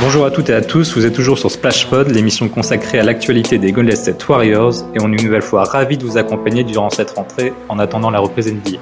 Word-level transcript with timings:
Bonjour 0.00 0.24
à 0.24 0.32
toutes 0.32 0.50
et 0.50 0.54
à 0.54 0.62
tous, 0.62 0.96
vous 0.96 1.06
êtes 1.06 1.12
toujours 1.12 1.38
sur 1.38 1.50
Splashpod, 1.50 2.10
l'émission 2.10 2.48
consacrée 2.48 2.98
à 2.98 3.04
l'actualité 3.04 3.58
des 3.58 3.70
Golden 3.70 3.94
State 3.94 4.28
Warriors, 4.28 4.74
et 4.94 5.00
on 5.00 5.12
est 5.12 5.16
une 5.16 5.26
nouvelle 5.26 5.42
fois 5.42 5.62
ravis 5.62 5.96
de 5.96 6.04
vous 6.04 6.16
accompagner 6.16 6.64
durant 6.64 6.90
cette 6.90 7.10
rentrée 7.12 7.52
en 7.68 7.78
attendant 7.78 8.10
la 8.10 8.18
reprise 8.18 8.52
NBA. 8.52 8.78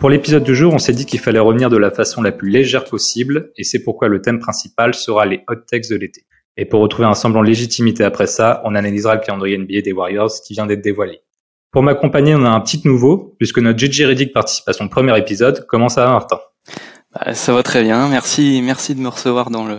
Pour 0.00 0.10
l'épisode 0.10 0.42
du 0.42 0.56
jour, 0.56 0.74
on 0.74 0.78
s'est 0.78 0.94
dit 0.94 1.06
qu'il 1.06 1.20
fallait 1.20 1.38
revenir 1.38 1.70
de 1.70 1.76
la 1.76 1.92
façon 1.92 2.22
la 2.22 2.32
plus 2.32 2.50
légère 2.50 2.84
possible, 2.84 3.52
et 3.56 3.62
c'est 3.62 3.84
pourquoi 3.84 4.08
le 4.08 4.20
thème 4.20 4.40
principal 4.40 4.94
sera 4.94 5.26
les 5.26 5.44
hot 5.48 5.56
takes 5.70 5.88
de 5.88 5.94
l'été. 5.94 6.24
Et 6.56 6.64
pour 6.64 6.80
retrouver 6.80 7.06
un 7.08 7.14
semblant 7.14 7.42
de 7.42 7.46
légitimité 7.46 8.04
après 8.04 8.26
ça, 8.26 8.60
on 8.64 8.74
analysera 8.74 9.14
le 9.14 9.20
calendrier 9.20 9.56
NBA 9.56 9.80
des 9.82 9.92
Warriors 9.92 10.32
qui 10.44 10.52
vient 10.54 10.66
d'être 10.66 10.82
dévoilé. 10.82 11.20
Pour 11.70 11.82
m'accompagner, 11.82 12.34
on 12.34 12.44
a 12.44 12.50
un 12.50 12.60
petit 12.60 12.82
nouveau, 12.84 13.34
puisque 13.38 13.58
notre 13.58 13.78
JJ 13.78 14.02
Reddick 14.02 14.32
participe 14.34 14.68
à 14.68 14.74
son 14.74 14.88
premier 14.88 15.16
épisode. 15.18 15.64
Comment 15.68 15.88
ça 15.88 16.04
va, 16.04 16.10
Martin? 16.10 16.38
Bah, 17.14 17.34
ça 17.34 17.52
va 17.52 17.62
très 17.62 17.82
bien. 17.82 18.08
Merci, 18.08 18.60
merci 18.62 18.94
de 18.94 19.00
me 19.00 19.08
recevoir 19.08 19.50
dans 19.50 19.66
le 19.66 19.78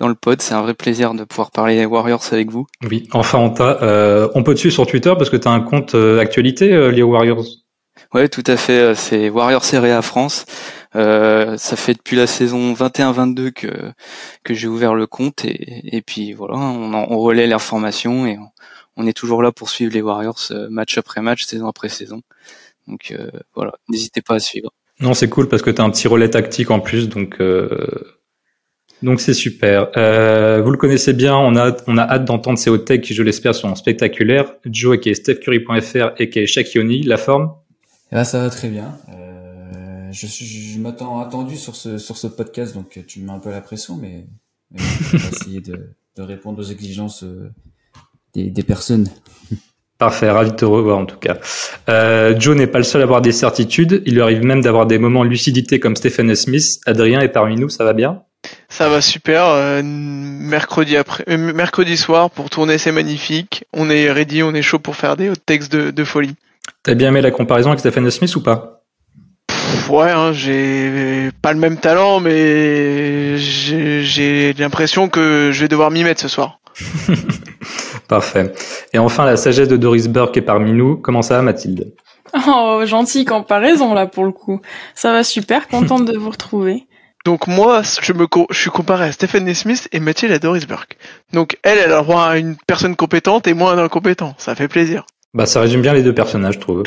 dans 0.00 0.08
le 0.08 0.14
pod. 0.14 0.40
C'est 0.40 0.54
un 0.54 0.62
vrai 0.62 0.74
plaisir 0.74 1.14
de 1.14 1.24
pouvoir 1.24 1.50
parler 1.50 1.76
des 1.76 1.86
Warriors 1.86 2.22
avec 2.32 2.50
vous. 2.50 2.66
Oui, 2.88 3.08
enfin 3.12 3.38
on 3.38 3.50
t'a. 3.50 3.82
Euh, 3.82 4.28
on 4.34 4.42
peut 4.42 4.54
te 4.54 4.60
suivre 4.60 4.74
sur 4.74 4.86
Twitter 4.86 5.12
parce 5.16 5.30
que 5.30 5.36
tu 5.36 5.46
as 5.46 5.52
un 5.52 5.60
compte 5.60 5.94
euh, 5.94 6.18
actualité 6.18 6.72
euh, 6.72 6.90
lié 6.90 7.02
aux 7.02 7.10
Warriors? 7.10 7.44
Ouais, 8.14 8.28
tout 8.28 8.44
à 8.46 8.56
fait. 8.56 8.80
Euh, 8.80 8.94
c'est 8.94 9.30
Warriors 9.30 9.62
à 9.74 10.02
France. 10.02 10.44
Euh, 10.94 11.56
ça 11.56 11.76
fait 11.76 11.94
depuis 11.94 12.16
la 12.16 12.26
saison 12.26 12.74
21-22 12.74 13.52
que 13.52 13.68
que 14.44 14.52
j'ai 14.52 14.68
ouvert 14.68 14.94
le 14.94 15.06
compte 15.06 15.44
et, 15.44 15.96
et 15.96 16.02
puis 16.02 16.34
voilà, 16.34 16.56
on, 16.56 16.92
on 16.92 17.18
relaie 17.18 17.46
l'information 17.46 18.26
et 18.26 18.36
on, 18.38 18.50
on, 18.98 19.06
est 19.06 19.14
toujours 19.14 19.42
là 19.42 19.52
pour 19.52 19.70
suivre 19.70 19.94
les 19.94 20.02
Warriors 20.02 20.52
match 20.68 20.98
après 20.98 21.22
match, 21.22 21.44
saison 21.44 21.66
après 21.66 21.88
saison. 21.88 22.20
Donc 22.88 23.14
voilà, 23.54 23.72
n'hésitez 23.88 24.20
pas 24.20 24.34
à 24.34 24.38
suivre. 24.38 24.70
Non, 25.02 25.14
c'est 25.14 25.28
cool 25.28 25.48
parce 25.48 25.62
que 25.62 25.70
tu 25.70 25.80
as 25.80 25.84
un 25.84 25.90
petit 25.90 26.06
relais 26.06 26.30
tactique 26.30 26.70
en 26.70 26.78
plus, 26.78 27.08
donc 27.08 27.36
euh, 27.40 28.16
donc 29.02 29.20
c'est 29.20 29.34
super. 29.34 29.90
Euh, 29.96 30.62
vous 30.62 30.70
le 30.70 30.76
connaissez 30.76 31.12
bien, 31.12 31.36
on 31.36 31.56
a 31.56 31.76
on 31.88 31.98
a 31.98 32.02
hâte 32.02 32.24
d'entendre 32.24 32.56
ces 32.56 32.70
hot 32.70 32.78
takes 32.78 33.02
qui, 33.02 33.12
je 33.12 33.22
l'espère, 33.24 33.54
sont 33.54 33.74
spectaculaires. 33.74 34.54
Joe 34.64 34.98
qui 35.00 35.10
est 35.10 35.14
StephCurry.fr 35.14 36.12
et 36.18 36.30
qui 36.30 36.38
est 36.38 36.46
Shakioni, 36.46 37.02
la 37.02 37.16
forme? 37.16 37.52
Eh 38.12 38.14
ben, 38.14 38.24
ça 38.24 38.38
va 38.38 38.50
très 38.50 38.68
bien. 38.68 38.96
Euh, 39.08 39.31
je 40.12 40.26
je 40.26 40.78
m'attends 40.78 41.20
attendu 41.20 41.56
sur 41.56 41.76
ce 41.76 41.98
sur 41.98 42.16
ce 42.16 42.26
podcast, 42.26 42.74
donc 42.74 43.00
tu 43.06 43.20
me 43.20 43.26
mets 43.26 43.32
un 43.32 43.38
peu 43.38 43.50
la 43.50 43.60
pression, 43.60 43.96
mais, 43.96 44.26
mais 44.70 44.80
on 45.14 45.16
va 45.16 45.28
essayer 45.28 45.60
de, 45.60 45.90
de 46.16 46.22
répondre 46.22 46.58
aux 46.60 46.70
exigences 46.70 47.24
euh, 47.24 47.50
des, 48.34 48.50
des 48.50 48.62
personnes. 48.62 49.08
Parfait, 49.98 50.30
ravi 50.30 50.50
de 50.50 50.56
te 50.56 50.64
revoir 50.64 50.98
en 50.98 51.06
tout 51.06 51.18
cas. 51.18 51.38
Euh, 51.88 52.38
Joe 52.38 52.56
n'est 52.56 52.66
pas 52.66 52.78
le 52.78 52.84
seul 52.84 53.02
à 53.02 53.04
avoir 53.04 53.22
des 53.22 53.32
certitudes, 53.32 54.02
il 54.04 54.14
lui 54.14 54.20
arrive 54.20 54.42
même 54.42 54.60
d'avoir 54.60 54.86
des 54.86 54.98
moments 54.98 55.24
de 55.24 55.30
lucidité 55.30 55.78
comme 55.78 55.94
Stephen 55.94 56.34
Smith. 56.34 56.80
Adrien 56.86 57.20
est 57.20 57.28
parmi 57.28 57.54
nous, 57.56 57.68
ça 57.68 57.84
va 57.84 57.92
bien? 57.92 58.22
Ça 58.68 58.88
va 58.88 59.00
super. 59.00 59.46
Euh, 59.46 59.82
mercredi 59.84 60.96
après, 60.96 61.24
euh, 61.28 61.36
mercredi 61.36 61.96
soir 61.96 62.30
pour 62.30 62.50
tourner, 62.50 62.78
c'est 62.78 62.90
magnifique. 62.90 63.64
On 63.72 63.90
est 63.90 64.10
ready, 64.10 64.42
on 64.42 64.54
est 64.54 64.62
chaud 64.62 64.80
pour 64.80 64.96
faire 64.96 65.16
des 65.16 65.32
textes 65.46 65.70
de, 65.70 65.92
de 65.92 66.04
folie. 66.04 66.34
T'as 66.82 66.94
bien 66.94 67.10
aimé 67.10 67.20
la 67.20 67.30
comparaison 67.30 67.70
avec 67.70 67.78
Stephen 67.78 68.10
Smith 68.10 68.34
ou 68.34 68.42
pas? 68.42 68.81
Ouais, 69.88 70.10
hein, 70.10 70.32
j'ai 70.32 71.30
pas 71.42 71.52
le 71.52 71.58
même 71.58 71.76
talent, 71.76 72.20
mais 72.20 73.36
j'ai 73.36 74.52
l'impression 74.54 75.08
que 75.08 75.50
je 75.52 75.60
vais 75.60 75.68
devoir 75.68 75.90
m'y 75.90 76.04
mettre 76.04 76.20
ce 76.20 76.28
soir. 76.28 76.60
Parfait. 78.08 78.52
Et 78.92 78.98
enfin, 78.98 79.24
la 79.24 79.36
sagesse 79.36 79.68
de 79.68 79.76
Doris 79.76 80.08
Burke 80.08 80.36
est 80.36 80.42
parmi 80.42 80.72
nous. 80.72 80.96
Comment 80.96 81.22
ça 81.22 81.36
va, 81.36 81.42
Mathilde? 81.42 81.92
Oh, 82.46 82.82
gentille 82.84 83.24
comparaison, 83.24 83.94
là, 83.94 84.06
pour 84.06 84.24
le 84.24 84.32
coup. 84.32 84.60
Ça 84.94 85.12
va 85.12 85.24
super, 85.24 85.68
contente 85.68 86.06
de 86.06 86.16
vous 86.18 86.30
retrouver. 86.30 86.86
Donc 87.24 87.46
moi, 87.46 87.82
je 88.02 88.12
me 88.12 88.26
je 88.50 88.58
suis 88.58 88.70
comparé 88.70 89.04
à 89.04 89.12
Stephanie 89.12 89.54
Smith 89.54 89.88
et 89.92 90.00
Mathilde 90.00 90.32
à 90.32 90.38
Doris 90.38 90.66
Burke. 90.66 90.96
Donc 91.32 91.56
elle, 91.62 91.78
elle 91.78 91.92
a 91.92 91.98
le 91.98 92.02
droit 92.02 92.24
à 92.24 92.36
une 92.36 92.56
personne 92.66 92.96
compétente 92.96 93.46
et 93.46 93.54
moi 93.54 93.72
un 93.72 93.78
incompétent. 93.78 94.34
Ça 94.38 94.56
fait 94.56 94.66
plaisir. 94.66 95.04
Bah 95.34 95.46
ça 95.46 95.62
résume 95.62 95.80
bien 95.80 95.94
les 95.94 96.02
deux 96.02 96.14
personnages, 96.14 96.56
je 96.56 96.60
trouve. 96.60 96.82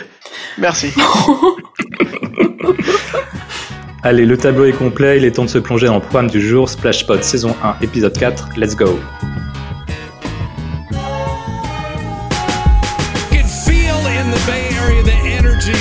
Merci. 0.60 0.94
Allez, 4.04 4.28
le 4.28 4.38
tableau 4.38 4.66
est 4.66 4.72
complet, 4.72 5.18
il 5.18 5.26
est 5.26 5.32
temps 5.32 5.46
de 5.46 5.50
se 5.50 5.58
plonger 5.58 5.88
dans 5.88 5.96
le 5.96 6.02
programme 6.02 6.30
du 6.30 6.40
jour, 6.40 6.70
Splashpod 6.70 7.24
saison 7.24 7.56
1, 7.64 7.78
épisode 7.82 8.16
4, 8.16 8.50
let's 8.56 8.76
go 8.76 9.00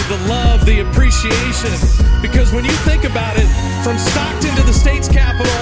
the 0.08 0.28
love, 0.28 0.64
the 0.66 0.80
appreciation. 0.80 1.70
Because 2.20 2.52
when 2.52 2.64
you 2.64 2.72
think 2.84 3.04
about 3.04 3.36
it, 3.36 3.48
from 3.82 3.98
Stockton 3.98 4.54
to 4.56 4.62
the 4.62 4.72
state's 4.72 5.08
capital, 5.08 5.52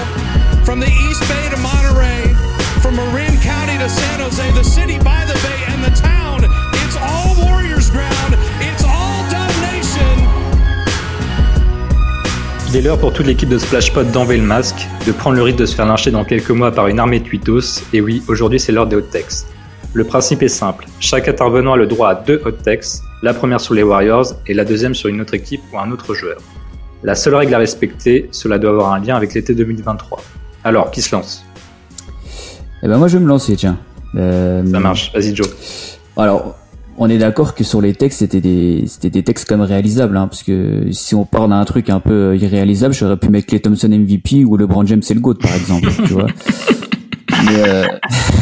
from 0.65 0.79
the 0.79 0.87
East 0.87 1.21
Bay 1.29 1.49
to 1.49 1.57
Monterey, 1.57 2.33
from 2.81 2.95
Marin 2.95 3.37
County 3.41 3.77
to 3.77 3.89
San 3.89 4.19
Jose, 4.19 4.51
the 4.51 4.63
city 4.63 4.97
by 4.99 5.25
the 5.25 5.33
bay 5.43 5.62
Il 12.73 12.77
est 12.77 12.81
l'heure 12.81 12.97
pour 12.97 13.13
toute 13.13 13.27
l'équipe 13.27 13.49
de 13.49 13.59
Splashpot 13.59 14.03
d'enlever 14.05 14.35
le 14.35 14.41
masque, 14.41 14.87
de 15.05 15.11
prendre 15.11 15.35
le 15.35 15.43
risque 15.43 15.59
de 15.59 15.65
se 15.67 15.75
faire 15.75 15.85
lyncher 15.85 16.09
dans 16.09 16.25
quelques 16.25 16.49
mois 16.49 16.71
par 16.71 16.87
une 16.87 16.97
armée 16.97 17.19
de 17.19 17.23
tweetos, 17.23 17.83
et 17.93 18.01
oui, 18.01 18.23
aujourd'hui 18.27 18.59
c'est 18.59 18.71
l'heure 18.71 18.87
des 18.87 18.95
hot 18.95 19.01
textes. 19.01 19.45
Le 19.93 20.03
principe 20.03 20.41
est 20.41 20.47
simple, 20.47 20.87
chaque 20.99 21.27
intervenant 21.27 21.73
a 21.73 21.77
le 21.77 21.85
droit 21.85 22.09
à 22.09 22.15
deux 22.15 22.41
hot 22.43 22.51
textes, 22.63 23.03
la 23.21 23.35
première 23.35 23.61
sur 23.61 23.75
les 23.75 23.83
Warriors 23.83 24.33
et 24.47 24.55
la 24.55 24.65
deuxième 24.65 24.95
sur 24.95 25.09
une 25.09 25.21
autre 25.21 25.35
équipe 25.35 25.61
ou 25.71 25.77
un 25.77 25.91
autre 25.91 26.15
joueur. 26.15 26.37
La 27.03 27.13
seule 27.13 27.35
règle 27.35 27.53
à 27.53 27.59
respecter, 27.59 28.27
cela 28.31 28.57
doit 28.57 28.71
avoir 28.71 28.91
un 28.91 28.99
lien 28.99 29.15
avec 29.15 29.35
l'été 29.35 29.53
2023. 29.53 30.23
Alors, 30.63 30.89
qui 30.89 31.03
se 31.03 31.15
lance? 31.15 31.45
Eh 32.81 32.87
ben 32.87 32.97
moi 32.97 33.07
je 33.07 33.19
vais 33.19 33.23
me 33.23 33.29
lancer, 33.29 33.55
tiens. 33.55 33.77
Euh... 34.15 34.65
Ça 34.65 34.79
marche, 34.79 35.11
vas-y 35.13 35.35
Joe. 35.35 35.47
Alors, 36.17 36.55
on 36.97 37.09
est 37.09 37.17
d'accord 37.17 37.55
que 37.55 37.63
sur 37.63 37.81
les 37.81 37.93
textes, 37.93 38.19
c'était 38.19 38.41
des, 38.41 38.83
c'était 38.87 39.09
des 39.09 39.23
textes 39.23 39.47
comme 39.47 39.61
réalisables, 39.61 40.15
hein, 40.17 40.27
parce 40.27 40.43
que 40.43 40.91
si 40.91 41.15
on 41.15 41.25
part 41.25 41.47
d'un 41.47 41.63
truc 41.65 41.89
un 41.89 41.99
peu 41.99 42.37
irréalisable, 42.37 42.93
j'aurais 42.93 43.17
pu 43.17 43.29
mettre 43.29 43.47
Clay 43.47 43.59
Thompson 43.59 43.89
MVP 43.89 44.45
ou 44.45 44.57
LeBron 44.57 44.85
James 44.85 45.01
et 45.07 45.13
le 45.13 45.19
GOAT, 45.19 45.35
par 45.35 45.55
exemple, 45.55 45.89
tu 46.05 46.13
vois. 46.13 46.27
Mais 47.45 47.69
euh... 47.69 47.85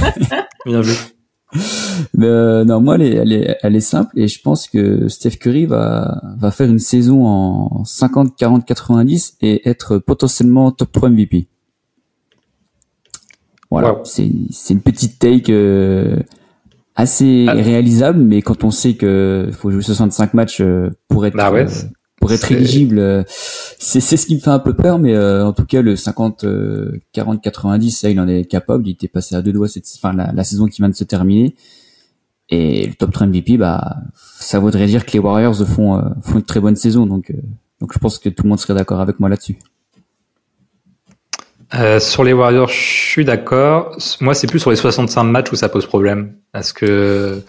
Bien 0.65 0.81
vu. 0.81 0.93
Mais 2.17 2.27
euh, 2.27 2.63
non, 2.63 2.79
moi, 2.79 2.95
elle 2.95 3.01
est, 3.01 3.15
elle, 3.15 3.33
est, 3.33 3.57
elle 3.61 3.75
est 3.75 3.81
simple 3.81 4.17
et 4.17 4.27
je 4.27 4.41
pense 4.41 4.67
que 4.67 5.07
Steph 5.09 5.31
Curry 5.31 5.65
va, 5.65 6.21
va 6.37 6.51
faire 6.51 6.69
une 6.69 6.79
saison 6.79 7.25
en 7.25 7.83
50, 7.83 8.35
40, 8.37 8.65
90 8.65 9.37
et 9.41 9.67
être 9.67 9.97
potentiellement 9.97 10.71
top 10.71 10.91
3 10.91 11.09
MVP. 11.09 11.47
Voilà, 13.69 13.93
wow. 13.93 14.01
c'est 14.03 14.25
une 14.69 14.81
petite 14.81 15.17
take 15.19 15.51
euh, 15.51 16.17
assez 16.95 17.45
ah. 17.47 17.53
réalisable, 17.53 18.19
mais 18.19 18.41
quand 18.41 18.63
on 18.63 18.71
sait 18.71 18.93
que 18.93 19.49
faut 19.51 19.71
jouer 19.71 19.81
65 19.81 20.33
matchs 20.33 20.61
euh, 20.61 20.89
pour 21.07 21.25
être 21.25 21.35
bah 21.35 21.51
ouais, 21.51 21.65
pour 22.19 22.31
être 22.31 22.51
éligible, 22.51 23.25
c'est 23.27 23.99
c'est 23.99 24.17
ce 24.17 24.25
qui 24.25 24.35
me 24.35 24.39
fait 24.39 24.49
un 24.49 24.59
peu 24.59 24.73
peur, 24.73 24.99
mais 24.99 25.15
euh, 25.15 25.45
en 25.45 25.53
tout 25.53 25.65
cas 25.65 25.81
le 25.81 25.95
50 25.95 26.45
40 27.13 27.41
90 27.41 27.91
ça 27.91 28.09
il 28.09 28.19
en 28.19 28.27
est 28.27 28.45
capable, 28.45 28.87
il 28.87 28.91
était 28.91 29.07
passé 29.07 29.35
à 29.35 29.41
deux 29.41 29.53
doigts 29.53 29.67
cette 29.67 29.85
enfin 29.95 30.13
la, 30.13 30.31
la 30.31 30.43
saison 30.43 30.67
qui 30.67 30.81
vient 30.81 30.89
de 30.89 30.95
se 30.95 31.03
terminer. 31.03 31.55
Et 32.51 32.85
le 32.85 32.93
top 32.93 33.13
3 33.13 33.27
MVP, 33.27 33.57
bah, 33.57 33.95
ça 34.13 34.59
voudrait 34.59 34.85
dire 34.85 35.05
que 35.05 35.13
les 35.13 35.19
Warriors 35.19 35.65
font, 35.65 35.97
euh, 35.97 36.01
font 36.21 36.35
une 36.35 36.43
très 36.43 36.59
bonne 36.59 36.75
saison. 36.75 37.05
Donc, 37.05 37.31
euh, 37.31 37.35
donc 37.79 37.93
je 37.93 37.99
pense 37.99 38.19
que 38.19 38.27
tout 38.27 38.43
le 38.43 38.49
monde 38.49 38.59
serait 38.59 38.73
d'accord 38.75 38.99
avec 38.99 39.21
moi 39.21 39.29
là-dessus. 39.29 39.57
Euh, 41.73 41.99
sur 41.99 42.23
les 42.23 42.33
Warriors, 42.33 42.69
je 42.69 42.75
suis 42.75 43.25
d'accord. 43.25 43.97
Moi, 44.19 44.33
c'est 44.33 44.47
plus 44.47 44.59
sur 44.59 44.71
les 44.71 44.75
65 44.75 45.23
matchs 45.23 45.51
où 45.51 45.55
ça 45.55 45.69
pose 45.69 45.85
problème. 45.85 46.35
Parce 46.51 46.73
que 46.73 47.41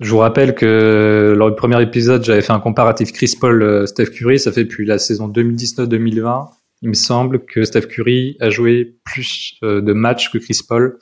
je 0.00 0.10
vous 0.10 0.18
rappelle 0.18 0.54
que 0.54 1.34
lors 1.36 1.50
du 1.50 1.56
premier 1.56 1.80
épisode, 1.80 2.24
j'avais 2.24 2.42
fait 2.42 2.52
un 2.52 2.60
comparatif 2.60 3.12
Chris 3.12 3.34
Paul-Steph 3.40 4.10
Curry. 4.10 4.38
Ça 4.38 4.52
fait 4.52 4.64
depuis 4.64 4.84
la 4.84 4.98
saison 4.98 5.28
2019-2020. 5.28 6.48
Il 6.82 6.90
me 6.90 6.94
semble 6.94 7.44
que 7.46 7.64
Steph 7.64 7.86
Curry 7.86 8.36
a 8.40 8.50
joué 8.50 8.96
plus 9.04 9.54
de 9.62 9.92
matchs 9.94 10.30
que 10.30 10.36
Chris 10.36 10.60
Paul 10.68 10.98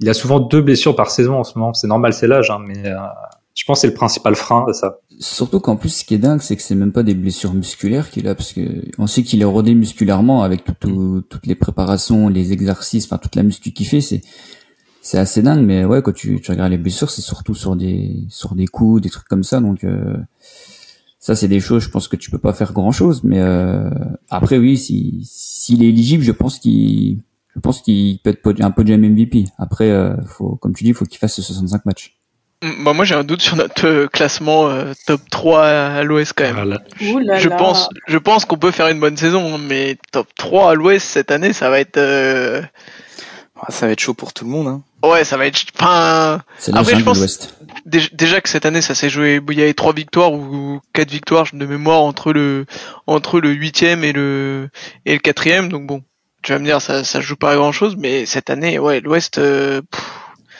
il 0.00 0.08
a 0.08 0.14
souvent 0.14 0.40
deux 0.40 0.60
blessures 0.60 0.94
par 0.94 1.10
saison 1.10 1.36
en 1.36 1.44
ce 1.44 1.58
moment. 1.58 1.72
C'est 1.74 1.86
normal, 1.86 2.12
c'est 2.12 2.26
l'âge, 2.26 2.50
hein, 2.50 2.58
mais 2.64 2.86
euh, 2.86 2.98
je 3.56 3.64
pense 3.64 3.78
que 3.78 3.80
c'est 3.80 3.86
le 3.86 3.94
principal 3.94 4.36
frein 4.36 4.66
à 4.68 4.74
ça. 4.74 5.00
Surtout 5.18 5.60
qu'en 5.60 5.76
plus, 5.76 5.88
ce 5.88 6.04
qui 6.04 6.12
est 6.14 6.18
dingue, 6.18 6.42
c'est 6.42 6.56
que 6.56 6.62
c'est 6.62 6.74
même 6.74 6.92
pas 6.92 7.02
des 7.02 7.14
blessures 7.14 7.54
musculaires 7.54 8.10
qu'il 8.10 8.28
a, 8.28 8.34
parce 8.34 8.52
que 8.52 8.60
on 8.98 9.06
sait 9.06 9.22
qu'il 9.22 9.40
est 9.40 9.46
rodé 9.46 9.74
musculairement 9.74 10.42
avec 10.42 10.62
tout, 10.62 10.74
tout, 10.78 11.22
toutes 11.28 11.46
les 11.46 11.54
préparations, 11.54 12.28
les 12.28 12.52
exercices, 12.52 13.06
enfin 13.06 13.16
toute 13.16 13.34
la 13.34 13.42
muscu 13.42 13.72
qu'il 13.72 13.86
fait, 13.86 14.02
c'est 14.02 14.20
c'est 15.00 15.18
assez 15.18 15.40
dingue. 15.40 15.64
Mais 15.64 15.86
ouais, 15.86 16.02
quand 16.02 16.12
tu, 16.12 16.38
tu 16.42 16.50
regardes 16.50 16.70
les 16.70 16.76
blessures, 16.76 17.10
c'est 17.10 17.22
surtout 17.22 17.54
sur 17.54 17.76
des 17.76 18.26
sur 18.28 18.54
des 18.54 18.66
coups, 18.66 19.00
des 19.00 19.08
trucs 19.08 19.26
comme 19.26 19.42
ça. 19.42 19.58
Donc 19.60 19.84
euh, 19.84 20.18
ça, 21.18 21.34
c'est 21.34 21.48
des 21.48 21.60
choses, 21.60 21.82
je 21.82 21.88
pense 21.88 22.08
que 22.08 22.16
tu 22.16 22.30
peux 22.30 22.38
pas 22.38 22.52
faire 22.52 22.74
grand 22.74 22.92
chose. 22.92 23.24
Mais 23.24 23.40
euh, 23.40 23.88
après, 24.28 24.58
oui, 24.58 24.76
si 24.76 25.22
s'il 25.24 25.82
est 25.82 25.88
éligible, 25.88 26.22
je 26.22 26.32
pense 26.32 26.58
qu'il 26.58 27.22
je 27.54 27.60
pense 27.60 27.80
qu'il 27.80 28.18
peut 28.20 28.30
être 28.30 28.60
un 28.60 28.70
podium 28.70 29.00
MVP. 29.00 29.46
Après, 29.56 29.90
euh, 29.90 30.14
faut, 30.26 30.56
comme 30.56 30.74
tu 30.74 30.84
dis, 30.84 30.90
il 30.90 30.94
faut 30.94 31.06
qu'il 31.06 31.18
fasse 31.18 31.40
65 31.40 31.86
matchs. 31.86 32.15
Mm, 32.62 32.84
bah 32.84 32.92
moi 32.94 33.04
j'ai 33.04 33.14
un 33.14 33.24
doute 33.24 33.42
sur 33.42 33.56
notre 33.56 33.86
euh, 33.86 34.06
classement 34.06 34.68
euh, 34.70 34.92
top 35.06 35.20
3 35.30 35.66
à 35.66 36.02
l'ouest 36.04 36.32
quand 36.34 36.44
même. 36.44 36.54
Voilà. 36.56 36.78
Ouh 37.02 37.18
là 37.18 37.38
je 37.38 37.48
là. 37.50 37.56
pense 37.56 37.88
je 38.06 38.16
pense 38.18 38.44
qu'on 38.46 38.56
peut 38.56 38.70
faire 38.70 38.88
une 38.88 38.98
bonne 39.00 39.16
saison 39.16 39.54
hein, 39.54 39.58
mais 39.62 39.98
top 40.12 40.26
3 40.36 40.70
à 40.70 40.74
l'ouest 40.74 41.06
cette 41.06 41.30
année 41.30 41.52
ça 41.52 41.68
va 41.70 41.80
être 41.80 41.98
euh, 41.98 42.62
Ah, 43.60 43.66
Ça 43.70 43.86
va 43.86 43.92
être 43.92 44.00
chaud 44.00 44.14
pour 44.14 44.32
tout 44.32 44.44
le 44.44 44.50
monde. 44.50 44.68
Hein. 44.68 44.82
ouais 45.06 45.24
ça 45.24 45.36
va 45.36 45.46
être 45.46 45.60
enfin 45.78 46.40
Après, 46.72 46.96
je 46.98 47.04
pense- 47.04 47.50
déjà 48.12 48.40
que 48.40 48.48
cette 48.48 48.64
année 48.66 48.80
ça 48.80 48.94
s'est 48.94 49.10
joué 49.10 49.40
il 49.50 49.58
y 49.58 49.62
avait 49.62 49.74
trois 49.74 49.92
victoires 49.92 50.32
ou 50.32 50.80
quatre 50.94 51.10
victoires 51.10 51.46
de 51.52 51.66
mémoire 51.66 52.00
entre 52.00 52.32
le 52.32 52.64
entre 53.06 53.38
le 53.40 53.50
huitième 53.50 54.02
et 54.02 54.12
le 54.12 54.70
et 55.04 55.12
le 55.12 55.18
quatrième 55.20 55.68
donc 55.68 55.86
bon 55.86 56.02
tu 56.42 56.52
vas 56.52 56.58
me 56.58 56.64
dire 56.64 56.80
ça 56.80 57.04
ça 57.04 57.20
joue 57.20 57.36
pas 57.36 57.52
à 57.52 57.56
grand 57.56 57.72
chose 57.72 57.96
mais 57.98 58.24
cette 58.24 58.48
année 58.50 58.78
ouais 58.78 59.00
l'ouest 59.00 59.38
euh, 59.38 59.82
pff, 59.90 60.04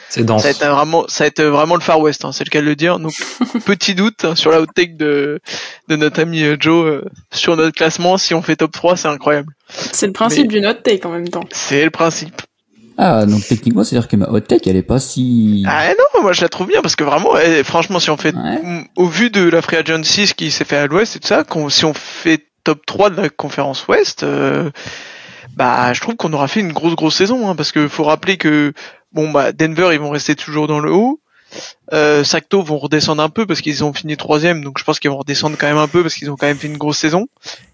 C'est 0.09 0.25
dense. 0.25 0.43
ça 0.43 0.49
va 0.49 0.51
être 0.53 0.67
vraiment 0.75 1.05
ça 1.09 1.25
va 1.25 1.29
être 1.29 1.43
vraiment 1.43 1.75
le 1.75 1.81
Far 1.81 2.01
West 2.01 2.25
hein, 2.25 2.33
c'est 2.33 2.45
le 2.45 2.51
cas 2.51 2.61
de 2.61 2.67
le 2.67 2.77
dire 2.77 2.99
donc 2.99 3.13
petit 3.67 3.95
doute 3.95 4.25
hein, 4.25 4.35
sur 4.37 4.51
la 4.51 4.61
hot 4.61 4.67
take 4.75 4.95
de 4.95 5.41
de 5.89 5.97
notre 5.97 6.21
ami 6.21 6.43
euh, 6.45 6.57
Joe 6.59 6.87
euh, 6.87 7.05
sur 7.33 7.57
notre 7.57 7.75
classement 7.75 8.17
si 8.19 8.33
on 8.35 8.43
fait 8.43 8.57
top 8.57 8.73
3 8.73 8.97
c'est 8.97 9.09
incroyable 9.09 9.53
C'est 9.69 10.07
le 10.07 10.13
principe 10.13 10.49
du 10.49 10.61
note 10.61 10.83
take 10.83 11.05
en 11.07 11.11
même 11.11 11.29
temps. 11.29 11.45
c'est 11.53 11.85
le 11.85 11.91
principe 11.91 12.41
Ah, 12.99 13.27
donc 13.27 13.45
techniquement, 13.47 13.85
c'est-à-dire 13.85 14.09
que 14.09 14.17
ma 14.17 14.27
hot 14.31 14.41
take, 14.41 14.71
elle 14.71 14.77
est 14.77 14.83
pas 14.83 14.99
si... 15.01 15.65
ah 15.69 15.89
non 15.89 16.23
moi 16.23 16.33
je 16.33 16.41
la 16.41 16.49
trouve 16.49 16.69
bien 16.69 16.81
parce 16.83 16.97
que 16.97 17.05
vraiment 17.05 17.33
ouais, 17.33 17.63
franchement 17.65 17.99
si 18.01 18.09
on 18.11 18.17
fait 18.17 18.35
Ouais. 18.35 18.85
Au 18.97 19.07
vu 19.09 19.29
de 19.31 19.43
la 19.49 19.61
Free 19.61 19.77
Agency 19.77 20.27
ce 20.29 20.35
qui 20.35 20.51
s'est 20.51 20.65
fait 20.65 20.77
à 20.79 20.87
l'ouest 20.87 21.17
et 21.17 21.19
tout 21.21 21.29
ça, 21.29 21.43
qu'on- 21.45 21.69
si 21.69 21.85
on 21.85 21.93
fait 21.95 22.47
top 22.65 22.87
3 22.87 23.11
de 23.11 23.17
la 23.21 23.29
conférence 23.29 23.87
ouest, 23.89 24.23
euh, 24.23 24.71
bah 25.57 25.93
je 25.93 26.01
trouve 26.01 26.17
qu'on 26.17 26.33
aura 26.33 26.49
fait 26.49 26.61
une 26.61 26.73
grosse 26.73 26.95
grosse 26.97 27.15
saison, 27.17 27.49
hein, 27.49 27.55
parce 27.57 27.71
que 27.73 27.87
faut 27.89 28.05
rappeler 28.05 28.37
que 28.37 28.73
bon 29.17 29.31
bah 29.31 29.53
Denver 29.53 29.89
ils 29.93 29.99
vont 29.99 30.11
rester 30.11 30.37
toujours 30.37 30.69
dans 30.69 30.79
le 30.79 30.93
haut. 30.93 31.21
Euh, 31.93 32.23
Sacto 32.23 32.63
vont 32.63 32.77
redescendre 32.77 33.23
un 33.23 33.29
peu 33.31 33.47
parce 33.47 33.63
qu'ils 33.63 33.83
ont 33.83 33.93
fini 33.93 34.17
troisième, 34.17 34.63
donc 34.63 34.79
je 34.79 34.85
pense 34.85 34.99
qu'ils 35.01 35.11
vont 35.11 35.19
redescendre 35.19 35.57
quand 35.59 35.67
même 35.67 35.79
un 35.79 35.89
peu 35.89 36.03
parce 36.03 36.15
qu'ils 36.15 36.31
ont 36.31 36.37
quand 36.37 36.47
même 36.47 36.59
fait 36.59 36.67
une 36.67 36.77
grosse 36.77 36.99
saison. 36.99 37.27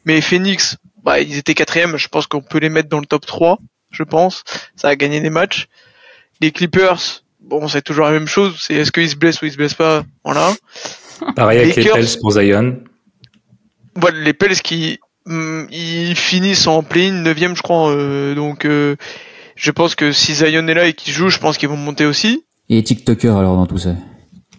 Mais 0.04 0.20
Phoenix, 0.20 0.76
bah 1.02 1.20
ils 1.20 1.36
étaient 1.36 1.54
quatrième, 1.54 1.96
je 1.96 2.08
pense 2.08 2.26
qu'on 2.26 2.42
peut 2.42 2.58
les 2.58 2.68
mettre 2.68 2.88
dans 2.88 3.00
le 3.00 3.06
top 3.06 3.26
3, 3.26 3.58
je 3.90 4.04
pense. 4.04 4.44
Ça 4.76 4.88
a 4.88 4.96
gagné 4.96 5.20
des 5.20 5.30
matchs. 5.30 5.66
Les 6.40 6.52
Clippers, 6.52 7.24
bon 7.40 7.66
c'est 7.66 7.82
toujours 7.82 8.06
la 8.06 8.12
même 8.12 8.28
chose, 8.28 8.56
c'est 8.60 8.74
est-ce 8.74 8.92
qu'ils 8.92 9.10
se 9.10 9.16
blessent 9.16 9.42
ou 9.42 9.46
ils 9.46 9.52
se 9.52 9.56
blessent 9.56 9.74
pas, 9.74 10.04
voilà. 10.24 10.52
Pareil 11.34 11.60
avec 11.60 11.76
les. 11.76 11.90
Pels 11.90 12.06
pour 12.20 12.32
Zion. 12.32 12.78
voilà, 13.96 14.20
les 14.20 14.32
Pels 14.32 14.60
qui 14.60 15.00
hum, 15.26 15.66
ils 15.70 16.16
finissent 16.16 16.68
en 16.68 16.82
play-in 16.82 17.12
9 17.12 17.38
je 17.56 17.62
crois 17.62 17.90
euh, 17.90 18.34
donc 18.34 18.64
euh, 18.64 18.96
je 19.62 19.70
pense 19.70 19.94
que 19.94 20.10
si 20.12 20.34
Zion 20.34 20.66
est 20.66 20.74
là 20.74 20.86
et 20.86 20.92
qu'il 20.94 21.12
joue 21.12 21.28
je 21.28 21.38
pense 21.38 21.56
qu'ils 21.56 21.68
vont 21.68 21.76
monter 21.76 22.04
aussi 22.06 22.44
Et 22.68 22.82
TikToker, 22.82 23.36
alors, 23.36 23.56
dans 23.56 23.66
tout 23.66 23.78
ça. 23.78 23.90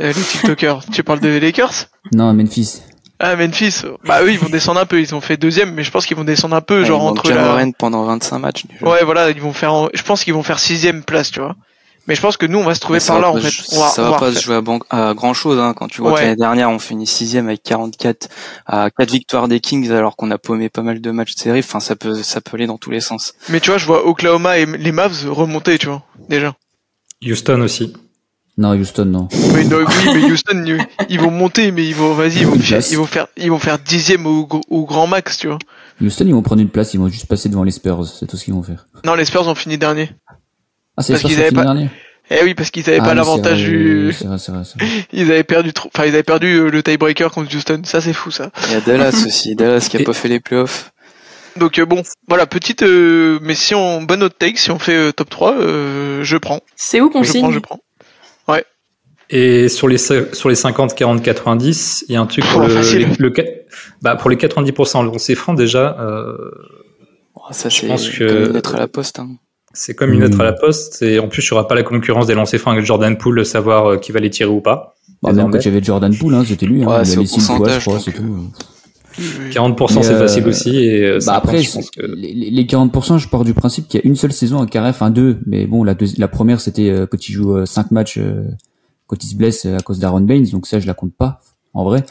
Euh, 0.02 0.08
les 0.14 0.14
TikTokers 0.14 0.86
tu 0.92 1.04
parles 1.04 1.20
des 1.20 1.40
Lakers? 1.40 1.88
Non, 2.14 2.34
Memphis. 2.34 2.82
ah 3.20 3.36
Memphis 3.36 3.84
bah 4.06 4.24
eux 4.24 4.32
ils 4.32 4.40
vont 4.40 4.50
descendre 4.50 4.80
un 4.80 4.86
peu 4.86 5.00
ils 5.00 5.14
ont 5.14 5.22
fait 5.22 5.38
deuxième 5.38 5.72
mais 5.74 5.84
je 5.84 5.92
pense 5.92 6.06
qu'ils 6.06 6.18
vont 6.18 6.24
descendre 6.24 6.56
un 6.56 6.62
peu 6.62 6.80
Ouais, 6.80 6.86
genre 6.86 7.02
il 7.02 7.06
manque 7.06 7.20
entre 7.20 7.32
la 7.32 7.66
pendant 7.78 8.04
25 8.06 8.40
matchs. 8.40 8.64
ouais 8.82 9.04
voilà 9.04 9.30
ils 9.30 9.42
vont 9.42 9.54
faire 9.54 9.74
en- 9.74 9.90
je 9.94 10.02
pense 10.04 10.24
qu'ils 10.24 10.34
vont 10.34 10.44
faire 10.44 10.60
sixième 10.60 11.04
place 11.04 11.30
tu 11.32 11.40
vois 11.42 11.56
mais 12.08 12.16
je 12.16 12.22
pense 12.22 12.38
que 12.38 12.46
nous 12.46 12.60
on 12.60 12.64
va 12.64 12.76
se 12.76 12.80
trouver 12.80 13.00
par 13.00 13.20
là 13.20 13.32
va 13.32 13.38
en 13.38 13.42
fait 13.42 13.76
on 13.76 13.80
va, 13.80 13.88
ça 13.88 14.02
on 14.02 14.06
va 14.06 14.12
va 14.12 14.18
pas 14.20 14.34
se 14.34 14.42
jouer 14.42 14.60
à, 14.90 15.14
grand 15.14 15.34
chose 15.34 15.60
hein, 15.60 15.74
quand 15.76 15.88
tu 15.88 16.02
vois 16.02 16.12
Ouais. 16.12 16.20
que 16.20 16.24
l'année 16.24 16.36
dernière 16.36 16.70
on 16.70 16.80
finit 16.80 17.08
sixième 17.08 17.48
avec 17.48 17.64
44 17.64 18.30
à 18.66 18.90
4 18.92 19.12
victoires 19.12 19.48
des 19.48 19.60
Kings 19.60 19.92
alors 19.92 20.16
qu'on 20.16 20.32
a 20.32 20.38
paumé 20.38 20.70
pas 20.70 20.82
mal 20.82 21.02
de 21.02 21.12
matchs 21.12 21.36
de 21.36 21.40
série. 21.40 21.60
Enfin 21.60 21.80
ça 21.80 21.96
peut 21.96 22.22
ça 22.24 22.42
peut 22.42 22.56
aller 22.56 22.68
dans 22.68 22.78
tous 22.78 22.92
les 22.92 23.02
sens. 23.02 23.34
mais 23.50 23.60
tu 23.60 23.70
vois 23.70 23.78
je 23.78 23.86
vois 23.86 24.06
Oklahoma 24.06 24.58
et 24.58 24.66
les 24.66 24.92
Mavs 24.92 25.30
remonter 25.30 25.78
tu 25.78 25.88
vois 25.88 26.04
déjà 26.30 26.56
Houston 27.26 27.62
aussi. 27.62 27.94
Non, 28.56 28.80
Houston, 28.80 29.06
non. 29.06 29.30
Mais 29.54 29.64
non, 29.64 29.78
oui, 29.78 30.10
mais 30.14 30.32
Houston, 30.32 30.64
ils, 31.10 31.20
vont 31.20 31.32
monter, 31.32 31.72
mais 31.72 31.88
ils 31.88 31.96
vont, 31.96 32.14
vas-y, 32.14 32.42
ils 32.42 32.46
vont, 32.46 32.60
faire, 32.60 32.82
ils 32.92 32.98
vont 32.98 33.06
faire, 33.06 33.28
ils 33.36 33.50
vont 33.50 33.58
faire 33.58 33.80
dixième 33.80 34.28
au, 34.28 34.48
au 34.70 34.86
grand 34.86 35.08
max, 35.08 35.40
tu 35.40 35.48
vois. 35.48 35.58
Houston, 36.02 36.26
ils 36.28 36.34
vont 36.34 36.44
prendre 36.44 36.62
une 36.62 36.70
place, 36.70 36.94
ils 36.94 37.00
vont 37.00 37.08
juste 37.08 37.26
passer 37.26 37.50
devant 37.50 37.64
les 37.64 37.72
Spurs. 37.72 38.06
C'est 38.06 38.28
tout 38.28 38.38
ce 38.38 38.46
qu'ils 38.46 38.54
vont 38.54 38.62
faire. 38.62 38.86
Non, 39.06 39.16
les 39.16 39.26
Spurs 39.26 39.48
ont 39.48 39.56
fini 39.56 39.80
dernier. 39.80 40.12
Ah, 40.98 41.02
c'est 41.04 41.14
Parce 41.14 41.24
qu'ils 41.24 41.40
avaient 41.40 41.52
pas- 41.52 41.64
dernier 41.64 41.90
Eh 42.30 42.44
oui, 42.44 42.54
parce 42.54 42.70
qu'ils 42.72 42.88
avaient 42.90 43.00
Ah, 43.02 43.06
pas 43.06 43.14
l'avantage 43.14 43.64
du, 43.64 44.12
vrai, 44.12 44.38
vrai, 44.38 44.38
vrai. 44.48 44.88
ils 45.14 45.32
avaient 45.32 45.44
perdu 45.44 45.74
trop, 45.74 45.90
enfin, 45.94 46.06
ils 46.06 46.14
avaient 46.14 46.24
perdu 46.24 46.48
euh, 46.56 46.70
le 46.70 46.84
tiebreaker 46.84 47.32
contre 47.32 47.56
Houston. 47.56 47.82
Ça, 47.86 48.00
c'est 48.02 48.14
fou, 48.14 48.32
ça. 48.32 48.52
Il 48.68 48.74
y 48.74 48.76
a 48.76 48.82
Dallas 48.82 49.10
aussi, 49.28 49.56
Dallas 49.56 49.88
qui 49.90 49.98
a 49.98 50.02
Et- 50.02 50.04
pas 50.04 50.14
fait 50.14 50.28
les 50.30 50.40
playoffs. 50.40 50.92
Donc, 51.58 51.78
euh, 51.78 51.86
bon, 51.86 52.02
voilà, 52.28 52.48
petite, 52.48 52.82
euh, 52.82 53.38
mais 53.44 53.54
si 53.54 53.76
on, 53.76 54.02
bonne 54.02 54.24
hot 54.24 54.30
take, 54.30 54.58
si 54.58 54.72
on 54.72 54.80
fait 54.80 54.96
euh, 54.96 55.12
top 55.12 55.30
3, 55.30 55.54
euh, 55.54 56.24
je 56.24 56.38
prends. 56.38 56.62
C'est 56.76 57.00
où 57.02 57.10
qu'on 57.12 57.22
Je 57.22 57.32
prends, 57.32 57.40
signe 57.48 57.52
je 57.54 57.60
prends. 57.60 57.80
Et 59.30 59.68
sur 59.70 59.88
les, 59.88 59.98
sur 59.98 60.50
les 60.50 60.54
50, 60.56 60.94
40, 60.94 61.24
90, 61.24 62.06
il 62.08 62.14
y 62.14 62.16
a 62.18 62.22
un 62.22 62.26
truc 62.28 62.46
pour 62.46 62.62
Oh, 62.62 62.68
le, 62.68 63.16
le, 63.18 63.34
bah, 64.02 64.16
pour 64.16 64.30
les 64.30 64.36
90% 64.36 65.04
lancés 65.06 65.34
francs 65.34 65.58
déjà, 65.58 65.98
euh, 66.00 66.36
Oh, 67.36 67.42
ça 67.52 67.70
Je 67.70 67.78
c'est 67.82 67.88
pense 67.88 68.10
que- 68.10 68.52
lettre 68.54 68.76
à 68.76 68.80
la 68.80 68.88
poste. 68.88 69.18
Hein. 69.20 69.30
C'est 69.74 69.96
comme 69.96 70.14
une 70.14 70.22
lettre 70.22 70.40
à 70.40 70.44
la 70.44 70.54
poste. 70.54 71.02
Et 71.02 71.20
en 71.20 71.28
plus, 71.28 71.44
il 71.44 71.54
n'y 71.54 71.58
aura 71.58 71.68
pas 71.68 71.76
la 71.76 71.84
concurrence 71.84 72.28
des 72.28 72.36
lancers 72.36 72.60
francs 72.60 72.74
avec 72.74 72.86
Jordan 72.86 73.18
Poole 73.18 73.40
de 73.40 73.44
savoir 73.44 73.86
euh, 73.88 73.98
qui 73.98 74.12
va 74.12 74.20
les 74.20 74.30
tirer 74.30 74.50
ou 74.50 74.62
pas. 74.62 74.96
Bah, 75.22 75.34
même 75.34 75.52
quand 75.52 75.60
j'avais 75.62 75.82
Jordan 75.84 76.16
Poole, 76.16 76.36
hein, 76.36 76.44
c'était 76.48 76.66
lui. 76.66 76.84
Hein, 76.84 77.00
il 77.00 77.06
c'est 77.06 77.16
a 77.16 77.20
au 77.20 77.22
laissé 77.22 77.36
une 77.36 77.42
fois, 77.58 77.70
je 77.70 77.80
crois, 77.80 78.00
c'est 78.00 78.12
tout. 78.12 78.50
40% 79.52 79.96
Mais, 79.96 80.04
c'est 80.04 80.14
euh, 80.14 80.20
facile 80.20 80.48
aussi. 80.48 80.76
Et 80.76 81.04
euh, 81.06 81.14
Bah 81.20 81.34
50, 81.34 81.38
après, 81.44 81.62
je 81.62 81.72
pense 81.72 81.92
que... 81.92 82.02
les, 82.02 82.34
les 82.34 82.64
40%, 82.66 83.20
je 83.20 83.28
pars 83.30 83.44
du 83.44 83.54
principe 83.54 83.88
qu'il 83.88 84.00
y 84.00 84.04
a 84.04 84.08
une 84.08 84.16
seule 84.16 84.34
saison 84.34 84.60
à 84.62 84.66
carré, 84.66 84.90
enfin 84.90 85.12
deux, 85.12 85.40
mais 85.46 85.66
bon, 85.68 85.84
la, 85.84 85.94
deuxi- 85.94 86.20
la 86.20 86.28
première, 86.28 86.60
c'était 86.60 86.90
euh, 86.90 87.06
quand 87.06 87.28
il 87.30 87.32
joue 87.32 87.66
5 87.66 87.92
matchs, 87.92 88.18
euh, 88.18 88.44
quand 89.08 89.24
il 89.24 89.28
se 89.28 89.36
blesse 89.36 89.66
euh, 89.66 89.78
à 89.78 89.82
cause 89.82 90.00
d'Aaron 90.00 90.22
Baines, 90.22 90.46
donc 90.46 90.66
ça, 90.66 90.80
je 90.80 90.88
la 90.88 90.94
compte 90.96 91.14
pas, 91.16 91.42
en 91.74 91.84
vrai. 91.84 92.04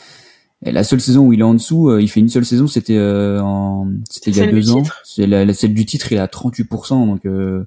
Et 0.64 0.70
la 0.72 0.84
seule 0.84 1.00
saison 1.00 1.26
où 1.26 1.32
il 1.32 1.40
est 1.40 1.44
en 1.44 1.54
dessous, 1.54 1.88
euh, 1.90 2.00
il 2.00 2.08
fait 2.08 2.20
une 2.20 2.28
seule 2.28 2.44
saison, 2.44 2.66
c'était 2.68 2.96
euh, 2.96 3.40
en, 3.40 3.88
c'était 4.08 4.30
il 4.30 4.36
y 4.36 4.40
a 4.40 4.44
deux 4.52 4.70
ans. 4.72 4.82
C'est 5.04 5.26
la, 5.26 5.44
la- 5.44 5.54
celle 5.54 5.74
du 5.74 5.84
titre, 5.86 6.12
il 6.12 6.16
est 6.18 6.20
à 6.20 6.26
38%, 6.26 7.06
donc 7.06 7.26
euh, 7.26 7.64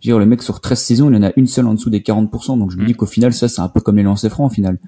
je 0.00 0.08
veux 0.08 0.12
dire, 0.12 0.18
le 0.18 0.26
mec 0.26 0.42
sur 0.42 0.60
13 0.60 0.78
saisons, 0.78 1.10
il 1.10 1.16
en 1.16 1.22
a 1.22 1.32
une 1.36 1.46
seule 1.46 1.66
en 1.66 1.72
dessous 1.74 1.88
des 1.90 2.00
40%, 2.00 2.58
donc 2.58 2.70
je 2.70 2.76
me 2.76 2.84
dis 2.86 2.92
qu'au 2.94 3.06
final, 3.06 3.32
ça, 3.32 3.48
c'est 3.48 3.62
un 3.62 3.68
peu 3.68 3.80
comme 3.80 3.96
les 3.96 4.02
lancers 4.02 4.30
francs, 4.30 4.50
au 4.50 4.54
final. 4.54 4.78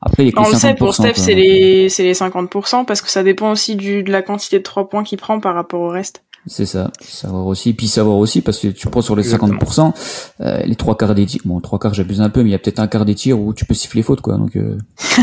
Après, 0.00 0.24
il 0.24 0.26
y 0.26 0.28
a 0.30 0.32
que 0.32 0.38
On 0.40 0.48
le 0.50 0.54
sait, 0.56 0.74
pour 0.74 0.90
50%, 0.90 0.92
Steph, 0.92 1.12
c'est 1.16 1.34
les, 1.34 1.88
c'est 1.88 2.02
les 2.04 2.14
50% 2.14 2.84
parce 2.84 3.00
que 3.02 3.10
ça 3.10 3.22
dépend 3.22 3.50
aussi 3.52 3.76
du, 3.76 4.02
de 4.02 4.10
la 4.10 4.22
quantité 4.22 4.58
de 4.58 4.62
3 4.64 4.88
points 4.88 5.04
qu'il 5.04 5.18
prend 5.18 5.38
par 5.40 5.54
rapport 5.54 5.80
au 5.80 5.88
reste. 5.88 6.22
C'est 6.46 6.66
ça, 6.66 6.90
savoir 7.06 7.46
aussi, 7.46 7.74
puis 7.74 7.88
savoir 7.88 8.16
aussi 8.16 8.40
parce 8.40 8.58
que 8.58 8.68
tu 8.68 8.88
prends 8.88 9.02
sur 9.02 9.14
les 9.16 9.22
Exactement. 9.22 9.58
50%, 9.58 9.92
euh, 10.40 10.62
les 10.64 10.76
trois 10.76 10.96
quarts 10.96 11.14
des 11.14 11.26
tirs, 11.26 11.42
bon 11.44 11.60
trois 11.60 11.78
quarts 11.78 11.92
j'abuse 11.92 12.20
un 12.22 12.30
peu, 12.30 12.42
mais 12.42 12.48
il 12.48 12.52
y 12.52 12.54
a 12.54 12.58
peut-être 12.58 12.78
un 12.78 12.86
quart 12.86 13.04
des 13.04 13.14
tirs 13.14 13.38
où 13.38 13.52
tu 13.52 13.66
peux 13.66 13.74
siffler 13.74 14.02
faute 14.02 14.22
quoi, 14.22 14.38
donc, 14.38 14.56
euh... 14.56 14.78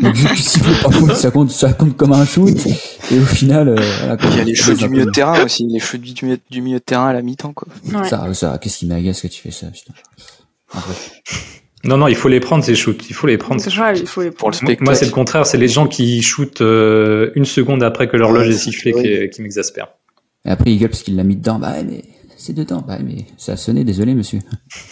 donc 0.00 0.14
vu 0.14 0.28
que 0.28 0.34
tu 0.34 0.42
siffles 0.42 0.82
pas 0.82 0.90
faute, 0.90 1.14
ça 1.14 1.30
compte, 1.30 1.50
ça 1.50 1.72
compte 1.72 1.96
comme 1.96 2.12
un 2.12 2.26
shoot, 2.26 2.54
et 3.10 3.18
au 3.18 3.24
final, 3.24 3.68
euh, 3.68 3.76
voilà, 4.00 4.16
quoi. 4.16 4.28
Il 4.30 4.36
y 4.36 4.40
a 4.40 4.44
les 4.44 4.54
cheveux 4.54 4.76
Ça 4.76 4.86
du 4.86 4.90
milieu 4.90 5.06
de 5.06 5.10
terrain 5.10 5.42
aussi, 5.44 5.66
les 5.66 5.78
cheveux 5.78 5.98
du 5.98 6.24
milieu, 6.24 6.38
du 6.50 6.60
milieu 6.60 6.78
de 6.78 6.84
terrain 6.84 7.06
à 7.06 7.12
la 7.12 7.22
mi-temps 7.22 7.52
quoi. 7.54 7.68
Ouais. 7.94 8.08
Ça, 8.08 8.32
ça, 8.34 8.58
qu'est-ce 8.58 8.78
qui 8.78 8.86
m'agace 8.86 9.22
que 9.22 9.28
tu 9.28 9.40
fais 9.40 9.50
ça, 9.50 9.68
putain. 9.68 9.94
Après. 10.74 10.94
Non, 11.84 11.96
non, 11.96 12.06
il 12.06 12.14
faut 12.14 12.28
les 12.28 12.40
prendre 12.40 12.62
ces 12.62 12.74
shoots. 12.74 13.10
Il 13.10 13.14
faut 13.14 13.26
les 13.26 13.38
prendre. 13.38 13.60
C'est 13.60 13.70
ces 13.70 13.76
vrai, 13.76 13.98
il 13.98 14.06
faut 14.06 14.22
les 14.22 14.30
Pour 14.30 14.50
le 14.50 14.56
prendre. 14.56 14.76
Moi, 14.80 14.94
c'est 14.94 15.06
le 15.06 15.10
contraire. 15.10 15.46
C'est 15.46 15.58
les 15.58 15.68
gens 15.68 15.88
qui 15.88 16.22
shootent 16.22 16.60
euh, 16.60 17.32
une 17.34 17.44
seconde 17.44 17.82
après 17.82 18.08
que 18.08 18.16
l'horloge 18.16 18.46
Ouais, 18.46 18.54
est 18.54 18.58
sifflée 18.58 18.92
qui, 18.92 19.30
qui 19.30 19.42
m'exaspère. 19.42 19.88
Et 20.44 20.50
après 20.50 20.72
il 20.72 20.78
gueule 20.78 20.90
parce 20.90 21.02
qu'il 21.02 21.16
l'a 21.16 21.22
mis 21.24 21.36
dedans, 21.36 21.58
bah 21.58 21.74
mais 21.88 22.02
c'est 22.36 22.52
dedans, 22.52 22.84
bah 22.86 22.98
mais 23.04 23.26
ça 23.36 23.52
a 23.52 23.56
sonné, 23.56 23.84
désolé 23.84 24.14
monsieur. 24.14 24.40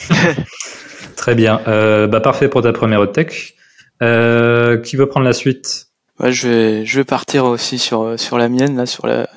Très 1.16 1.34
bien. 1.34 1.60
Euh, 1.66 2.06
bah, 2.06 2.20
parfait 2.20 2.48
pour 2.48 2.62
ta 2.62 2.72
première 2.72 3.00
hot 3.00 3.08
tech. 3.08 3.54
Euh, 4.02 4.78
qui 4.78 4.96
veut 4.96 5.06
prendre 5.06 5.26
la 5.26 5.32
suite? 5.32 5.88
Ouais, 6.18 6.32
je 6.32 6.48
vais, 6.48 6.86
je 6.86 7.00
vais 7.00 7.04
partir 7.04 7.44
aussi 7.44 7.78
sur, 7.78 8.18
sur 8.18 8.38
la 8.38 8.48
mienne, 8.48 8.76
là, 8.76 8.86
sur 8.86 9.06
la, 9.06 9.28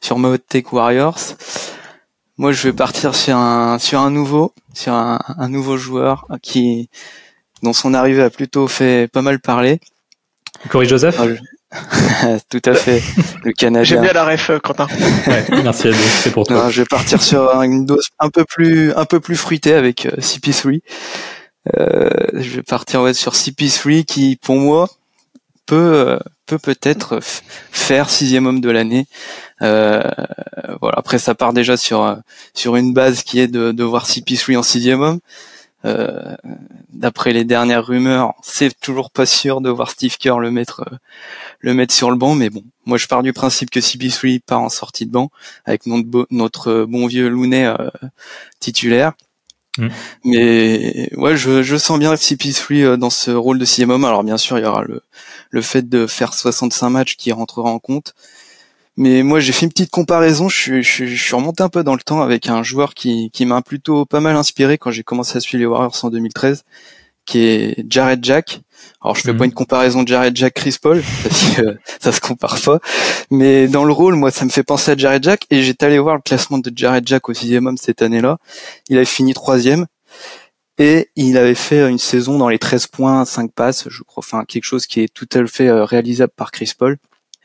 sur 0.00 0.18
ma 0.18 0.28
hot 0.28 0.38
take 0.38 0.68
Warriors. 0.72 1.18
Moi, 2.38 2.52
je 2.52 2.62
vais 2.68 2.72
partir 2.72 3.14
sur 3.14 3.36
un, 3.36 3.78
sur 3.78 4.00
un 4.00 4.10
nouveau, 4.10 4.52
sur 4.74 4.92
un, 4.94 5.18
un 5.38 5.48
nouveau 5.48 5.76
joueur 5.76 6.26
qui, 6.42 6.88
dont 7.62 7.72
son 7.72 7.94
arrivée 7.94 8.22
a 8.22 8.30
plutôt 8.30 8.66
fait 8.68 9.08
pas 9.12 9.22
mal 9.22 9.38
parler. 9.40 9.80
Corey 10.70 10.86
Joseph? 10.86 11.16
Ah, 11.20 11.26
je- 11.28 11.36
Tout 12.50 12.70
à 12.70 12.74
fait, 12.74 13.02
le 13.44 13.44
J'aime 13.44 13.54
Canadien. 13.54 14.02
bien 14.02 14.12
la 14.12 14.24
ref, 14.26 14.50
euh, 14.50 14.58
Quentin. 14.58 14.86
Ouais, 15.26 15.44
Merci 15.62 15.88
Ado, 15.88 15.96
c'est 16.22 16.30
pour 16.30 16.46
toi. 16.46 16.64
Non, 16.64 16.70
je 16.70 16.82
vais 16.82 16.86
partir 16.86 17.22
sur 17.22 17.50
une 17.62 17.86
dose 17.86 18.08
un 18.18 18.28
peu 18.28 18.44
plus, 18.44 18.92
un 18.94 19.06
peu 19.06 19.20
plus 19.20 19.36
fruitée 19.36 19.72
avec 19.74 20.04
euh, 20.06 20.10
CP3. 20.18 20.80
Euh, 21.78 22.10
je 22.34 22.56
vais 22.56 22.62
partir 22.62 23.00
ouais, 23.02 23.14
sur 23.14 23.32
CP3 23.32 24.04
qui, 24.04 24.36
pour 24.36 24.56
moi, 24.56 24.88
peut, 25.66 25.76
euh, 25.94 26.18
peut 26.46 26.58
peut-être 26.58 27.20
faire 27.22 28.10
sixième 28.10 28.46
homme 28.46 28.60
de 28.60 28.70
l'année. 28.70 29.06
Euh, 29.62 30.02
voilà. 30.80 30.98
Après, 30.98 31.18
ça 31.18 31.34
part 31.34 31.52
déjà 31.52 31.76
sur 31.76 32.02
euh, 32.04 32.16
sur 32.54 32.76
une 32.76 32.92
base 32.92 33.22
qui 33.22 33.38
est 33.40 33.48
de, 33.48 33.72
de 33.72 33.84
voir 33.84 34.06
CP3 34.06 34.58
en 34.58 34.62
sixième 34.62 35.00
homme. 35.00 35.20
Euh, 35.84 36.36
D'après 36.92 37.32
les 37.32 37.44
dernières 37.44 37.84
rumeurs, 37.84 38.34
c'est 38.42 38.78
toujours 38.78 39.10
pas 39.10 39.26
sûr 39.26 39.60
de 39.60 39.70
voir 39.70 39.90
Steve 39.90 40.16
Kerr 40.18 40.38
le 40.38 40.52
mettre 40.52 40.82
euh, 40.82 40.96
le 41.58 41.74
mettre 41.74 41.92
sur 41.92 42.10
le 42.10 42.16
banc, 42.16 42.34
mais 42.36 42.48
bon, 42.50 42.62
moi 42.84 42.98
je 42.98 43.08
pars 43.08 43.22
du 43.24 43.32
principe 43.32 43.70
que 43.70 43.80
CP3 43.80 44.40
part 44.40 44.60
en 44.60 44.68
sortie 44.68 45.06
de 45.06 45.10
banc 45.10 45.30
avec 45.64 45.86
notre, 45.86 46.26
notre 46.30 46.84
bon 46.84 47.06
vieux 47.08 47.28
Looney 47.28 47.66
euh, 47.66 47.90
titulaire. 48.60 49.14
Mm. 49.78 49.88
Mais 50.24 51.08
ouais, 51.16 51.36
je, 51.36 51.62
je 51.62 51.76
sens 51.76 51.98
bien 51.98 52.14
CP3 52.14 52.82
euh, 52.82 52.96
dans 52.96 53.10
ce 53.10 53.30
rôle 53.32 53.58
de 53.58 53.64
sixième 53.64 53.90
homme. 53.90 54.04
Alors 54.04 54.22
bien 54.22 54.36
sûr, 54.36 54.58
il 54.58 54.62
y 54.62 54.66
aura 54.66 54.82
le, 54.82 55.02
le 55.52 55.62
fait 55.62 55.88
de 55.88 56.08
faire 56.08 56.34
65 56.34 56.90
matchs 56.90 57.16
qui 57.16 57.30
rentrera 57.30 57.70
en 57.70 57.78
compte. 57.78 58.14
Mais 58.96 59.22
moi, 59.22 59.40
j'ai 59.40 59.52
fait 59.52 59.64
une 59.66 59.72
petite 59.72 59.90
comparaison. 59.90 60.48
Je 60.48 60.56
suis, 60.56 60.82
je, 60.82 61.06
je 61.06 61.22
suis 61.22 61.34
remonté 61.34 61.62
un 61.62 61.68
peu 61.70 61.84
dans 61.84 61.94
le 61.94 62.02
temps 62.02 62.20
avec 62.20 62.48
un 62.48 62.62
joueur 62.62 62.92
qui, 62.94 63.30
qui 63.32 63.46
m'a 63.46 63.62
plutôt 63.62 64.04
pas 64.04 64.20
mal 64.20 64.36
inspiré 64.36 64.76
quand 64.78 64.90
j'ai 64.90 65.02
commencé 65.04 65.36
à 65.36 65.40
suivre 65.40 65.60
les 65.60 65.66
Warriors 65.66 65.96
en 66.04 66.10
2013, 66.10 66.64
qui 67.24 67.38
est 67.40 67.84
Jared 67.88 68.22
Jack. 68.24 68.60
Alors, 69.02 69.14
je 69.16 69.22
fais 69.22 69.32
Mhm. 69.32 69.38
pas 69.38 69.44
une 69.46 69.52
comparaison 69.54 70.02
de 70.02 70.08
Jared 70.08 70.36
Jack 70.36 70.54
Chris 70.54 70.76
Paul 70.80 71.02
parce 71.22 71.50
que 71.56 71.78
ça 72.00 72.12
se 72.12 72.20
compare 72.20 72.60
pas. 72.60 72.80
Mais 73.30 73.66
dans 73.68 73.84
le 73.84 73.92
rôle, 73.92 74.14
moi, 74.16 74.30
ça 74.30 74.44
me 74.44 74.50
fait 74.50 74.62
penser 74.64 74.90
à 74.90 74.96
Jared 74.96 75.22
Jack. 75.22 75.46
Et 75.50 75.62
j'étais 75.62 75.86
allé 75.86 75.98
voir 75.98 76.16
le 76.16 76.20
classement 76.22 76.58
de 76.58 76.70
Jared 76.74 77.06
Jack 77.06 77.28
au 77.30 77.34
sixième 77.34 77.66
homme 77.66 77.78
cette 77.78 78.02
année-là. 78.02 78.38
Il 78.90 78.96
avait 78.96 79.06
fini 79.06 79.32
troisième. 79.34 79.86
Et 80.78 81.10
il 81.16 81.36
avait 81.36 81.54
fait 81.54 81.88
une 81.88 81.98
saison 81.98 82.38
dans 82.38 82.48
les 82.48 82.58
13 82.58 82.86
points, 82.86 83.24
5 83.24 83.52
passes, 83.52 83.88
je 83.88 84.02
crois, 84.02 84.22
enfin 84.24 84.44
quelque 84.44 84.64
chose 84.64 84.86
qui 84.86 85.00
est 85.00 85.12
tout 85.12 85.28
à 85.34 85.46
fait 85.46 85.68
euh, 85.68 85.84
réalisable 85.84 86.32
par 86.34 86.50
Chris 86.50 86.72
Paul 86.76 86.96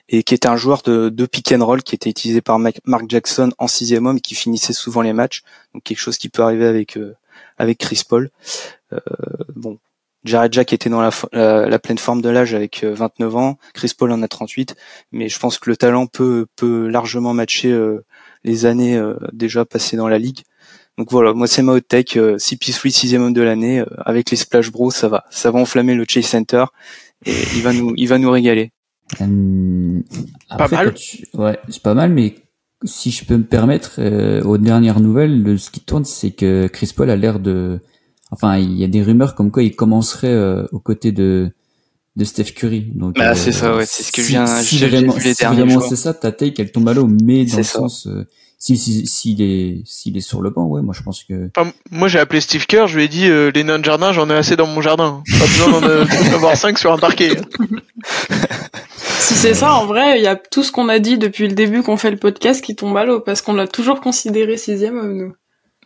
et 0.10 0.24
qui 0.24 0.34
était 0.34 0.48
un 0.48 0.56
joueur 0.56 0.82
de, 0.84 1.10
de 1.10 1.26
pick 1.26 1.52
and 1.52 1.66
roll 1.66 1.84
qui 1.84 1.94
était 1.94 2.10
utilisé 2.10 2.42
par 2.42 2.60
Mark 2.60 3.06
Jackson 3.10 3.52
en 3.58 3.68
sixième 3.68 4.06
homme 4.06 4.18
et 4.18 4.22
qui 4.22 4.36
finissait 4.36 4.74
souvent 4.74 5.02
les 5.02 5.12
matchs. 5.12 5.44
Donc 5.74 5.84
quelque 5.84 6.00
chose 6.00 6.18
qui 6.18 6.30
peut 6.30 6.44
arriver 6.44 6.66
avec 6.66 6.98
euh, 6.98 7.16
Chris 7.78 8.04
Paul. 8.08 8.30
Euh, 8.94 9.00
bon, 9.56 9.80
Jared 10.28 10.54
Jack 10.54 10.74
était 10.74 10.90
dans 10.90 11.02
la, 11.02 11.80
pleine 11.80 11.98
forme 11.98 12.22
de 12.22 12.30
l'âge 12.30 12.54
avec 12.54 12.84
euh, 12.84 12.94
29 12.94 13.36
ans. 13.36 13.58
Chris 13.74 13.94
Paul 13.98 14.12
en 14.12 14.22
a 14.22 14.28
38, 14.28 14.76
mais 15.12 15.30
je 15.30 15.40
pense 15.40 15.58
que 15.58 15.70
le 15.70 15.78
talent 15.78 16.06
peut 16.06 16.48
peut 16.56 16.88
largement 16.88 17.34
matcher 17.34 17.72
euh, 17.72 18.04
les 18.44 18.66
années 18.66 18.98
euh, 18.98 19.16
déjà 19.32 19.66
passées 19.66 19.98
dans 19.98 20.08
la 20.08 20.20
ligue. 20.20 20.44
Donc 20.98 21.12
voilà, 21.12 21.34
moi 21.34 21.46
c'est 21.48 21.62
ma 21.62 21.74
hot 21.74 21.82
tech, 21.82 22.18
euh, 22.18 22.38
CP3 22.38 22.90
sixième 22.92 23.22
homme 23.24 23.34
de 23.34 23.42
l'année, 23.42 23.80
euh, 23.82 23.86
avec 24.00 24.32
les 24.32 24.38
Splash 24.38 24.72
Bros, 24.72 24.90
ça 24.92 25.08
va, 25.08 25.26
ça 25.30 25.52
va 25.52 25.60
enflammer 25.60 25.94
le 25.94 26.06
Chase 26.08 26.26
Center 26.26 26.66
et 27.26 27.34
il 27.56 27.62
va 27.62 27.72
nous, 27.74 27.94
il 27.98 28.08
va 28.08 28.18
nous 28.18 28.32
régaler. 28.32 28.72
Hum, 29.20 30.04
après, 30.50 30.76
mal. 30.76 30.94
tu- 30.96 31.26
Ouais, 31.34 31.58
c'est 31.70 31.82
pas 31.84 31.94
mal, 31.94 32.12
mais 32.12 32.36
si 32.84 33.12
je 33.12 33.26
peux 33.26 33.38
me 33.38 33.44
permettre, 33.46 33.96
euh, 34.00 34.42
aux 34.44 34.58
dernières 34.58 35.00
nouvelles, 35.00 35.42
le, 35.44 35.58
ce 35.58 35.70
qui 35.72 35.80
tourne, 35.82 36.04
c'est 36.06 36.32
que 36.32 36.68
Chris 36.68 36.92
Paul 36.96 37.10
a 37.10 37.16
l'air 37.16 37.40
de... 37.40 37.80
Enfin, 38.32 38.58
il 38.58 38.74
y 38.78 38.84
a 38.84 38.88
des 38.88 39.02
rumeurs 39.02 39.36
comme 39.36 39.52
quoi 39.52 39.64
il 39.64 39.76
commencerait 39.76 40.28
euh, 40.34 40.66
aux 40.72 40.80
côtés 40.80 41.12
de 41.12 41.52
de 42.18 42.24
Steph 42.26 42.46
Curry. 42.56 42.92
Donc, 42.96 43.16
Bah, 43.16 43.30
euh, 43.32 43.36
c'est 43.36 43.52
ça, 43.52 43.76
ouais, 43.78 43.86
c'est 43.86 44.02
ce 44.02 44.12
que 44.12 44.22
je 44.24 44.26
si- 44.26 44.32
viens- 44.34 44.48
Si, 44.48 44.80
vraiment, 44.80 45.14
si 45.20 45.44
vraiment 45.46 45.80
c'est 45.82 45.96
ça, 45.96 46.16
ta 46.16 46.32
take, 46.32 46.60
elle 46.60 46.72
tombe 46.72 46.90
à 46.90 46.94
l'eau, 46.96 47.08
mais 47.08 47.46
dans 47.46 47.58
le 47.58 47.64
ça. 47.64 47.78
sens, 47.78 48.08
euh, 48.58 48.60
si 48.60 48.78
si 48.78 49.06
s'il 49.08 49.42
est 49.42 49.82
s'il 49.86 50.18
est 50.18 50.22
sur 50.22 50.42
le 50.42 50.50
banc, 50.50 50.66
ouais, 50.66 50.82
moi 50.82 50.94
je 50.98 51.04
pense 51.04 51.24
que 51.24 51.50
Enfin, 51.56 51.72
moi 51.92 52.08
j'ai 52.08 52.20
appelé 52.20 52.42
Steve 52.42 52.66
Kerr, 52.66 52.88
je 52.88 52.98
lui 52.98 53.06
ai 53.06 53.08
dit 53.08 53.30
euh, 53.30 53.52
les 53.54 53.64
nains 53.64 53.80
de 53.80 53.86
jardin, 53.86 54.12
j'en 54.14 54.30
ai 54.30 54.34
assez 54.34 54.56
dans 54.56 54.66
mon 54.68 54.82
jardin. 54.82 55.22
Pas 55.40 55.46
besoin 55.46 55.80
d'en 55.82 55.88
euh, 55.88 56.06
avoir 56.34 56.58
5 56.58 56.78
sur 56.78 56.92
un 56.92 56.98
parquet. 56.98 57.32
Si 59.20 59.34
c'est 59.34 59.54
ça, 59.54 59.74
en 59.74 59.86
vrai, 59.86 60.18
il 60.20 60.24
y 60.24 60.28
a 60.28 60.36
tout 60.36 60.64
ce 60.64 60.72
qu'on 60.72 60.90
a 60.90 61.00
dit 61.00 61.18
depuis 61.18 61.48
le 61.48 61.54
début 61.54 61.84
qu'on 61.84 61.98
fait 61.98 62.12
le 62.12 62.18
podcast 62.18 62.64
qui 62.64 62.76
tombe 62.76 62.96
à 62.98 63.06
l'eau, 63.06 63.20
parce 63.20 63.42
qu'on 63.42 63.54
l'a 63.54 63.68
toujours 63.68 64.00
considéré 64.02 64.58
sixième 64.58 64.98
homme, 64.98 65.18
nous. 65.18 65.34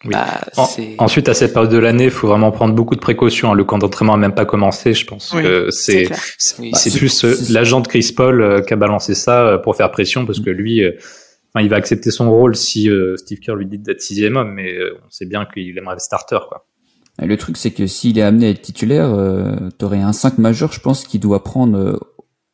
Oui. 0.03 0.11
Bah, 0.13 0.41
En- 0.57 0.67
ensuite, 0.97 1.29
à 1.29 1.33
cette 1.35 1.53
période 1.53 1.71
de 1.71 1.77
l'année, 1.77 2.05
il 2.05 2.09
faut 2.11 2.27
vraiment 2.27 2.51
prendre 2.51 2.73
beaucoup 2.73 2.95
de 2.95 2.99
précautions. 2.99 3.51
hein. 3.51 3.55
Le 3.55 3.63
camp 3.63 3.77
d'entraînement 3.77 4.13
n'a 4.17 4.27
même 4.27 4.35
pas 4.35 4.45
commencé. 4.45 4.93
Je 4.93 5.05
pense 5.05 5.31
Oui, 5.33 5.43
que 5.43 5.67
C'est 5.69 6.09
c'est 6.39 6.59
Oui. 6.59 6.71
Bah, 6.71 6.79
plus 6.95 7.23
euh, 7.25 7.35
l'agent 7.49 7.81
de 7.81 7.87
Chris 7.87 8.11
Paul 8.15 8.41
euh, 8.41 8.61
qui 8.61 8.73
a 8.73 8.77
balancé 8.77 9.13
ça 9.13 9.45
euh, 9.45 9.57
pour 9.59 9.75
faire 9.75 9.91
pression 9.91 10.25
parce 10.25 10.39
que 10.39 10.49
lui, 10.49 10.83
euh, 10.83 10.91
enfin, 11.53 11.63
il 11.63 11.69
va 11.69 11.75
accepter 11.77 12.11
son 12.11 12.29
rôle 12.31 12.55
si 12.55 12.89
euh, 12.89 13.15
Steve 13.17 13.39
Kerr 13.39 13.55
lui 13.55 13.65
dit 13.65 13.77
d'être 13.77 14.01
sixième 14.01 14.35
homme, 14.37 14.53
mais 14.53 14.73
euh, 14.73 14.97
on 15.05 15.09
sait 15.09 15.25
bien 15.25 15.45
qu'il 15.53 15.77
aimerait 15.77 15.95
le 15.95 15.99
starter. 15.99 16.39
Quoi. 16.47 16.65
Le 17.19 17.37
truc, 17.37 17.57
c'est 17.57 17.71
que 17.71 17.87
s'il 17.87 18.17
est 18.17 18.21
amené 18.23 18.47
à 18.47 18.49
être 18.49 18.61
titulaire, 18.61 19.09
euh, 19.13 19.69
t'aurais 19.77 19.99
un 20.01 20.13
5 20.13 20.37
majeur, 20.37 20.71
je 20.71 20.79
pense, 20.79 21.03
qui 21.05 21.19
doit 21.19 21.43
prendre 21.43 21.77
euh, 21.77 21.97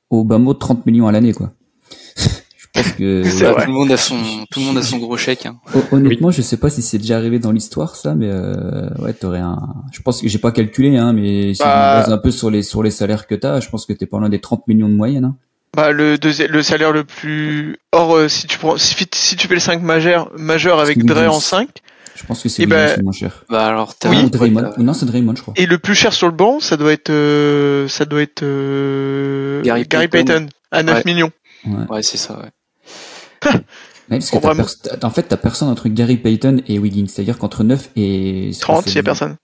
au 0.10 0.24
bas 0.24 0.40
mot 0.40 0.54
30 0.54 0.86
millions 0.86 1.08
à 1.08 1.12
l'année, 1.12 1.34
quoi. 1.34 1.52
je 2.18 2.66
pense 2.74 2.92
que... 2.94 3.24
Tout 3.24 3.68
le 3.68 3.72
monde 3.74 3.92
a 3.92 3.98
son, 3.98 4.16
tout 4.52 4.60
le 4.60 4.66
monde 4.66 4.78
a 4.78 4.82
son 4.84 4.98
gros 4.98 5.16
chèque. 5.16 5.46
Hein. 5.46 5.58
Hon- 5.74 5.98
Honnêtement, 5.98 6.32
je 6.32 6.42
sais 6.42 6.58
pas 6.58 6.70
si 6.70 6.82
c'est 6.82 6.98
déjà 6.98 7.18
arrivé 7.18 7.40
dans 7.40 7.52
l'histoire, 7.52 7.96
ça, 7.96 8.14
mais 8.16 8.28
euh, 8.30 8.90
ouais, 9.00 9.14
t'aurais 9.14 9.40
un... 9.40 9.58
Je 9.94 10.02
pense 10.02 10.22
que 10.22 10.28
j'ai 10.28 10.40
pas 10.40 10.52
calculé, 10.52 10.98
hein, 10.98 11.14
mais 11.14 11.54
si 11.54 11.62
Bah- 11.64 11.98
me 11.98 12.02
base 12.04 12.12
un 12.14 12.18
peu 12.18 12.32
sur 12.32 12.50
les, 12.50 12.64
sur 12.64 12.84
les 12.84 12.92
salaires 12.92 13.26
que 13.28 13.36
t'as, 13.36 13.60
je 13.62 13.70
pense 13.70 13.86
que 13.86 13.94
t'es 13.94 14.06
pas 14.06 14.20
loin 14.20 14.30
des 14.30 14.42
30 14.42 14.68
millions 14.68 14.90
de 14.90 14.96
moyenne, 14.96 15.26
hein. 15.26 15.38
Bah 15.76 15.92
le 15.92 16.18
deuxième, 16.18 16.52
le 16.52 16.64
salaire 16.64 16.92
le 16.92 17.04
plus 17.04 17.78
or 17.92 18.16
euh, 18.16 18.28
si 18.28 18.48
tu 18.48 18.58
prends 18.58 18.78
si, 18.78 18.96
si 19.14 19.36
tu 19.36 19.48
fais 19.48 19.54
le 19.54 19.60
5 19.60 19.82
majeur 19.84 20.32
majeur 20.38 20.80
avec 20.80 21.04
Dre 21.06 21.28
en 21.32 21.40
5 21.40 21.70
Je 22.16 22.24
pense 22.26 22.42
que 22.42 22.50
c'est 22.50 22.64
Eh 22.64 22.66
ben, 22.66 22.96
le 22.98 23.04
moins 23.04 23.12
cher. 23.12 23.44
Bah 23.50 23.68
alors, 23.68 23.94
Oui, 24.06 24.30
Draymond. 24.30 24.72
Ou 24.78 24.84
non, 24.84 24.94
c'est 24.94 25.06
Draymond, 25.06 25.36
je 25.36 25.42
crois. 25.44 25.54
et 25.58 25.66
le 25.68 25.78
plus 25.78 25.94
cher 25.94 26.14
sur 26.14 26.28
le 26.28 26.34
banc, 26.34 26.60
ça 26.60 26.78
doit 26.78 26.94
être 26.94 27.10
euh, 27.12 27.88
ça 27.88 28.06
doit 28.06 28.22
être 28.24 28.42
euh, 28.44 29.62
Gary 29.62 29.86
Payton. 29.86 30.08
Payton. 30.10 30.48
à 30.72 30.84
9 30.84 30.96
Ouais. 30.96 31.02
millions. 31.06 31.32
Ouais. 31.66 31.86
ouais, 31.90 32.02
c'est 32.04 32.18
ça. 32.18 32.40
Ouais. 32.40 33.52
Parce 34.10 34.32
que 34.32 35.06
en 35.06 35.10
fait, 35.10 35.24
t'as 35.24 35.38
personne 35.38 35.68
entre 35.68 35.90
Gary 35.90 36.16
Payton 36.18 36.62
et 36.68 36.80
Wiggins. 36.80 37.08
C'est-à-dire 37.08 37.38
qu'entre 37.38 37.64
9 37.66 37.90
et... 37.98 38.52
30, 38.60 38.88
il 38.88 38.96
y 38.96 39.00
a 39.00 39.04
personne. 39.04 39.36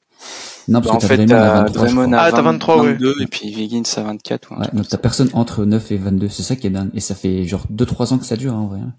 Non, 0.68 0.80
Bah, 0.80 0.86
parce 0.90 0.96
en 0.96 0.98
que 0.98 1.02
t'as 1.02 1.08
fait, 1.18 1.26
Draymond 1.26 1.34
à 1.44 1.48
t'as 1.48 1.54
23, 1.64 1.66
je 1.74 1.94
Draymond 1.94 2.06
crois. 2.12 2.18
à 2.20 2.24
Ah, 2.24 2.32
t'as 2.32 2.42
23, 2.42 2.78
ouais. 2.84 2.92
22 2.94 3.16
et 3.22 3.28
puis 3.28 3.56
Wiggins 3.56 3.84
à 3.98 4.02
24. 4.02 4.52
Ouais, 4.52 4.58
Ouais, 4.60 4.68
donc 4.74 4.88
t'as 4.88 4.98
personne 4.98 5.30
entre 5.34 5.66
9 5.66 5.92
et 5.92 5.98
22. 5.98 6.30
C'est 6.30 6.44
ça 6.44 6.56
qui 6.56 6.68
est 6.68 6.70
dingue. 6.70 6.90
Et 6.94 7.00
ça 7.00 7.16
fait 7.16 7.44
genre 7.46 7.66
2-3 7.70 8.14
ans 8.14 8.18
que 8.18 8.26
ça 8.26 8.36
dure, 8.38 8.54
hein, 8.54 8.58
en 8.60 8.68
vrai. 8.68 8.80
hein. 8.80 8.94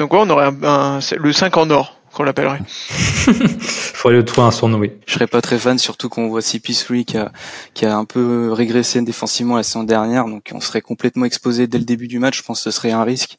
Donc 0.00 0.12
ouais, 0.12 0.18
on 0.22 0.28
aurait 0.30 0.46
un, 0.46 0.62
un- 0.64 0.98
le 1.16 1.32
5 1.32 1.56
en 1.56 1.70
or 1.70 2.00
qu'on 2.12 2.22
l'appellerait. 2.24 2.60
Faudrait 3.28 4.18
le 4.18 4.24
trouver 4.24 4.46
un 4.46 4.50
surnom, 4.50 4.78
oui. 4.78 4.92
Je 5.06 5.14
serais 5.14 5.26
pas 5.26 5.40
très 5.40 5.58
fan, 5.58 5.78
surtout 5.78 6.08
qu'on 6.08 6.28
voit 6.28 6.40
CP3 6.40 7.04
qui 7.04 7.16
a, 7.16 7.32
qui 7.74 7.86
a 7.86 7.96
un 7.96 8.04
peu 8.04 8.52
régressé 8.52 9.00
défensivement 9.02 9.56
la 9.56 9.62
saison 9.62 9.84
dernière, 9.84 10.26
donc 10.26 10.50
on 10.52 10.60
serait 10.60 10.80
complètement 10.80 11.24
exposé 11.24 11.66
dès 11.66 11.78
le 11.78 11.84
début 11.84 12.08
du 12.08 12.18
match. 12.18 12.38
Je 12.38 12.42
pense 12.42 12.58
que 12.62 12.70
ce 12.70 12.76
serait 12.76 12.92
un 12.92 13.02
risque, 13.04 13.38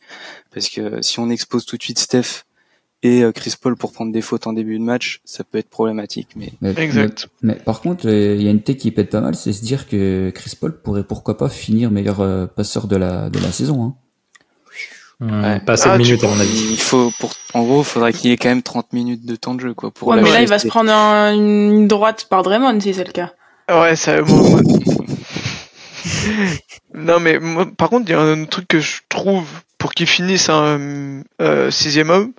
parce 0.53 0.69
que 0.69 1.01
si 1.01 1.19
on 1.19 1.29
expose 1.29 1.65
tout 1.65 1.77
de 1.77 1.83
suite 1.83 1.99
Steph 1.99 2.43
et 3.05 3.24
euh, 3.24 3.31
Chris 3.31 3.53
Paul 3.62 3.75
pour 3.75 3.91
prendre 3.93 4.12
des 4.12 4.21
fautes 4.21 4.47
en 4.47 4.53
début 4.53 4.77
de 4.79 4.83
match, 4.83 5.21
ça 5.25 5.43
peut 5.43 5.57
être 5.57 5.69
problématique. 5.69 6.29
Mais 6.35 6.51
Mais, 6.62 6.74
Exact. 6.77 7.27
Mais, 7.41 7.53
mais 7.53 7.59
par 7.59 7.81
contre, 7.81 8.07
euh, 8.07 8.35
il 8.35 8.43
y 8.43 8.47
a 8.47 8.51
une 8.51 8.62
tech 8.62 8.77
qui 8.77 8.91
pète 8.91 9.09
pas 9.12 9.21
mal, 9.21 9.35
c'est 9.35 9.53
se 9.53 9.62
dire 9.63 9.88
que 9.88 10.31
Chris 10.33 10.53
Paul 10.59 10.79
pourrait 10.81 11.03
pourquoi 11.03 11.38
pas 11.38 11.50
finir 11.50 11.91
meilleur 11.91 12.21
euh, 12.21 12.45
passeur 12.47 12.88
de 12.88 12.95
la, 12.95 13.29
de 13.29 13.39
la 13.39 13.51
saison. 13.51 13.83
Hein. 13.83 13.93
Hum, 15.21 15.43
Ouais. 15.43 15.59
Pas 15.62 15.74
assez 15.74 15.88
Ah, 15.89 15.97
de 15.97 16.03
tu- 16.03 16.09
minutes, 16.09 16.24
à 16.25 16.27
mon 16.27 16.39
avis. 16.39 16.67
il 16.71 16.79
faut, 16.79 17.12
pour, 17.19 17.31
en 17.53 17.63
gros, 17.63 17.81
il 17.81 17.85
faudrait 17.85 18.12
qu'il 18.12 18.31
ait 18.31 18.38
quand 18.38 18.50
même 18.50 18.63
30 18.63 18.91
minutes 18.91 19.25
de 19.25 19.35
temps 19.38 19.55
de 19.55 19.62
jeu, 19.62 19.74
quoi, 19.74 19.89
pour 19.91 20.09
Ouais, 20.09 20.21
mais 20.21 20.29
là, 20.31 20.41
il 20.41 20.47
va 20.50 20.59
se 20.59 20.67
prendre 20.67 20.91
un- 20.91 21.33
une 21.33 21.88
droite 21.88 22.27
par 22.29 22.43
Draymond, 22.43 22.79
si 22.81 22.93
c'est 22.93 23.05
le 23.05 23.13
cas. 23.13 23.31
Ouais, 23.69 23.95
ça. 23.95 24.21
moi- 24.21 24.59
non 26.93 27.19
mais 27.19 27.39
moi, 27.39 27.65
par 27.77 27.89
contre, 27.89 28.09
il 28.09 28.12
y 28.12 28.15
a 28.15 28.21
un 28.21 28.45
truc 28.45 28.67
que 28.67 28.79
je 28.79 29.01
trouve 29.09 29.45
pour 29.77 29.93
qu'il 29.93 30.07
finisse 30.07 30.50
un 30.50 31.21
euh, 31.41 31.71
sixième 31.71 32.09
homme, 32.09 32.31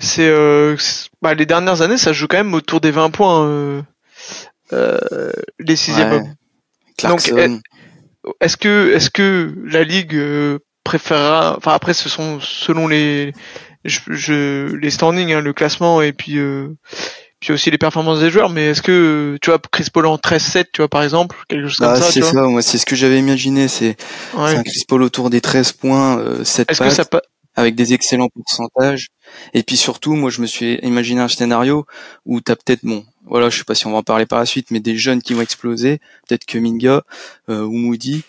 c'est 0.00 0.28
euh, 0.28 0.76
bah, 1.22 1.34
les 1.34 1.46
dernières 1.46 1.82
années, 1.82 1.96
ça 1.98 2.12
joue 2.12 2.26
quand 2.26 2.38
même 2.38 2.54
autour 2.54 2.80
des 2.80 2.90
20 2.90 3.10
points. 3.10 3.46
euh, 3.46 3.82
euh, 4.72 5.30
les 5.58 5.76
sixième 5.76 6.12
Ouais. 6.12 6.22
Clarkson. 6.96 7.60
Est-ce 8.40 8.56
que 8.56 8.92
est-ce 8.94 9.10
que 9.10 9.54
la 9.64 9.82
ligue 9.82 10.14
euh, 10.14 10.58
préférera 10.84 11.54
enfin 11.56 11.72
après 11.72 11.94
ce 11.94 12.08
sont 12.08 12.38
selon 12.40 12.86
les 12.86 13.32
je, 13.84 14.00
je- 14.10 14.74
les 14.76 14.90
standings 14.90 15.32
hein, 15.32 15.40
le 15.40 15.52
classement 15.54 16.02
et 16.02 16.12
puis 16.12 16.36
euh, 16.38 16.68
puis 17.40 17.52
aussi 17.54 17.70
les 17.70 17.78
performances 17.78 18.20
des 18.20 18.30
joueurs 18.30 18.50
mais 18.50 18.66
est-ce 18.68 18.82
que 18.82 19.38
tu 19.40 19.50
vois 19.50 19.58
Chris 19.72 19.86
Paul 19.92 20.04
en 20.06 20.16
13-7 20.18 20.66
tu 20.72 20.82
vois 20.82 20.88
par 20.88 21.02
exemple 21.02 21.34
quelque 21.48 21.68
chose 21.68 21.78
comme 21.78 21.88
Ah, 21.88 21.96
ça, 21.96 22.12
c'est 22.12 22.20
ça, 22.22 22.42
moi 22.42 22.60
c'est 22.60 22.76
ce 22.76 22.84
que 22.84 22.94
j'avais 22.94 23.18
imaginé, 23.18 23.66
c'est 23.68 23.96
Ouais. 24.34 24.54
un 24.56 24.62
Chris 24.62 24.84
Paul 24.86 25.02
autour 25.02 25.30
des 25.30 25.40
13 25.40 25.72
points, 25.72 26.18
euh, 26.18 26.44
7 26.44 26.70
Est-ce 26.70 26.78
que 26.78 26.84
passes, 26.84 26.96
ça 26.96 27.04
avec 27.56 27.74
des 27.74 27.94
excellents 27.94 28.28
pourcentages. 28.28 29.08
Et 29.54 29.62
puis 29.62 29.76
surtout, 29.76 30.14
moi 30.14 30.30
je 30.30 30.40
me 30.40 30.46
suis 30.46 30.74
imaginé 30.82 31.20
un 31.20 31.28
scénario 31.28 31.86
où 32.26 32.40
t'as 32.40 32.56
peut-être, 32.56 32.84
bon, 32.84 33.04
voilà, 33.26 33.50
je 33.50 33.58
sais 33.58 33.64
pas 33.64 33.74
si 33.74 33.86
on 33.86 33.92
va 33.92 33.98
en 33.98 34.02
parler 34.02 34.26
par 34.26 34.38
la 34.38 34.46
suite, 34.46 34.70
mais 34.70 34.80
des 34.80 34.96
jeunes 34.96 35.22
qui 35.22 35.34
vont 35.34 35.42
exploser, 35.42 36.00
peut-être 36.26 36.44
que 36.44 36.58
Minga 36.58 37.04
euh, 37.48 37.62
ou 37.62 37.72
Moody, 37.72 38.22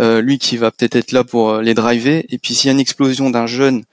euh, 0.00 0.20
lui 0.20 0.38
qui 0.38 0.56
va 0.56 0.70
peut-être 0.70 0.96
être 0.96 1.12
là 1.12 1.24
pour 1.24 1.50
euh, 1.50 1.62
les 1.62 1.74
driver. 1.74 2.24
Et 2.28 2.38
puis 2.38 2.54
s'il 2.54 2.68
y 2.68 2.70
a 2.70 2.72
une 2.72 2.80
explosion 2.80 3.30
d'un 3.30 3.46
jeune 3.46 3.84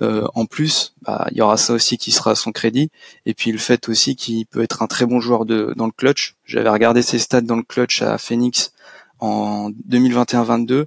en 0.00 0.46
plus, 0.46 0.94
bah, 1.02 1.26
il 1.32 1.38
y 1.38 1.40
aura 1.40 1.56
ça 1.56 1.72
aussi 1.72 1.98
qui 1.98 2.12
sera 2.12 2.30
à 2.30 2.34
son 2.36 2.52
crédit. 2.52 2.88
Et 3.26 3.34
puis 3.34 3.50
le 3.50 3.58
fait 3.58 3.88
aussi 3.88 4.14
qu'il 4.14 4.46
peut 4.46 4.62
être 4.62 4.80
un 4.80 4.86
très 4.86 5.06
bon 5.06 5.18
joueur 5.18 5.44
de, 5.44 5.74
dans 5.76 5.86
le 5.86 5.90
clutch. 5.90 6.36
J'avais 6.44 6.68
regardé 6.68 7.02
ses 7.02 7.18
stats 7.18 7.40
dans 7.40 7.56
le 7.56 7.64
clutch 7.64 8.00
à 8.02 8.16
Phoenix 8.16 8.72
en 9.18 9.70
2021-22, 9.90 10.84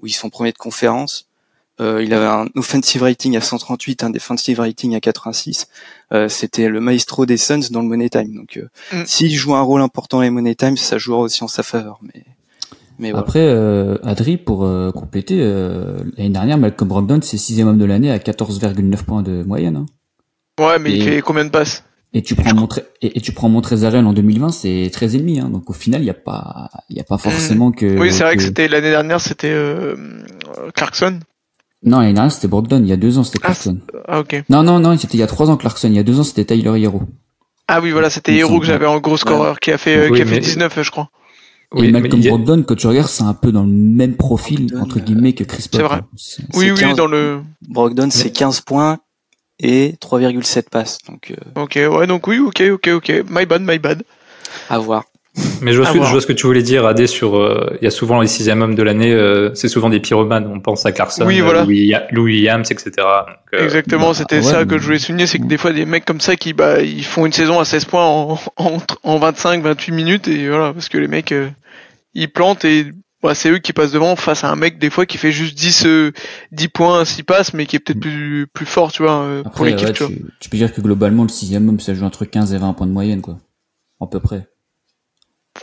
où 0.00 0.06
ils 0.08 0.12
sont 0.12 0.28
premiers 0.28 0.50
de 0.50 0.58
conférence. 0.58 1.27
Euh, 1.80 2.02
il 2.02 2.12
avait 2.12 2.26
un 2.26 2.46
offensive 2.56 3.02
rating 3.02 3.36
à 3.36 3.40
138, 3.40 4.02
un 4.04 4.10
defensive 4.10 4.58
rating 4.60 4.94
à 4.96 5.00
86. 5.00 5.68
Euh, 6.12 6.28
C'était 6.28 6.68
le 6.68 6.80
maestro 6.80 7.24
des 7.26 7.36
Suns 7.36 7.70
dans 7.70 7.82
le 7.82 7.88
Money 7.88 8.08
Time. 8.08 8.34
Donc, 8.34 8.56
euh, 8.56 8.68
Mm. 8.92 9.04
s'il 9.06 9.34
joue 9.34 9.54
un 9.54 9.60
rôle 9.62 9.80
important 9.80 10.16
dans 10.18 10.22
les 10.22 10.30
Money 10.30 10.54
Time, 10.54 10.76
ça 10.76 10.98
jouera 10.98 11.20
aussi 11.20 11.44
en 11.44 11.48
sa 11.48 11.62
faveur. 11.62 11.98
Mais, 12.02 12.24
mais 12.98 13.10
voilà. 13.10 13.22
Après, 13.24 13.46
euh, 13.46 13.96
Adri, 14.02 14.36
pour 14.38 14.64
euh, 14.64 14.90
compléter, 14.90 15.38
euh, 15.40 15.98
l'année 16.16 16.30
dernière, 16.30 16.58
Malcolm 16.58 16.88
Brogdon, 16.88 17.20
c'est 17.22 17.36
sixième 17.36 17.68
homme 17.68 17.78
de 17.78 17.84
l'année 17.84 18.10
à 18.10 18.18
14,9 18.18 19.04
points 19.04 19.22
de 19.22 19.44
moyenne. 19.44 19.76
hein. 19.76 19.86
Ouais, 20.58 20.78
mais 20.80 20.92
il 20.92 21.02
fait 21.04 21.20
combien 21.20 21.44
de 21.44 21.50
passes? 21.50 21.84
Et 22.14 22.22
tu 22.22 22.34
prends 22.34 22.54
mon 22.54 22.66
et, 23.02 23.18
et 23.18 23.20
tu 23.20 23.32
prends 23.32 23.48
mon 23.50 23.60
en 23.60 24.12
2020, 24.12 24.50
c'est 24.50 24.90
13 24.92 25.14
et 25.14 25.18
demi. 25.18 25.38
Hein. 25.38 25.50
Donc 25.50 25.68
au 25.68 25.74
final, 25.74 26.00
il 26.00 26.06
y 26.06 26.10
a 26.10 26.14
pas, 26.14 26.70
il 26.88 26.96
y 26.96 27.00
a 27.00 27.04
pas 27.04 27.18
forcément 27.18 27.70
que. 27.70 27.84
Mm. 27.84 28.00
Oui, 28.00 28.12
c'est 28.12 28.24
vrai 28.24 28.36
que 28.36 28.42
c'était 28.42 28.66
l'année 28.66 28.90
dernière, 28.90 29.20
c'était 29.20 29.52
euh, 29.52 29.94
Clarkson. 30.74 31.20
Non, 31.84 32.00
l'année 32.00 32.12
dernière, 32.12 32.32
c'était 32.32 32.48
Brogdon. 32.48 32.80
Il 32.82 32.88
y 32.88 32.92
a 32.92 32.96
deux 32.96 33.18
ans, 33.18 33.24
c'était 33.24 33.38
Ah, 33.42 33.46
Clarkson. 33.46 33.78
Ah 34.08 34.20
ok. 34.20 34.44
Non, 34.48 34.62
non, 34.62 34.80
non, 34.80 34.96
c'était 34.98 35.16
il 35.16 35.20
y 35.20 35.22
a 35.22 35.26
trois 35.28 35.48
ans 35.50 35.56
Clarkson. 35.56 35.88
Il 35.88 35.94
y 35.94 35.98
a 35.98 36.02
deux 36.02 36.18
ans, 36.18 36.24
c'était 36.24 36.44
Tyler 36.44 36.80
Hero. 36.82 37.02
Ah 37.68 37.80
oui, 37.80 37.90
voilà, 37.90 38.10
c'était 38.10 38.34
Hero 38.34 38.58
que 38.60 38.66
j'avais 38.66 38.86
en 38.86 38.98
gros 38.98 39.16
scoreur 39.16 39.60
qui 39.60 39.70
a 39.70 39.78
fait 39.78 39.96
euh, 39.96 40.08
Oui, 40.10 40.16
qui 40.16 40.22
a 40.22 40.26
fait 40.26 40.34
mais- 40.36 40.40
19, 40.40 40.82
je 40.82 40.90
crois. 40.90 41.10
Et 41.76 41.80
Oui, 41.80 41.92
mais 41.92 42.00
Malcolm 42.00 42.22
a- 42.22 42.28
Brogdon, 42.28 42.62
quand 42.66 42.74
tu 42.76 42.86
regardes, 42.86 43.08
c'est 43.08 43.24
un 43.24 43.34
peu 43.34 43.52
dans 43.52 43.62
le 43.62 43.68
même 43.68 44.16
profil 44.16 44.66
Brogdon, 44.68 44.80
entre 44.84 45.00
guillemets 45.00 45.34
que 45.34 45.44
Chris 45.44 45.66
Paul. 45.70 45.82
c'est 45.82 45.86
vrai. 45.86 46.00
Oui, 46.54 46.70
oui, 46.70 46.80
15. 46.80 46.96
dans 46.96 47.06
le. 47.06 47.42
Brogdon, 47.68 48.08
c'est 48.10 48.30
15 48.30 48.62
points 48.62 48.98
et 49.60 49.94
3,7 50.00 50.70
passes. 50.70 50.98
Donc, 51.06 51.30
euh, 51.32 51.62
Ok, 51.62 51.74
ouais, 51.76 52.06
donc 52.06 52.26
oui, 52.26 52.38
ok, 52.38 52.62
ok, 52.72 52.88
ok. 52.94 53.22
My 53.28 53.44
bad, 53.44 53.62
my 53.62 53.78
bad. 53.78 54.02
à 54.70 54.78
voir. 54.78 55.04
Mais 55.60 55.72
je 55.72 55.78
vois, 55.78 55.86
ce 55.86 55.92
que, 55.92 55.96
voir. 55.98 56.08
je 56.08 56.12
vois 56.12 56.20
ce 56.20 56.26
que 56.26 56.32
tu 56.32 56.46
voulais 56.46 56.62
dire, 56.62 56.86
Adé, 56.86 57.06
sur, 57.06 57.36
euh, 57.36 57.76
il 57.80 57.84
y 57.84 57.86
a 57.86 57.90
souvent 57.90 58.20
les 58.20 58.26
sixième 58.28 58.62
hommes 58.62 58.74
de 58.74 58.82
l'année, 58.82 59.12
euh, 59.12 59.54
c'est 59.54 59.68
souvent 59.68 59.88
des 59.88 60.00
pyromanes, 60.00 60.46
on 60.52 60.60
pense 60.60 60.86
à 60.86 60.92
Clarkson, 60.92 61.24
Oui, 61.26 61.40
euh, 61.40 61.44
voilà. 61.44 61.64
Louis, 61.64 61.92
Lou 62.12 62.24
Williams, 62.24 62.70
etc. 62.70 62.90
Donc, 62.96 63.36
euh, 63.54 63.64
Exactement, 63.64 64.08
bah, 64.08 64.14
c'était 64.14 64.36
ouais, 64.36 64.42
ça 64.42 64.60
mais- 64.60 64.66
que 64.66 64.78
je 64.78 64.84
voulais 64.84 64.98
souligner, 64.98 65.26
c'est 65.26 65.38
que 65.38 65.46
des 65.46 65.58
fois 65.58 65.72
des 65.72 65.84
mecs 65.86 66.04
comme 66.04 66.20
ça 66.20 66.36
qui 66.36 66.52
bah 66.52 66.80
ils 66.80 67.04
font 67.04 67.26
une 67.26 67.32
saison 67.32 67.58
à 67.58 67.64
16 67.64 67.84
points 67.86 68.04
en, 68.04 68.38
en, 68.56 68.78
en 69.02 69.18
25, 69.18 69.62
28 69.62 69.92
minutes 69.92 70.28
et 70.28 70.48
voilà 70.48 70.72
parce 70.72 70.88
que 70.88 70.98
les 70.98 71.08
mecs 71.08 71.32
euh, 71.32 71.48
ils 72.14 72.28
plantent 72.30 72.64
et 72.64 72.86
bah, 73.22 73.34
c'est 73.34 73.50
eux 73.50 73.58
qui 73.58 73.72
passent 73.72 73.92
devant 73.92 74.14
face 74.16 74.44
à 74.44 74.50
un 74.50 74.56
mec 74.56 74.78
des 74.78 74.90
fois 74.90 75.04
qui 75.06 75.18
fait 75.18 75.32
juste 75.32 75.56
10 75.58 75.86
euh, 75.86 76.12
10 76.52 76.68
points, 76.68 77.04
6 77.04 77.22
passes 77.24 77.52
mais 77.54 77.66
qui 77.66 77.76
est 77.76 77.80
peut-être 77.80 78.00
plus 78.00 78.46
plus 78.52 78.66
fort, 78.66 78.92
tu 78.92 79.02
vois, 79.02 79.22
euh, 79.22 79.42
pour 79.42 79.64
l'équipe, 79.64 79.88
ouais, 79.88 79.92
tu 79.92 80.04
vois. 80.04 80.12
tu, 80.12 80.22
tu 80.40 80.48
peux 80.50 80.56
dire 80.56 80.72
que 80.72 80.80
globalement, 80.80 81.22
le 81.24 81.28
sixième 81.28 81.68
homme, 81.68 81.80
ça 81.80 81.94
joue 81.94 82.04
entre 82.04 82.24
15 82.24 82.54
et 82.54 82.58
20 82.58 82.72
points 82.74 82.86
de 82.86 82.92
moyenne, 82.92 83.20
quoi. 83.20 83.38
À 84.00 84.06
peu 84.06 84.20
près. 84.20 84.46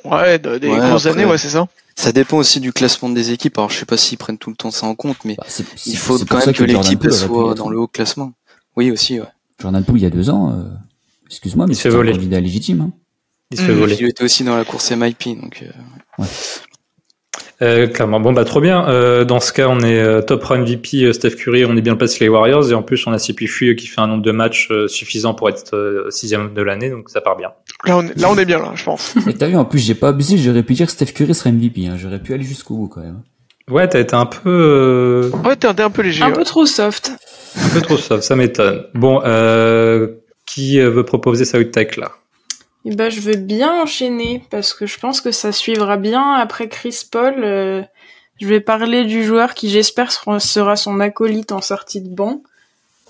Ouais, 0.04 0.40
de- 0.40 0.58
des 0.58 0.68
Ouais, 0.70 0.78
grosses 0.78 1.06
après- 1.06 1.22
années, 1.22 1.30
ouais, 1.32 1.38
c'est 1.38 1.50
ça. 1.50 1.68
Ça 1.96 2.12
dépend 2.12 2.38
aussi 2.38 2.60
du 2.60 2.74
classement 2.74 3.10
des 3.10 3.32
équipes. 3.32 3.58
Alors, 3.58 3.70
je 3.70 3.78
sais 3.80 3.86
pas 3.86 3.96
s'ils 3.98 4.18
prennent 4.18 4.38
tout 4.38 4.50
le 4.50 4.56
temps 4.56 4.70
ça 4.72 4.86
en 4.86 4.96
compte, 4.96 5.18
mais 5.24 5.36
Bah, 5.38 5.46
c'est- 5.48 5.64
il 5.86 5.92
c'est- 5.94 5.96
faut 5.98 6.18
c'est 6.18 6.28
quand 6.28 6.46
même 6.46 6.54
que, 6.54 6.64
l'équipe 6.66 7.10
soit 7.10 7.54
dans 7.56 7.70
le 7.70 7.80
haut 7.80 7.88
classement. 7.88 8.34
Oui, 8.76 8.92
aussi, 8.92 9.20
ouais. 9.20 9.28
Jordan 9.62 9.84
Poole, 9.84 9.98
il 10.00 10.04
y 10.04 10.06
a 10.06 10.10
deux 10.10 10.30
ans, 10.30 10.52
euh, 10.52 10.64
excuse-moi, 11.28 11.68
mais 11.68 11.74
Il 11.74 11.76
se 11.78 11.84
fait 11.84 11.90
c'était 11.90 11.96
un 11.96 11.98
voler. 12.00 12.12
candidat 12.12 12.40
légitime. 12.42 12.82
Hein. 12.82 12.92
il 13.52 13.58
se 13.58 13.64
fait 13.64 13.72
Mmh. 13.74 13.78
voler. 13.78 13.98
Il 14.00 14.08
était 14.08 14.24
aussi 14.24 14.44
dans 14.44 14.58
la 14.58 14.66
course 14.66 14.92
MIP, 14.92 15.40
donc 15.40 15.64
euh, 15.64 16.24
Euh, 17.62 17.88
clairement. 17.88 18.20
Bon, 18.20 18.34
bah, 18.34 18.44
trop 18.44 18.60
bien. 18.60 18.88
Euh, 18.90 19.24
dans 19.24 19.40
ce 19.40 19.54
cas, 19.54 19.68
on 19.70 19.80
est 19.80 20.00
euh, 20.00 20.22
top 20.22 20.44
run 20.44 20.60
MVP, 20.60 21.04
euh, 21.04 21.14
Steph 21.14 21.32
Curry, 21.32 21.66
on 21.66 21.78
est 21.78 21.82
bien 21.82 21.96
placé 21.96 22.24
les 22.24 22.30
Warriors, 22.30 22.70
et 22.70 22.74
en 22.74 22.84
plus, 22.84 23.06
on 23.08 23.14
a 23.14 23.18
CP3 23.18 23.70
euh, 23.70 23.74
qui 23.76 23.88
fait 23.88 24.02
un 24.02 24.08
nombre 24.08 24.24
de 24.24 24.32
matchs 24.32 24.68
euh, 24.72 24.88
suffisant 24.88 25.34
pour 25.34 25.48
être 25.50 25.74
euh, 25.76 26.10
sixième 26.10 26.54
de 26.54 26.62
l'année, 26.62 26.90
donc 26.90 27.10
ça 27.10 27.22
part 27.22 27.38
bien. 27.38 27.52
Là 27.86 27.98
on 27.98 28.04
est, 28.04 28.20
là 28.20 28.28
on 28.30 28.38
est 28.38 28.46
bien 28.46 28.60
là, 28.60 28.72
je 28.76 28.84
pense. 28.84 29.16
Et 29.28 29.34
t'as 29.34 29.48
vu, 29.48 29.56
en 29.56 29.66
plus, 29.66 29.80
j'ai 29.80 29.96
pas 29.96 30.10
abusé, 30.10 30.38
j'aurais 30.38 30.64
pu 30.64 30.74
dire 30.74 30.90
Steph 30.90 31.14
Curry 31.14 31.34
serait 31.34 31.52
MVP, 31.52 31.88
hein. 31.88 31.96
J'aurais 31.98 32.20
pu 32.20 32.34
aller 32.34 32.44
jusqu'au 32.44 32.76
bout, 32.76 32.88
quand 32.90 33.02
même. 33.02 33.22
Ouais, 33.70 33.88
t'as 33.88 34.00
été 34.00 34.16
un 34.16 34.26
peu, 34.28 34.42
euh, 34.46 35.30
Ouais, 35.46 35.56
t'es 35.56 35.68
un, 35.68 35.74
t'es 35.74 35.84
un 35.84 35.90
peu 35.90 36.02
léger. 36.02 36.24
Un 36.24 36.28
ouais. 36.28 36.34
peu 36.34 36.44
trop 36.44 36.66
soft. 36.66 37.14
un 37.64 37.70
peu 37.70 37.82
trop 37.82 37.98
soft, 37.98 38.24
ça 38.24 38.36
m'étonne. 38.36 38.84
Bon, 38.94 39.22
euh, 39.26 40.08
qui 40.46 40.80
veut 40.80 41.04
proposer 41.04 41.46
sa 41.46 41.58
hot 41.60 41.64
take 41.66 42.00
là? 42.00 42.12
Eh 42.86 42.96
ben, 42.96 43.10
je 43.10 43.20
veux 43.20 43.36
bien 43.36 43.82
enchaîner 43.82 44.44
parce 44.52 44.74
que 44.74 44.86
je 44.86 45.00
pense 45.00 45.20
que 45.22 45.32
ça 45.32 45.52
suivra 45.52 45.98
bien 45.98 46.34
après 46.34 46.70
Chris 46.70 47.02
Paul. 47.12 47.34
euh, 47.44 47.82
je 48.40 48.48
vais 48.48 48.60
parler 48.60 49.06
du 49.06 49.24
joueur 49.24 49.54
qui, 49.56 49.70
j'espère, 49.70 50.12
sera 50.12 50.76
son 50.76 51.00
acolyte 51.00 51.52
en 51.52 51.62
sortie 51.62 52.02
de 52.02 52.10
banc. 52.14 52.42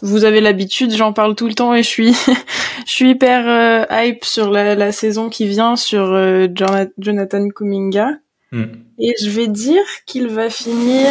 Vous 0.02 0.24
avez 0.24 0.40
l'habitude, 0.40 0.94
j'en 0.96 1.14
parle 1.14 1.36
tout 1.36 1.48
le 1.48 1.54
temps 1.56 1.74
et 1.74 1.82
je 1.84 1.88
suis, 1.90 2.14
je 2.86 2.92
suis 2.92 3.10
hyper 3.12 3.48
euh, 3.48 3.86
hype 3.92 4.24
sur 4.24 4.50
la, 4.52 4.76
la 4.76 4.92
saison 4.92 5.30
qui 5.30 5.48
vient 5.48 5.76
sur 5.76 6.14
euh, 6.14 6.48
Jona- 6.54 6.90
Jonathan 6.98 7.50
Kuminga. 7.50 8.10
Hmm. 8.52 8.66
Et 9.00 9.14
je 9.22 9.30
vais 9.30 9.48
dire 9.48 9.82
qu'il 10.06 10.28
va 10.28 10.50
finir 10.50 11.08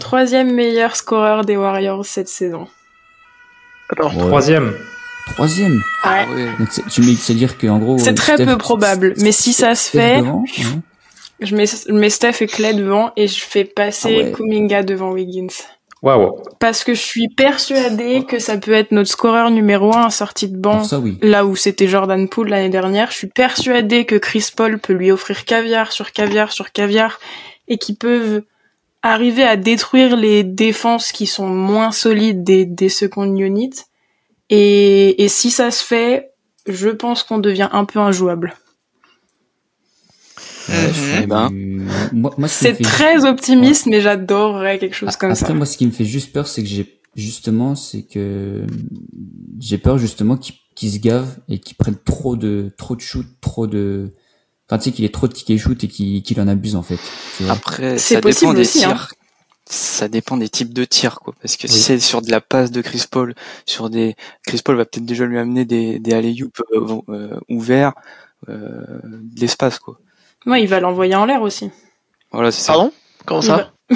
troisième 0.00 0.52
meilleur 0.52 0.96
scoreur 0.96 1.44
des 1.44 1.56
Warriors 1.56 2.04
cette 2.04 2.28
saison. 2.28 2.66
Ouais. 3.98 4.26
Troisième. 4.28 4.74
Troisième. 5.26 5.82
ah 6.02 6.24
ouais. 6.34 6.46
Donc, 6.58 6.68
c'est- 6.70 6.86
tu 6.88 7.00
mets, 7.02 7.14
c'est-à-dire 7.16 7.56
qu'en 7.58 7.78
gros. 7.78 7.98
C'est 7.98 8.10
euh, 8.10 8.14
très 8.14 8.34
Steph- 8.34 8.46
peu 8.46 8.58
probable, 8.58 9.14
mais 9.18 9.32
si 9.32 9.52
ça 9.52 9.74
se 9.74 9.88
Steph 9.88 9.98
fait, 10.00 10.18
devant, 10.18 10.42
ouais. 10.42 10.78
Je 11.40 11.56
mets, 11.56 11.64
je 11.66 11.92
mets 11.92 12.10
Steph 12.10 12.36
et 12.42 12.46
Clay 12.46 12.74
devant 12.74 13.10
et 13.16 13.26
je 13.26 13.40
fais 13.40 13.64
passer 13.64 14.18
Ah 14.20 14.24
ouais. 14.26 14.32
Kuminga 14.32 14.82
devant 14.82 15.10
Wiggins. 15.12 15.46
Waouh. 16.02 16.36
Parce 16.58 16.82
que 16.84 16.94
je 16.94 17.00
suis 17.00 17.28
persuadée 17.28 18.24
que 18.24 18.38
ça 18.40 18.56
peut 18.58 18.72
être 18.72 18.90
notre 18.92 19.08
scoreur 19.10 19.50
numéro 19.50 19.94
un 19.96 20.10
sorti 20.10 20.48
de 20.48 20.56
banc. 20.56 20.82
Ça, 20.84 20.98
oui. 20.98 21.16
Là 21.22 21.44
où 21.46 21.54
c'était 21.56 21.86
Jordan 21.88 22.28
Poole 22.28 22.48
l'année 22.48 22.68
dernière, 22.70 23.10
je 23.12 23.16
suis 23.16 23.28
persuadée 23.28 24.04
que 24.04 24.16
Chris 24.16 24.50
Paul 24.56 24.78
peut 24.80 24.92
lui 24.92 25.10
offrir 25.12 25.44
caviar 25.44 25.92
sur 25.92 26.10
caviar 26.12 26.50
sur 26.52 26.72
caviar 26.72 27.18
et 27.68 27.78
qu'ils 27.78 27.96
peuvent 27.96 28.42
arriver 29.02 29.44
à 29.44 29.56
détruire 29.56 30.16
les 30.16 30.42
défenses 30.44 31.12
qui 31.12 31.26
sont 31.26 31.46
moins 31.48 31.92
solides 31.92 32.42
des, 32.44 32.64
des 32.66 32.88
second 32.88 33.24
units. 33.36 33.70
Et, 34.54 35.22
et 35.24 35.28
si 35.28 35.50
ça 35.50 35.70
se 35.70 35.82
fait, 35.82 36.32
je 36.66 36.90
pense 36.90 37.22
qu'on 37.22 37.38
devient 37.38 37.70
un 37.72 37.86
peu 37.86 37.98
injouable. 38.00 38.52
Je 40.68 40.92
suis- 40.92 41.22
Eh 41.22 41.26
ben. 41.26 41.50
moi, 42.12 42.34
moi, 42.36 42.48
ce 42.48 42.58
qui 42.58 42.64
me 42.68 42.70
C'est 42.72 42.74
fait- 42.74 42.82
très 42.84 43.24
optimiste, 43.24 43.86
mais 43.86 44.02
j'adorerais 44.02 44.78
quelque 44.78 44.94
chose 44.94 45.16
comme 45.16 45.30
Après, 45.32 45.46
ça. 45.46 45.54
moi, 45.54 45.64
ce 45.64 45.76
qui 45.78 45.86
me 45.86 45.90
fait 45.90 46.04
juste 46.04 46.32
peur, 46.32 46.46
c'est 46.46 46.62
que 46.62 46.68
j'ai, 46.68 47.00
justement, 47.16 47.74
c'est 47.74 48.02
que 48.02 48.66
j'ai 49.58 49.78
peur, 49.78 49.96
justement, 49.98 50.36
qu'ils 50.36 50.92
se 50.92 50.98
gavent 50.98 51.38
et 51.48 51.58
qu'ils 51.58 51.76
prennent 51.76 51.98
trop 52.04 52.36
de, 52.36 52.72
trop 52.76 52.94
de 52.94 53.00
shoot, 53.00 53.26
trop 53.40 53.66
de, 53.66 54.10
enfin, 54.68 54.78
tu 54.78 54.84
sais, 54.84 54.92
qu'il 54.92 55.04
ait 55.04 55.08
trop 55.10 55.28
de 55.28 55.32
tickets 55.32 55.58
shoot 55.58 55.82
et 55.82 55.88
qu'il 55.88 56.40
en 56.40 56.46
abuse, 56.48 56.76
en 56.76 56.82
fait. 56.82 56.98
Tu 57.38 57.44
vois. 57.44 57.52
Après, 57.54 57.98
C'est 57.98 58.14
ça 58.16 58.20
dépend 58.20 58.28
possible 58.28 58.54
des 58.56 58.60
aussi, 58.60 58.84
hein. 58.84 58.98
Ça 59.68 60.08
dépend 60.08 60.36
des 60.36 60.48
types 60.48 60.72
de 60.74 60.84
tirs, 60.84 61.20
quoi. 61.20 61.34
Parce 61.40 61.56
que 61.56 61.68
si 61.68 61.78
c'est 61.80 61.98
sur 62.00 62.20
de 62.20 62.30
la 62.30 62.40
passe 62.40 62.70
de 62.72 62.80
Chris 62.82 63.04
Paul, 63.10 63.34
sur 63.64 63.88
des, 63.90 64.16
Chris 64.46 64.60
Paul 64.64 64.76
va 64.76 64.84
peut-être 64.84 65.06
déjà 65.06 65.24
lui 65.24 65.38
amener 65.38 65.64
des, 65.64 65.98
des 65.98 66.12
alley-oop 66.14 66.60
euh, 66.74 66.98
euh, 67.08 67.40
ouverts, 67.48 67.92
euh, 68.48 68.98
de 69.04 69.40
l'espace, 69.40 69.78
quoi. 69.78 69.98
Moi, 70.44 70.58
il 70.58 70.66
va 70.68 70.80
l'envoyer 70.80 71.14
en 71.14 71.24
l'air 71.24 71.42
aussi. 71.42 71.70
Voilà, 72.32 72.50
c'est 72.50 72.62
ça. 72.62 72.72
Pardon? 72.72 72.92
Comment 73.24 73.42
ça? 73.42 73.72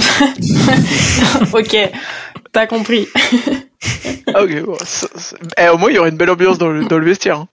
Ok, 1.52 1.76
t'as 2.52 2.66
compris. 2.66 3.08
Ah 4.34 4.42
ok, 4.44 4.62
bon, 4.64 4.76
ça- 4.84 5.08
ça- 5.16 5.36
eh, 5.58 5.68
au 5.68 5.78
moins 5.78 5.90
il 5.90 5.96
y 5.96 5.98
aurait 5.98 6.10
une 6.10 6.16
belle 6.16 6.30
ambiance 6.30 6.58
dans 6.58 6.68
le, 6.68 6.84
dans 6.84 6.98
le 6.98 7.06
vestiaire. 7.06 7.40
hein. 7.40 7.48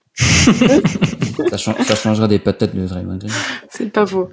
Ça 1.50 1.96
changera 1.96 2.28
des 2.28 2.38
patates 2.38 2.74
de 2.74 2.86
Draymond 2.86 3.16
Green. 3.18 3.32
C'est 3.70 3.90
pas 3.90 4.06
faux. 4.06 4.30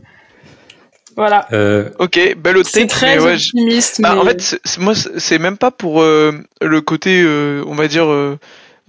Voilà. 1.15 1.47
Euh, 1.51 1.89
Ok, 1.99 2.19
belle 2.37 2.57
autre 2.57 2.69
C'est 2.71 2.87
très 2.87 3.17
mais 3.17 3.21
ouais, 3.23 3.37
je- 3.37 3.49
optimiste, 3.49 4.01
Bah, 4.01 4.13
mais 4.15 4.21
en 4.21 4.25
fait, 4.25 4.59
moi, 4.79 4.93
c'est 4.95 5.39
même 5.39 5.57
pas 5.57 5.71
pour 5.71 6.01
euh, 6.01 6.31
le 6.61 6.81
côté, 6.81 7.21
euh, 7.23 7.63
on 7.67 7.75
va 7.75 7.87
dire, 7.87 8.09
euh, 8.11 8.37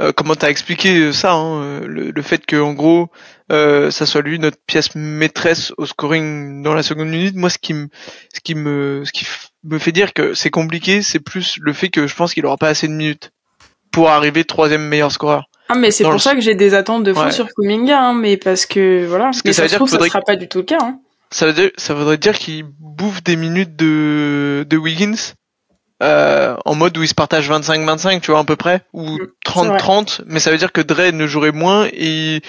euh, 0.00 0.12
comment 0.16 0.34
t'as 0.34 0.48
expliqué 0.50 1.12
ça, 1.12 1.32
hein, 1.32 1.80
le, 1.80 2.10
le 2.10 2.22
fait 2.22 2.44
que 2.46 2.56
en 2.56 2.72
gros, 2.72 3.08
euh, 3.50 3.90
ça 3.90 4.06
soit 4.06 4.22
lui 4.22 4.38
notre 4.38 4.56
pièce 4.66 4.94
maîtresse 4.94 5.72
au 5.76 5.84
scoring 5.86 6.62
dans 6.62 6.74
la 6.74 6.82
seconde 6.82 7.08
unité. 7.08 7.36
Moi, 7.38 7.50
ce 7.50 7.58
qui 7.58 7.74
me, 7.74 7.88
ce 8.32 8.40
qui 8.40 8.54
me, 8.54 9.02
ce 9.04 9.12
qui 9.12 9.24
f- 9.24 9.48
me 9.64 9.78
fait 9.78 9.92
dire 9.92 10.12
que 10.14 10.32
c'est 10.34 10.50
compliqué, 10.50 11.02
c'est 11.02 11.20
plus 11.20 11.56
le 11.60 11.72
fait 11.72 11.88
que 11.88 12.06
je 12.06 12.14
pense 12.14 12.32
qu'il 12.34 12.46
aura 12.46 12.56
pas 12.56 12.68
assez 12.68 12.88
de 12.88 12.92
minutes 12.92 13.30
pour 13.90 14.08
arriver 14.08 14.44
troisième 14.44 14.82
meilleur 14.88 15.12
scoreur. 15.12 15.44
ah 15.68 15.74
mais 15.74 15.90
c'est 15.90 16.04
pour 16.04 16.14
le- 16.14 16.18
ça 16.18 16.34
que 16.34 16.40
j'ai 16.40 16.54
des 16.54 16.72
attentes 16.74 17.04
de 17.04 17.12
fou 17.12 17.20
Ouais. 17.20 17.30
sur 17.32 17.46
Kuminga, 17.54 18.00
hein, 18.00 18.14
mais 18.14 18.36
parce 18.38 18.64
que 18.64 19.04
voilà. 19.06 19.24
Parce 19.26 19.42
que 19.42 19.48
mais 19.48 19.52
ça 19.52 19.56
ça, 19.56 19.62
veut 19.64 19.68
se 19.68 19.72
dire 19.72 19.78
trouve, 19.78 19.88
qu'il 19.88 19.96
faudrait 19.96 20.08
ça 20.08 20.12
sera 20.14 20.24
pas 20.24 20.36
du 20.36 20.48
tout 20.48 20.58
le 20.58 20.64
cas. 20.64 20.78
Hein. 20.80 20.98
Ça 21.32 21.46
veut 21.46 21.52
dire, 21.52 21.70
ça 21.76 21.94
voudrait 21.94 22.18
dire 22.18 22.38
qu'il 22.38 22.64
bouffe 22.78 23.22
des 23.24 23.36
minutes 23.36 23.74
de, 23.76 24.64
de 24.68 24.76
Wiggins. 24.76 25.34
Euh, 26.02 26.56
en 26.64 26.74
mode 26.74 26.98
où 26.98 27.02
ils 27.04 27.08
se 27.08 27.14
partagent 27.14 27.48
25-25, 27.48 28.20
tu 28.20 28.32
vois, 28.32 28.40
à 28.40 28.44
peu 28.44 28.56
près, 28.56 28.82
ou 28.92 29.18
Mm, 29.18 29.26
30-30, 29.46 30.22
mais 30.26 30.40
ça 30.40 30.50
veut 30.50 30.56
dire 30.58 30.72
que 30.72 30.80
Dre 30.80 31.12
ne 31.12 31.28
jouerait 31.28 31.52
moins 31.52 31.86
et, 31.92 32.40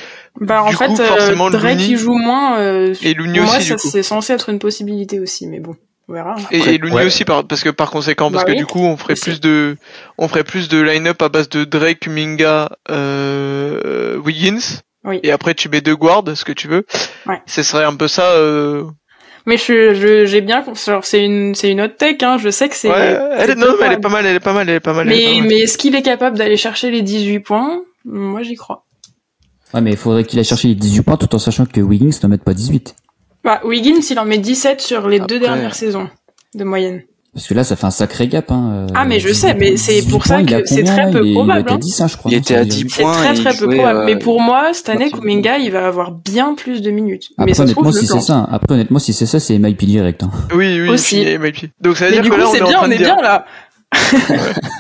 Bah 0.42 0.64
en 0.64 0.70
Du 0.72 0.76
fait, 0.76 0.88
coup, 0.88 1.00
euh, 1.00 1.06
forcément, 1.06 1.52
Dre 1.52 1.60
Looney- 1.68 1.78
qui 1.86 1.98
joue 1.98 2.18
moins. 2.18 2.58
Euh, 2.60 2.96
et 3.04 3.14
Looney 3.14 3.38
pour 3.38 3.46
moi, 3.50 3.58
aussi, 3.58 3.68
ça 3.68 3.78
c'est 3.78 4.02
censé 4.02 4.34
être 4.34 4.50
une 4.50 4.58
possibilité 4.58 5.20
aussi, 5.20 5.46
mais 5.46 5.60
bon, 5.60 5.76
on 6.08 6.14
verra. 6.14 6.36
Et, 6.50 6.58
et 6.74 6.78
Looney 6.80 6.96
ouais. 6.96 7.06
aussi, 7.06 7.26
par, 7.26 7.46
parce 7.46 7.62
que 7.62 7.70
par 7.70 7.92
conséquent, 7.92 8.32
parce 8.32 8.44
Bah 8.44 8.48
que 8.48 8.54
oui. 8.54 8.58
du 8.58 8.66
coup, 8.66 8.80
on 8.84 8.98
ferait 8.98 9.14
plus 9.14 9.40
de, 9.40 9.78
on 10.18 10.28
ferait 10.28 10.44
plus 10.44 10.68
de 10.68 10.82
line-up 10.82 11.22
à 11.22 11.30
base 11.30 11.48
de 11.50 11.64
Drake, 11.64 12.00
Kuminga, 12.00 12.72
euh, 12.90 14.18
Wiggins. 14.18 14.82
Oui. 15.06 15.20
Et 15.24 15.32
après, 15.32 15.54
tu 15.54 15.70
mets 15.70 15.82
deux 15.82 15.96
guards, 15.96 16.24
ce 16.36 16.46
que 16.46 16.54
tu 16.54 16.68
veux. 16.68 16.86
Ouais. 17.26 17.42
Ce 17.46 17.62
serait 17.64 17.84
un 17.84 17.96
peu 17.96 18.08
ça, 18.08 18.32
euh, 18.32 18.84
Mais 19.46 19.58
je, 19.58 19.94
je, 19.94 20.26
j'ai 20.26 20.42
bien, 20.42 20.64
alors 20.88 21.04
c'est 21.06 21.24
une, 21.26 21.54
c'est 21.56 21.70
une 21.70 21.82
autre 21.82 21.96
tech, 21.98 22.18
hein. 22.22 22.38
Je 22.38 22.50
sais 22.50 22.70
que 22.70 22.76
c'est. 22.76 22.90
Ouais, 22.90 23.20
elle 23.38 23.50
est, 23.50 23.54
c'est 23.54 23.56
non, 23.60 23.68
peu 23.68 23.78
mais 23.82 23.86
elle 23.88 23.94
est 23.94 24.00
probable. 24.00 24.02
pas 24.02 24.10
mal, 24.10 24.26
elle 24.26 24.36
est 24.36 24.40
pas 24.40 24.54
mal, 24.54 24.70
elle 24.70 24.76
est 24.76 24.80
pas 24.80 24.94
mal. 24.94 25.12
est 25.12 25.16
Mais, 25.18 25.24
pas 25.26 25.40
mal. 25.40 25.48
mais 25.50 25.60
est-ce 25.60 25.78
qu'il 25.78 25.96
est 25.96 26.02
capable 26.02 26.38
d'aller 26.38 26.58
chercher 26.58 26.90
les 26.92 27.02
18 27.02 27.40
points? 27.42 27.82
Moi, 28.06 28.44
j'y 28.44 28.56
crois. 28.56 28.84
Ouais, 29.74 29.82
mais 29.82 29.92
il 29.92 29.98
faudrait 29.98 30.24
qu'il 30.24 30.40
aille 30.40 30.46
chercher 30.46 30.70
les 30.70 30.76
18 30.76 31.02
points 31.04 31.18
tout 31.18 31.34
en 31.36 31.40
sachant 31.40 31.66
que 31.66 31.82
Wiggins 31.82 32.12
n'en 32.22 32.30
met 32.30 32.38
pas 32.38 32.54
18. 32.54 32.96
Bah, 33.44 33.60
Wiggins, 33.66 34.00
il 34.10 34.20
en 34.20 34.26
met 34.26 34.38
17 34.38 34.80
sur 34.80 35.10
les 35.10 35.20
deux 35.20 35.40
dernières 35.40 35.76
saisons 35.76 36.10
de 36.54 36.64
moyenne. 36.64 37.04
Parce 37.34 37.48
que 37.48 37.56
là, 37.56 37.64
ça 37.64 37.76
fait 37.76 37.86
un 37.88 37.92
sacré 37.92 38.28
gap. 38.28 38.52
Hein. 38.52 38.86
Ah, 38.94 39.06
mais 39.06 39.20
je 39.20 39.28
18 39.28 39.36
sais, 39.40 39.54
mais 39.56 39.68
points, 39.70 39.78
c'est 39.78 39.94
18 40.02 40.12
pour 40.12 40.26
ça 40.26 40.36
points, 40.36 40.46
que 40.46 40.66
c'est 40.68 40.84
très 40.84 41.10
peu 41.10 41.26
il 41.26 41.34
probable, 41.34 41.60
Il 41.60 41.62
était 41.64 41.72
à 41.72 41.76
hein. 41.76 41.78
10, 41.80 42.02
hein, 42.02 42.08
je 42.08 42.18
crois. 42.18 42.32
Il 42.32 42.38
était 42.38 42.54
ça 42.54 42.60
à 42.60 42.64
veut 42.64 42.70
10 42.70 42.78
dire- 42.84 42.88
C'est 42.96 43.02
points 43.02 43.12
très 43.14 43.34
très 43.34 43.50
peu 43.54 43.66
jouait, 43.66 43.76
probable. 43.78 44.00
euh, 44.00 44.06
Mais 44.06 44.16
pour 44.18 44.40
moi, 44.40 44.70
cette 44.74 44.90
année. 44.90 45.10
Kuminga, 45.10 45.58
il 45.58 45.72
va 45.72 45.88
avoir 45.88 46.12
bien 46.12 46.54
plus 46.54 46.82
de 46.84 46.92
minutes. 46.92 47.30
mais 47.40 47.44
Après, 47.44 47.54
ça 47.56 47.66
se 47.66 47.72
trouve, 47.72 47.86
honnêtement, 47.88 48.02
je 48.02 48.06
si 48.06 48.14
c'est 48.14 48.22
ça, 48.28 48.48
après, 48.52 48.76
honnêtement, 48.76 49.00
si 49.00 49.14
c'est 49.14 49.26
ça, 49.26 49.40
c'est 49.40 49.58
MIP 49.58 49.84
direct. 49.86 50.22
Hein. 50.22 50.30
Oui, 50.56 50.80
oui, 50.80 50.90
Aussi. 50.90 51.26
MIP. 51.40 51.72
Donc 51.82 51.98
ça 51.98 52.06
veut 52.06 52.12
Mais 52.12 52.18
dire 52.18 52.24
du 52.24 52.30
que 52.30 52.36
coup, 52.36 52.40
là, 52.40 52.48
on 52.48 52.52
c'est 52.52 52.58
est 52.60 52.62
en 52.62 52.68
bien, 52.68 52.80
on 52.84 52.92
est 52.92 52.98
bien 53.00 53.16
là. 53.22 53.46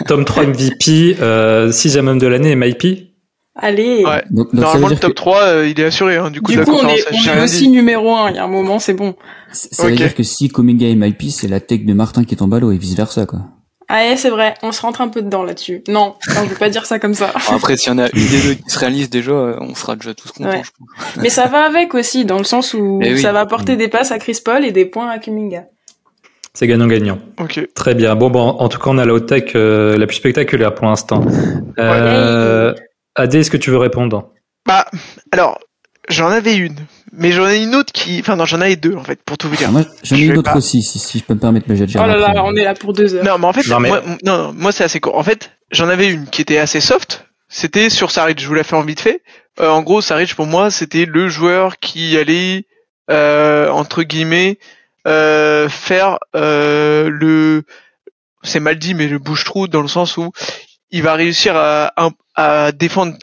Tome 0.07 0.25
3 0.25 0.43
MVP, 0.45 1.17
euh, 1.21 1.71
sixième 1.71 2.07
homme 2.07 2.19
de 2.19 2.27
l'année, 2.27 2.55
MIP. 2.55 3.12
Allez. 3.55 4.03
Ouais. 4.03 4.23
Donc, 4.31 4.47
donc 4.47 4.49
ça 4.51 4.55
veut 4.55 4.61
Normalement, 4.61 4.87
le 4.87 4.93
dire 4.95 4.99
top 5.01 5.11
que, 5.11 5.15
3, 5.15 5.41
euh, 5.41 5.67
il 5.67 5.79
est 5.79 5.85
assuré, 5.85 6.17
hein, 6.17 6.31
du 6.31 6.41
coup, 6.41 6.51
Du 6.51 6.57
de 6.57 6.61
la 6.61 6.65
coup, 6.65 6.73
on 6.81 6.87
est, 6.87 6.97
J'ai 7.11 7.31
on 7.31 7.35
est 7.35 7.43
aussi 7.43 7.69
numéro 7.69 8.15
1. 8.15 8.31
Il 8.31 8.35
y 8.35 8.39
a 8.39 8.43
un 8.45 8.47
moment, 8.47 8.79
c'est 8.79 8.93
bon. 8.93 9.15
ça 9.51 9.87
veut 9.87 9.95
dire 9.95 10.15
que 10.15 10.23
si 10.23 10.49
Kuminga 10.49 10.87
est 10.87 10.95
MIP, 10.95 11.29
c'est 11.29 11.47
la 11.47 11.59
tech 11.59 11.85
de 11.85 11.93
Martin 11.93 12.23
qui 12.23 12.35
tombe 12.35 12.53
à 12.53 12.59
l'eau 12.59 12.71
et 12.71 12.77
vice 12.77 12.95
versa, 12.95 13.25
quoi. 13.25 13.41
Ah, 13.89 13.95
ouais, 14.09 14.17
c'est 14.17 14.29
vrai. 14.29 14.55
On 14.63 14.71
se 14.71 14.81
rentre 14.81 15.01
un 15.01 15.09
peu 15.09 15.21
dedans 15.21 15.43
là-dessus. 15.43 15.83
Non, 15.87 16.15
non, 16.29 16.43
je 16.45 16.49
vais 16.49 16.55
pas 16.55 16.69
dire 16.69 16.85
ça 16.85 16.97
comme 16.97 17.13
ça. 17.13 17.31
Après, 17.49 17.77
s'il 17.77 17.89
y 17.91 17.95
en 17.95 17.99
a 17.99 18.07
une 18.13 18.27
des 18.27 18.41
deux 18.41 18.53
qui 18.55 18.69
se 18.69 18.79
réalise 18.79 19.09
déjà, 19.09 19.33
euh, 19.33 19.55
on 19.59 19.75
sera 19.75 19.95
déjà 19.95 20.13
tous 20.15 20.31
contents. 20.31 20.49
Ouais. 20.49 20.63
je 20.63 20.71
pense. 20.79 21.17
Mais 21.21 21.29
ça 21.29 21.45
va 21.47 21.65
avec 21.65 21.93
aussi, 21.93 22.25
dans 22.25 22.37
le 22.39 22.45
sens 22.45 22.73
où 22.73 22.99
Eh 23.03 23.13
oui. 23.13 23.21
ça 23.21 23.33
va 23.33 23.41
apporter 23.41 23.75
des 23.75 23.89
passes 23.89 24.11
à 24.11 24.17
Chris 24.19 24.39
Paul 24.43 24.63
et 24.65 24.71
des 24.71 24.85
points 24.85 25.09
à 25.09 25.19
Kuminga. 25.19 25.65
C'est 26.55 26.65
gagnant-gagnant. 26.67 27.19
Ok. 27.39 27.67
Très 27.75 27.93
bien. 27.93 28.15
Bon, 28.15 28.29
bon, 28.29 28.41
en 28.41 28.69
tout 28.69 28.79
cas, 28.79 28.89
on 28.89 28.97
a 28.99 29.05
la 29.05 29.13
haute 29.13 29.27
tech 29.27 29.51
euh, 29.55 29.97
la 29.97 30.07
plus 30.07 30.15
spectaculaire 30.17 30.73
pour 30.73 30.85
l'instant. 30.85 31.23
Euh, 31.79 32.73
Adé, 33.15 33.39
est-ce 33.39 33.51
que 33.51 33.57
tu 33.57 33.69
veux 33.71 33.77
répondre? 33.77 34.31
Bah, 34.65 34.85
alors, 35.31 35.59
j'en 36.09 36.27
avais 36.29 36.55
une. 36.55 36.75
Mais 37.11 37.31
j'en 37.31 37.47
ai 37.47 37.61
une 37.61 37.75
autre 37.75 37.93
qui, 37.93 38.19
enfin, 38.19 38.35
non, 38.35 38.45
j'en 38.45 38.59
avais 38.61 38.75
deux, 38.75 38.95
en 38.95 39.03
fait, 39.03 39.21
pour 39.23 39.37
tout 39.37 39.47
vous 39.49 39.55
dire. 39.55 39.71
Moi, 39.71 39.83
j'en 40.03 40.15
ai 40.15 40.19
Je 40.19 40.25
une 40.25 40.37
autre 40.37 40.51
pas. 40.51 40.57
aussi, 40.57 40.81
si, 40.81 40.97
si 40.97 41.19
je 41.19 41.23
peux 41.23 41.35
me 41.35 41.39
permettre, 41.39 41.67
mais 41.69 41.75
j'ai 41.75 41.85
déjà 41.85 42.03
Oh 42.03 42.07
là 42.07 42.17
là, 42.17 42.43
on 42.43 42.55
est 42.55 42.63
là 42.63 42.73
pour 42.73 42.93
deux 42.93 43.13
heures. 43.13 43.23
Non, 43.23 43.37
mais 43.37 43.45
en 43.45 43.53
fait, 43.53 43.67
Non, 43.67 43.79
mais- 43.79 43.89
Moi, 43.89 44.01
non, 44.23 44.37
non, 44.37 44.53
moi 44.53 44.71
c'est 44.71 44.83
assez 44.83 44.99
court. 44.99 45.15
En 45.17 45.23
fait, 45.23 45.51
j'en 45.71 45.89
avais 45.89 46.07
une 46.11 46.25
qui 46.27 46.41
était 46.41 46.57
assez 46.57 46.79
soft. 46.81 47.27
C'était 47.49 47.91
sur 47.91 48.09
Saric. 48.09 48.39
Je 48.41 48.47
vous 48.47 48.55
la 48.55 48.63
fais 48.63 48.75
en 48.75 48.81
vite 48.81 48.99
fait. 49.01 49.21
Euh, 49.59 49.69
en 49.69 49.83
gros, 49.83 50.01
Saric 50.01 50.33
pour 50.33 50.47
moi, 50.47 50.71
c'était 50.71 51.05
le 51.05 51.29
joueur 51.29 51.77
qui 51.77 52.17
allait 52.17 52.65
euh, 53.11 53.69
entre 53.69 54.01
guillemets 54.01 54.57
euh, 55.07 55.69
faire 55.69 56.17
euh, 56.35 57.09
le. 57.11 57.63
C'est 58.41 58.59
mal 58.59 58.77
dit, 58.79 58.95
mais 58.95 59.07
le 59.07 59.19
bouche-trou 59.19 59.67
dans 59.67 59.81
le 59.83 59.87
sens 59.87 60.17
où 60.17 60.31
il 60.93 61.01
va 61.01 61.15
réussir 61.15 61.55
à, 61.55 62.71
défendre 62.71 63.17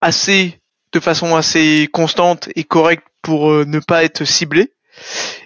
assez 0.00 0.60
de 0.92 1.00
façon 1.00 1.34
assez 1.34 1.88
constante 1.92 2.48
et 2.54 2.64
correcte 2.64 3.06
pour 3.22 3.50
euh, 3.50 3.64
ne 3.64 3.80
pas 3.80 4.04
être 4.04 4.24
ciblé. 4.24 4.70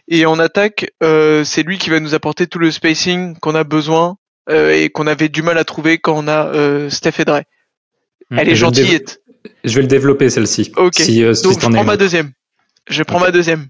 Et 0.08 0.26
en 0.26 0.38
attaque, 0.38 0.90
euh, 1.02 1.44
c'est 1.44 1.62
lui 1.62 1.78
qui 1.78 1.90
va 1.90 2.00
nous 2.00 2.14
apporter 2.14 2.46
tout 2.46 2.58
le 2.58 2.70
spacing 2.70 3.38
qu'on 3.38 3.54
a 3.54 3.64
besoin 3.64 4.16
euh, 4.50 4.74
et 4.74 4.90
qu'on 4.90 5.06
avait 5.06 5.28
du 5.28 5.42
mal 5.42 5.56
à 5.56 5.64
trouver 5.64 5.98
quand 5.98 6.18
on 6.18 6.26
a 6.26 6.46
euh, 6.46 6.90
Steph 6.90 7.20
et 7.20 7.24
Dre. 7.24 7.42
Elle 8.30 8.48
est 8.48 8.54
Je 8.56 8.66
vais 8.66 9.04
Je 9.64 9.74
vais 9.74 9.82
le 9.82 9.88
développer, 9.88 10.28
celle-ci. 10.28 10.72
Ok. 10.76 10.94
Si, 10.96 11.04
si 11.04 11.42
Donc 11.42 11.60
je 11.60 11.68
prends 11.68 11.84
ma 11.84 11.96
deuxième. 11.96 12.32
Je 12.88 13.02
prends 13.02 13.20
ma 13.20 13.30
deuxième. 13.30 13.68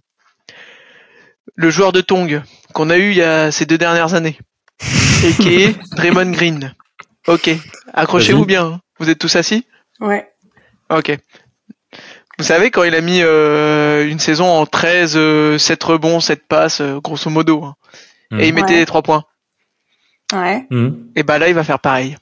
Le 1.54 1.70
joueur 1.70 1.92
de 1.92 2.00
Tong 2.00 2.42
qu'on 2.72 2.90
a 2.90 2.96
eu 2.98 3.10
il 3.10 3.16
y 3.16 3.22
a 3.22 3.50
ces 3.50 3.66
deux 3.66 3.78
dernières 3.78 4.14
années, 4.14 4.38
et 5.24 5.32
qui 5.32 5.62
est 5.62 5.76
Draymond 5.96 6.30
Green. 6.30 6.74
Ok. 7.28 7.50
Accrochez-vous 7.94 8.44
bien. 8.44 8.64
hein. 8.66 8.80
Vous 8.98 9.08
êtes 9.10 9.18
tous 9.18 9.36
assis 9.36 9.64
Ouais. 10.00 10.28
Ok. 10.90 11.16
Vous 12.38 12.44
savez 12.44 12.70
quand 12.70 12.84
il 12.84 12.94
a 12.94 13.00
mis 13.00 13.20
euh, 13.22 14.08
une 14.08 14.18
saison 14.20 14.46
en 14.46 14.64
13, 14.66 15.14
euh, 15.16 15.58
7 15.58 15.82
rebonds, 15.84 16.20
7 16.20 16.46
passes, 16.48 16.80
euh, 16.80 17.00
grosso 17.00 17.30
modo, 17.30 17.64
hein, 17.64 17.74
Hmm. 18.30 18.40
et 18.40 18.48
il 18.48 18.54
mettait 18.54 18.74
Ouais. 18.74 18.78
les 18.80 18.86
3 18.86 19.02
points. 19.02 19.24
Ouais. 20.32 20.66
Hmm. 20.70 20.90
Et 21.16 21.22
bah 21.22 21.38
là 21.38 21.48
il 21.48 21.54
va 21.54 21.64
faire 21.64 21.78
pareil. 21.80 22.16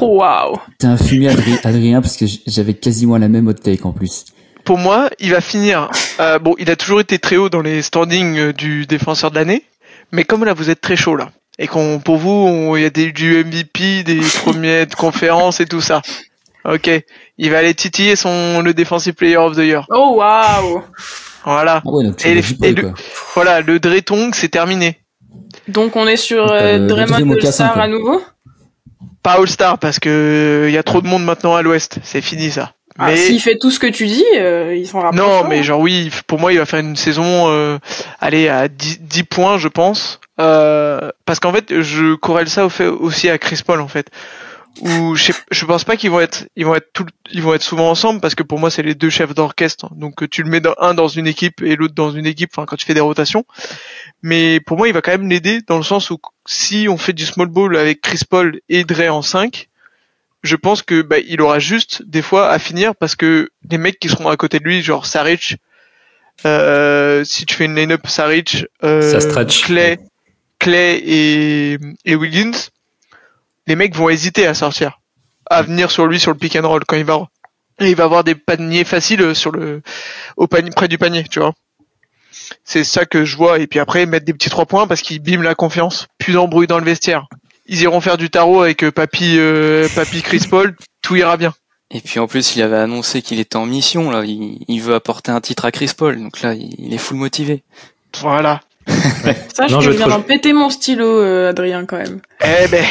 Oh, 0.00 0.18
Waouh. 0.20 0.56
T'es 0.78 0.86
un 0.86 0.96
fumé, 0.96 1.28
Adri- 1.28 1.60
Adrien, 1.64 2.00
parce 2.00 2.16
que 2.16 2.24
j'avais 2.46 2.74
quasiment 2.74 3.18
la 3.18 3.28
même 3.28 3.46
hot 3.48 3.52
take 3.54 3.84
en 3.84 3.92
plus. 3.92 4.24
Pour 4.64 4.78
moi, 4.78 5.10
il 5.18 5.30
va 5.30 5.40
finir. 5.40 5.90
euh, 6.20 6.38
bon, 6.38 6.54
il 6.58 6.70
a 6.70 6.76
toujours 6.76 7.00
été 7.00 7.18
très 7.18 7.36
haut 7.36 7.48
dans 7.50 7.60
les 7.62 7.82
standings 7.82 8.36
euh, 8.38 8.52
du 8.52 8.86
défenseur 8.86 9.30
de 9.30 9.36
l'année, 9.36 9.64
mais 10.12 10.24
comme 10.24 10.44
là 10.44 10.54
vous 10.54 10.70
êtes 10.70 10.80
très 10.80 10.96
chaud 10.96 11.16
là, 11.16 11.30
et 11.60 11.68
qu'on 11.68 12.00
pour 12.00 12.16
vous 12.16 12.74
il 12.76 12.82
y 12.82 12.86
a 12.86 12.90
des, 12.90 13.12
du 13.12 13.44
MVP, 13.44 14.02
des 14.02 14.18
premiers 14.42 14.86
de 14.86 14.94
conférence 14.96 15.60
et 15.60 15.66
tout 15.66 15.80
ça. 15.80 16.02
Ok, 16.64 16.90
il 17.38 17.50
va 17.50 17.58
aller 17.58 17.74
titiller 17.74 18.16
son 18.16 18.60
le 18.62 18.74
defensive 18.74 19.14
player 19.14 19.36
of 19.36 19.54
the 19.56 19.60
year. 19.60 19.86
Oh 19.90 20.14
waouh. 20.16 20.82
Voilà, 21.44 21.80
Ah 21.86 21.88
ouais, 21.90 22.04
donc 22.04 22.16
tu 22.16 22.28
Et 22.28 22.40
du 22.42 22.54
et 22.62 22.72
le- 22.72 22.92
voilà 23.34 23.60
le 23.62 23.78
Dretong 23.78 24.34
c'est 24.34 24.48
terminé. 24.50 24.98
Donc 25.68 25.96
on 25.96 26.06
est 26.06 26.16
sur 26.16 26.50
Euh, 26.52 26.56
euh, 26.60 26.78
le 26.78 26.86
Draymond 26.88 27.32
All-Star 27.32 27.78
à 27.78 27.88
nouveau? 27.88 28.22
Pas 29.22 29.38
All 29.38 29.48
Star 29.48 29.78
parce 29.78 29.98
que 29.98 30.08
euh, 30.64 30.68
il 30.68 30.74
y 30.74 30.78
a 30.78 30.82
trop 30.82 31.00
de 31.00 31.06
monde 31.06 31.24
maintenant 31.24 31.54
à 31.54 31.62
l'Ouest, 31.62 31.98
c'est 32.02 32.20
fini 32.22 32.50
ça. 32.50 32.72
Ah, 33.00 33.06
Mais 33.06 33.16
S'il 33.16 33.40
fait 33.40 33.56
tout 33.56 33.70
ce 33.70 33.78
que 33.78 33.86
tu 33.86 34.06
dis, 34.06 34.24
euh, 34.36 34.76
ils 34.76 34.86
rapprochent. 34.90 35.16
Non, 35.16 35.48
mais 35.48 35.58
hein. 35.60 35.62
genre 35.62 35.80
oui, 35.80 36.10
pour 36.26 36.38
moi, 36.38 36.52
il 36.52 36.58
va 36.58 36.66
faire 36.66 36.80
une 36.80 36.96
saison, 36.96 37.48
euh, 37.48 37.78
aller 38.20 38.48
à 38.48 38.68
10, 38.68 39.00
10 39.00 39.24
points, 39.24 39.58
je 39.58 39.68
pense. 39.68 40.20
Euh, 40.38 41.10
parce 41.24 41.40
qu'en 41.40 41.52
fait, 41.52 41.80
je 41.80 42.14
corrèle 42.14 42.48
ça 42.50 42.66
au 42.66 42.68
fait 42.68 42.86
aussi 42.86 43.28
à 43.30 43.38
Chris 43.38 43.60
Paul, 43.66 43.80
en 43.80 43.88
fait. 43.88 44.10
Où 44.82 45.16
je, 45.16 45.24
sais- 45.32 45.42
je 45.50 45.64
pense 45.64 45.84
pas 45.84 45.96
qu'ils 45.96 46.10
vont 46.10 46.20
être, 46.20 46.46
ils 46.56 46.64
vont 46.64 46.74
être 46.74 46.92
tout, 46.92 47.06
ils 47.32 47.42
vont 47.42 47.54
être 47.54 47.62
souvent 47.62 47.90
ensemble 47.90 48.20
parce 48.20 48.34
que 48.34 48.42
pour 48.42 48.58
moi, 48.58 48.70
c'est 48.70 48.82
les 48.82 48.94
deux 48.94 49.10
chefs 49.10 49.34
d'orchestre. 49.34 49.92
Donc, 49.94 50.28
tu 50.30 50.42
le 50.42 50.48
mets 50.50 50.60
dans, 50.60 50.74
un 50.78 50.94
dans 50.94 51.08
une 51.08 51.26
équipe 51.26 51.60
et 51.62 51.74
l'autre 51.76 51.94
dans 51.94 52.12
une 52.12 52.26
équipe. 52.26 52.50
Enfin, 52.54 52.66
quand 52.66 52.76
tu 52.76 52.86
fais 52.86 52.94
des 52.94 53.00
rotations. 53.00 53.44
Mais 54.22 54.60
pour 54.60 54.76
moi, 54.76 54.88
il 54.88 54.94
va 54.94 55.00
quand 55.00 55.10
même 55.10 55.28
l'aider 55.28 55.60
dans 55.66 55.76
le 55.76 55.82
sens 55.82 56.10
où 56.10 56.18
si 56.46 56.86
on 56.88 56.98
fait 56.98 57.12
du 57.12 57.24
small 57.24 57.48
ball 57.48 57.76
avec 57.76 58.00
Chris 58.02 58.20
Paul 58.28 58.60
et 58.68 58.84
Dre 58.84 59.12
en 59.12 59.22
5, 59.22 59.69
je 60.42 60.56
pense 60.56 60.82
que 60.82 61.02
bah, 61.02 61.18
il 61.18 61.40
aura 61.40 61.58
juste 61.58 62.02
des 62.06 62.22
fois 62.22 62.50
à 62.50 62.58
finir 62.58 62.94
parce 62.94 63.14
que 63.14 63.50
les 63.68 63.78
mecs 63.78 63.98
qui 63.98 64.08
seront 64.08 64.28
à 64.28 64.36
côté 64.36 64.58
de 64.58 64.64
lui, 64.64 64.82
genre 64.82 65.06
Saric, 65.06 65.56
euh, 66.46 67.24
si 67.24 67.44
tu 67.46 67.54
fais 67.54 67.66
une 67.66 67.74
line-up 67.74 68.06
Saric, 68.06 68.66
euh, 68.82 69.18
Ça. 69.18 69.44
Clay, 69.44 69.98
Clay 70.58 71.02
et, 71.04 71.78
et 72.04 72.16
Wiggins, 72.16 72.68
les 73.66 73.76
mecs 73.76 73.94
vont 73.94 74.08
hésiter 74.08 74.46
à 74.46 74.54
sortir, 74.54 75.00
à 75.48 75.62
venir 75.62 75.90
sur 75.90 76.06
lui 76.06 76.18
sur 76.18 76.32
le 76.32 76.38
pick 76.38 76.56
and 76.56 76.66
roll 76.66 76.84
quand 76.86 76.96
il 76.96 77.04
va, 77.04 77.28
et 77.78 77.90
il 77.90 77.96
va 77.96 78.04
avoir 78.04 78.24
des 78.24 78.34
paniers 78.34 78.84
faciles 78.84 79.34
sur 79.34 79.52
le, 79.52 79.82
au 80.36 80.46
panier, 80.46 80.70
près 80.70 80.88
du 80.88 80.98
panier, 80.98 81.24
tu 81.24 81.40
vois. 81.40 81.54
C'est 82.64 82.84
ça 82.84 83.04
que 83.04 83.24
je 83.24 83.36
vois. 83.36 83.58
Et 83.58 83.66
puis 83.66 83.78
après, 83.78 84.06
mettre 84.06 84.26
des 84.26 84.32
petits 84.32 84.50
trois 84.50 84.66
points 84.66 84.86
parce 84.86 85.02
qu'ils 85.02 85.20
biment 85.20 85.42
la 85.42 85.54
confiance. 85.54 86.08
Plus 86.18 86.34
d'embrouille 86.34 86.66
dans 86.66 86.78
le 86.78 86.84
vestiaire. 86.84 87.26
Ils 87.72 87.80
iront 87.82 88.00
faire 88.02 88.18
du 88.18 88.28
tarot 88.30 88.62
avec 88.62 88.82
euh, 88.84 88.90
Papy, 88.90 89.36
euh, 89.38 89.86
Papy 89.94 90.20
Chris 90.22 90.44
Paul. 90.50 90.74
Tout 91.02 91.16
ira 91.16 91.36
bien. 91.38 91.54
Et 91.92 92.00
puis 92.00 92.20
en 92.20 92.26
plus, 92.26 92.54
il 92.56 92.62
avait 92.62 92.76
annoncé 92.76 93.22
qu'il 93.22 93.40
était 93.40 93.56
en 93.56 93.64
mission 93.66 94.10
là. 94.10 94.22
Il, 94.24 94.58
il 94.68 94.80
veut 94.80 94.94
apporter 94.94 95.32
un 95.32 95.40
titre 95.40 95.64
à 95.64 95.70
Chris 95.72 95.90
Paul, 95.96 96.20
donc 96.20 96.40
là, 96.42 96.52
il, 96.54 96.74
il 96.78 96.92
est 96.92 96.98
full 96.98 97.16
motivé. 97.16 97.62
Voilà. 98.20 98.60
Sache 99.54 99.70
Non, 99.70 99.78
que 99.78 99.84
je 99.84 99.90
viens 99.90 100.08
d'en 100.08 100.20
péter 100.20 100.52
mon 100.52 100.68
stylo, 100.70 101.04
euh, 101.20 101.50
Adrien, 101.50 101.86
quand 101.86 101.96
même. 101.98 102.20
Eh 102.44 102.68
ben, 102.68 102.84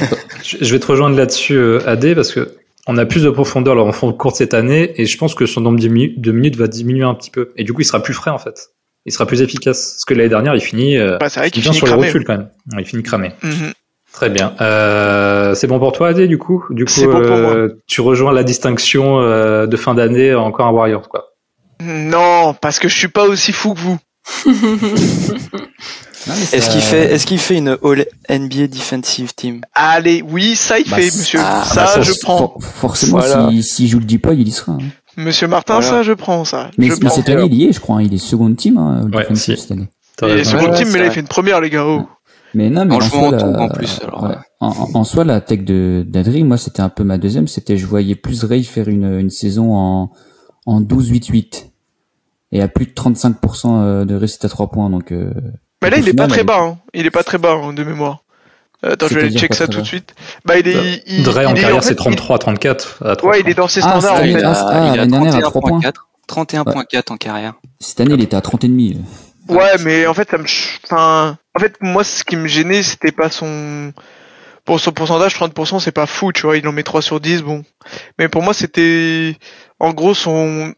Je 0.44 0.72
vais 0.72 0.78
te 0.80 0.86
rejoindre 0.86 1.16
là-dessus, 1.16 1.54
euh, 1.54 1.80
AD, 1.86 2.14
parce 2.14 2.32
que 2.32 2.56
on 2.88 2.98
a 2.98 3.04
plus 3.06 3.22
de 3.22 3.30
profondeur 3.30 3.74
là, 3.76 3.82
en 3.82 3.92
fond 3.92 4.08
de 4.08 4.12
courte 4.16 4.36
cette 4.36 4.54
année, 4.54 4.92
et 5.00 5.06
je 5.06 5.16
pense 5.18 5.34
que 5.36 5.46
son 5.46 5.60
nombre 5.60 5.78
de 5.80 5.88
minu- 5.88 6.14
de 6.16 6.32
minutes 6.32 6.56
va 6.56 6.66
diminuer 6.66 7.04
un 7.04 7.14
petit 7.14 7.30
peu. 7.30 7.52
Et 7.56 7.62
du 7.64 7.72
coup, 7.72 7.80
il 7.82 7.84
sera 7.84 8.02
plus 8.02 8.14
frais, 8.14 8.30
en 8.32 8.38
fait. 8.38 8.70
Il 9.06 9.12
sera 9.12 9.26
plus 9.26 9.40
efficace. 9.42 9.92
Parce 9.94 10.04
que 10.04 10.14
l'année 10.14 10.28
dernière, 10.28 10.54
il 10.54 10.60
finit, 10.60 10.96
euh, 10.96 11.16
bah, 11.18 11.28
c'est 11.28 11.40
vrai 11.40 11.48
il 11.48 11.52
qu'il 11.52 11.62
vient 11.62 11.72
finit 11.72 11.78
sur 11.78 11.86
cramé. 11.88 12.02
les 12.02 12.08
rotules, 12.08 12.24
quand 12.24 12.36
même. 12.38 12.48
Il 12.78 12.84
finit 12.84 13.02
cramé. 13.04 13.32
Mhm. 13.42 13.72
Très 14.12 14.28
bien. 14.30 14.54
Euh, 14.60 15.54
c'est 15.54 15.66
bon 15.66 15.78
pour 15.78 15.92
toi, 15.92 16.08
Adé, 16.08 16.28
du 16.28 16.38
coup? 16.38 16.64
Du 16.70 16.84
coup, 16.84 16.90
C'est 16.90 17.06
bon 17.06 17.22
pour 17.22 17.30
euh, 17.36 17.80
tu 17.86 18.00
rejoins 18.02 18.32
la 18.32 18.44
distinction 18.44 19.20
euh, 19.20 19.66
de 19.66 19.76
fin 19.76 19.94
d'année 19.94 20.34
encore 20.34 20.66
un 20.66 20.70
Warriors, 20.72 21.08
quoi? 21.08 21.28
Non, 21.82 22.54
parce 22.60 22.78
que 22.78 22.88
je 22.88 22.96
suis 22.96 23.08
pas 23.08 23.24
aussi 23.24 23.52
fou 23.52 23.74
que 23.74 23.80
vous. 23.80 23.98
Est-ce 26.52 26.70
qu'il 26.70 26.80
fait, 26.80 27.12
est-ce 27.12 27.26
qu'il 27.26 27.40
fait 27.40 27.56
une 27.56 27.76
All 27.82 28.06
NBA 28.30 28.68
Defensive 28.68 29.34
Team? 29.34 29.60
Allez, 29.74 30.22
oui, 30.22 30.54
ça 30.54 30.78
il 30.78 30.88
Bah, 30.88 30.96
fait, 30.98 31.06
monsieur. 31.06 31.40
ah, 31.42 31.64
ça, 31.64 31.74
bah, 31.74 31.86
ça, 31.88 32.02
je 32.02 32.12
prends. 32.22 32.38
For- 32.38 32.62
forcément, 32.62 33.18
Voilà. 33.18 33.48
si- 33.50 33.62
s'il 33.64 33.88
joue 33.88 33.98
le 33.98 34.04
deep 34.04 34.28
il 34.32 34.46
y 34.46 34.52
sera. 34.52 34.72
hein. 34.72 34.78
Monsieur 35.16 35.48
Martin, 35.48 35.80
Voilà. 35.80 35.88
ça, 35.88 36.02
je 36.04 36.12
prends, 36.12 36.44
ça. 36.44 36.70
Mais, 36.78 36.86
je 36.86 36.92
mais 36.92 36.98
prends. 37.00 37.10
cette 37.16 37.28
année, 37.28 37.46
il 37.46 37.54
y 37.54 37.66
est, 37.68 37.72
je 37.72 37.80
crois. 37.80 37.96
hein, 37.96 38.02
il 38.02 38.14
est 38.14 38.18
second 38.18 38.54
team, 38.54 38.78
hein, 38.78 39.00
au 39.02 39.06
Ouais, 39.16 39.22
defensive 39.24 39.56
si. 39.56 39.62
cette 39.62 39.72
année. 39.72 39.88
Second 40.20 40.28
Ouais, 40.70 40.76
team, 40.76 40.86
c'est 40.86 40.92
mais 40.92 40.98
là, 41.00 41.06
il 41.06 41.10
fait 41.10 41.20
une 41.20 41.26
première, 41.26 41.60
les 41.60 41.70
gars. 41.70 41.84
Oh. 41.84 42.06
Mais 42.54 42.68
non, 42.70 42.84
mais 42.84 42.94
En 42.94 42.98
en, 42.98 43.00
jouant 43.00 43.28
soi, 43.30 43.42
en 43.42 43.50
la... 43.52 43.60
en 43.62 43.68
plus, 43.68 44.00
alors, 44.02 44.22
ouais. 44.24 44.28
ouais. 44.30 44.36
en, 44.60 44.68
en- 44.68 44.90
en 44.94 45.04
soi, 45.04 45.24
la 45.24 45.40
tech 45.40 45.60
de 45.60 46.04
d'Adri, 46.06 46.44
moi, 46.44 46.56
c'était 46.58 46.82
un 46.82 46.88
peu 46.88 47.04
ma 47.04 47.18
deuxième. 47.18 47.48
C'était, 47.48 47.76
je 47.76 47.86
voyais 47.86 48.14
plus 48.14 48.44
Ray 48.44 48.64
faire 48.64 48.88
une, 48.88 49.18
une 49.18 49.30
saison 49.30 49.74
en, 49.74 50.12
en 50.66 50.80
12-8-8. 50.82 51.66
et 52.52 52.62
à 52.62 52.68
plus 52.68 52.86
de 52.86 52.92
35% 52.92 54.04
de 54.04 54.14
réussite 54.14 54.44
à 54.44 54.48
3 54.48 54.70
points. 54.70 54.90
Donc, 54.90 55.12
mais 55.82 55.90
là, 55.90 55.98
il 55.98 56.08
est 56.08 56.14
pas 56.14 56.28
très 56.28 56.44
bas. 56.44 56.60
Hein. 56.60 56.78
Il 56.94 57.06
est 57.06 57.10
pas 57.10 57.24
très 57.24 57.38
bas 57.38 57.54
hein, 57.54 57.72
de 57.72 57.82
mémoire. 57.84 58.22
Attends, 58.84 59.06
je 59.08 59.14
vais 59.14 59.20
aller 59.26 59.38
check 59.38 59.54
ça 59.54 59.68
tout 59.68 59.80
de 59.80 59.86
suite. 59.86 60.14
Bah, 60.44 60.58
il 60.58 60.66
est. 60.68 61.02
Il, 61.06 61.22
Dre 61.22 61.46
en 61.46 61.54
carrière, 61.54 61.84
c'est 61.84 61.94
33, 61.94 62.38
34. 62.38 63.02
À 63.04 63.16
3 63.16 63.30
ouais, 63.30 63.40
il 63.40 63.48
est 63.48 63.54
dans 63.54 63.68
ses 63.68 63.80
ah, 63.84 64.00
standards. 64.00 64.16
Ah, 64.16 64.26
il, 64.26 64.36
ah, 64.44 64.96
l'année 64.96 65.10
dernière 65.12 65.36
à 65.36 65.40
3 65.42 65.60
points. 65.60 65.80
31.4 66.28 67.12
en 67.12 67.16
carrière. 67.16 67.54
Cette 67.78 68.00
année, 68.00 68.14
il 68.14 68.22
était 68.22 68.36
à 68.36 68.40
30,5. 68.40 68.96
Ouais, 69.48 69.78
mais 69.80 70.06
en 70.06 70.14
fait, 70.14 70.30
ça 70.30 70.38
me. 70.38 70.44
Enfin, 70.84 71.38
en 71.54 71.60
fait, 71.60 71.76
moi, 71.80 72.04
ce 72.04 72.24
qui 72.24 72.36
me 72.36 72.46
gênait, 72.46 72.82
c'était 72.82 73.12
pas 73.12 73.30
son. 73.30 73.92
Pour 74.64 74.78
son 74.78 74.92
pourcentage, 74.92 75.34
30%, 75.34 75.80
c'est 75.80 75.90
pas 75.90 76.06
fou, 76.06 76.32
tu 76.32 76.42
vois. 76.42 76.56
Il 76.56 76.68
en 76.68 76.72
met 76.72 76.84
3 76.84 77.02
sur 77.02 77.18
10, 77.18 77.42
bon. 77.42 77.64
Mais 78.18 78.28
pour 78.28 78.42
moi, 78.42 78.54
c'était. 78.54 79.36
En 79.80 79.92
gros, 79.92 80.14
son 80.14 80.74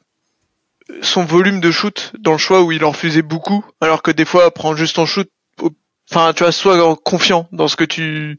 son 1.03 1.25
volume 1.25 1.61
de 1.61 1.71
shoot 1.71 2.13
dans 2.19 2.33
le 2.33 2.39
choix 2.39 2.63
où 2.63 2.73
il 2.73 2.85
en 2.85 2.91
refusait 2.91 3.23
beaucoup, 3.23 3.65
alors 3.81 4.03
que 4.03 4.11
des 4.11 4.25
fois, 4.25 4.53
prend 4.53 4.77
juste 4.77 4.97
ton 4.97 5.07
shoot. 5.07 5.31
Enfin, 6.11 6.33
tu 6.35 6.43
vois, 6.43 6.53
sois 6.53 6.97
confiant 7.03 7.49
dans 7.53 7.69
ce 7.69 7.77
que 7.77 7.85
tu 7.85 8.39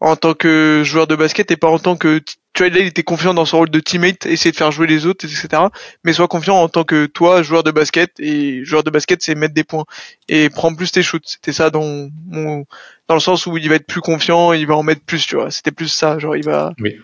en 0.00 0.16
tant 0.16 0.34
que 0.34 0.82
joueur 0.84 1.06
de 1.06 1.16
basket 1.16 1.50
et 1.50 1.56
pas 1.56 1.68
en 1.68 1.78
tant 1.78 1.96
que 1.96 2.18
tu 2.18 2.62
vois 2.62 2.68
là 2.70 2.80
il 2.80 2.86
était 2.86 3.02
confiant 3.02 3.34
dans 3.34 3.44
son 3.44 3.58
rôle 3.58 3.70
de 3.70 3.80
teammate 3.80 4.26
essayer 4.26 4.50
de 4.50 4.56
faire 4.56 4.70
jouer 4.70 4.86
les 4.86 5.06
autres 5.06 5.24
etc 5.24 5.64
mais 6.04 6.12
sois 6.12 6.28
confiant 6.28 6.56
en 6.56 6.68
tant 6.68 6.84
que 6.84 7.06
toi 7.06 7.42
joueur 7.42 7.62
de 7.62 7.70
basket 7.70 8.12
et 8.18 8.64
joueur 8.64 8.82
de 8.82 8.90
basket 8.90 9.22
c'est 9.22 9.34
mettre 9.34 9.54
des 9.54 9.64
points 9.64 9.84
et 10.28 10.48
prends 10.50 10.74
plus 10.74 10.92
tes 10.92 11.02
shoots 11.02 11.26
c'était 11.26 11.52
ça 11.52 11.70
dans 11.70 12.08
mon 12.26 12.64
dans 13.08 13.14
le 13.14 13.20
sens 13.20 13.46
où 13.46 13.56
il 13.56 13.68
va 13.68 13.76
être 13.76 13.86
plus 13.86 14.00
confiant 14.00 14.52
il 14.52 14.66
va 14.66 14.76
en 14.76 14.82
mettre 14.82 15.02
plus 15.02 15.26
tu 15.26 15.36
vois 15.36 15.50
c'était 15.50 15.72
plus 15.72 15.88
ça 15.88 16.18
genre 16.18 16.36
il 16.36 16.44
va 16.44 16.72
oui. 16.80 16.98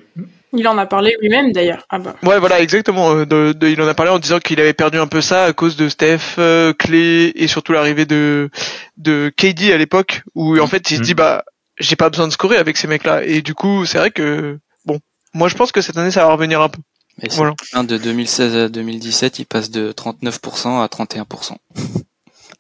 il 0.52 0.66
en 0.68 0.76
a 0.78 0.87
parlé 0.87 1.16
lui-même 1.20 1.52
d'ailleurs 1.52 1.87
ah 1.90 1.98
bah. 1.98 2.16
ouais 2.22 2.38
voilà 2.38 2.61
exactement 2.61 3.14
euh, 3.14 3.24
de, 3.24 3.52
de, 3.52 3.68
il 3.68 3.81
en 3.81 3.88
a 3.88 3.94
parlé 3.94 4.11
en 4.11 4.18
disant 4.18 4.38
qu'il 4.38 4.61
avait 4.61 4.74
perdu 4.74 4.98
un 4.98 5.07
peu 5.07 5.20
ça 5.20 5.44
à 5.44 5.52
cause 5.52 5.76
de 5.76 5.88
Steph 5.88 6.37
euh, 6.38 6.72
Clay 6.72 7.33
et 7.35 7.46
surtout 7.46 7.72
l'arrivée 7.72 8.07
de 8.07 8.50
de 8.96 9.33
KD 9.37 9.72
à 9.72 9.78
l'époque 9.78 10.22
où 10.35 10.59
en 10.59 10.66
fait 10.66 10.90
il 10.90 10.96
se 10.96 11.02
dit 11.02 11.12
mm. 11.12 11.16
bah 11.16 11.44
j'ai 11.83 11.97
pas 11.97 12.09
besoin 12.09 12.29
de 12.29 12.33
scorer 12.33 12.57
avec 12.57 12.77
ces 12.77 12.87
mecs-là. 12.87 13.25
Et 13.25 13.42
du 13.42 13.55
coup, 13.55 13.85
c'est 13.85 13.99
vrai 13.99 14.11
que, 14.11 14.59
bon, 14.87 14.99
moi 15.35 15.49
je 15.49 15.55
pense 15.55 15.73
que 15.73 15.81
cette 15.81 15.97
année 15.99 16.11
ça 16.11 16.25
va 16.25 16.33
revenir 16.33 16.61
un 16.61 16.68
peu. 16.68 16.81
Et 17.21 17.29
voilà. 17.31 17.55
De 17.83 17.99
2016 17.99 18.57
à 18.57 18.68
2017, 18.68 19.38
il 19.40 19.45
passe 19.45 19.71
de 19.71 19.92
39% 19.92 20.83
à 20.83 20.87
31%. 20.87 21.57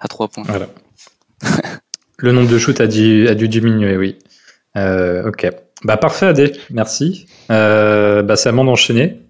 à 0.00 0.08
3 0.08 0.28
points. 0.28 0.44
Voilà. 0.46 0.68
Le 2.18 2.32
nombre 2.32 2.48
de 2.48 2.58
shoots 2.58 2.80
a 2.80 2.86
dû, 2.86 3.28
a 3.28 3.34
dû 3.34 3.48
diminuer, 3.48 3.96
oui. 3.96 4.18
Euh, 4.76 5.28
ok. 5.28 5.48
Bah 5.84 5.96
parfait, 5.96 6.26
Adé. 6.26 6.52
Merci. 6.70 7.26
Euh, 7.50 8.22
bah, 8.22 8.36
c'est 8.36 8.48
à 8.48 8.52
moi 8.52 8.64
d'enchaîner. 8.64 9.20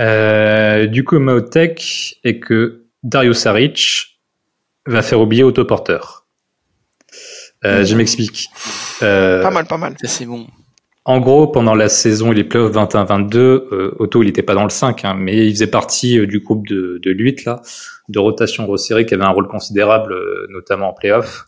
Euh, 0.00 0.86
du 0.86 1.04
coup, 1.04 1.18
ma 1.18 1.40
tech 1.42 2.14
est 2.24 2.38
que 2.38 2.86
Dario 3.02 3.34
Saric 3.34 4.18
va 4.86 5.02
faire 5.02 5.20
oublier 5.20 5.42
Autoporteur. 5.42 6.19
Euh, 7.64 7.84
je 7.84 7.94
m'explique. 7.94 8.48
Euh, 9.02 9.42
pas 9.42 9.50
mal, 9.50 9.66
pas 9.66 9.76
mal. 9.78 9.96
C'est 10.02 10.26
bon. 10.26 10.46
En 11.06 11.18
gros, 11.18 11.48
pendant 11.48 11.74
la 11.74 11.88
saison 11.88 12.30
et 12.30 12.34
les 12.34 12.44
playoffs 12.44 12.74
21-22, 12.74 13.36
euh, 13.38 13.96
Otto, 13.98 14.22
il 14.22 14.26
n'était 14.26 14.42
pas 14.42 14.54
dans 14.54 14.64
le 14.64 14.70
5, 14.70 15.04
hein, 15.04 15.14
mais 15.14 15.46
il 15.46 15.52
faisait 15.52 15.66
partie 15.66 16.18
euh, 16.18 16.26
du 16.26 16.40
groupe 16.40 16.68
de, 16.68 17.00
de 17.02 17.10
l'8, 17.10 17.46
là, 17.46 17.62
de 18.10 18.18
rotation 18.18 18.66
resserrée, 18.66 19.06
qui 19.06 19.14
avait 19.14 19.24
un 19.24 19.30
rôle 19.30 19.48
considérable, 19.48 20.12
euh, 20.12 20.46
notamment 20.50 20.90
en 20.90 20.92
playoff. 20.92 21.46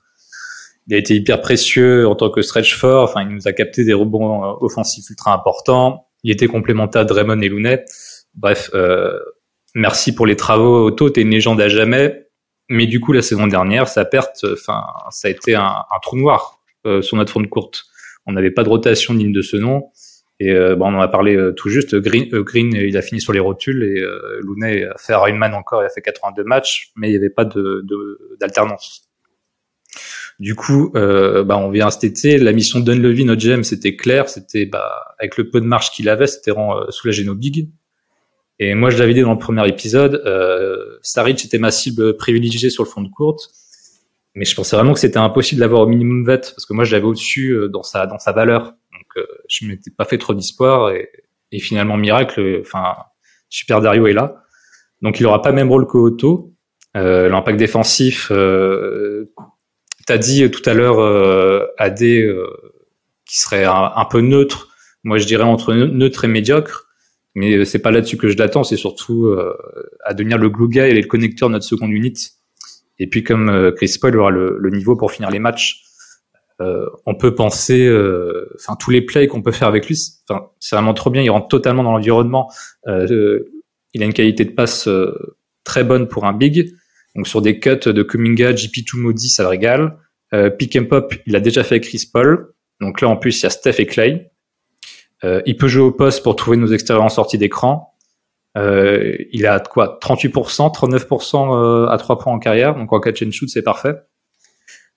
Il 0.88 0.94
a 0.94 0.98
été 0.98 1.14
hyper 1.14 1.42
précieux 1.42 2.08
en 2.08 2.14
tant 2.14 2.30
que 2.30 2.40
stretch 2.40 2.74
fort, 2.74 3.04
enfin, 3.04 3.22
il 3.22 3.28
nous 3.28 3.46
a 3.46 3.52
capté 3.52 3.84
des 3.84 3.92
rebonds 3.92 4.42
euh, 4.42 4.54
offensifs 4.62 5.10
ultra 5.10 5.34
importants. 5.34 6.08
Il 6.24 6.32
était 6.32 6.46
complémentaire 6.46 7.04
de 7.04 7.12
Raymond 7.12 7.40
et 7.40 7.48
Lounet. 7.48 7.84
Bref, 8.34 8.70
merci 9.74 10.14
pour 10.14 10.26
les 10.26 10.36
travaux, 10.36 10.86
Otto, 10.86 11.10
t'es 11.10 11.20
une 11.20 11.30
légende 11.30 11.60
à 11.60 11.68
jamais. 11.68 12.26
Mais 12.72 12.86
du 12.86 13.00
coup, 13.00 13.12
la 13.12 13.22
saison 13.22 13.46
dernière, 13.46 13.86
sa 13.86 14.04
perte, 14.04 14.44
enfin, 14.50 14.84
ça 15.10 15.28
a 15.28 15.30
été 15.30 15.54
un, 15.54 15.62
un 15.62 15.98
trou 16.00 16.16
noir 16.16 16.60
euh, 16.86 17.02
sur 17.02 17.16
notre 17.16 17.30
front 17.30 17.40
de 17.40 17.46
courte. 17.46 17.84
On 18.26 18.32
n'avait 18.32 18.50
pas 18.50 18.64
de 18.64 18.68
rotation 18.68 19.14
digne 19.14 19.32
de 19.32 19.42
ce 19.42 19.56
nom. 19.56 19.90
Et 20.40 20.50
euh, 20.50 20.74
bon, 20.74 20.86
on 20.86 20.96
en 20.96 21.00
a 21.00 21.08
parlé 21.08 21.36
euh, 21.36 21.52
tout 21.52 21.68
juste. 21.68 21.94
Green, 21.96 22.28
Green, 22.30 22.72
il 22.74 22.96
a 22.96 23.02
fini 23.02 23.20
sur 23.20 23.32
les 23.32 23.40
rotules 23.40 23.82
et 23.84 24.00
euh, 24.00 24.40
Looney 24.40 24.84
a 24.84 24.96
fait 24.98 25.12
Ironman 25.12 25.54
encore, 25.54 25.82
il 25.82 25.86
a 25.86 25.90
fait 25.90 26.00
82 26.00 26.42
matchs, 26.44 26.90
mais 26.96 27.08
il 27.08 27.10
n'y 27.12 27.16
avait 27.16 27.30
pas 27.30 27.44
de 27.44 27.86
d'alternance. 28.40 29.08
Du 30.40 30.54
coup, 30.54 30.90
euh, 30.96 31.44
bah, 31.44 31.58
on 31.58 31.70
vient 31.70 31.90
cet 31.90 32.04
été. 32.04 32.38
La 32.38 32.52
mission 32.52 32.80
de 32.80 32.84
Dunleavy, 32.92 33.24
notre 33.24 33.42
GM, 33.42 33.62
c'était 33.62 33.94
clair. 33.94 34.28
C'était 34.28 34.66
bah, 34.66 35.14
avec 35.18 35.36
le 35.36 35.50
peu 35.50 35.60
de 35.60 35.66
marge 35.66 35.90
qu'il 35.90 36.08
avait, 36.08 36.26
c'était 36.26 36.50
rend 36.50 36.90
soulager 36.90 37.24
nos 37.24 37.34
bigs. 37.34 37.68
Et 38.58 38.74
moi, 38.74 38.90
je 38.90 38.98
l'avais 38.98 39.14
dit 39.14 39.22
dans 39.22 39.32
le 39.32 39.38
premier 39.38 39.66
épisode, 39.68 40.22
euh, 40.26 40.98
Saric 41.02 41.44
était 41.44 41.58
ma 41.58 41.70
cible 41.70 42.16
privilégiée 42.16 42.70
sur 42.70 42.84
le 42.84 42.88
fond 42.88 43.00
de 43.00 43.08
courte, 43.08 43.50
mais 44.34 44.44
je 44.44 44.54
pensais 44.54 44.76
vraiment 44.76 44.92
que 44.92 45.00
c'était 45.00 45.18
impossible 45.18 45.60
d'avoir 45.60 45.82
au 45.82 45.86
minimum 45.86 46.24
vet, 46.24 46.38
parce 46.38 46.66
que 46.66 46.72
moi, 46.72 46.84
je 46.84 46.92
l'avais 46.92 47.06
au-dessus 47.06 47.50
euh, 47.50 47.68
dans 47.68 47.82
sa 47.82 48.06
dans 48.06 48.18
sa 48.18 48.32
valeur. 48.32 48.74
Donc, 48.92 49.16
euh, 49.16 49.26
je 49.48 49.66
m'étais 49.66 49.90
pas 49.90 50.04
fait 50.04 50.18
trop 50.18 50.34
d'espoir, 50.34 50.90
et, 50.90 51.08
et, 51.50 51.58
finalement, 51.58 51.96
miracle, 51.96 52.60
enfin, 52.60 52.94
Super 53.48 53.80
Dario 53.80 54.06
est 54.06 54.12
là. 54.12 54.42
Donc, 55.02 55.18
il 55.18 55.26
aura 55.26 55.42
pas 55.42 55.50
le 55.50 55.56
même 55.56 55.68
rôle 55.68 55.86
que 55.86 55.98
Otto. 55.98 56.52
Euh, 56.96 57.28
L'impact 57.28 57.58
défensif, 57.58 58.30
euh, 58.30 59.32
t'as 60.06 60.18
dit 60.18 60.50
tout 60.50 60.62
à 60.68 60.74
l'heure, 60.74 61.00
euh, 61.00 61.66
AD, 61.78 62.02
euh, 62.02 62.46
qui 63.26 63.38
serait 63.38 63.64
un, 63.64 63.92
un, 63.94 64.04
peu 64.04 64.20
neutre. 64.20 64.68
Moi, 65.04 65.18
je 65.18 65.26
dirais 65.26 65.44
entre 65.44 65.74
neutre 65.74 66.24
et 66.24 66.28
médiocre. 66.28 66.88
Mais 67.34 67.56
euh, 67.56 67.64
c'est 67.64 67.78
pas 67.78 67.90
là-dessus 67.90 68.16
que 68.16 68.28
je 68.28 68.36
l'attends, 68.36 68.64
c'est 68.64 68.76
surtout 68.76 69.26
euh, 69.26 69.56
à 70.04 70.14
devenir 70.14 70.38
le 70.38 70.50
glue 70.50 70.68
guy 70.68 70.80
et 70.80 70.94
le 70.94 71.06
connecteur 71.06 71.48
de 71.48 71.54
notre 71.54 71.64
seconde 71.64 71.90
unit. 71.90 72.14
Et 72.98 73.06
puis 73.06 73.24
comme 73.24 73.48
euh, 73.48 73.72
Chris 73.72 73.96
Paul 74.00 74.16
aura 74.18 74.30
le, 74.30 74.58
le, 74.58 74.70
niveau 74.70 74.96
pour 74.96 75.12
finir 75.12 75.30
les 75.30 75.38
matchs, 75.38 75.82
euh, 76.60 76.86
on 77.06 77.14
peut 77.14 77.34
penser, 77.34 77.88
enfin 78.54 78.76
tous 78.78 78.90
les 78.90 79.02
plays 79.02 79.26
qu'on 79.26 79.42
peut 79.42 79.52
faire 79.52 79.68
avec 79.68 79.88
lui, 79.88 79.98
enfin 80.28 80.50
c'est 80.60 80.76
vraiment 80.76 80.94
trop 80.94 81.10
bien. 81.10 81.22
Il 81.22 81.30
rentre 81.30 81.48
totalement 81.48 81.82
dans 81.82 81.92
l'environnement. 81.92 82.52
il 82.86 84.02
a 84.02 84.04
une 84.04 84.12
qualité 84.12 84.44
de 84.44 84.52
passe 84.52 84.88
très 85.64 85.84
bonne 85.84 86.08
pour 86.08 86.26
un 86.26 86.32
big. 86.32 86.72
Donc 87.16 87.26
sur 87.26 87.42
des 87.42 87.58
cuts 87.58 87.76
de 87.86 88.02
Kuminga, 88.02 88.52
JP2 88.52 88.98
Modi, 88.98 89.28
ça 89.28 89.42
le 89.42 89.48
régale. 89.48 89.96
pick 90.58 90.76
and 90.76 90.84
pop, 90.84 91.14
il 91.26 91.34
a 91.34 91.40
déjà 91.40 91.64
fait 91.64 91.76
avec 91.76 91.84
Chris 91.84 92.08
Paul. 92.12 92.52
Donc 92.80 93.00
là 93.00 93.08
en 93.08 93.16
plus 93.16 93.40
il 93.40 93.44
y 93.44 93.46
a 93.46 93.50
Steph 93.50 93.80
et 93.80 93.86
Clay. 93.86 94.31
Euh, 95.24 95.40
il 95.46 95.56
peut 95.56 95.68
jouer 95.68 95.82
au 95.82 95.92
poste 95.92 96.22
pour 96.22 96.36
trouver 96.36 96.56
nos 96.56 96.68
extérieurs 96.68 97.04
en 97.04 97.08
sortie 97.08 97.38
d'écran. 97.38 97.92
Euh, 98.56 99.16
il 99.32 99.46
a 99.46 99.60
quoi 99.60 99.98
38%, 100.02 100.74
39% 100.74 101.54
euh, 101.54 101.88
à 101.88 101.96
3 101.96 102.18
points 102.18 102.32
en 102.32 102.38
carrière, 102.38 102.74
donc 102.74 102.92
en 102.92 103.00
catch 103.00 103.22
and 103.22 103.30
shoot 103.30 103.48
c'est 103.48 103.62
parfait. 103.62 103.94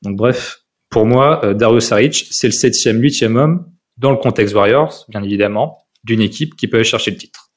Donc 0.01 0.17
bref, 0.17 0.63
pour 0.89 1.05
moi, 1.05 1.41
euh, 1.45 1.53
Dario 1.53 1.79
Saric, 1.79 2.27
c'est 2.31 2.47
le 2.47 2.53
septième, 2.53 2.99
huitième 3.01 3.37
homme 3.37 3.65
dans 3.97 4.11
le 4.11 4.17
contexte 4.17 4.53
Warriors, 4.53 5.05
bien 5.07 5.23
évidemment, 5.23 5.85
d'une 6.03 6.21
équipe 6.21 6.55
qui 6.55 6.67
peut 6.67 6.77
aller 6.77 6.83
chercher 6.83 7.11
le 7.11 7.17
titre. 7.17 7.49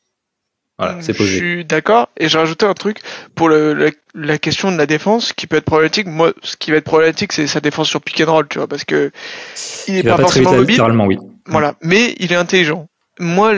Voilà, 0.79 1.03
c'est 1.03 1.13
posé. 1.13 1.31
Je 1.31 1.37
suis 1.37 1.65
d'accord. 1.65 2.09
Et 2.17 2.29
j'ai 2.29 2.39
rajouté 2.39 2.65
un 2.65 2.75
truc 2.75 3.01
pour 3.35 3.49
le, 3.49 3.91
la, 4.15 4.39
question 4.39 4.71
de 4.71 4.77
la 4.77 4.87
défense 4.87 5.33
qui 5.33 5.49
peut 5.49 5.57
être 5.57 5.65
problématique. 5.65 6.07
Moi, 6.07 6.33
ce 6.45 6.57
qui 6.57 6.71
va 6.71 6.77
être 6.77 6.85
problématique, 6.85 7.33
c'est 7.33 7.49
sa 7.49 7.59
défense 7.59 7.89
sur 7.89 8.01
pick 8.01 8.21
and 8.21 8.33
roll, 8.33 8.47
tu 8.49 8.59
vois, 8.59 8.69
parce 8.69 8.85
que 8.85 9.11
il 9.89 9.97
est 9.97 10.03
pas, 10.05 10.17
forcément 10.17 10.53
mobile. 10.53 10.69
Littéralement, 10.69 11.07
oui. 11.07 11.19
Voilà, 11.49 11.75
mais 11.83 12.15
il 12.19 12.33
est 12.33 12.37
intelligent. 12.37 12.89
Moi, 13.19 13.53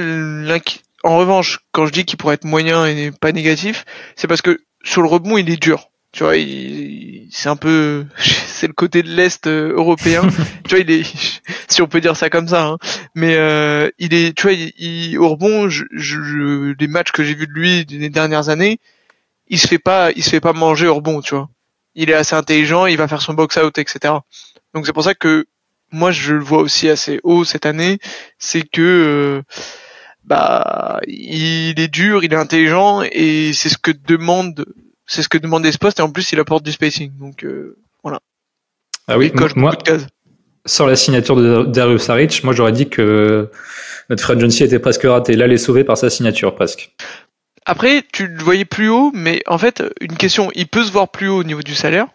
en 1.02 1.18
revanche, 1.18 1.60
quand 1.72 1.86
je 1.86 1.92
dis 1.92 2.04
qu'il 2.04 2.16
pourrait 2.16 2.34
être 2.34 2.44
moyen 2.44 2.86
et 2.86 3.10
pas 3.10 3.32
négatif, 3.32 3.84
c'est 4.16 4.28
parce 4.28 4.42
que 4.42 4.60
sur 4.82 5.02
le 5.02 5.08
rebond, 5.08 5.36
il 5.36 5.50
est 5.50 5.60
dur. 5.60 5.90
Tu 6.12 6.24
vois, 6.24 6.34
c'est 7.30 7.48
un 7.48 7.56
peu, 7.56 8.06
c'est 8.18 8.66
le 8.66 8.72
côté 8.72 9.02
de 9.02 9.10
l'est 9.10 9.46
euh, 9.46 9.72
européen. 9.74 10.22
tu 10.64 10.70
vois, 10.70 10.78
il 10.78 10.90
est, 10.90 11.04
si 11.68 11.82
on 11.82 11.86
peut 11.86 12.00
dire 12.00 12.16
ça 12.16 12.30
comme 12.30 12.48
ça. 12.48 12.66
Hein. 12.66 12.78
Mais 13.14 13.36
euh, 13.36 13.90
il 13.98 14.14
est, 14.14 14.36
tu 14.36 14.42
vois, 14.42 14.52
il, 14.52 15.18
au 15.18 15.28
rebond, 15.28 15.68
je, 15.68 15.84
je, 15.92 16.74
les 16.78 16.88
matchs 16.88 17.12
que 17.12 17.22
j'ai 17.22 17.34
vus 17.34 17.46
de 17.46 17.52
lui 17.52 17.84
des 17.86 18.08
dernières 18.08 18.48
années, 18.48 18.80
il 19.48 19.58
se 19.58 19.68
fait 19.68 19.78
pas, 19.78 20.10
il 20.12 20.24
se 20.24 20.30
fait 20.30 20.40
pas 20.40 20.52
manger 20.52 20.86
au 20.86 20.94
rebond, 20.94 21.20
tu 21.20 21.34
vois. 21.34 21.48
Il 21.94 22.10
est 22.10 22.14
assez 22.14 22.34
intelligent, 22.34 22.86
il 22.86 22.96
va 22.96 23.08
faire 23.08 23.22
son 23.22 23.34
box 23.34 23.56
out, 23.56 23.78
etc. 23.78 24.14
Donc 24.74 24.86
c'est 24.86 24.92
pour 24.92 25.04
ça 25.04 25.14
que 25.14 25.46
moi 25.92 26.10
je 26.10 26.34
le 26.34 26.42
vois 26.42 26.58
aussi 26.58 26.88
assez 26.88 27.20
haut 27.22 27.44
cette 27.44 27.66
année, 27.66 27.98
c'est 28.38 28.62
que 28.62 28.80
euh, 28.80 29.42
bah 30.24 31.00
il 31.06 31.78
est 31.80 31.88
dur, 31.88 32.24
il 32.24 32.32
est 32.32 32.36
intelligent 32.36 33.02
et 33.02 33.52
c'est 33.52 33.68
ce 33.68 33.78
que 33.78 33.90
demande 33.90 34.64
c'est 35.06 35.22
ce 35.22 35.28
que 35.28 35.38
demande 35.38 35.66
ce 35.66 35.78
poste 35.78 35.98
et 35.98 36.02
en 36.02 36.10
plus 36.10 36.32
il 36.32 36.40
apporte 36.40 36.64
du 36.64 36.72
spacing. 36.72 37.12
Donc 37.18 37.44
euh, 37.44 37.76
voilà. 38.02 38.20
Ah 39.08 39.18
oui, 39.18 39.32
moi, 39.56 39.76
sur 40.66 40.86
la 40.86 40.94
signature 40.94 41.36
de 41.36 41.64
Darius 41.64 42.02
Saric, 42.02 42.44
moi 42.44 42.54
j'aurais 42.54 42.72
dit 42.72 42.88
que 42.88 43.50
notre 44.08 44.22
Fred 44.22 44.38
Johnson 44.40 44.64
était 44.64 44.78
presque 44.78 45.02
raté. 45.02 45.34
Là, 45.34 45.46
il 45.46 45.52
est 45.52 45.58
sauvé 45.58 45.84
par 45.84 45.98
sa 45.98 46.10
signature 46.10 46.54
presque. 46.54 46.94
Après, 47.66 48.04
tu 48.12 48.26
le 48.26 48.42
voyais 48.42 48.64
plus 48.64 48.88
haut, 48.88 49.10
mais 49.14 49.42
en 49.46 49.58
fait, 49.58 49.82
une 50.00 50.16
question, 50.16 50.50
il 50.54 50.66
peut 50.66 50.84
se 50.84 50.92
voir 50.92 51.08
plus 51.08 51.28
haut 51.28 51.38
au 51.38 51.44
niveau 51.44 51.62
du 51.62 51.74
salaire, 51.74 52.06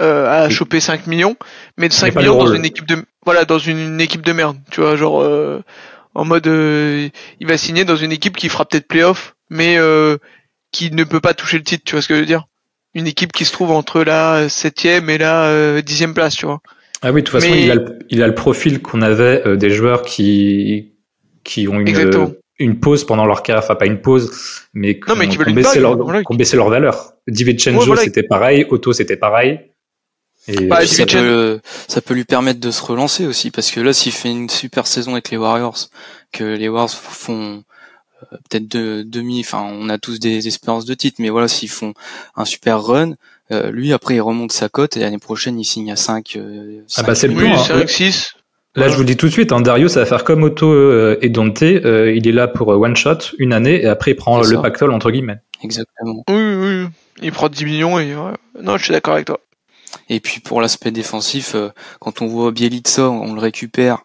euh, 0.00 0.44
à 0.46 0.48
choper 0.48 0.80
5 0.80 1.06
millions, 1.06 1.36
mais 1.76 1.88
de 1.88 1.92
5 1.92 2.14
millions 2.16 2.38
dans 2.38 2.54
une 2.54 2.64
équipe 2.64 2.86
de 2.86 2.96
voilà 3.24 3.44
dans 3.44 3.58
une, 3.58 4.00
équipe 4.00 4.22
de 4.22 4.32
merde, 4.32 4.56
tu 4.70 4.80
vois, 4.80 4.96
genre 4.96 5.20
euh, 5.22 5.62
en 6.14 6.24
mode 6.24 6.46
euh, 6.46 7.08
il 7.40 7.46
va 7.46 7.58
signer 7.58 7.84
dans 7.84 7.96
une 7.96 8.10
équipe 8.10 8.36
qui 8.36 8.48
fera 8.48 8.64
peut-être 8.64 8.88
playoff, 8.88 9.34
mais 9.50 9.76
qui 10.72 10.90
ne 10.90 11.04
peut 11.04 11.20
pas 11.20 11.34
toucher 11.34 11.58
le 11.58 11.64
titre, 11.64 11.84
tu 11.84 11.92
vois 11.92 12.00
ce 12.02 12.08
que 12.08 12.14
je 12.14 12.20
veux 12.20 12.26
dire? 12.26 12.46
Une 12.94 13.06
équipe 13.06 13.32
qui 13.32 13.44
se 13.44 13.52
trouve 13.52 13.70
entre 13.70 14.02
la 14.02 14.48
septième 14.48 15.10
et 15.10 15.18
la 15.18 15.82
dixième 15.82 16.14
place, 16.14 16.36
tu 16.36 16.46
vois. 16.46 16.60
Ah 17.02 17.12
oui, 17.12 17.22
de 17.22 17.26
toute 17.26 17.40
façon, 17.40 17.52
Mais- 17.52 17.64
il, 17.64 17.70
a 17.70 17.74
le, 17.74 17.98
il 18.08 18.22
a 18.22 18.26
le 18.26 18.34
profil 18.34 18.80
qu'on 18.80 19.02
avait 19.02 19.56
des 19.56 19.70
joueurs 19.70 20.02
qui, 20.02 20.92
qui 21.44 21.68
ont 21.68 21.80
une, 21.80 21.88
Exactement. 21.88 22.32
une 22.58 22.80
pause 22.80 23.04
pendant 23.04 23.26
leur 23.26 23.42
carrière, 23.42 23.62
enfin 23.62 23.74
pas 23.74 23.86
une 23.86 24.00
pause, 24.00 24.62
mais 24.72 24.92
une 24.92 25.54
baissé, 25.54 25.74
bague, 25.74 25.82
leur, 25.82 25.96
voilà. 25.98 26.22
baissé 26.30 26.56
leur 26.56 26.70
valeur. 26.70 27.12
DiVincenzo, 27.28 27.78
Ouais, 27.80 27.86
voilà. 27.86 28.02
c'était 28.02 28.22
pareil, 28.22 28.66
Otto, 28.70 28.92
c'était 28.92 29.16
pareil. 29.16 29.60
Et 30.48 30.66
Bah, 30.66 30.78
Puis 30.80 30.88
ça, 30.88 31.06
peut, 31.06 31.60
ça 31.88 32.00
peut 32.00 32.14
lui 32.14 32.24
permettre 32.24 32.60
de 32.60 32.70
se 32.70 32.82
relancer 32.82 33.26
aussi, 33.26 33.50
parce 33.50 33.70
que 33.70 33.80
là, 33.80 33.92
s'il 33.92 34.12
fait 34.12 34.30
une 34.30 34.48
super 34.48 34.86
saison 34.86 35.12
avec 35.12 35.30
les 35.30 35.36
Warriors, 35.36 35.88
que 36.32 36.44
les 36.44 36.68
Warriors 36.68 36.90
font 36.90 37.62
euh, 38.22 38.36
peut-être 38.48 38.68
de 38.68 39.02
demi, 39.06 39.40
enfin, 39.40 39.62
on 39.62 39.88
a 39.88 39.98
tous 39.98 40.18
des 40.18 40.48
espérances 40.48 40.84
de 40.84 40.94
titre, 40.94 41.16
mais 41.20 41.30
voilà, 41.30 41.48
s'ils 41.48 41.70
font 41.70 41.94
un 42.36 42.44
super 42.44 42.82
run, 42.82 43.14
euh, 43.50 43.70
lui 43.70 43.92
après 43.92 44.14
il 44.14 44.20
remonte 44.20 44.52
sa 44.52 44.68
cote 44.68 44.96
et 44.96 45.00
l'année 45.00 45.18
prochaine 45.18 45.58
il 45.60 45.64
signe 45.64 45.92
à 45.92 45.96
5 45.96 46.36
euh, 46.36 46.80
Ah 46.96 47.02
bah, 47.02 47.14
c'est 47.14 47.26
le 47.28 47.34
plan, 47.34 47.52
hein. 47.52 47.64
5, 47.64 47.88
6. 47.88 48.34
Là, 48.74 48.88
je 48.88 48.94
vous 48.94 49.00
le 49.00 49.06
dis 49.06 49.18
tout 49.18 49.26
de 49.26 49.32
suite, 49.32 49.52
hein, 49.52 49.60
Dario, 49.60 49.88
ça 49.88 50.00
va 50.00 50.06
faire 50.06 50.24
comme 50.24 50.44
Otto 50.44 50.72
euh, 50.72 51.18
et 51.20 51.28
Dante. 51.28 51.62
euh, 51.62 52.14
il 52.14 52.26
est 52.26 52.32
là 52.32 52.48
pour 52.48 52.72
euh, 52.72 52.76
one 52.76 52.96
shot, 52.96 53.18
une 53.38 53.52
année, 53.52 53.82
et 53.82 53.86
après 53.86 54.12
il 54.12 54.14
prend 54.14 54.40
le 54.40 54.62
pactole 54.62 54.92
entre 54.92 55.10
guillemets. 55.10 55.40
exactement. 55.62 56.24
Oui, 56.30 56.36
oui, 56.36 56.82
oui. 56.84 56.88
Il 57.20 57.32
prend 57.32 57.50
10 57.50 57.64
millions 57.66 57.98
et 57.98 58.16
ouais. 58.16 58.32
Non, 58.62 58.78
je 58.78 58.84
suis 58.84 58.92
d'accord 58.92 59.14
avec 59.14 59.26
toi. 59.26 59.40
Et 60.08 60.20
puis 60.20 60.40
pour 60.40 60.60
l'aspect 60.60 60.90
défensif, 60.90 61.54
euh, 61.54 61.68
quand 62.00 62.22
on 62.22 62.26
voit 62.26 62.50
Bielitsa, 62.52 63.08
on 63.10 63.34
le 63.34 63.40
récupère, 63.40 64.04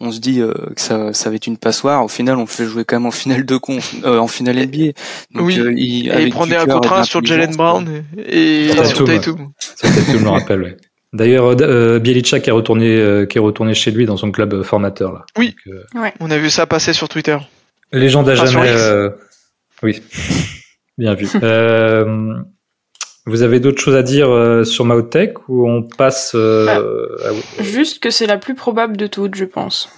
on 0.00 0.12
se 0.12 0.20
dit 0.20 0.40
euh, 0.40 0.52
que 0.76 0.80
ça, 0.80 1.12
ça 1.12 1.28
va 1.30 1.36
être 1.36 1.46
une 1.46 1.56
passoire. 1.58 2.04
Au 2.04 2.08
final, 2.08 2.36
on 2.36 2.42
le 2.42 2.46
fait 2.46 2.66
jouer 2.66 2.84
quand 2.84 2.96
même 2.96 3.06
en 3.06 3.10
finale 3.10 3.44
de 3.44 3.56
con, 3.56 3.78
euh, 4.04 4.18
en 4.18 4.28
finale 4.28 4.56
NBA. 4.56 4.92
Donc, 5.34 5.46
Oui. 5.46 5.58
euh, 5.58 5.72
il, 5.76 6.08
Et 6.08 6.26
il 6.28 6.54
un 6.54 6.66
contrat 6.66 7.04
sur 7.04 7.24
Jalen 7.24 7.56
Brown 7.56 8.04
et, 8.16 8.66
et 8.66 8.84
Sur 8.84 9.04
Tatum. 9.04 9.50
Ça, 9.58 9.88
peut-être 9.88 10.06
que 10.06 10.18
je 10.18 10.24
me 10.24 10.28
rappelle, 10.28 10.62
ouais. 10.62 10.76
D'ailleurs, 11.14 11.56
euh, 11.62 11.98
Bielica 11.98 12.38
qui 12.38 12.50
est 12.50 12.52
retourné, 12.52 12.94
euh, 12.96 13.24
qui 13.24 13.38
est 13.38 13.40
retourné 13.40 13.72
chez 13.74 13.90
lui 13.90 14.04
dans 14.04 14.18
son 14.18 14.30
club 14.30 14.62
formateur 14.62 15.12
là. 15.12 15.24
Oui. 15.38 15.56
Donc, 15.66 15.74
euh, 16.04 16.10
On 16.20 16.30
a 16.30 16.36
vu 16.36 16.50
ça 16.50 16.66
passer 16.66 16.92
sur 16.92 17.08
Twitter. 17.08 17.38
Légende 17.92 18.28
à 18.28 18.34
jamais. 18.34 18.68
Euh, 18.68 19.08
Oui, 19.82 20.02
bien 20.98 21.14
vu. 21.14 21.26
Vous 23.28 23.42
avez 23.42 23.60
d'autres 23.60 23.80
choses 23.80 23.94
à 23.96 24.02
dire 24.02 24.30
euh, 24.30 24.64
sur 24.64 24.84
Maotech 24.84 25.48
ou 25.48 25.68
on 25.68 25.82
passe 25.82 26.32
euh, 26.34 26.66
Bah. 26.66 27.30
à- 27.58 27.62
Juste 27.62 28.00
que 28.00 28.10
c'est 28.10 28.26
la 28.26 28.38
plus 28.38 28.54
probable 28.54 28.96
de 28.96 29.06
toutes, 29.06 29.34
je 29.34 29.44
pense. 29.44 29.88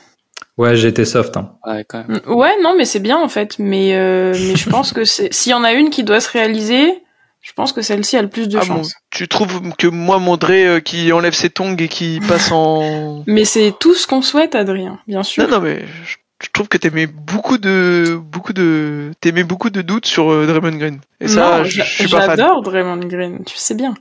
Ouais, 0.59 0.77
j'ai 0.77 0.89
été 0.89 1.05
soft. 1.05 1.37
Hein. 1.37 1.53
Ouais, 1.67 1.85
quand 1.89 2.07
même. 2.07 2.21
Mm, 2.27 2.33
Ouais, 2.33 2.53
non, 2.63 2.75
mais 2.77 2.85
c'est 2.85 3.01
bien 3.01 3.19
en 3.19 3.29
fait. 3.29 3.59
Mais, 3.59 3.95
euh, 3.97 4.33
mais 4.33 4.57
je 4.57 4.69
pense 4.69 4.93
que 4.93 5.05
c'est 5.05 5.33
s'il 5.33 5.51
y 5.53 5.55
en 5.55 5.65
a 5.65 5.73
une 5.73 5.91
qui 5.91 6.05
doit 6.05 6.21
se 6.21 6.31
réaliser, 6.31 6.93
je 7.41 7.53
pense 7.55 7.73
que 7.73 7.81
celle-ci 7.81 8.17
a 8.19 8.23
le 8.23 8.29
plus 8.29 8.49
de 8.49 8.57
Ah 8.59 8.61
bon, 8.61 8.67
chance. 8.77 8.93
tu 9.11 9.27
trouves 9.29 9.61
que 9.79 9.87
moi, 9.87 10.19
Mondré, 10.19 10.67
euh, 10.67 10.81
qui 10.81 11.11
enlève 11.13 11.33
ses 11.33 11.49
tongs 11.51 11.77
et 11.79 11.89
qui 11.89 12.21
passe 12.29 12.51
en... 12.53 13.23
Mais 13.27 13.47
c'est 13.47 13.73
tout 13.81 13.95
ce 13.95 14.07
qu'on 14.07 14.21
souhaite, 14.23 14.55
Adrien, 14.55 14.99
bien 15.07 15.23
sûr. 15.23 15.45
Non, 15.45 15.57
non, 15.57 15.61
mais 15.61 15.85
je, 16.05 16.17
je 16.43 16.49
trouve 16.53 16.69
que 16.69 16.79
t'aimais 16.79 17.07
beaucoup 17.07 17.59
de, 17.59 18.19
beaucoup 18.21 18.53
de, 18.53 19.11
t'aimais 19.21 19.45
beaucoup 19.45 19.71
de 19.71 19.83
doutes 19.83 20.07
sur 20.07 20.31
euh, 20.33 20.47
Draymond 20.47 20.77
Green. 20.79 21.01
Et 21.21 21.29
ça, 21.29 21.59
Non, 21.59 21.65
je, 21.65 21.71
j'a- 21.71 21.85
je 21.85 21.91
suis 22.03 22.09
pas 22.09 22.23
fan. 22.23 22.37
J'adore 22.39 22.63
Draymond 22.63 23.07
Green, 23.07 23.45
tu 23.45 23.57
sais 23.57 23.75
bien. 23.75 23.95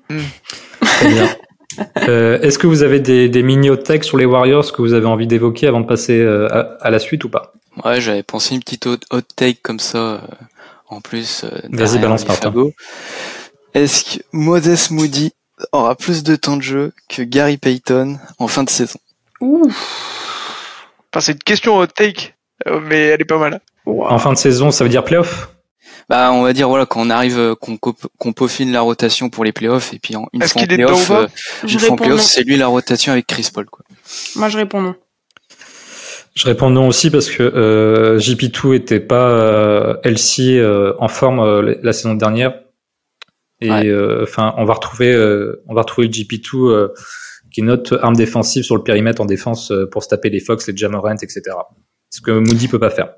Très 0.82 1.08
bien. 1.10 1.30
Euh, 2.08 2.40
Est-ce 2.42 2.58
que 2.58 2.68
vous 2.68 2.82
avez 2.84 3.00
des, 3.00 3.30
des 3.30 3.44
mini-hot-tech 3.44 4.04
sur 4.04 4.18
les 4.18 4.26
Warriors 4.26 4.72
que 4.74 4.82
vous 4.82 4.94
avez 4.94 5.06
envie 5.06 5.28
d'évoquer 5.28 5.68
avant 5.68 5.80
de 5.82 5.86
passer 5.86 6.20
euh, 6.20 6.48
à, 6.50 6.78
à 6.82 6.90
la 6.90 7.00
suite 7.00 7.24
ou 7.24 7.30
pas? 7.30 7.54
Ouais, 7.86 8.02
j'avais 8.02 8.24
pensé 8.24 8.56
une 8.56 8.62
petite 8.62 8.88
hot, 8.88 8.98
take 9.36 9.60
comme 9.62 9.80
ça, 9.80 9.98
euh, 9.98 10.20
en 10.88 11.00
plus. 11.02 11.44
euh, 11.46 11.50
Vas-y, 11.72 12.00
balance, 12.00 12.24
fagots. 12.26 12.74
Est-ce 13.74 14.18
que 14.18 14.24
Moses 14.34 14.90
Moody 14.92 15.32
aura 15.72 15.96
plus 15.96 16.24
de 16.24 16.36
temps 16.36 16.58
de 16.58 16.64
jeu 16.64 16.92
que 17.08 17.22
Gary 17.22 17.58
Payton 17.58 18.18
en 18.40 18.48
fin 18.48 18.64
de 18.64 18.70
saison? 18.70 19.00
Ouh. 19.42 19.72
Enfin, 21.14 21.22
c'est 21.22 21.32
une 21.34 21.40
question 21.40 21.78
hot 21.78 21.88
take, 21.88 22.36
euh, 22.68 22.80
mais 22.84 23.00
elle 23.08 23.22
est 23.22 23.26
pas 23.26 23.38
mal. 23.40 23.62
En 23.86 24.20
fin 24.20 24.32
de 24.34 24.38
saison, 24.38 24.70
ça 24.72 24.84
veut 24.84 24.90
dire 24.90 25.04
playoff? 25.04 25.50
Bah, 26.10 26.32
on 26.32 26.42
va 26.44 26.54
dire 26.54 26.68
voilà 26.70 26.86
qu'on 26.86 27.10
arrive, 27.10 27.38
euh, 27.38 27.56
qu'on 27.56 27.78
qu'on 27.78 28.34
peaufine 28.34 28.72
la 28.72 28.82
rotation 28.82 29.30
pour 29.30 29.44
les 29.44 29.52
playoffs 29.52 29.94
et 29.94 30.00
puis 30.00 30.16
en, 30.16 30.28
une 30.34 30.42
Est-ce 30.42 30.54
fois 30.54 30.62
en 30.62 30.66
qu'il 30.66 30.74
est 30.74 30.78
dedans 30.78 30.94
playoff, 30.94 31.12
euh, 31.12 31.28
Je 31.66 31.74
une 31.74 31.80
fois 31.80 31.90
en 31.90 31.92
réponds 31.92 31.96
playoff, 32.04 32.20
non. 32.20 32.26
c'est 32.26 32.44
lui 32.44 32.58
la 32.58 32.68
rotation 32.68 33.12
avec 33.12 33.28
Chris 33.28 33.50
Paul 33.54 33.66
quoi. 33.68 33.84
Moi, 34.36 34.50
je 34.50 34.58
réponds 34.58 34.82
non. 34.82 34.96
Je 36.36 36.46
réponds 36.46 36.70
non 36.70 36.88
aussi 36.88 37.10
parce 37.12 37.30
que 37.30 37.44
euh, 37.44 38.18
JP2 38.20 38.76
était 38.76 39.00
pas 39.00 39.30
euh, 39.30 39.96
LC 40.04 40.58
euh, 40.58 40.94
en 41.00 41.08
forme 41.08 41.40
euh, 41.40 41.76
la 41.84 41.94
saison 41.94 42.14
dernière. 42.14 42.54
Et 43.62 43.70
Ouais. 43.70 43.88
euh, 43.88 44.24
enfin, 44.24 44.54
on 44.58 44.64
va 44.66 44.74
retrouver, 44.74 45.12
euh, 45.14 45.62
on 45.68 45.74
va 45.74 45.82
retrouver 45.82 46.08
le 46.08 46.14
JP2 46.14 46.56
euh, 46.70 46.94
qui 47.60 47.64
est 47.64 47.68
notre 47.68 48.00
arme 48.02 48.16
défensive 48.16 48.64
sur 48.64 48.76
le 48.78 48.84
périmètre 48.84 49.22
en 49.22 49.26
défense 49.26 49.72
euh, 49.72 49.86
pour 49.92 50.04
se 50.04 50.08
taper 50.10 50.30
les 50.30 50.40
Fox, 50.40 50.68
les 50.68 50.76
Jamorant, 50.78 51.16
etc. 51.16 51.42
Ce 52.10 52.22
que 52.22 52.32
Moody 52.32 52.68
peut 52.68 52.80
pas 52.80 52.90
faire. 52.90 53.10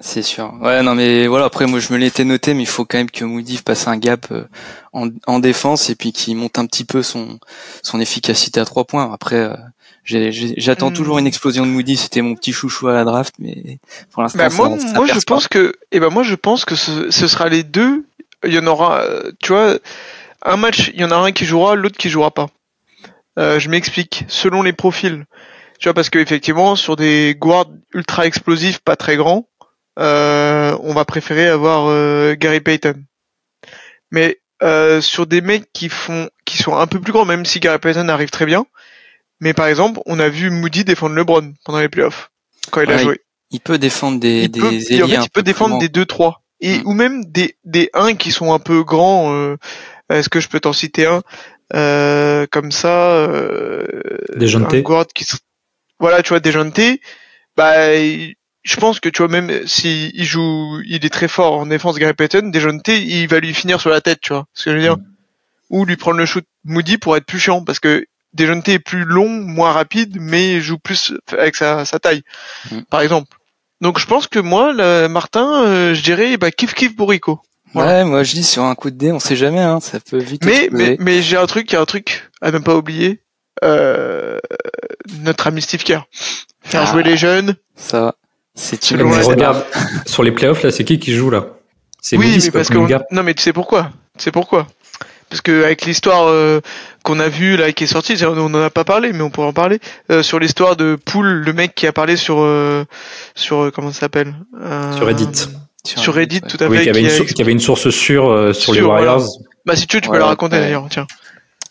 C'est 0.00 0.22
sûr. 0.22 0.52
Ouais, 0.60 0.82
non, 0.82 0.94
mais 0.94 1.26
voilà. 1.26 1.46
Après, 1.46 1.66
moi, 1.66 1.80
je 1.80 1.92
me 1.92 1.98
l'étais 1.98 2.24
noté, 2.24 2.54
mais 2.54 2.62
il 2.62 2.66
faut 2.68 2.84
quand 2.84 2.98
même 2.98 3.10
que 3.10 3.24
Moody 3.24 3.58
passe 3.64 3.88
un 3.88 3.96
gap 3.96 4.26
euh, 4.30 4.44
en, 4.92 5.08
en 5.26 5.38
défense 5.40 5.90
et 5.90 5.94
puis 5.96 6.12
qu'il 6.12 6.36
monte 6.36 6.58
un 6.58 6.66
petit 6.66 6.84
peu 6.84 7.02
son 7.02 7.38
son 7.82 7.98
efficacité 8.00 8.60
à 8.60 8.64
trois 8.64 8.84
points. 8.84 9.10
Après, 9.12 9.36
euh, 9.36 9.54
j'attends 10.04 10.90
Hmm. 10.90 10.94
toujours 10.94 11.18
une 11.18 11.26
explosion 11.26 11.66
de 11.66 11.70
Moody. 11.70 11.96
C'était 11.96 12.22
mon 12.22 12.34
petit 12.36 12.52
chouchou 12.52 12.88
à 12.88 12.92
la 12.92 13.04
draft, 13.04 13.34
mais 13.40 13.78
pour 14.12 14.22
l'instant, 14.22 14.38
Bah, 14.38 14.50
ça- 14.50 14.56
moi, 14.68 14.78
ça 14.78 14.92
moi, 14.94 15.06
je 15.06 15.14
pas. 15.14 15.20
pense 15.26 15.48
que, 15.48 15.74
eh 15.92 15.98
ben, 16.00 16.10
moi, 16.10 16.22
je 16.22 16.34
pense 16.36 16.64
que 16.64 16.74
ce, 16.76 17.10
ce 17.10 17.26
sera 17.26 17.48
les 17.48 17.62
deux. 17.64 18.04
Il 18.44 18.52
y 18.54 18.58
en 18.58 18.66
aura, 18.68 19.02
tu 19.40 19.52
vois, 19.52 19.78
un 20.44 20.56
match, 20.56 20.92
il 20.94 21.00
y 21.00 21.04
en 21.04 21.10
a 21.10 21.16
un 21.16 21.32
qui 21.32 21.44
jouera, 21.44 21.74
l'autre 21.74 21.96
qui 21.98 22.08
jouera 22.08 22.30
pas. 22.30 22.46
Euh, 23.38 23.58
je 23.58 23.68
m'explique. 23.68 24.24
Selon 24.28 24.62
les 24.62 24.72
profils. 24.72 25.24
Tu 25.78 25.84
vois, 25.88 25.94
parce 25.94 26.10
que 26.10 26.18
effectivement, 26.18 26.74
sur 26.74 26.96
des 26.96 27.36
guards 27.38 27.70
ultra 27.94 28.26
explosifs, 28.26 28.80
pas 28.80 28.96
très 28.96 29.16
grands, 29.16 29.48
euh, 29.98 30.76
on 30.82 30.92
va 30.92 31.04
préférer 31.04 31.46
avoir 31.48 31.86
euh, 31.88 32.34
Gary 32.34 32.60
Payton. 32.60 32.94
Mais 34.10 34.38
euh, 34.62 35.00
sur 35.00 35.26
des 35.26 35.40
mecs 35.40 35.72
qui 35.72 35.88
font, 35.88 36.28
qui 36.44 36.56
sont 36.58 36.76
un 36.76 36.86
peu 36.86 37.00
plus 37.00 37.12
grands, 37.12 37.24
même 37.24 37.44
si 37.46 37.60
Gary 37.60 37.78
Payton 37.78 38.08
arrive 38.08 38.30
très 38.30 38.46
bien. 38.46 38.66
Mais 39.40 39.54
par 39.54 39.66
exemple, 39.68 40.00
on 40.06 40.18
a 40.18 40.28
vu 40.28 40.50
Moody 40.50 40.84
défendre 40.84 41.14
LeBron 41.14 41.54
pendant 41.64 41.78
les 41.78 41.88
playoffs 41.88 42.30
quand 42.72 42.80
il 42.80 42.90
a 42.90 42.98
joué 42.98 43.20
Il 43.50 43.60
peut 43.60 43.78
défendre 43.78 44.18
des 44.18 44.42
il 44.44 44.50
des 44.50 44.60
peut, 44.60 44.72
ailiers 44.72 45.02
en 45.02 45.06
fait, 45.06 45.14
il 45.14 45.20
peut 45.20 45.28
peu 45.34 45.42
défendre 45.42 45.78
des 45.78 45.88
2-3. 45.88 46.34
Et, 46.60 46.78
Mm. 46.78 46.86
ou 46.86 46.92
même 46.92 47.24
des, 47.24 47.56
des 47.64 47.88
1 47.94 48.14
qui 48.14 48.32
sont 48.32 48.52
un 48.52 48.58
peu 48.58 48.82
grands. 48.82 49.32
euh, 49.32 49.56
Est-ce 50.10 50.28
que 50.28 50.40
je 50.40 50.48
peux 50.48 50.58
t'en 50.58 50.72
citer 50.72 51.06
un? 51.06 51.22
Euh, 51.74 52.46
Comme 52.50 52.70
ça. 52.72 53.10
Euh, 53.12 53.84
un 54.40 54.80
guard 54.80 55.06
qui... 55.14 55.26
Voilà, 56.00 56.22
tu 56.22 56.30
vois, 56.30 56.40
Dejounte. 56.40 56.80
Bah, 57.56 57.88
je 57.94 58.76
pense 58.76 59.00
que 59.00 59.08
tu 59.08 59.22
vois, 59.22 59.28
même 59.28 59.66
si 59.66 60.10
il 60.14 60.24
joue, 60.24 60.80
il 60.86 61.04
est 61.04 61.12
très 61.12 61.28
fort 61.28 61.54
en 61.54 61.66
défense, 61.66 61.96
Gary 61.98 62.14
Payton, 62.14 62.50
Dejounte, 62.50 62.88
il 62.88 63.26
va 63.26 63.40
lui 63.40 63.54
finir 63.54 63.80
sur 63.80 63.90
la 63.90 64.00
tête, 64.00 64.20
tu 64.20 64.32
vois. 64.32 64.46
Ce 64.54 64.64
que 64.64 64.70
je 64.70 64.76
veux 64.76 64.82
dire. 64.82 64.96
Ou 65.70 65.84
lui 65.84 65.96
prendre 65.96 66.18
le 66.18 66.26
shoot 66.26 66.44
Moody 66.64 66.98
pour 66.98 67.16
être 67.16 67.26
plus 67.26 67.38
chiant, 67.40 67.62
parce 67.64 67.80
que 67.80 68.06
Dejounte 68.34 68.68
est 68.68 68.78
plus 68.78 69.04
long, 69.04 69.28
moins 69.28 69.72
rapide, 69.72 70.18
mais 70.20 70.54
il 70.54 70.60
joue 70.60 70.78
plus 70.78 71.12
avec 71.32 71.56
sa, 71.56 71.84
sa 71.84 71.98
taille, 71.98 72.22
Mm. 72.70 72.80
par 72.90 73.00
exemple. 73.00 73.36
Donc 73.80 73.98
je 73.98 74.06
pense 74.06 74.26
que 74.26 74.38
moi, 74.38 74.72
là, 74.72 75.08
Martin, 75.08 75.64
euh, 75.64 75.94
je 75.94 76.02
dirais 76.02 76.36
bah 76.36 76.50
kiff 76.50 76.74
kiff 76.74 76.96
pour 76.96 77.10
Rico. 77.10 77.40
Voilà. 77.74 77.98
Ouais, 77.98 78.04
moi 78.04 78.22
je 78.22 78.32
dis 78.32 78.44
sur 78.44 78.62
un 78.64 78.74
coup 78.74 78.90
de 78.90 78.96
dé, 78.96 79.12
on 79.12 79.18
sait 79.18 79.36
jamais, 79.36 79.60
hein, 79.60 79.80
ça 79.80 79.98
peut 80.00 80.18
vite 80.18 80.44
Mais 80.44 80.68
mais, 80.72 80.96
mais 81.00 81.22
j'ai 81.22 81.36
un 81.36 81.46
truc, 81.46 81.70
il 81.70 81.74
y 81.74 81.76
a 81.76 81.80
un 81.80 81.84
truc 81.86 82.30
à 82.40 82.50
ne 82.50 82.58
pas 82.58 82.74
oublier. 82.76 83.22
Euh, 83.64 84.38
notre 85.22 85.46
ami 85.48 85.60
Steve 85.62 85.82
Kerr. 85.82 86.06
Faire 86.62 86.82
Ah. 86.86 86.92
jouer 86.92 87.02
les 87.02 87.16
jeunes. 87.16 87.56
Ça, 87.76 88.14
c'est 88.54 88.90
une 88.90 89.02
regarde, 89.02 89.64
sur 90.06 90.22
les 90.22 90.32
playoffs, 90.32 90.62
là, 90.62 90.70
c'est 90.70 90.84
qui 90.84 90.98
qui 90.98 91.12
joue 91.14 91.30
là? 91.30 91.46
C'est 92.00 92.16
Oui, 92.16 92.26
Moody, 92.26 92.36
mais 92.36 92.40
c'est 92.40 92.50
pas 92.52 92.58
parce 92.60 92.68
que 92.68 93.14
non, 93.14 93.22
mais 93.22 93.34
tu 93.34 93.42
sais 93.42 93.52
pourquoi? 93.52 93.90
Tu 94.16 94.24
sais 94.24 94.30
pourquoi? 94.32 94.66
Parce 95.28 95.42
que 95.42 95.64
avec 95.64 95.84
l'histoire 95.84 96.28
euh, 96.28 96.60
qu'on 97.02 97.20
a 97.20 97.28
vue 97.28 97.56
là 97.58 97.72
qui 97.72 97.84
est 97.84 97.88
sortie, 97.88 98.16
on 98.24 98.38
on 98.38 98.54
en 98.54 98.62
a 98.62 98.70
pas 98.70 98.84
parlé, 98.84 99.12
mais 99.12 99.22
on 99.22 99.28
pourrait 99.30 99.48
en 99.48 99.52
parler 99.52 99.78
euh, 100.10 100.22
sur 100.22 100.38
l'histoire 100.38 100.74
de 100.76 100.96
Poul, 101.04 101.26
le 101.26 101.52
mec 101.52 101.74
qui 101.74 101.86
a 101.86 101.92
parlé 101.92 102.16
sur 102.16 102.38
euh, 102.40 102.84
sur 103.34 103.70
comment 103.74 103.92
ça 103.92 104.00
s'appelle? 104.00 104.34
Euh, 104.62 104.96
Sur 104.96 105.06
Reddit. 105.06 105.48
Sur 105.84 106.14
Reddit, 106.14 106.40
ouais. 106.42 106.48
tout 106.48 106.56
à 106.62 106.68
Oui, 106.68 106.78
fait. 106.78 106.82
qu'il 106.84 106.94
y 106.94 106.98
avait 107.08 107.24
qui 107.26 107.32
une, 107.34 107.40
avait 107.42 107.52
une 107.52 107.60
source 107.60 107.88
sûre 107.90 108.28
euh, 108.30 108.52
sur 108.52 108.72
les 108.74 108.80
voilà. 108.80 109.12
Warriors. 109.12 109.28
Bah 109.64 109.76
si 109.76 109.86
tu 109.86 109.96
veux, 109.96 110.00
tu 110.00 110.08
peux 110.10 110.18
la 110.18 110.26
raconter 110.26 110.56
ouais. 110.56 110.62
d'ailleurs. 110.62 110.86
Tiens. 110.90 111.06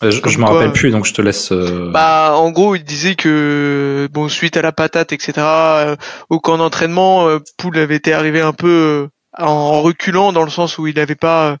Euh, 0.04 0.10
je 0.12 0.20
je 0.28 0.38
me 0.38 0.44
rappelle 0.44 0.72
plus, 0.72 0.90
donc 0.92 1.06
je 1.06 1.12
te 1.14 1.20
laisse. 1.22 1.50
euh, 1.50 1.90
Bah, 1.92 2.34
en 2.36 2.50
gros, 2.50 2.74
il 2.76 2.84
disait 2.84 3.16
que 3.16 4.08
bon, 4.12 4.28
suite 4.28 4.56
à 4.56 4.62
la 4.62 4.70
patate, 4.72 5.12
etc., 5.12 5.32
euh, 5.38 5.96
au 6.30 6.38
camp 6.40 6.56
d'entraînement, 6.58 7.26
euh, 7.28 7.38
Poul 7.56 7.76
avait 7.78 7.96
été 7.96 8.12
arrivé 8.12 8.40
un 8.40 8.52
peu 8.52 8.68
euh, 8.68 9.08
en 9.44 9.82
reculant 9.82 10.32
dans 10.32 10.44
le 10.44 10.50
sens 10.50 10.78
où 10.78 10.86
il 10.86 10.94
n'avait 10.96 11.16
pas, 11.16 11.56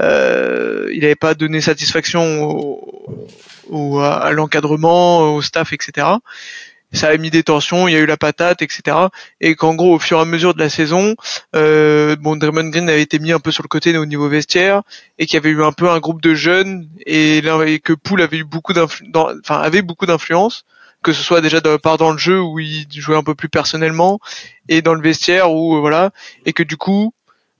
euh, 0.00 0.88
il 0.92 1.04
avait 1.04 1.14
pas 1.14 1.34
donné 1.34 1.60
satisfaction 1.60 2.42
au, 2.42 3.16
au- 3.70 3.98
à, 4.00 4.14
à 4.24 4.32
l'encadrement, 4.32 5.34
au 5.34 5.40
staff, 5.42 5.72
etc. 5.72 6.06
ça 6.92 7.08
a 7.08 7.16
mis 7.16 7.30
des 7.30 7.42
tensions, 7.42 7.88
il 7.88 7.92
y 7.92 7.96
a 7.96 8.00
eu 8.00 8.06
la 8.06 8.16
patate, 8.16 8.62
etc. 8.62 8.96
Et 9.40 9.54
qu'en 9.54 9.74
gros, 9.74 9.94
au 9.94 9.98
fur 9.98 10.18
et 10.18 10.20
à 10.22 10.24
mesure 10.24 10.54
de 10.54 10.58
la 10.58 10.70
saison, 10.70 11.14
euh, 11.54 12.16
bon, 12.16 12.36
Draymond 12.36 12.70
Green 12.70 12.88
avait 12.88 13.02
été 13.02 13.18
mis 13.18 13.32
un 13.32 13.40
peu 13.40 13.50
sur 13.50 13.62
le 13.62 13.68
côté 13.68 13.96
au 13.96 14.06
niveau 14.06 14.28
vestiaire, 14.28 14.82
et 15.18 15.26
qu'il 15.26 15.34
y 15.34 15.38
avait 15.38 15.50
eu 15.50 15.62
un 15.62 15.72
peu 15.72 15.90
un 15.90 15.98
groupe 15.98 16.22
de 16.22 16.34
jeunes, 16.34 16.88
et, 17.06 17.42
que 17.84 17.92
Poole 17.92 18.22
avait 18.22 18.38
eu 18.38 18.44
beaucoup 18.44 18.72
enfin 18.74 19.60
avait 19.60 19.82
beaucoup 19.82 20.06
d'influence, 20.06 20.64
que 21.02 21.12
ce 21.12 21.22
soit 21.22 21.40
déjà 21.40 21.60
de 21.60 21.76
part 21.76 21.98
dans 21.98 22.12
le 22.12 22.18
jeu 22.18 22.40
où 22.40 22.58
il 22.58 22.86
jouait 22.90 23.16
un 23.16 23.22
peu 23.22 23.34
plus 23.34 23.48
personnellement, 23.48 24.18
et 24.68 24.82
dans 24.82 24.94
le 24.94 25.02
vestiaire 25.02 25.52
où 25.52 25.76
euh, 25.76 25.80
voilà, 25.80 26.10
et 26.46 26.52
que 26.52 26.62
du 26.62 26.76
coup, 26.76 27.12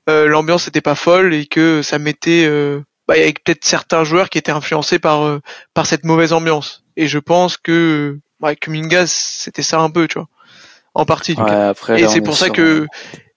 euh, 0.08 0.26
l'ambiance 0.26 0.66
n'était 0.66 0.80
pas 0.80 0.94
folle 0.94 1.34
et 1.34 1.46
que 1.46 1.82
ça 1.82 1.98
mettait, 1.98 2.46
euh, 2.46 2.80
bah, 3.06 3.14
avait 3.14 3.32
peut-être 3.32 3.64
certains 3.64 4.04
joueurs 4.04 4.30
qui 4.30 4.38
étaient 4.38 4.52
influencés 4.52 4.98
par 4.98 5.22
euh, 5.24 5.40
par 5.74 5.86
cette 5.86 6.04
mauvaise 6.04 6.32
ambiance. 6.32 6.84
Et 6.96 7.08
je 7.08 7.18
pense 7.18 7.56
que 7.56 8.18
ouais, 8.42 8.56
Kuminga, 8.56 9.06
c'était 9.06 9.62
ça 9.62 9.80
un 9.80 9.90
peu, 9.90 10.08
tu 10.08 10.18
vois, 10.18 10.28
en 10.94 11.04
partie. 11.04 11.36
et 11.96 12.08
c'est 12.08 12.20
pour 12.20 12.36
ça 12.36 12.50
que 12.50 12.86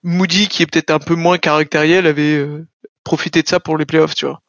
Moody, 0.02 0.48
qui 0.48 0.62
est 0.62 0.66
peut-être 0.66 0.90
un 0.90 0.98
peu 0.98 1.14
moins 1.14 1.38
caractériel, 1.38 2.06
avait 2.06 2.34
euh, 2.34 2.66
profité 3.04 3.42
de 3.42 3.48
ça 3.48 3.60
pour 3.60 3.78
les 3.78 3.86
playoffs, 3.86 4.14
tu 4.14 4.26
vois. 4.26 4.40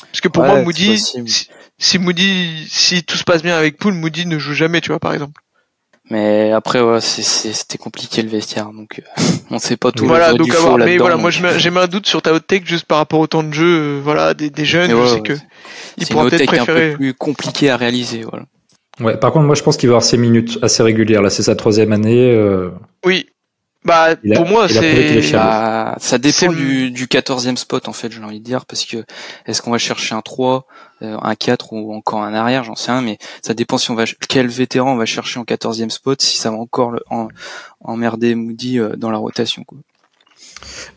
Parce 0.00 0.20
que 0.20 0.28
pour 0.28 0.44
moi, 0.44 0.62
Moody, 0.62 0.98
si, 1.78 1.98
Moody, 1.98 2.66
si 2.70 3.02
tout 3.04 3.16
se 3.16 3.24
passe 3.24 3.42
bien 3.42 3.56
avec 3.56 3.78
Poole, 3.78 3.94
Moody 3.94 4.26
ne 4.26 4.38
joue 4.38 4.54
jamais, 4.54 4.80
tu 4.80 4.90
vois, 4.90 5.00
par 5.00 5.12
exemple. 5.12 5.40
Mais 6.10 6.52
après, 6.52 6.82
ouais, 6.82 7.00
c'était 7.00 7.78
compliqué 7.78 8.20
le 8.20 8.28
vestiaire, 8.28 8.70
donc 8.72 8.98
euh, 9.00 9.22
on 9.50 9.58
sait 9.58 9.78
pas 9.78 9.90
tout. 9.90 10.06
Voilà, 10.06 10.34
donc 10.34 10.50
avoir, 10.50 10.76
mais 10.76 10.98
voilà, 10.98 11.16
moi 11.16 11.30
j'ai 11.30 11.70
mis 11.70 11.78
un 11.78 11.86
doute 11.86 12.06
sur 12.06 12.20
ta 12.20 12.34
hot 12.34 12.40
take 12.40 12.66
juste 12.66 12.84
par 12.84 12.98
rapport 12.98 13.20
au 13.20 13.26
temps 13.26 13.42
de 13.42 13.54
jeu, 13.54 13.64
euh, 13.64 14.00
voilà, 14.04 14.34
des, 14.34 14.50
des 14.50 14.66
jeunes, 14.66 14.90
je 14.90 15.14
sais 15.14 15.22
que 15.22 15.32
ils 15.96 16.06
pourraient 16.06 16.28
peut-être 16.28 16.46
préférer. 16.46 16.88
un 16.88 16.90
peu 16.90 16.96
plus 16.96 17.14
compliqué 17.14 17.70
à 17.70 17.78
réaliser, 17.78 18.22
voilà. 18.22 18.44
Ouais, 19.00 19.16
par 19.16 19.32
contre, 19.32 19.46
moi 19.46 19.54
je 19.54 19.62
pense 19.62 19.76
qu'il 19.76 19.88
va 19.88 19.94
avoir 19.94 20.04
ses 20.04 20.16
minutes 20.16 20.58
assez 20.62 20.82
régulières. 20.82 21.22
Là, 21.22 21.30
c'est 21.30 21.42
sa 21.42 21.56
troisième 21.56 21.92
année. 21.92 22.30
Euh... 22.32 22.70
Oui. 23.04 23.26
Bah, 23.84 24.16
pour 24.34 24.46
moi, 24.46 24.66
c'est. 24.66 25.30
Bah, 25.32 25.94
ça 25.98 26.16
dépend 26.16 26.50
du, 26.50 26.90
du 26.90 27.06
14e 27.06 27.56
spot, 27.56 27.86
en 27.86 27.92
fait, 27.92 28.10
j'ai 28.10 28.22
envie 28.22 28.40
de 28.40 28.44
dire, 28.44 28.64
parce 28.64 28.86
que 28.86 29.04
est-ce 29.44 29.60
qu'on 29.60 29.70
va 29.70 29.76
chercher 29.76 30.14
un 30.14 30.22
3, 30.22 30.66
euh, 31.02 31.18
un 31.20 31.34
4 31.34 31.74
ou 31.74 31.92
encore 31.94 32.22
un 32.22 32.32
arrière, 32.32 32.64
j'en 32.64 32.76
sais 32.76 32.92
rien, 32.92 33.02
mais 33.02 33.18
ça 33.42 33.52
dépend 33.52 33.76
si 33.76 33.90
on 33.90 33.94
va 33.94 34.04
quel 34.26 34.48
vétéran 34.48 34.94
on 34.94 34.96
va 34.96 35.04
chercher 35.04 35.38
en 35.38 35.44
14e 35.44 35.90
spot, 35.90 36.22
si 36.22 36.38
ça 36.38 36.50
va 36.50 36.56
encore 36.56 36.92
le, 36.92 37.00
en, 37.10 37.28
emmerder 37.80 38.34
Moody 38.34 38.78
euh, 38.78 38.96
dans 38.96 39.10
la 39.10 39.18
rotation. 39.18 39.64
Quoi. 39.64 39.76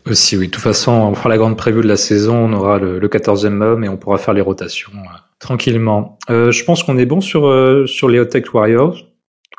Aussi, 0.06 0.38
oui. 0.38 0.46
De 0.46 0.52
toute 0.52 0.62
façon, 0.62 0.92
on 0.92 1.14
fera 1.14 1.28
la 1.28 1.36
grande 1.36 1.58
prévue 1.58 1.82
de 1.82 1.88
la 1.88 1.98
saison, 1.98 2.36
on 2.36 2.52
aura 2.54 2.78
le, 2.78 2.98
le 2.98 3.08
14e 3.08 3.60
homme 3.60 3.84
et 3.84 3.90
on 3.90 3.98
pourra 3.98 4.16
faire 4.16 4.32
les 4.32 4.40
rotations 4.40 4.92
euh, 4.94 5.18
tranquillement. 5.38 6.18
Euh, 6.30 6.50
je 6.50 6.64
pense 6.64 6.82
qu'on 6.82 6.98
est 6.98 7.06
bon 7.06 7.20
sur, 7.20 7.46
euh, 7.46 7.86
sur 7.86 8.08
les 8.08 8.18
Hot 8.18 8.26
Tech 8.26 8.52
Warriors. 8.52 8.96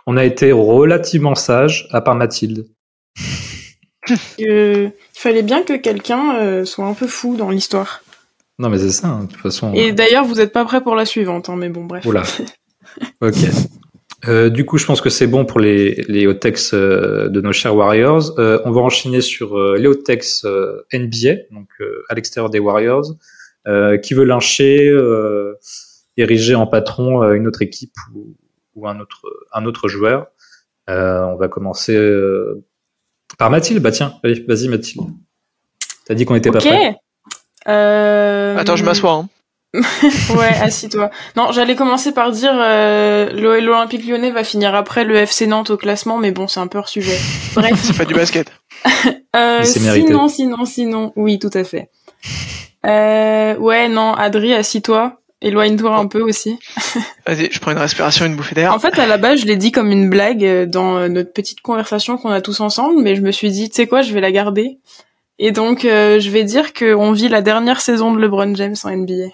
On 0.08 0.18
a 0.18 0.26
été 0.26 0.52
relativement 0.52 1.36
sage, 1.36 1.88
à 1.92 2.02
part 2.02 2.16
Mathilde. 2.16 2.68
il 4.38 4.92
fallait 5.14 5.44
bien 5.44 5.64
que 5.64 5.78
quelqu'un 5.78 6.66
soit 6.66 6.86
un 6.86 6.94
peu 6.94 7.08
fou 7.08 7.36
dans 7.36 7.50
l'histoire. 7.50 8.02
Non, 8.58 8.70
mais 8.70 8.78
c'est 8.78 8.92
ça, 8.92 9.08
hein, 9.08 9.24
de 9.24 9.32
toute 9.32 9.42
façon. 9.42 9.74
Et 9.74 9.94
d'ailleurs, 9.94 10.26
vous 10.26 10.36
n'êtes 10.36 10.52
pas 10.52 10.66
prêt 10.66 10.82
pour 10.82 10.96
la 10.96 11.06
suivante, 11.06 11.50
hein, 11.50 11.56
mais 11.58 11.70
bon, 11.70 11.86
bref. 11.86 12.06
Oula. 12.06 12.24
ok. 13.22 13.36
Euh, 14.28 14.50
du 14.50 14.66
coup, 14.66 14.78
je 14.78 14.86
pense 14.86 15.00
que 15.00 15.10
c'est 15.10 15.28
bon 15.28 15.46
pour 15.46 15.60
les, 15.60 16.04
les 16.08 16.28
euh, 16.28 17.30
de 17.30 17.42
nos 17.42 17.54
chers 17.54 17.76
Warriors. 17.76 18.38
Euh, 18.38 18.60
on 18.66 18.72
va 18.72 18.82
enchaîner 18.82 19.22
sur 19.22 19.58
euh, 19.58 19.78
les 19.78 19.88
hot-techs 19.88 20.44
NBA, 20.94 21.36
donc 21.52 21.70
à 22.10 22.16
l'extérieur 22.16 22.50
des 22.50 22.60
Warriors, 22.60 23.06
qui 23.66 24.14
veut 24.14 24.24
lyncher, 24.24 24.92
ériger 26.18 26.56
en 26.56 26.68
patron 26.68 27.32
une 27.34 27.48
autre 27.48 27.62
équipe 27.62 27.96
ou, 28.16 28.36
ou, 28.76 28.88
un 28.88 29.00
autre 29.00 29.22
un 29.54 29.66
autre 29.66 29.88
joueur. 29.88 30.28
on 30.88 31.36
va 31.36 31.48
commencer 31.48 31.96
par 33.38 33.50
Mathilde. 33.50 33.82
Bah 33.82 33.92
tiens, 33.92 34.16
vas-y 34.24 34.68
Mathilde. 34.68 35.06
T'as 36.06 36.16
dit 36.16 36.26
qu'on 36.26 36.36
était 36.36 36.52
pas 36.52 36.60
prêt. 36.60 36.96
Euh... 37.68 38.58
Attends, 38.58 38.76
je 38.76 38.84
m'assois. 38.84 39.14
Hein. 39.14 39.30
ouais, 40.36 40.58
assis-toi. 40.62 41.12
Non, 41.36 41.52
j'allais 41.52 41.76
commencer 41.76 42.12
par 42.12 42.32
dire 42.32 42.54
euh, 42.56 43.30
l'Olympique 43.32 44.04
lyonnais 44.08 44.32
va 44.32 44.44
finir 44.44 44.74
après 44.74 45.04
le 45.04 45.16
FC 45.16 45.46
Nantes 45.46 45.70
au 45.70 45.78
classement, 45.78 46.18
mais 46.18 46.32
bon, 46.32 46.48
c'est 46.48 46.60
un 46.60 46.66
peu 46.66 46.80
hors 46.80 46.90
sujet. 46.90 47.18
Bref. 47.54 47.80
c'est 47.80 47.96
pas 47.96 48.06
du 48.06 48.16
basket. 48.16 48.52
euh, 49.36 49.64
sinon, 49.64 50.28
sinon, 50.28 50.66
sinon, 50.66 51.14
oui, 51.16 51.38
tout 51.38 51.52
à 51.54 51.64
fait. 51.64 51.90
Euh, 52.86 53.56
ouais, 53.58 53.88
non, 53.88 54.14
Adri, 54.14 54.54
assis-toi. 54.54 55.20
Éloigne-toi 55.42 55.96
un 55.96 56.08
peu 56.08 56.22
aussi. 56.22 56.60
Vas-y, 57.26 57.50
je 57.50 57.60
prends 57.60 57.72
une 57.72 57.78
respiration, 57.78 58.26
une 58.26 58.36
bouffée 58.36 58.56
d'air. 58.56 58.74
En 58.74 58.80
fait, 58.80 59.00
à 59.00 59.08
la 59.08 59.18
base, 59.18 59.40
je 59.40 59.46
l'ai 59.46 59.56
dit 59.56 59.72
comme 59.72 59.90
une 59.90 60.10
blague 60.10 60.44
euh, 60.44 60.66
dans 60.66 60.98
euh, 60.98 61.08
notre 61.08 61.32
petite 61.32 61.62
conversation 61.62 62.18
qu'on 62.18 62.30
a 62.30 62.42
tous 62.42 62.60
ensemble, 62.60 63.02
mais 63.02 63.16
je 63.16 63.22
me 63.22 63.32
suis 63.32 63.50
dit, 63.50 63.70
tu 63.70 63.76
sais 63.76 63.88
quoi, 63.88 64.02
je 64.02 64.14
vais 64.14 64.20
la 64.20 64.34
garder. 64.34 64.80
Et 65.38 65.52
donc, 65.52 65.86
euh, 65.86 66.20
je 66.20 66.30
vais 66.30 66.44
dire 66.44 66.74
qu'on 66.74 67.14
vit 67.14 67.30
la 67.30 67.42
dernière 67.42 67.80
saison 67.80 68.14
de 68.14 68.20
LeBron 68.20 68.54
James 68.56 68.76
en 68.84 68.90
NBA. 68.90 69.30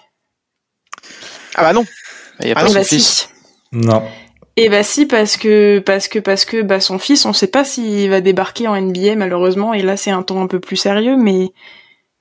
Ah 1.56 1.62
bah 1.62 1.72
non. 1.72 1.84
Il 2.40 2.46
y 2.46 2.52
a 2.52 2.54
ah 2.56 2.60
pas 2.60 2.68
son 2.68 2.74
bah 2.74 2.84
fils. 2.84 3.28
Non. 3.72 4.04
Et 4.56 4.68
bah 4.68 4.84
si 4.84 5.06
parce 5.06 5.36
que 5.36 5.80
parce 5.80 6.06
que 6.06 6.18
parce 6.20 6.44
que 6.44 6.62
bah 6.62 6.80
son 6.80 6.98
fils, 6.98 7.26
on 7.26 7.32
sait 7.32 7.48
pas 7.48 7.64
s'il 7.64 8.08
va 8.08 8.20
débarquer 8.20 8.68
en 8.68 8.80
NBA 8.80 9.16
malheureusement. 9.16 9.74
Et 9.74 9.82
là, 9.82 9.96
c'est 9.96 10.12
un 10.12 10.22
ton 10.22 10.40
un 10.40 10.46
peu 10.46 10.60
plus 10.60 10.76
sérieux, 10.76 11.16
mais 11.16 11.48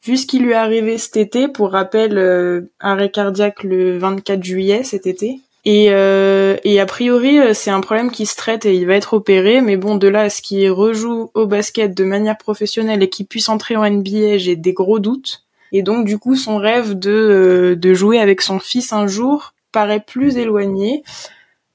vu 0.05 0.17
ce 0.17 0.25
qui 0.25 0.39
lui 0.39 0.51
est 0.51 0.55
arrivé 0.55 0.97
cet 0.97 1.17
été, 1.17 1.47
pour 1.47 1.71
rappel, 1.71 2.17
euh, 2.17 2.71
arrêt 2.79 3.09
cardiaque 3.09 3.63
le 3.63 3.97
24 3.97 4.43
juillet 4.43 4.83
cet 4.83 5.07
été. 5.07 5.39
Et, 5.65 5.87
euh, 5.89 6.57
et 6.63 6.79
a 6.79 6.85
priori, 6.85 7.39
euh, 7.39 7.53
c'est 7.55 7.71
un 7.71 7.81
problème 7.81 8.11
qui 8.11 8.27
se 8.27 8.35
traite 8.35 8.67
et 8.67 8.75
il 8.75 8.85
va 8.85 8.93
être 8.93 9.15
opéré. 9.15 9.61
Mais 9.61 9.77
bon, 9.77 9.95
de 9.95 10.07
là 10.07 10.21
à 10.21 10.29
ce 10.29 10.41
qu'il 10.43 10.69
rejoue 10.69 11.31
au 11.33 11.47
basket 11.47 11.97
de 11.97 12.03
manière 12.03 12.37
professionnelle 12.37 13.01
et 13.01 13.09
qu'il 13.09 13.25
puisse 13.25 13.49
entrer 13.49 13.75
en 13.75 13.83
NBA, 13.83 14.37
j'ai 14.37 14.55
des 14.55 14.73
gros 14.73 14.99
doutes. 14.99 15.43
Et 15.71 15.81
donc, 15.81 16.05
du 16.05 16.19
coup, 16.19 16.35
son 16.35 16.57
rêve 16.57 16.93
de, 16.93 17.11
euh, 17.11 17.75
de 17.75 17.93
jouer 17.95 18.19
avec 18.19 18.41
son 18.41 18.59
fils 18.59 18.93
un 18.93 19.07
jour 19.07 19.53
paraît 19.71 20.03
plus 20.05 20.37
éloigné. 20.37 21.03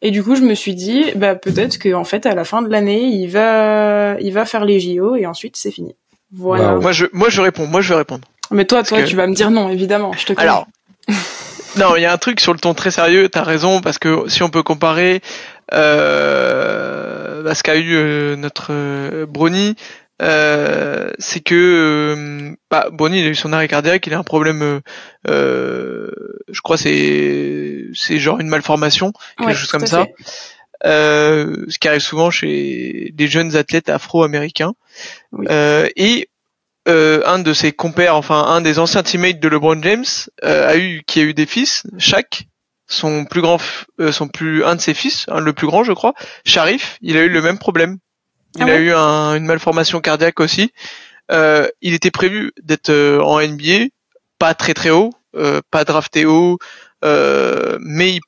Et 0.03 0.13
du 0.13 0.23
coup, 0.23 0.37
je 0.37 0.43
me 0.43 0.55
suis 0.55 0.75
dit, 0.75 1.05
bah, 1.17 1.35
peut-être 1.35 1.79
qu'en 1.79 2.05
fait, 2.05 2.27
à 2.27 2.35
la 2.35 2.45
fin 2.45 2.63
de 2.63 2.69
l'année, 2.69 3.03
il 3.03 3.27
va, 3.27 4.19
il 4.21 4.33
va 4.33 4.47
faire 4.47 4.65
les 4.65 4.79
JO 4.79 5.17
et 5.17 5.27
ensuite, 5.27 5.57
c'est 5.57 5.73
fini. 5.73 5.97
Voilà. 6.33 6.77
Moi, 6.77 6.93
je, 6.93 7.07
moi, 7.13 7.29
je 7.29 7.41
réponds. 7.41 7.67
Moi, 7.67 7.81
je 7.81 7.91
vais 7.91 7.99
répondre. 7.99 8.27
Mais 8.51 8.65
toi, 8.65 8.83
toi, 8.83 9.03
tu 9.03 9.17
vas 9.17 9.27
me 9.27 9.35
dire 9.35 9.51
non, 9.51 9.69
évidemment. 9.69 10.13
Je 10.13 10.27
te 10.27 10.33
connais. 10.33 10.49
Alors, 10.49 10.67
non, 11.77 11.97
il 11.97 12.03
y 12.03 12.07
a 12.07 12.13
un 12.13 12.19
truc 12.19 12.41
sur 12.41 12.53
le 12.53 12.59
ton 12.59 12.75
très 12.75 12.91
sérieux. 12.91 13.29
T'as 13.29 13.43
raison 13.43 13.81
parce 13.81 13.99
que 13.99 14.29
si 14.29 14.43
on 14.43 14.51
peut 14.51 14.63
comparer 14.63 15.21
euh, 15.73 17.47
à 17.47 17.55
ce 17.55 17.63
qu'a 17.63 17.77
eu 17.77 17.95
euh, 17.95 18.37
notre 18.37 18.69
euh, 18.71 19.27
Brony, 19.27 19.77
euh, 20.21 21.11
c'est 21.19 21.41
que 21.41 21.55
euh, 21.55 22.55
bah, 22.71 22.89
Brony 22.93 23.21
il 23.21 23.27
a 23.27 23.31
eu 23.31 23.35
son 23.35 23.53
arrêt 23.53 23.69
cardiaque, 23.69 24.07
il 24.07 24.13
a 24.13 24.19
un 24.19 24.23
problème, 24.23 24.81
euh, 25.29 26.11
je 26.49 26.61
crois 26.61 26.77
c'est 26.77 27.87
c'est 27.95 28.19
genre 28.19 28.39
une 28.39 28.49
malformation, 28.49 29.13
quelque 29.39 29.55
chose 29.55 29.71
comme 29.71 29.87
ça. 29.87 30.07
ce 30.85 31.79
qui 31.79 31.89
arrive 31.89 32.03
souvent 32.03 32.31
chez 32.31 33.13
des 33.15 33.29
jeunes 33.29 33.57
athlètes 33.57 33.89
afro-américains. 33.89 34.75
Et 35.49 36.29
euh, 36.89 37.21
un 37.27 37.39
de 37.39 37.53
ses 37.53 37.73
compères, 37.73 38.17
enfin 38.17 38.43
un 38.43 38.63
des 38.63 38.79
anciens 38.79 39.03
teammates 39.03 39.39
de 39.39 39.49
LeBron 39.49 39.83
James, 39.83 40.07
euh, 40.45 40.67
a 40.67 40.77
eu, 40.79 41.03
qui 41.07 41.21
a 41.21 41.25
eu 41.25 41.35
des 41.35 41.45
fils, 41.45 41.85
Shaq, 41.99 42.49
son 42.89 43.27
plus 43.27 43.43
grand, 43.43 43.59
euh, 44.01 44.13
son 44.13 44.29
plus, 44.29 44.65
un 44.65 44.77
de 44.77 44.81
ses 44.81 44.95
fils, 44.95 45.27
le 45.29 45.53
plus 45.53 45.67
grand 45.67 45.85
je 45.85 45.93
crois, 45.93 46.15
Sharif, 46.47 46.97
il 47.03 47.19
a 47.19 47.21
eu 47.21 47.29
le 47.29 47.43
même 47.43 47.59
problème. 47.59 47.99
Il 48.57 48.63
ah 48.63 48.73
a 48.73 48.79
eu 48.79 48.93
une 48.93 49.45
malformation 49.45 50.01
cardiaque 50.01 50.41
aussi. 50.41 50.73
il 51.31 51.95
était 51.95 52.11
prévu 52.11 52.51
d'être 52.63 52.91
en 53.23 53.41
NBA, 53.41 53.89
pas 54.39 54.55
très 54.55 54.73
très 54.73 54.91
haut, 54.91 55.11
pas 55.71 55.85
drafté 55.85 56.25
haut, 56.25 56.59
mais 57.03 58.17
il, 58.17 58.21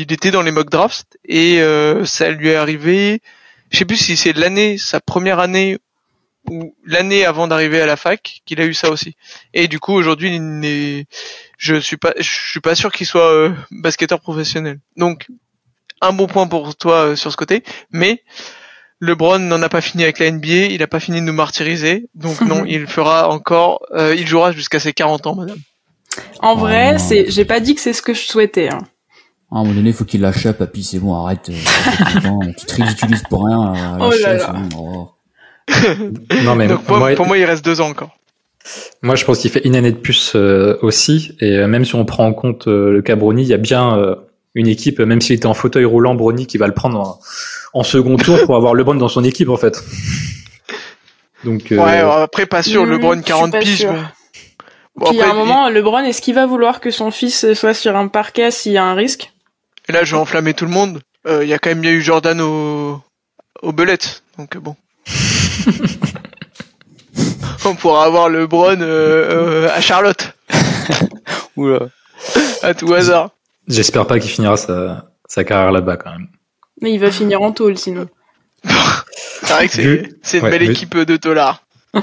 il, 0.00 0.12
était 0.12 0.30
dans 0.30 0.42
les 0.42 0.52
mock 0.52 0.68
drafts 0.68 1.16
et 1.24 1.60
ça 2.04 2.30
lui 2.30 2.50
est 2.50 2.56
arrivé. 2.56 3.22
Je 3.70 3.78
sais 3.78 3.86
plus 3.86 3.96
si 3.96 4.16
c'est 4.16 4.34
l'année, 4.34 4.78
sa 4.78 5.00
première 5.00 5.40
année 5.40 5.78
ou 6.50 6.74
l'année 6.84 7.24
avant 7.24 7.48
d'arriver 7.48 7.80
à 7.80 7.86
la 7.86 7.96
fac 7.96 8.42
qu'il 8.44 8.60
a 8.60 8.64
eu 8.64 8.74
ça 8.74 8.90
aussi. 8.90 9.16
Et 9.52 9.68
du 9.68 9.78
coup 9.78 9.92
aujourd'hui 9.92 10.34
il 10.34 10.58
n'est, 10.60 11.06
je 11.58 11.76
suis 11.76 11.96
pas, 11.96 12.14
je 12.18 12.28
suis 12.28 12.60
pas 12.60 12.74
sûr 12.74 12.92
qu'il 12.92 13.06
soit 13.06 13.32
euh, 13.32 13.52
basketteur 13.70 14.20
professionnel. 14.20 14.80
Donc 14.96 15.26
un 16.00 16.12
bon 16.12 16.26
point 16.26 16.46
pour 16.46 16.76
toi 16.76 17.06
euh, 17.06 17.16
sur 17.16 17.32
ce 17.32 17.36
côté, 17.36 17.62
mais 17.90 18.22
LeBron 19.00 19.38
n'en 19.38 19.60
a 19.62 19.68
pas 19.68 19.80
fini 19.80 20.02
avec 20.02 20.18
la 20.18 20.30
NBA, 20.30 20.66
il 20.70 20.82
a 20.82 20.86
pas 20.86 21.00
fini 21.00 21.20
de 21.20 21.24
nous 21.24 21.32
martyriser, 21.32 22.08
donc 22.14 22.40
non, 22.40 22.64
il 22.64 22.86
fera 22.86 23.28
encore, 23.28 23.84
euh, 23.92 24.14
il 24.16 24.26
jouera 24.26 24.52
jusqu'à 24.52 24.80
ses 24.80 24.92
40 24.92 25.26
ans, 25.26 25.34
madame. 25.34 25.58
En 26.40 26.54
vrai, 26.54 26.92
oh. 26.94 26.98
c'est, 26.98 27.30
j'ai 27.30 27.44
pas 27.44 27.60
dit 27.60 27.74
que 27.74 27.80
c'est 27.80 27.92
ce 27.92 28.02
que 28.02 28.14
je 28.14 28.20
souhaitais. 28.20 28.68
Hein. 28.68 28.78
À 29.50 29.58
un 29.58 29.62
moment 29.62 29.74
donné, 29.74 29.92
faut 29.92 30.04
qu'il 30.04 30.20
lâche 30.20 30.46
puis 30.72 30.84
c'est 30.84 30.98
bon, 30.98 31.14
arrête. 31.14 31.50
tu 32.58 32.66
te 32.66 32.74
ridiculises 32.74 33.22
pour 33.28 33.46
rien. 33.46 33.98
oh 34.00 34.12
là 34.20 34.34
là. 34.34 34.54
Oh 34.76 35.10
non, 36.44 36.54
mais 36.56 36.68
pour 36.68 37.26
moi, 37.26 37.38
il 37.38 37.44
reste 37.44 37.64
deux 37.64 37.80
ans 37.80 37.88
encore. 37.88 38.16
Moi, 39.02 39.14
je 39.14 39.24
pense 39.24 39.38
qu'il 39.40 39.50
fait 39.50 39.64
une 39.66 39.76
année 39.76 39.92
de 39.92 39.98
plus 39.98 40.32
euh, 40.34 40.78
aussi. 40.82 41.36
Et 41.40 41.58
euh, 41.58 41.66
même 41.66 41.84
si 41.84 41.94
on 41.94 42.04
prend 42.04 42.26
en 42.26 42.32
compte 42.32 42.66
euh, 42.66 42.92
le 42.92 43.02
Cabroni, 43.02 43.42
il 43.42 43.48
y 43.48 43.54
a 43.54 43.58
bien 43.58 44.16
une 44.54 44.68
équipe, 44.68 45.00
même 45.00 45.20
s'il 45.20 45.36
était 45.36 45.46
en 45.46 45.54
fauteuil 45.54 45.84
roulant, 45.84 46.14
Brony 46.14 46.46
qui 46.46 46.58
va 46.58 46.66
le 46.66 46.74
prendre 46.74 46.98
en, 47.00 47.20
en 47.78 47.82
second 47.82 48.16
tour 48.16 48.38
pour 48.46 48.56
avoir 48.56 48.74
LeBron 48.74 48.94
dans 48.94 49.08
son 49.08 49.24
équipe 49.24 49.48
en 49.48 49.56
fait. 49.56 49.82
Donc, 51.44 51.72
euh, 51.72 51.76
Ouais, 51.76 51.98
après 51.98 52.46
pas 52.46 52.62
sûr, 52.62 52.86
Mmh, 52.86 52.90
LeBron 52.90 53.12
je 53.14 53.16
suis 53.16 53.24
40 53.24 53.52
pas 53.52 53.58
piges. 53.58 53.88
Bon. 54.96 55.10
Puis 55.10 55.20
à 55.20 55.24
après, 55.24 55.34
un 55.36 55.38
moment, 55.38 55.68
LeBron, 55.68 56.04
est-ce 56.04 56.22
qu'il 56.22 56.34
va 56.34 56.46
vouloir 56.46 56.80
que 56.80 56.90
son 56.90 57.10
fils 57.10 57.52
soit 57.54 57.74
sur 57.74 57.96
un 57.96 58.06
parquet 58.08 58.50
s'il 58.52 58.72
y 58.72 58.78
a 58.78 58.84
un 58.84 58.94
risque? 58.94 59.32
Et 59.88 59.92
là, 59.92 60.04
je 60.04 60.14
vais 60.14 60.20
enflammer 60.20 60.54
tout 60.54 60.64
le 60.64 60.70
monde. 60.70 61.00
Euh, 61.26 61.42
Il 61.42 61.48
y 61.48 61.52
a 61.52 61.58
quand 61.58 61.70
même 61.70 61.80
bien 61.80 61.90
eu 61.90 62.00
Jordan 62.00 62.40
au, 62.40 63.00
au 63.62 63.72
belette. 63.72 64.22
Donc 64.38 64.56
bon. 64.56 64.76
On 67.66 67.74
pourra 67.74 68.04
avoir 68.04 68.28
LeBron 68.28 68.80
euh, 68.80 69.64
euh, 69.66 69.68
à 69.74 69.80
Charlotte, 69.80 70.34
Oula. 71.56 71.88
à 72.62 72.74
tout 72.74 72.92
hasard. 72.92 73.30
j'espère 73.68 74.06
pas 74.06 74.18
qu'il 74.18 74.30
finira 74.30 74.56
sa, 74.56 75.10
sa 75.26 75.44
carrière 75.44 75.72
là-bas 75.72 75.96
quand 75.96 76.10
même. 76.10 76.26
Mais 76.82 76.92
il 76.92 76.98
va 76.98 77.10
finir 77.10 77.40
en 77.40 77.52
tôle 77.52 77.78
sinon. 77.78 78.06
C'est 78.64 79.52
vrai 79.52 79.68
que 79.68 79.72
c'est 80.22 80.38
une 80.38 80.44
ouais, 80.44 80.50
belle 80.50 80.62
équipe 80.70 80.96
de 80.96 81.16
tolards. 81.16 81.64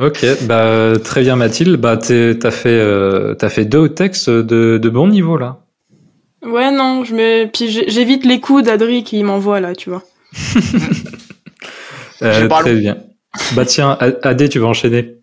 Ok, 0.00 0.24
bah 0.42 0.92
très 1.02 1.22
bien 1.22 1.34
Mathilde, 1.34 1.74
bah 1.80 1.96
t'es- 1.96 2.38
t'as 2.38 2.52
fait 2.52 2.68
euh, 2.68 3.34
t'as 3.34 3.48
fait 3.48 3.64
deux 3.64 3.88
textes 3.88 4.30
de, 4.30 4.78
de 4.78 4.88
bon 4.90 5.08
niveau 5.08 5.36
là. 5.36 5.58
Ouais, 6.44 6.70
non, 6.70 7.02
je 7.02 7.16
me... 7.16 7.46
Puis 7.46 7.68
j'évite 7.88 8.24
les 8.24 8.38
coups 8.38 8.62
d'Adri 8.62 9.02
qui 9.02 9.20
m'envoie 9.24 9.58
là, 9.58 9.74
tu 9.74 9.90
vois. 9.90 10.04
Euh, 12.22 12.48
très 12.48 12.72
long. 12.74 12.80
bien. 12.80 12.96
Bah 13.52 13.64
tiens, 13.64 13.96
Adé, 14.22 14.48
tu 14.48 14.58
vas 14.58 14.66
enchaîner. 14.66 15.14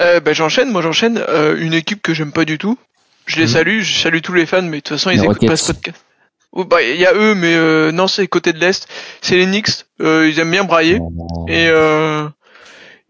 Euh, 0.00 0.20
bah, 0.20 0.32
j'enchaîne, 0.32 0.70
moi 0.70 0.82
j'enchaîne. 0.82 1.18
Euh, 1.28 1.56
une 1.58 1.72
équipe 1.74 2.02
que 2.02 2.14
j'aime 2.14 2.32
pas 2.32 2.44
du 2.44 2.58
tout. 2.58 2.78
Je 3.26 3.36
les 3.36 3.42
Mhm. 3.44 3.48
salue, 3.48 3.80
je 3.80 3.98
salue 4.00 4.20
tous 4.20 4.32
les 4.32 4.46
fans, 4.46 4.62
mais 4.62 4.78
de 4.78 4.82
toute 4.82 4.96
façon 4.96 5.10
ils 5.10 5.18
Les 5.18 5.24
écoutent 5.24 5.46
pas 5.46 5.56
ce 5.56 5.72
podcast. 5.72 6.02
Oh, 6.52 6.64
bah 6.64 6.82
il 6.82 6.96
y 6.98 7.04
a 7.06 7.12
eux, 7.14 7.34
mais 7.34 7.54
euh, 7.54 7.92
non 7.92 8.06
c'est 8.08 8.26
côté 8.28 8.52
de 8.52 8.58
l'est. 8.58 8.86
C'est 9.20 9.36
les 9.36 9.44
Knicks. 9.46 9.84
Euh, 10.00 10.28
ils 10.28 10.38
aiment 10.38 10.50
bien 10.50 10.64
brailler. 10.64 10.98
Et 11.48 11.66
euh, 11.68 12.26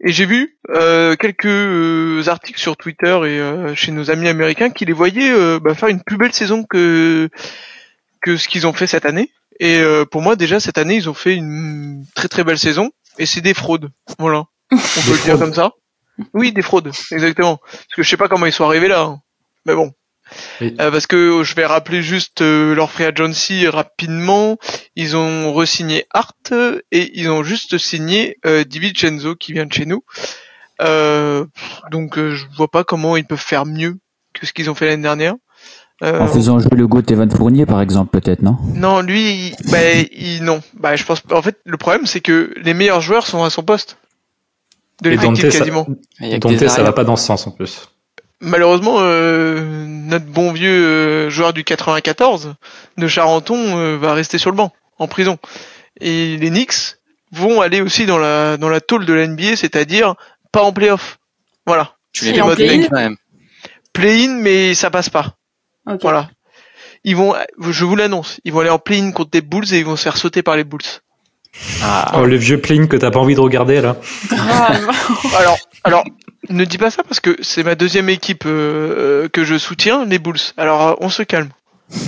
et 0.03 0.11
j'ai 0.11 0.25
vu 0.25 0.57
euh, 0.69 1.15
quelques 1.15 2.27
articles 2.27 2.59
sur 2.59 2.75
Twitter 2.77 3.07
et 3.25 3.39
euh, 3.39 3.73
chez 3.75 3.91
nos 3.91 4.11
amis 4.11 4.27
américains 4.27 4.69
qui 4.69 4.85
les 4.85 4.93
voyaient 4.93 5.31
euh, 5.33 5.59
bah, 5.59 5.75
faire 5.75 5.89
une 5.89 6.01
plus 6.03 6.17
belle 6.17 6.33
saison 6.33 6.63
que 6.63 7.29
que 8.21 8.37
ce 8.37 8.47
qu'ils 8.47 8.67
ont 8.67 8.73
fait 8.73 8.87
cette 8.87 9.05
année. 9.05 9.31
Et 9.59 9.77
euh, 9.79 10.03
pour 10.05 10.21
moi 10.21 10.35
déjà 10.35 10.59
cette 10.59 10.77
année 10.77 10.95
ils 10.95 11.09
ont 11.09 11.13
fait 11.15 11.35
une 11.35 12.03
très 12.15 12.27
très 12.27 12.43
belle 12.43 12.59
saison 12.59 12.91
et 13.17 13.25
c'est 13.25 13.41
des 13.41 13.53
fraudes. 13.53 13.89
Voilà, 14.19 14.45
on 14.71 14.77
peut 14.77 15.11
le 15.11 15.23
dire 15.23 15.39
comme 15.39 15.53
ça. 15.53 15.71
Oui, 16.33 16.51
des 16.51 16.61
fraudes, 16.61 16.91
exactement. 17.11 17.57
Parce 17.57 17.95
que 17.95 18.03
je 18.03 18.09
sais 18.09 18.17
pas 18.17 18.27
comment 18.27 18.45
ils 18.45 18.53
sont 18.53 18.65
arrivés 18.65 18.87
là, 18.87 19.01
hein. 19.01 19.19
mais 19.65 19.75
bon. 19.75 19.93
Oui. 20.59 20.75
Euh, 20.81 20.91
parce 20.91 21.07
que 21.07 21.43
je 21.43 21.55
vais 21.55 21.65
rappeler 21.65 22.01
juste 22.01 22.41
euh, 22.41 22.75
leur 22.75 22.91
free 22.91 23.05
agency 23.05 23.67
rapidement. 23.67 24.57
Ils 24.95 25.15
ont 25.15 25.53
re-signé 25.53 26.05
Hart 26.13 26.53
et 26.91 27.17
ils 27.17 27.29
ont 27.29 27.43
juste 27.43 27.77
signé 27.77 28.37
euh, 28.45 28.65
DiVincenzo 28.65 29.35
qui 29.35 29.53
vient 29.53 29.65
de 29.65 29.71
chez 29.71 29.85
nous. 29.85 30.03
Euh, 30.81 31.45
donc 31.91 32.17
euh, 32.17 32.35
je 32.35 32.45
vois 32.55 32.69
pas 32.69 32.83
comment 32.83 33.17
ils 33.17 33.25
peuvent 33.25 33.39
faire 33.39 33.65
mieux 33.65 33.97
que 34.33 34.45
ce 34.45 34.53
qu'ils 34.53 34.69
ont 34.69 34.75
fait 34.75 34.85
l'année 34.85 35.03
dernière. 35.03 35.35
Euh, 36.03 36.19
En 36.19 36.27
faisant 36.27 36.59
jouer 36.59 36.75
le 36.77 36.87
goût 36.87 37.01
Evan 37.09 37.29
Fournier, 37.29 37.65
par 37.65 37.81
exemple, 37.81 38.19
peut-être, 38.19 38.43
non? 38.43 38.57
Non, 38.75 39.01
lui, 39.01 39.47
il- 39.47 39.71
bah, 39.71 39.77
il, 40.11 40.43
non. 40.43 40.61
Bah, 40.75 40.95
je 40.95 41.03
pense. 41.03 41.23
En 41.31 41.41
fait, 41.41 41.57
le 41.65 41.77
problème, 41.77 42.05
c'est 42.05 42.19
que 42.21 42.53
les 42.61 42.73
meilleurs 42.75 43.01
joueurs 43.01 43.25
sont 43.25 43.43
à 43.43 43.49
son 43.49 43.63
poste 43.63 43.97
de 45.01 45.09
l'effectif 45.09 45.49
ça, 45.49 45.57
quasiment. 45.59 45.87
Il 46.19 46.27
y 46.27 46.33
a 46.33 46.39
que 46.39 46.47
Dante, 46.47 46.67
ça 46.69 46.83
va 46.83 46.91
pas 46.91 47.03
dans 47.03 47.15
ce 47.15 47.25
sens 47.25 47.47
en 47.47 47.51
plus. 47.51 47.89
Malheureusement, 48.39 48.97
euh, 48.99 49.85
notre 49.87 50.25
bon 50.25 50.51
vieux 50.51 50.69
euh, 50.69 51.29
joueur 51.31 51.53
du 51.53 51.63
94 51.63 52.53
de 52.97 53.07
Charenton 53.07 53.57
euh, 53.57 53.97
va 53.97 54.13
rester 54.13 54.37
sur 54.37 54.51
le 54.51 54.55
banc, 54.57 54.71
en 54.99 55.07
prison. 55.07 55.39
Et 55.99 56.37
les 56.37 56.49
Knicks 56.51 56.97
vont 57.31 57.61
aller 57.61 57.81
aussi 57.81 58.05
dans 58.05 58.19
la 58.19 58.57
dans 58.57 58.69
la 58.69 58.79
tôle 58.81 59.05
de 59.07 59.13
la 59.13 59.25
NBA, 59.25 59.55
c'est-à-dire 59.55 60.13
pas 60.51 60.61
en 60.61 60.71
playoff. 60.71 61.17
Voilà. 61.65 61.95
Tu 62.13 62.25
les 62.25 62.29
Et 62.29 62.33
mets 62.33 62.41
en 62.41 62.53
play-in 62.53 62.83
quand 62.87 62.95
même. 62.97 63.15
Play-in, 63.93 64.35
mais 64.39 64.75
ça 64.75 64.91
passe 64.91 65.09
pas. 65.09 65.36
Voilà. 66.01 66.29
Ils 67.03 67.15
vont, 67.15 67.33
je 67.69 67.85
vous 67.85 67.95
l'annonce, 67.95 68.39
ils 68.43 68.51
vont 68.51 68.59
aller 68.59 68.69
en 68.69 68.79
play-in 68.79 69.11
contre 69.11 69.31
des 69.31 69.41
Bulls 69.41 69.71
et 69.73 69.79
ils 69.79 69.85
vont 69.85 69.95
se 69.95 70.03
faire 70.03 70.17
sauter 70.17 70.41
par 70.43 70.55
les 70.57 70.63
Bulls. 70.63 70.81
Ah, 71.83 72.11
Oh, 72.15 72.25
le 72.25 72.35
vieux 72.35 72.59
plane 72.59 72.87
que 72.87 72.97
t'as 72.97 73.11
pas 73.11 73.19
envie 73.19 73.35
de 73.35 73.39
regarder 73.39 73.81
là. 73.81 73.95
Grave. 74.29 74.89
Alors, 75.37 75.57
alors, 75.83 76.03
ne 76.49 76.65
dis 76.65 76.77
pas 76.77 76.91
ça 76.91 77.03
parce 77.03 77.19
que 77.19 77.37
c'est 77.41 77.63
ma 77.63 77.75
deuxième 77.75 78.09
équipe 78.09 78.43
euh, 78.45 79.23
euh, 79.25 79.29
que 79.29 79.43
je 79.43 79.57
soutiens, 79.57 80.05
les 80.05 80.19
Bulls. 80.19 80.37
Alors, 80.57 80.87
euh, 80.87 80.93
on 80.99 81.09
se 81.09 81.23
calme. 81.23 81.49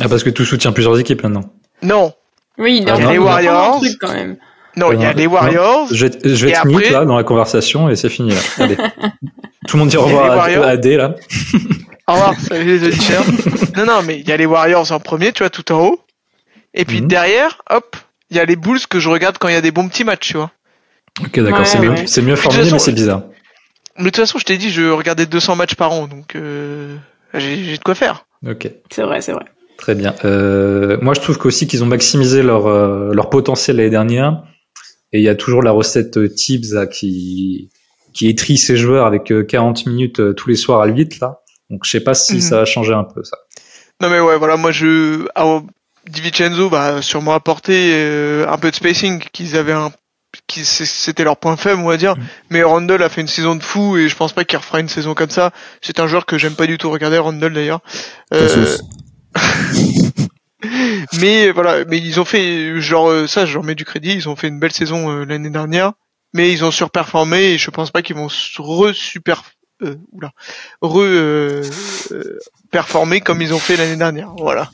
Ah, 0.02 0.10
parce 0.10 0.24
que 0.24 0.30
tu 0.30 0.44
soutiens 0.46 0.72
plusieurs 0.74 1.00
équipes 1.00 1.24
maintenant. 1.24 1.46
Non, 1.82 2.14
Oui, 2.58 2.80
il 2.82 2.90
Ah, 2.90 2.96
en 2.96 2.98
non, 2.98 3.04
train 3.06 3.12
les 3.14 3.18
Warriors. 3.20 3.76
un 3.76 3.80
truc 3.80 3.98
quand 4.02 4.14
même. 4.14 4.36
non, 4.76 4.92
il 4.92 5.02
y 5.02 5.06
a 5.06 5.14
les. 5.14 5.28
Warriors. 5.28 5.88
Je 5.92 6.06
vais, 6.08 6.20
je 6.26 6.46
vais 6.46 6.52
être 6.52 6.66
mute 6.66 6.78
après- 6.80 6.92
là 6.92 7.06
dans 7.06 7.16
la 7.16 7.24
conversation 7.24 7.90
et 7.90 7.96
c'est 7.96 8.10
fini 8.10 8.32
là. 8.32 8.42
Allez. 8.58 8.76
Tout 9.68 9.78
le 9.78 9.80
monde 9.80 9.90
dit 9.90 9.98
au 9.98 10.04
revoir 10.04 10.32
à, 10.42 10.44
Adé 10.68 10.98
là. 10.98 11.16
Au 12.10 12.14
revoir, 12.14 12.39
salut 12.39 12.66
les 12.80 12.88
auditeurs. 12.88 13.24
non, 13.78 13.86
non, 13.86 14.01
mais 14.03 14.20
il 14.20 14.28
y 14.28 14.32
a 14.32 14.38
les 14.38 14.45
Warriors 14.47 14.91
en 14.91 14.99
premier, 14.99 15.32
tu 15.32 15.43
vois, 15.43 15.49
tout 15.51 15.72
en 15.72 15.80
haut. 15.86 15.99
Et 16.74 16.84
puis 16.86 17.01
Mhm. 17.01 17.07
derrière, 17.07 17.62
hop, 17.70 17.95
il 18.32 18.38
y 18.38 18.39
a 18.39 18.45
les 18.45 18.55
Bulls 18.55 18.80
que 18.89 18.99
je 18.99 19.10
regarde 19.10 19.38
quand 19.38 19.47
il 19.47 19.53
y 19.53 19.57
a 19.57 19.62
des 19.62 19.72
bons 19.72 19.88
petits 19.88 20.03
matchs, 20.03 20.30
tu 20.30 20.38
vois. 20.38 20.51
Ok, 21.24 21.39
d'accord, 21.39 21.60
Ouais, 21.60 21.66
c'est 21.66 21.80
mieux, 21.80 21.89
ouais. 21.91 22.07
c'est 22.07 22.22
mieux 22.22 22.34
toute 22.34 22.43
formulé, 22.43 22.64
façon, 22.64 22.76
mais 22.76 22.80
c'est 22.80 22.91
bizarre. 22.93 23.24
Mais 23.97 24.05
de 24.05 24.10
toute 24.10 24.16
façon, 24.18 24.39
je 24.39 24.45
t'ai 24.45 24.57
dit, 24.57 24.70
je 24.72 24.89
regardais 24.89 25.26
200 25.26 25.55
matchs 25.55 25.76
par 25.76 25.91
an, 25.91 26.07
donc 26.07 26.36
euh, 26.36 26.95
j'ai 27.36 27.78
de 27.78 27.84
quoi 27.84 27.93
faire. 27.95 28.26
Ok, 28.47 28.72
C'est 28.91 29.03
vrai, 29.03 29.22
c'est 29.22 29.34
vrai. 29.34 29.45
très 29.78 29.93
bien. 29.95 30.16
Euh, 30.26 30.97
moi, 31.01 31.14
je 31.14 31.20
trouve 31.22 31.38
qu'aussi 31.38 31.68
qu'ils 31.68 31.84
ont 31.84 31.88
maximisé 31.88 32.41
leur 32.41 32.68
euh, 32.68 33.12
leur 33.14 33.30
potentiel 33.30 33.78
l'année 33.78 33.89
dernière. 33.89 34.43
Et 35.12 35.20
il 35.20 35.24
y 35.24 35.30
a 35.30 35.36
toujours 35.36 35.62
la 35.64 35.72
recette 35.72 36.18
euh, 36.18 36.30
Tibbs 36.30 36.74
là, 36.74 36.88
qui 36.88 37.70
qui 38.14 38.28
étrie 38.30 38.57
ses 38.57 38.78
joueurs 38.78 39.05
avec 39.05 39.32
euh, 39.32 39.43
40 39.43 39.86
minutes 39.88 40.20
euh, 40.20 40.34
tous 40.34 40.49
les 40.49 40.55
soirs 40.55 40.82
à 40.82 40.88
l'8 40.88 41.20
là. 41.22 41.39
Donc, 41.70 41.82
je 41.86 41.92
sais 41.92 42.00
pas 42.02 42.14
si 42.14 42.36
Mhm. 42.36 42.42
ça 42.42 42.56
va 42.58 42.66
changer 42.66 42.94
un 42.94 43.04
peu 43.04 43.24
ça. 43.24 43.38
Non 44.02 44.10
mais 44.10 44.20
ouais, 44.20 44.38
voilà, 44.38 44.56
moi 44.56 44.72
je... 44.72 45.28
Ah, 45.36 45.60
DiVincenzo 46.08 46.70
bah, 46.70 47.02
sûrement 47.02 47.34
apporté 47.34 47.92
euh, 47.94 48.48
un 48.50 48.58
peu 48.58 48.72
de 48.72 48.76
spacing, 48.76 49.20
qu'ils 49.34 49.58
avaient 49.58 49.74
un... 49.74 49.92
qui 50.48 50.64
C'était 50.66 51.24
leur 51.26 51.38
point 51.38 51.58
faible, 51.58 51.82
on 51.82 51.88
va 51.88 51.98
dire. 51.98 52.16
Mm. 52.16 52.22
Mais 52.50 52.64
Randall 52.64 53.04
a 53.04 53.10
fait 53.10 53.22
une 53.22 53.28
saison 53.28 53.56
de 53.56 53.62
fou 53.64 53.98
et 53.98 54.08
je 54.08 54.16
pense 54.16 54.32
pas 54.34 54.46
qu'il 54.46 54.58
refera 54.58 54.80
une 54.80 54.88
saison 54.90 55.14
comme 55.16 55.30
ça. 55.30 55.52
C'est 55.82 56.00
un 56.00 56.08
joueur 56.08 56.26
que 56.26 56.38
j'aime 56.38 56.56
pas 56.56 56.66
du 56.66 56.78
tout 56.78 56.90
regarder, 56.90 57.18
Randall 57.18 57.54
d'ailleurs. 57.54 57.82
Euh, 58.34 58.78
mais 61.20 61.52
voilà, 61.52 61.86
mais 61.86 61.98
ils 62.00 62.20
ont 62.20 62.26
fait, 62.26 62.80
genre 62.82 63.10
euh, 63.10 63.28
ça, 63.28 63.46
je 63.46 63.54
leur 63.54 63.64
mets 63.64 63.76
du 63.76 63.86
crédit, 63.86 64.14
ils 64.14 64.30
ont 64.30 64.36
fait 64.36 64.48
une 64.48 64.60
belle 64.60 64.72
saison 64.72 65.10
euh, 65.12 65.26
l'année 65.26 65.50
dernière, 65.50 65.94
mais 66.34 66.52
ils 66.52 66.64
ont 66.66 66.72
surperformé 66.72 67.52
et 67.52 67.58
je 67.58 67.70
pense 67.72 67.92
pas 67.92 68.02
qu'ils 68.02 68.16
vont 68.16 68.28
re-super, 68.28 69.44
euh, 69.82 69.96
oula, 70.12 70.32
re 70.82 70.98
euh, 71.00 71.64
euh, 72.12 72.38
performer 72.72 73.22
comme 73.22 73.42
ils 73.42 73.54
ont 73.54 73.60
fait 73.60 73.78
l'année 73.78 73.96
dernière. 73.98 74.30
Voilà, 74.38 74.70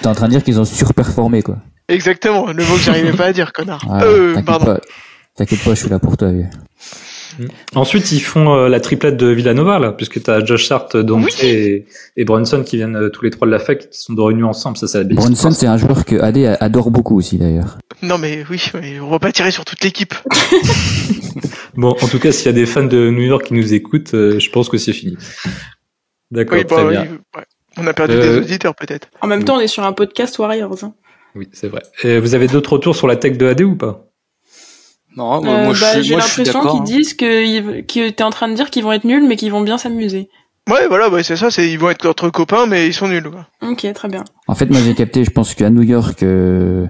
T'es 0.00 0.06
en 0.06 0.14
train 0.14 0.26
de 0.26 0.32
dire 0.32 0.42
qu'ils 0.44 0.58
ont 0.60 0.64
surperformé, 0.64 1.42
quoi. 1.42 1.58
exactement, 1.88 2.46
le 2.46 2.64
mot 2.64 2.74
que 2.74 2.80
j'arrivais 2.80 3.12
pas 3.12 3.26
à 3.26 3.32
dire, 3.32 3.52
connard. 3.52 3.84
Ah, 3.90 4.02
euh, 4.04 4.30
T'inquiète 4.34 4.46
pardon. 4.46 4.64
pas. 4.66 4.80
T'inquiète 5.36 5.62
pas, 5.62 5.70
je 5.70 5.80
suis 5.80 5.88
là 5.90 5.98
pour 5.98 6.16
toi. 6.16 6.30
vieux. 6.32 6.46
Ensuite, 7.74 8.10
ils 8.12 8.20
font 8.20 8.54
euh, 8.54 8.68
la 8.68 8.80
triplette 8.80 9.16
de 9.16 9.26
Villanova, 9.28 9.78
là, 9.78 9.92
puisque 9.92 10.22
tu 10.22 10.30
as 10.30 10.44
Josh 10.44 10.70
Hart, 10.70 10.96
Dante 10.96 11.24
Oui. 11.24 11.32
et, 11.42 11.86
et 12.16 12.24
Brunson 12.24 12.62
qui 12.64 12.76
viennent 12.76 12.96
euh, 12.96 13.08
tous 13.10 13.24
les 13.24 13.30
trois 13.30 13.46
de 13.46 13.52
la 13.52 13.58
fac, 13.58 13.90
qui 13.90 13.98
sont 13.98 14.12
de 14.14 14.20
réunis 14.20 14.42
ensemble. 14.42 14.76
Ça, 14.76 14.86
c'est 14.88 14.98
la 14.98 15.04
belle 15.04 15.16
Brunson, 15.16 15.50
c'est 15.50 15.66
un 15.66 15.76
joueur 15.78 16.04
que 16.04 16.16
AD 16.16 16.56
adore 16.60 16.90
beaucoup 16.90 17.16
aussi, 17.18 17.38
d'ailleurs. 17.38 17.78
Non 18.02 18.16
mais 18.18 18.44
oui, 18.50 18.62
mais 18.80 19.00
on 19.00 19.08
va 19.10 19.18
pas 19.18 19.32
tirer 19.32 19.50
sur 19.50 19.64
toute 19.64 19.82
l'équipe. 19.82 20.14
Bon, 21.76 21.90
en 22.02 22.08
tout 22.08 22.18
cas, 22.18 22.32
s'il 22.32 22.46
y 22.46 22.48
a 22.48 22.52
des 22.52 22.66
fans 22.66 22.82
de 22.84 23.10
New 23.10 23.22
York 23.22 23.44
qui 23.46 23.54
nous 23.54 23.72
écoutent, 23.72 24.12
euh, 24.14 24.40
je 24.40 24.50
pense 24.50 24.68
que 24.68 24.78
c'est 24.78 24.92
fini. 24.92 25.16
D'accord, 26.32 26.58
Oui, 26.58 26.66
très 26.66 26.84
bah, 26.84 26.90
bien. 26.90 27.02
oui, 27.02 27.18
ouais. 27.36 27.44
On 27.76 27.86
a 27.86 27.94
perdu 27.94 28.14
Euh, 28.14 28.40
des 28.40 28.46
auditeurs 28.46 28.74
peut-être. 28.74 29.08
En 29.20 29.28
même 29.28 29.40
Oui. 29.40 29.44
temps, 29.44 29.58
on 29.58 29.60
est 29.60 29.68
sur 29.68 29.84
un 29.84 29.92
podcast 29.92 30.36
Warriors. 30.40 30.82
hein. 30.82 30.94
Oui, 31.36 31.48
c'est 31.52 31.68
vrai. 31.68 31.82
Et 32.02 32.18
vous 32.18 32.34
avez 32.34 32.48
d'autres 32.48 32.72
retours 32.72 32.96
sur 32.96 33.06
la 33.06 33.14
tech 33.14 33.38
de 33.38 33.46
AD 33.46 33.60
ou 33.62 33.76
pas? 33.76 34.07
Non, 35.18 35.42
moi, 35.42 35.54
Euh, 35.54 35.64
moi, 35.64 35.74
je 35.74 35.80
bah, 35.80 35.92
suis, 35.92 36.02
J'ai 36.04 36.14
moi, 36.14 36.20
je 36.24 36.30
suis 36.30 36.42
l'impression 36.44 36.60
d'accord. 36.62 36.84
qu'ils 36.84 36.94
hein. 36.94 36.98
disent 36.98 37.14
que, 37.14 37.80
que 37.82 38.10
t'es 38.10 38.22
en 38.22 38.30
train 38.30 38.48
de 38.48 38.54
dire 38.54 38.70
qu'ils 38.70 38.84
vont 38.84 38.92
être 38.92 39.04
nuls, 39.04 39.26
mais 39.26 39.36
qu'ils 39.36 39.50
vont 39.52 39.60
bien 39.62 39.78
s'amuser. 39.78 40.28
Ouais, 40.70 40.86
voilà, 40.86 41.10
c'est 41.22 41.36
ça, 41.36 41.50
c'est 41.50 41.70
ils 41.70 41.78
vont 41.78 41.88
être 41.88 42.06
entre 42.06 42.28
copains, 42.28 42.66
mais 42.66 42.86
ils 42.86 42.92
sont 42.92 43.08
nuls. 43.08 43.30
Quoi. 43.30 43.46
Ok, 43.70 43.90
très 43.94 44.08
bien. 44.08 44.24
En 44.46 44.54
fait, 44.54 44.66
moi, 44.70 44.80
j'ai 44.84 44.94
capté, 44.94 45.24
je 45.24 45.30
pense 45.30 45.54
qu'à 45.54 45.70
New 45.70 45.82
York, 45.82 46.22
euh, 46.22 46.86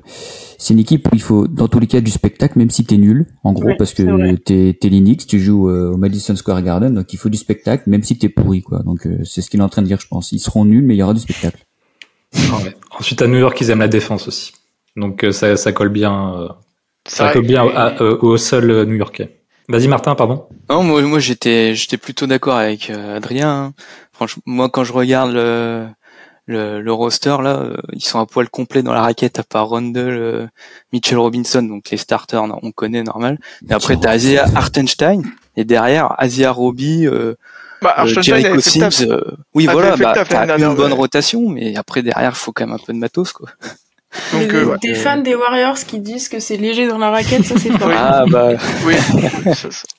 c'est 0.59 0.75
une 0.75 0.81
équipe 0.81 1.07
où 1.07 1.15
il 1.15 1.23
faut, 1.23 1.47
dans 1.47 1.69
tous 1.69 1.79
les 1.79 1.87
cas, 1.87 2.01
du 2.01 2.11
spectacle, 2.11 2.59
même 2.59 2.71
si 2.71 2.85
t'es 2.85 2.97
nul, 2.97 3.27
en 3.45 3.53
gros, 3.53 3.67
Ouais, 3.67 3.77
parce 3.77 3.95
que 3.95 4.35
t'es, 4.35 4.77
t'es 4.81 4.89
Linux, 4.89 5.27
tu 5.29 5.39
joues 5.39 5.71
euh, 5.71 5.93
au 5.93 5.97
Madison 5.97 6.35
Square 6.35 6.63
Garden, 6.63 6.93
donc 6.93 7.13
il 7.13 7.19
faut 7.19 7.29
du 7.29 7.39
spectacle, 7.39 7.85
même 7.89 8.03
si 8.03 8.19
t'es 8.19 8.29
pourri, 8.29 8.63
quoi. 8.63 8.81
Donc, 8.81 9.07
euh, 9.07 9.19
c'est 9.25 9.43
ce 9.43 9.49
qu'il 9.49 9.61
est 9.61 9.63
en 9.63 9.69
train 9.69 9.83
de 9.83 9.87
dire, 9.87 10.01
je 10.01 10.09
pense. 10.09 10.33
Ils 10.33 10.41
seront 10.41 10.65
nuls, 10.65 10.85
mais 10.85 10.95
il 10.97 10.99
y 10.99 11.03
aura 11.05 11.15
du 11.15 11.21
spectacle. 11.21 11.65
Ouais. 12.35 12.75
Ensuite, 12.99 13.23
à 13.23 13.29
New 13.29 13.39
York, 13.39 13.57
ils 13.61 13.71
aiment 13.71 13.79
la 13.79 13.89
défense 13.89 14.27
aussi. 14.27 14.53
Donc, 14.97 15.23
euh, 15.23 15.31
ça, 15.31 15.57
ça 15.57 15.71
colle 15.73 15.91
bien, 15.91 16.35
euh, 16.35 16.49
ça 17.09 17.33
colle 17.33 17.47
bien 17.47 17.67
à- 17.67 18.01
euh, 18.03 18.17
au 18.21 18.37
sol 18.37 18.71
euh, 18.71 18.85
new-yorkais. 18.85 19.35
Vas-y, 19.69 19.89
Martin, 19.89 20.15
pardon. 20.15 20.47
Non, 20.71 20.83
moi, 20.83 21.03
moi 21.03 21.19
j'étais, 21.19 21.75
j'étais 21.75 21.99
plutôt 21.99 22.27
d'accord 22.27 22.57
avec 22.57 22.89
euh, 22.91 23.17
Adrien. 23.17 23.51
hein. 23.51 23.73
Franchement, 24.13 24.43
moi, 24.47 24.69
quand 24.71 24.83
je 24.85 24.93
regarde 24.95 25.33
le, 25.33 25.87
le, 26.47 26.81
le 26.81 26.93
roster 26.93 27.37
là, 27.43 27.59
euh, 27.61 27.77
ils 27.93 28.03
sont 28.03 28.19
à 28.19 28.25
poil 28.27 28.49
complet 28.49 28.83
dans 28.83 28.95
la 28.95 29.03
raquette 29.03 29.39
à 29.39 29.43
part 29.43 29.69
Rundle, 29.69 29.99
euh, 30.09 30.47
Mitchell 30.93 31.19
Robinson, 31.19 31.63
donc 31.63 31.91
les 31.91 31.99
starters 31.99 32.43
on 32.63 32.73
connaît 32.73 33.03
normal. 33.03 33.39
Et 33.69 33.73
après 33.75 33.97
t'as 34.01 34.13
Asia 34.13 34.47
Hartenstein 34.55 35.23
et 35.57 35.65
derrière 35.65 36.15
Asia 36.19 36.51
Roby, 36.51 37.07
euh, 37.07 37.35
Bah, 37.83 37.95
euh, 37.99 38.07
Jericho 38.07 38.59
Sims. 38.61 39.03
euh, 39.07 39.21
oui 39.55 39.67
voilà, 39.71 39.97
bah, 39.97 40.15
t'as 40.27 40.59
une 40.59 40.75
bonne 40.75 40.93
ouais. 40.93 40.99
rotation, 40.99 41.49
mais 41.51 41.77
après 41.77 42.03
derrière 42.03 42.31
il 42.33 42.37
faut 42.39 42.53
quand 42.53 42.67
même 42.67 42.75
un 42.75 42.85
peu 42.85 42.95
de 42.95 42.99
matos 42.99 43.33
quoi. 43.33 43.51
Donc, 44.33 44.55
euh, 44.55 44.65
ouais. 44.65 44.77
des 44.83 44.95
fans 44.95 45.19
des 45.21 45.35
Warriors 45.35 45.77
qui 45.87 46.01
disent 46.01 46.29
que 46.31 46.41
c'est 46.41 46.57
léger 46.57 46.89
dans 46.89 46.97
la 46.99 47.11
raquette, 47.11 47.45
ça 47.45 47.57
c'est 47.59 47.69
pas 47.77 47.87
Oui. 47.89 47.95
Ah 47.97 48.25
bah 48.29 48.49
Oui, 48.87 48.95
oui, 49.15 49.53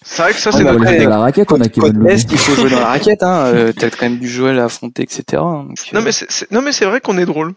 c'est 0.03 0.21
vrai 0.21 0.31
que 0.33 0.39
ça, 0.39 0.49
Ah, 0.51 0.57
c'est 0.57 0.63
bah, 0.63 0.71
notre 0.73 0.83
après, 0.83 0.97
le- 0.99 1.09
la 1.09 1.17
raquette, 1.19 1.51
on 1.51 1.61
a 1.61 1.69
Kevin 1.69 2.07
est, 2.07 2.31
il 2.31 2.37
faut 2.37 2.55
jouer 2.55 2.71
dans 2.71 2.79
la 2.79 2.87
raquette, 2.87 3.21
hein. 3.21 3.45
euh, 3.53 3.71
t'as 3.77 3.89
quand 3.91 4.01
même 4.09 4.17
du 4.17 4.27
Joël 4.27 4.57
à 4.59 4.65
affronter, 4.65 5.03
etc. 5.03 5.23
hein, 5.35 5.65
donc, 5.67 5.77
Non 5.93 5.99
euh, 5.99 6.03
mais 6.03 6.11
c'est 6.11 6.51
non 6.51 6.61
mais 6.63 6.71
c'est 6.71 6.85
vrai 6.85 7.01
qu'on 7.01 7.17
est 7.19 7.25
drôle. 7.27 7.53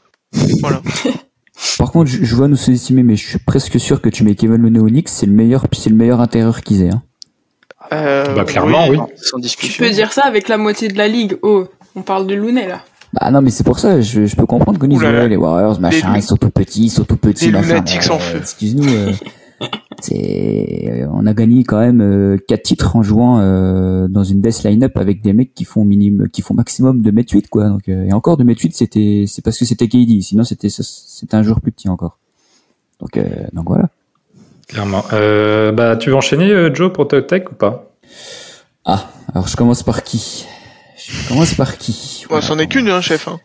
Voilà. 0.61 0.83
Par 1.79 1.91
contre, 1.91 2.11
je, 2.11 2.23
je 2.25 2.35
vois 2.35 2.49
nous 2.49 2.57
sous-estimer, 2.57 3.03
mais 3.03 3.17
je 3.17 3.27
suis 3.27 3.39
presque 3.39 3.79
sûr 3.81 4.01
que 4.03 4.09
tu 4.11 4.23
mets 4.25 4.35
Kevin 4.35 4.57
Looney 4.63 4.79
au 4.79 4.89
Knicks, 4.89 5.09
c'est 5.09 5.27
le 5.27 5.33
meilleur, 5.33 5.67
c'est 5.73 5.91
le 5.91 5.97
meilleur 5.97 6.21
intérieur 6.21 6.61
qu'ils 6.63 6.83
aient. 6.83 6.91
Hein. 6.93 7.03
Euh, 7.93 8.35
Bah, 8.35 8.45
clairement, 8.45 8.89
oui. 8.89 8.99
sans 9.17 9.37
Tu 9.39 9.43
discussion. 9.43 9.85
peux 9.85 9.91
dire 9.91 10.13
ça 10.13 10.23
avec 10.23 10.49
la 10.49 10.57
moitié 10.59 10.89
de 10.89 10.97
la 10.99 11.09
ligue. 11.09 11.37
Oh, 11.43 11.67
on 11.97 12.03
parle 12.03 12.27
de 12.27 12.35
Looney 12.35 12.67
là. 12.67 12.81
Bah 13.15 13.31
non, 13.31 13.43
mais 13.43 13.51
c'est 13.51 13.65
pour 13.65 13.79
ça, 13.79 14.01
je, 14.01 14.25
je 14.25 14.37
peux 14.37 14.47
comprendre 14.47 14.81
ouais, 14.81 15.29
les 15.29 15.37
Warriors, 15.37 15.79
machin, 15.81 16.13
Les- 16.15 16.21
ils 16.21 16.23
sont 16.23 16.37
tout 16.37 16.49
petits, 16.51 16.85
ils 16.85 16.91
sont 16.91 17.05
tout 17.05 17.17
petits, 17.19 17.47
les 17.47 17.53
machin. 17.53 17.69
lunatiques 17.75 18.01
mais, 18.07 18.11
en 18.11 18.19
feu. 18.19 18.39
Excuse-nous, 18.39 18.89
euh, 18.89 19.13
c'est, 20.01 21.07
on 21.13 21.27
a 21.27 21.35
gagné 21.35 21.63
quand 21.65 21.79
même 21.79 22.01
euh, 22.01 22.39
quatre 22.49 22.63
titres 22.63 22.97
en 22.97 23.03
jouant 23.03 23.39
euh, 23.41 24.09
dans 24.09 24.25
une 24.25 24.41
death 24.41 24.63
line-up 24.65 24.97
avec 24.97 25.21
des 25.23 25.35
mecs 25.35 25.53
qui 25.55 25.65
font 25.65 25.85
minimum, 25.85 26.29
qui 26.31 26.41
font 26.43 26.55
maximum 26.55 27.03
de 27.03 27.11
mètre 27.11 27.35
8 27.35 27.49
quoi. 27.49 27.69
Donc 27.69 27.89
euh, 27.89 28.05
et 28.05 28.13
encore 28.15 28.39
de 28.39 28.45
mètre 28.45 28.63
8 28.63 28.75
c'était, 28.75 29.25
c'est 29.27 29.43
parce 29.43 29.59
que 29.59 29.65
c'était 29.67 29.89
KD, 29.89 30.23
sinon 30.23 30.45
c'était 30.45 30.71
c'était 30.71 31.35
un 31.35 31.43
joueur 31.43 31.61
plus 31.61 31.73
petit 31.73 31.89
encore. 31.91 32.19
Donc 33.01 33.17
euh, 33.19 33.25
donc 33.53 33.67
voilà. 33.69 33.91
Clairement. 34.69 35.05
Euh, 35.13 35.71
bah, 35.71 35.97
tu 35.97 36.09
veux 36.09 36.17
enchaîner, 36.17 36.51
euh, 36.51 36.75
Joe, 36.75 36.91
pour 36.91 37.07
Tech 37.07 37.43
ou 37.51 37.55
pas? 37.55 37.91
Ah, 38.87 39.11
alors 39.35 39.47
je 39.47 39.55
commence 39.57 39.83
par 39.83 40.03
qui? 40.03 40.47
Je 41.09 41.29
commence 41.29 41.55
par 41.55 41.79
qui? 41.79 42.25
Bon, 42.29 42.41
c'en 42.41 42.59
est 42.59 42.67
qu'une, 42.67 42.89
hein, 42.89 43.01
chef. 43.01 43.29
Hein. 43.29 43.41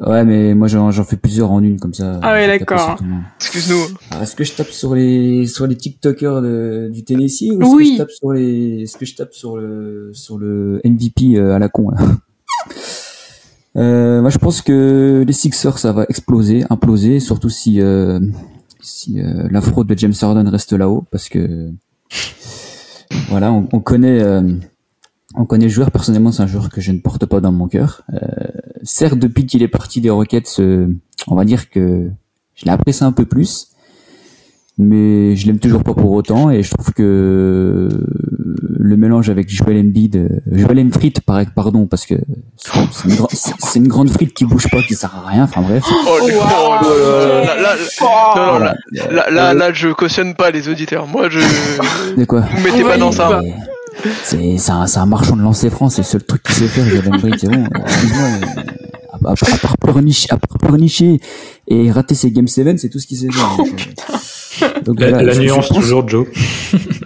Ouais, 0.00 0.24
mais 0.24 0.54
moi 0.54 0.68
j'en 0.68 0.92
fais 1.04 1.16
plusieurs 1.16 1.50
en 1.50 1.62
une 1.62 1.80
comme 1.80 1.94
ça. 1.94 2.20
Ah 2.22 2.32
ouais, 2.34 2.46
d'accord. 2.46 2.98
Excuse-nous. 3.38 4.20
Est-ce 4.20 4.36
que 4.36 4.44
je 4.44 4.52
tape 4.52 4.68
sur 4.70 4.94
les 4.94 5.46
sur 5.46 5.66
les 5.66 5.76
TikTokers 5.76 6.42
de, 6.42 6.90
du 6.92 7.02
Tennessee 7.02 7.50
ou 7.52 7.62
est-ce 7.62 7.70
Oui. 7.74 7.84
que 7.88 7.92
je 7.94 7.98
tape 7.98 8.10
sur 8.10 8.32
les 8.32 8.82
est-ce 8.82 8.96
que 8.98 9.06
je 9.06 9.14
tape 9.14 9.32
sur 9.32 9.56
le 9.56 10.10
sur 10.12 10.36
le 10.36 10.82
MVP 10.84 11.36
euh, 11.36 11.54
à 11.54 11.58
la 11.58 11.68
con 11.68 11.90
là? 11.90 11.98
Euh, 13.76 14.20
Moi 14.20 14.30
je 14.30 14.38
pense 14.38 14.62
que 14.62 15.22
les 15.24 15.32
Sixers 15.32 15.78
ça 15.78 15.92
va 15.92 16.04
exploser, 16.08 16.64
imploser, 16.70 17.20
surtout 17.20 17.48
si 17.50 17.80
euh, 17.80 18.18
si 18.80 19.20
euh, 19.20 19.46
la 19.48 19.60
fraude 19.60 19.86
de 19.86 19.96
James 19.96 20.12
Harden 20.20 20.48
reste 20.48 20.72
là-haut 20.72 21.04
parce 21.12 21.28
que 21.28 21.70
voilà, 23.28 23.52
on, 23.52 23.68
on 23.72 23.78
connaît 23.80 24.20
euh, 24.20 24.42
on 25.34 25.44
connaît 25.44 25.66
le 25.66 25.70
joueur. 25.70 25.90
Personnellement, 25.90 26.32
c'est 26.32 26.42
un 26.42 26.46
joueur 26.46 26.70
que 26.70 26.80
je 26.80 26.92
ne 26.92 26.98
porte 26.98 27.24
pas 27.26 27.40
dans 27.40 27.52
mon 27.52 27.68
cœur. 27.68 28.02
Euh, 28.12 28.18
certes, 28.82 29.18
depuis 29.18 29.46
qu'il 29.46 29.62
est 29.62 29.68
parti 29.68 30.00
des 30.00 30.10
Rockets, 30.10 30.56
euh, 30.60 30.88
on 31.28 31.34
va 31.36 31.44
dire 31.44 31.70
que 31.70 32.08
je 32.54 32.64
l'ai 32.64 32.70
apprécié 32.72 33.04
un 33.06 33.12
peu 33.12 33.24
plus, 33.26 33.68
mais 34.78 35.36
je 35.36 35.46
l'aime 35.46 35.58
toujours 35.58 35.82
pas 35.84 35.94
pour 35.94 36.10
autant. 36.12 36.50
Et 36.50 36.62
je 36.62 36.70
trouve 36.70 36.92
que 36.92 37.88
le 38.82 38.96
mélange 38.96 39.28
avec 39.30 39.48
Joel 39.50 39.78
Embiid, 39.78 40.16
euh, 40.16 40.28
Joel 40.50 40.80
Embiid, 40.80 41.20
par- 41.20 41.44
pardon, 41.54 41.86
parce 41.86 42.06
que 42.06 42.14
c'est 42.56 43.08
une, 43.08 43.14
gra- 43.14 43.88
grande 43.88 44.10
frite 44.10 44.34
qui 44.34 44.44
bouge 44.46 44.68
pas, 44.70 44.82
qui 44.82 44.94
sert 44.94 45.14
à 45.14 45.28
rien. 45.28 45.44
Enfin 45.44 45.62
bref. 45.62 45.84
Oh, 45.86 46.18
là 49.30 49.72
je 49.72 49.88
cautionne 49.92 50.34
pas 50.34 50.50
les 50.50 50.68
auditeurs. 50.68 51.06
Moi, 51.06 51.28
je 51.30 51.38
De 52.16 52.24
quoi 52.24 52.40
vous 52.40 52.62
mettez 52.62 52.82
pas 52.82 52.96
dans 52.98 53.12
ça. 53.12 53.40
Mais 53.42 53.54
C'est 54.24 54.70
un, 54.70 54.86
un 54.94 55.06
marchand 55.06 55.36
de 55.36 55.42
lancer 55.42 55.70
franc, 55.70 55.88
c'est 55.88 56.02
le 56.02 56.06
seul 56.06 56.22
truc 56.24 56.42
qu'il 56.42 56.54
sait 56.54 56.68
faire, 56.68 56.86
Joel 56.88 57.12
Embiid, 57.14 57.34
c'est 57.38 57.48
bon. 57.48 57.64
euh, 57.64 57.82
Excuse-moi, 57.84 58.28
mais 58.40 59.28
à, 59.28 59.30
à, 59.30 59.32
à 59.32 59.58
part 59.58 59.76
pleurnicher, 59.78 60.26
à 60.30 60.36
part 60.36 60.58
pleurnicher 60.58 61.20
et 61.68 61.90
rater 61.90 62.14
ses 62.14 62.30
Game 62.30 62.48
7, 62.48 62.78
c'est 62.78 62.88
tout 62.88 62.98
ce 62.98 63.06
qu'il 63.06 63.18
sait 63.18 63.30
faire. 63.30 63.56
Donc, 63.56 63.88
euh, 64.62 64.80
donc 64.84 65.00
La, 65.00 65.08
voilà, 65.10 65.22
la 65.24 65.32
je- 65.32 65.38
je 65.38 65.42
nuance, 65.46 65.68
pense- 65.68 65.78
toujours, 65.78 66.08
Joe. 66.08 66.26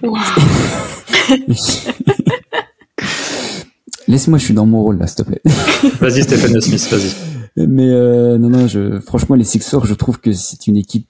Laisse-moi, 4.07 4.39
je 4.39 4.45
suis 4.45 4.55
dans 4.55 4.67
mon 4.67 4.83
rôle 4.83 4.99
là, 4.99 5.07
s'il 5.07 5.17
te 5.17 5.23
plaît. 5.23 5.41
Vas-y, 6.01 6.23
Stephen 6.25 6.61
Smith, 6.61 6.89
vas-y. 6.91 7.67
Mais 7.67 7.89
euh, 7.89 8.37
non, 8.37 8.51
non, 8.51 8.67
je, 8.69 9.01
franchement, 9.01 9.35
les 9.37 9.45
Sixers, 9.45 9.87
je 9.87 9.95
trouve 9.95 10.21
que 10.21 10.33
c'est 10.33 10.67
une 10.67 10.77
équipe 10.77 11.07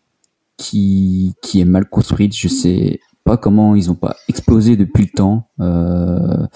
qui, 0.56 1.34
qui 1.42 1.60
est 1.60 1.64
mal 1.64 1.88
construite. 1.88 2.36
Je 2.36 2.46
sais 2.48 3.00
pas 3.24 3.36
comment 3.36 3.74
ils 3.74 3.90
ont 3.90 3.94
pas 3.94 4.16
explosé 4.28 4.76
depuis 4.76 5.04
le 5.04 5.10
temps. 5.16 5.48
Euh, 5.60 6.46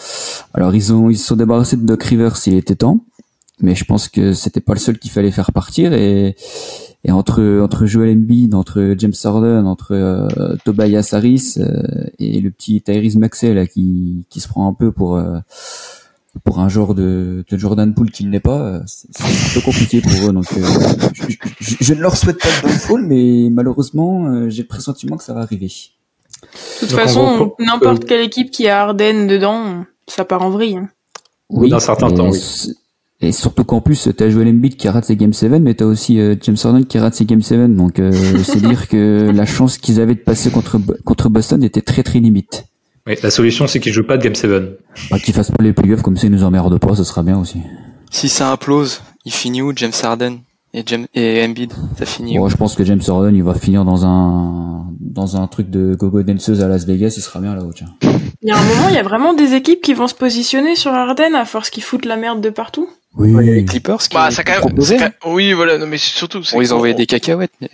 alors 0.54 0.74
ils 0.74 0.92
ont, 0.92 1.10
ils 1.10 1.16
se 1.18 1.26
sont 1.26 1.36
débarrassés 1.36 1.76
de 1.76 1.84
Doc 1.86 2.02
Rivers, 2.04 2.36
il 2.46 2.54
était 2.54 2.76
temps, 2.76 3.00
mais 3.60 3.74
je 3.74 3.84
pense 3.84 4.08
que 4.08 4.32
c'était 4.34 4.60
pas 4.60 4.74
le 4.74 4.78
seul 4.78 4.98
qu'il 4.98 5.10
fallait 5.10 5.30
faire 5.30 5.52
partir. 5.52 5.92
Et, 5.92 6.36
et 7.04 7.12
entre 7.12 7.60
entre 7.62 7.86
Joel 7.86 8.10
Embiid, 8.16 8.54
entre 8.54 8.94
James 8.98 9.12
Harden, 9.24 9.66
entre 9.66 9.92
euh, 9.94 10.28
Tobias 10.64 11.08
Harris 11.12 11.54
euh, 11.58 11.82
et 12.18 12.40
le 12.40 12.50
petit 12.50 12.82
Tyrese 12.82 13.16
Maxey 13.16 13.54
là 13.54 13.66
qui 13.66 14.24
qui 14.28 14.40
se 14.40 14.48
prend 14.48 14.68
un 14.68 14.74
peu 14.74 14.92
pour 14.92 15.16
euh, 15.16 15.38
pour 16.44 16.60
un 16.60 16.68
genre 16.68 16.94
de, 16.94 17.44
de 17.50 17.56
Jordan 17.56 17.94
Poole 17.94 18.10
qu'il 18.12 18.30
n'est 18.30 18.38
pas, 18.40 18.60
euh, 18.60 18.80
c'est 18.86 19.08
un 19.22 19.54
peu 19.54 19.60
compliqué 19.60 20.00
pour 20.00 20.28
eux. 20.28 20.32
Donc, 20.32 20.46
euh, 20.56 20.62
je, 21.14 21.22
je- 21.60 21.76
je 21.80 21.94
ne 21.94 22.00
leur 22.00 22.16
souhaite 22.16 22.38
pas 22.38 22.48
de 22.48 22.62
downfall, 22.68 23.02
mais 23.06 23.48
malheureusement, 23.50 24.26
euh, 24.28 24.48
j'ai 24.48 24.62
le 24.62 24.68
pressentiment 24.68 25.16
que 25.16 25.24
ça 25.24 25.34
va 25.34 25.40
arriver. 25.40 25.72
De 26.43 26.86
toute 26.86 26.91
Donc, 26.91 27.01
façon, 27.01 27.53
n'importe 27.59 28.05
euh, 28.05 28.07
quelle 28.07 28.20
équipe 28.22 28.51
qui 28.51 28.68
a 28.68 28.82
Arden 28.82 29.26
dedans, 29.26 29.84
ça 30.07 30.24
part 30.24 30.43
en 30.43 30.51
vrille. 30.51 30.76
hein. 30.76 30.89
bout 31.51 31.68
d'un 31.68 31.80
certain 31.80 32.09
et 32.09 32.14
temps, 32.14 32.30
oui. 32.30 32.41
Et 33.20 33.32
surtout 33.32 33.64
qu'en 33.64 33.80
plus, 33.80 34.09
t'as 34.16 34.30
Joel 34.30 34.47
Embiid 34.49 34.76
qui 34.76 34.89
rate 34.89 35.05
ses 35.05 35.16
Game 35.16 35.32
7, 35.32 35.51
mais 35.61 35.74
t'as 35.74 35.86
aussi 35.86 36.20
euh, 36.20 36.36
James 36.41 36.57
Harden 36.62 36.84
qui 36.84 36.99
rate 37.01 37.14
ses 37.14 37.24
Game 37.24 37.43
7. 37.43 37.74
Donc, 37.74 37.99
euh, 37.99 38.12
c'est 38.45 38.61
dire 38.61 38.86
que 38.89 39.30
la 39.34 39.45
chance 39.45 39.76
qu'ils 39.78 40.01
avaient 40.01 40.14
de 40.14 40.20
passer 40.20 40.51
contre, 40.53 40.78
Bo- 40.78 40.95
contre 41.05 41.28
Boston 41.28 41.64
était 41.64 41.80
très 41.82 42.05
très 42.05 42.20
limite. 42.20 42.64
Oui, 43.09 43.14
la 43.22 43.30
solution, 43.32 43.66
c'est 43.66 43.80
qu'il 43.80 43.93
joue 43.93 44.05
pas 44.05 44.18
de 44.18 44.22
Game 44.22 44.36
7. 44.36 44.78
Bah, 45.11 45.18
qu'ils 45.18 45.34
fassent 45.34 45.51
pas 45.51 45.62
les 45.64 45.72
playoffs, 45.72 46.03
comme 46.03 46.16
ça 46.16 46.26
ils 46.28 46.32
nous 46.32 46.45
emmerdent 46.45 46.78
pas, 46.78 46.95
ce 46.95 47.03
sera 47.03 47.22
bien 47.24 47.39
aussi. 47.39 47.59
Si 48.12 48.28
ça 48.28 48.53
implose, 48.53 49.01
il 49.24 49.32
finit 49.32 49.62
où 49.62 49.72
James 49.74 49.91
Harden? 50.01 50.39
Et, 50.74 50.82
James, 50.86 51.06
et 51.14 51.44
Embiid 51.44 51.72
Ça 51.98 52.06
finit 52.06 52.38
Bon, 52.38 52.44
où 52.44 52.48
je 52.48 52.56
pense 52.56 52.74
que 52.74 52.84
James 52.84 53.00
Harden, 53.06 53.34
il 53.34 53.42
va 53.42 53.54
finir 53.54 53.84
dans 53.84 54.04
un 54.06 54.84
dans 55.00 55.36
un 55.40 55.46
truc 55.46 55.70
de 55.70 55.94
gogo 55.94 56.22
danseuse 56.22 56.62
à 56.62 56.68
Las 56.68 56.84
Vegas, 56.86 57.14
il 57.16 57.22
sera 57.22 57.40
bien 57.40 57.54
là-haut, 57.54 57.72
tiens. 57.74 57.88
Il 58.42 58.48
y 58.48 58.52
a 58.52 58.56
un 58.56 58.62
moment, 58.62 58.88
il 58.88 58.94
y 58.94 58.98
a 58.98 59.02
vraiment 59.02 59.32
des 59.34 59.54
équipes 59.54 59.80
qui 59.80 59.94
vont 59.94 60.06
se 60.06 60.14
positionner 60.14 60.76
sur 60.76 60.92
Arden 60.92 61.34
à 61.34 61.44
force 61.44 61.70
qu'ils 61.70 61.82
foutent 61.82 62.04
la 62.04 62.16
merde 62.16 62.40
de 62.40 62.50
partout. 62.50 62.88
Oui. 63.16 63.32
Les 63.44 63.64
Clippers 63.64 63.98
qui 63.98 64.14
Bah, 64.14 64.30
ça 64.30 64.44
quand 64.44 64.52
même. 64.64 64.74
quand- 64.98 65.30
Oui, 65.32 65.52
voilà. 65.54 65.78
Non, 65.78 65.86
mais 65.86 65.96
surtout, 65.98 66.44
c'est 66.44 66.54
Bon, 66.54 66.60
ils 66.62 66.72
ont 66.72 66.76
envoyé 66.76 66.94
des 66.94 67.06
cacahuètes. 67.06 67.52
Mais... 67.60 67.70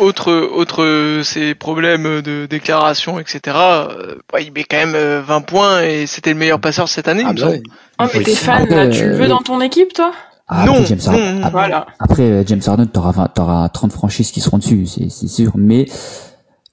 autre 0.00 0.32
autre 0.32 0.82
euh, 0.82 1.22
ces 1.22 1.54
problèmes 1.54 2.20
de 2.20 2.46
déclaration 2.46 3.18
etc 3.20 3.56
euh, 3.56 4.16
ouais, 4.34 4.44
il 4.44 4.52
met 4.52 4.64
quand 4.64 4.76
même 4.78 4.94
euh, 4.96 5.22
20 5.24 5.40
points 5.42 5.82
et 5.82 6.06
c'était 6.06 6.32
le 6.32 6.38
meilleur 6.38 6.60
passeur 6.60 6.88
cette 6.88 7.06
année 7.08 7.22
Ah 7.24 7.32
bah 7.32 7.48
ouais. 7.48 7.62
Oh, 8.00 8.04
mais 8.12 8.18
Oui. 8.18 8.24
t'es 8.24 8.34
fan, 8.34 8.68
là, 8.68 8.88
tu 8.88 9.06
le 9.06 9.14
veux 9.14 9.24
euh, 9.24 9.28
dans 9.28 9.38
ton 9.40 9.60
équipe, 9.60 9.92
toi? 9.94 10.12
Ah, 10.48 10.66
non, 10.66 10.72
après, 10.74 10.86
James 10.86 10.98
Harden, 11.06 11.20
non, 11.24 11.32
non. 11.32 11.38
après, 11.40 11.50
Voilà. 11.50 11.86
après, 11.98 12.22
euh, 12.22 12.44
James 12.46 12.60
Harden, 12.66 12.86
t'auras 12.86 13.12
20 13.12 13.28
t'auras 13.28 13.68
30 13.68 13.92
franchises 13.92 14.30
qui 14.30 14.40
seront 14.40 14.58
dessus, 14.58 14.86
c'est 14.86 15.08
c'est 15.10 15.28
sûr. 15.28 15.52
Mais 15.56 15.86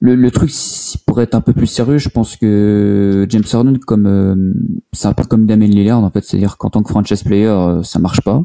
le, 0.00 0.14
le 0.16 0.30
truc, 0.30 0.50
si- 0.50 0.98
pour 0.98 1.20
être 1.20 1.34
un 1.34 1.40
peu 1.40 1.52
plus 1.52 1.66
sérieux, 1.66 1.98
je 1.98 2.08
pense 2.08 2.36
que 2.36 3.26
James 3.30 3.44
Harden, 3.52 3.78
comme 3.78 4.06
euh, 4.06 4.52
c'est 4.92 5.06
un 5.08 5.12
peu 5.12 5.24
comme 5.24 5.46
Damien 5.46 5.66
Lillard 5.66 6.02
en 6.02 6.10
fait, 6.10 6.24
c'est-à-dire 6.24 6.56
qu'en 6.58 6.68
tant 6.70 6.82
que 6.82 6.90
franchise 6.90 7.22
player, 7.22 7.46
euh, 7.46 7.82
ça 7.82 7.98
marche 7.98 8.20
pas. 8.22 8.42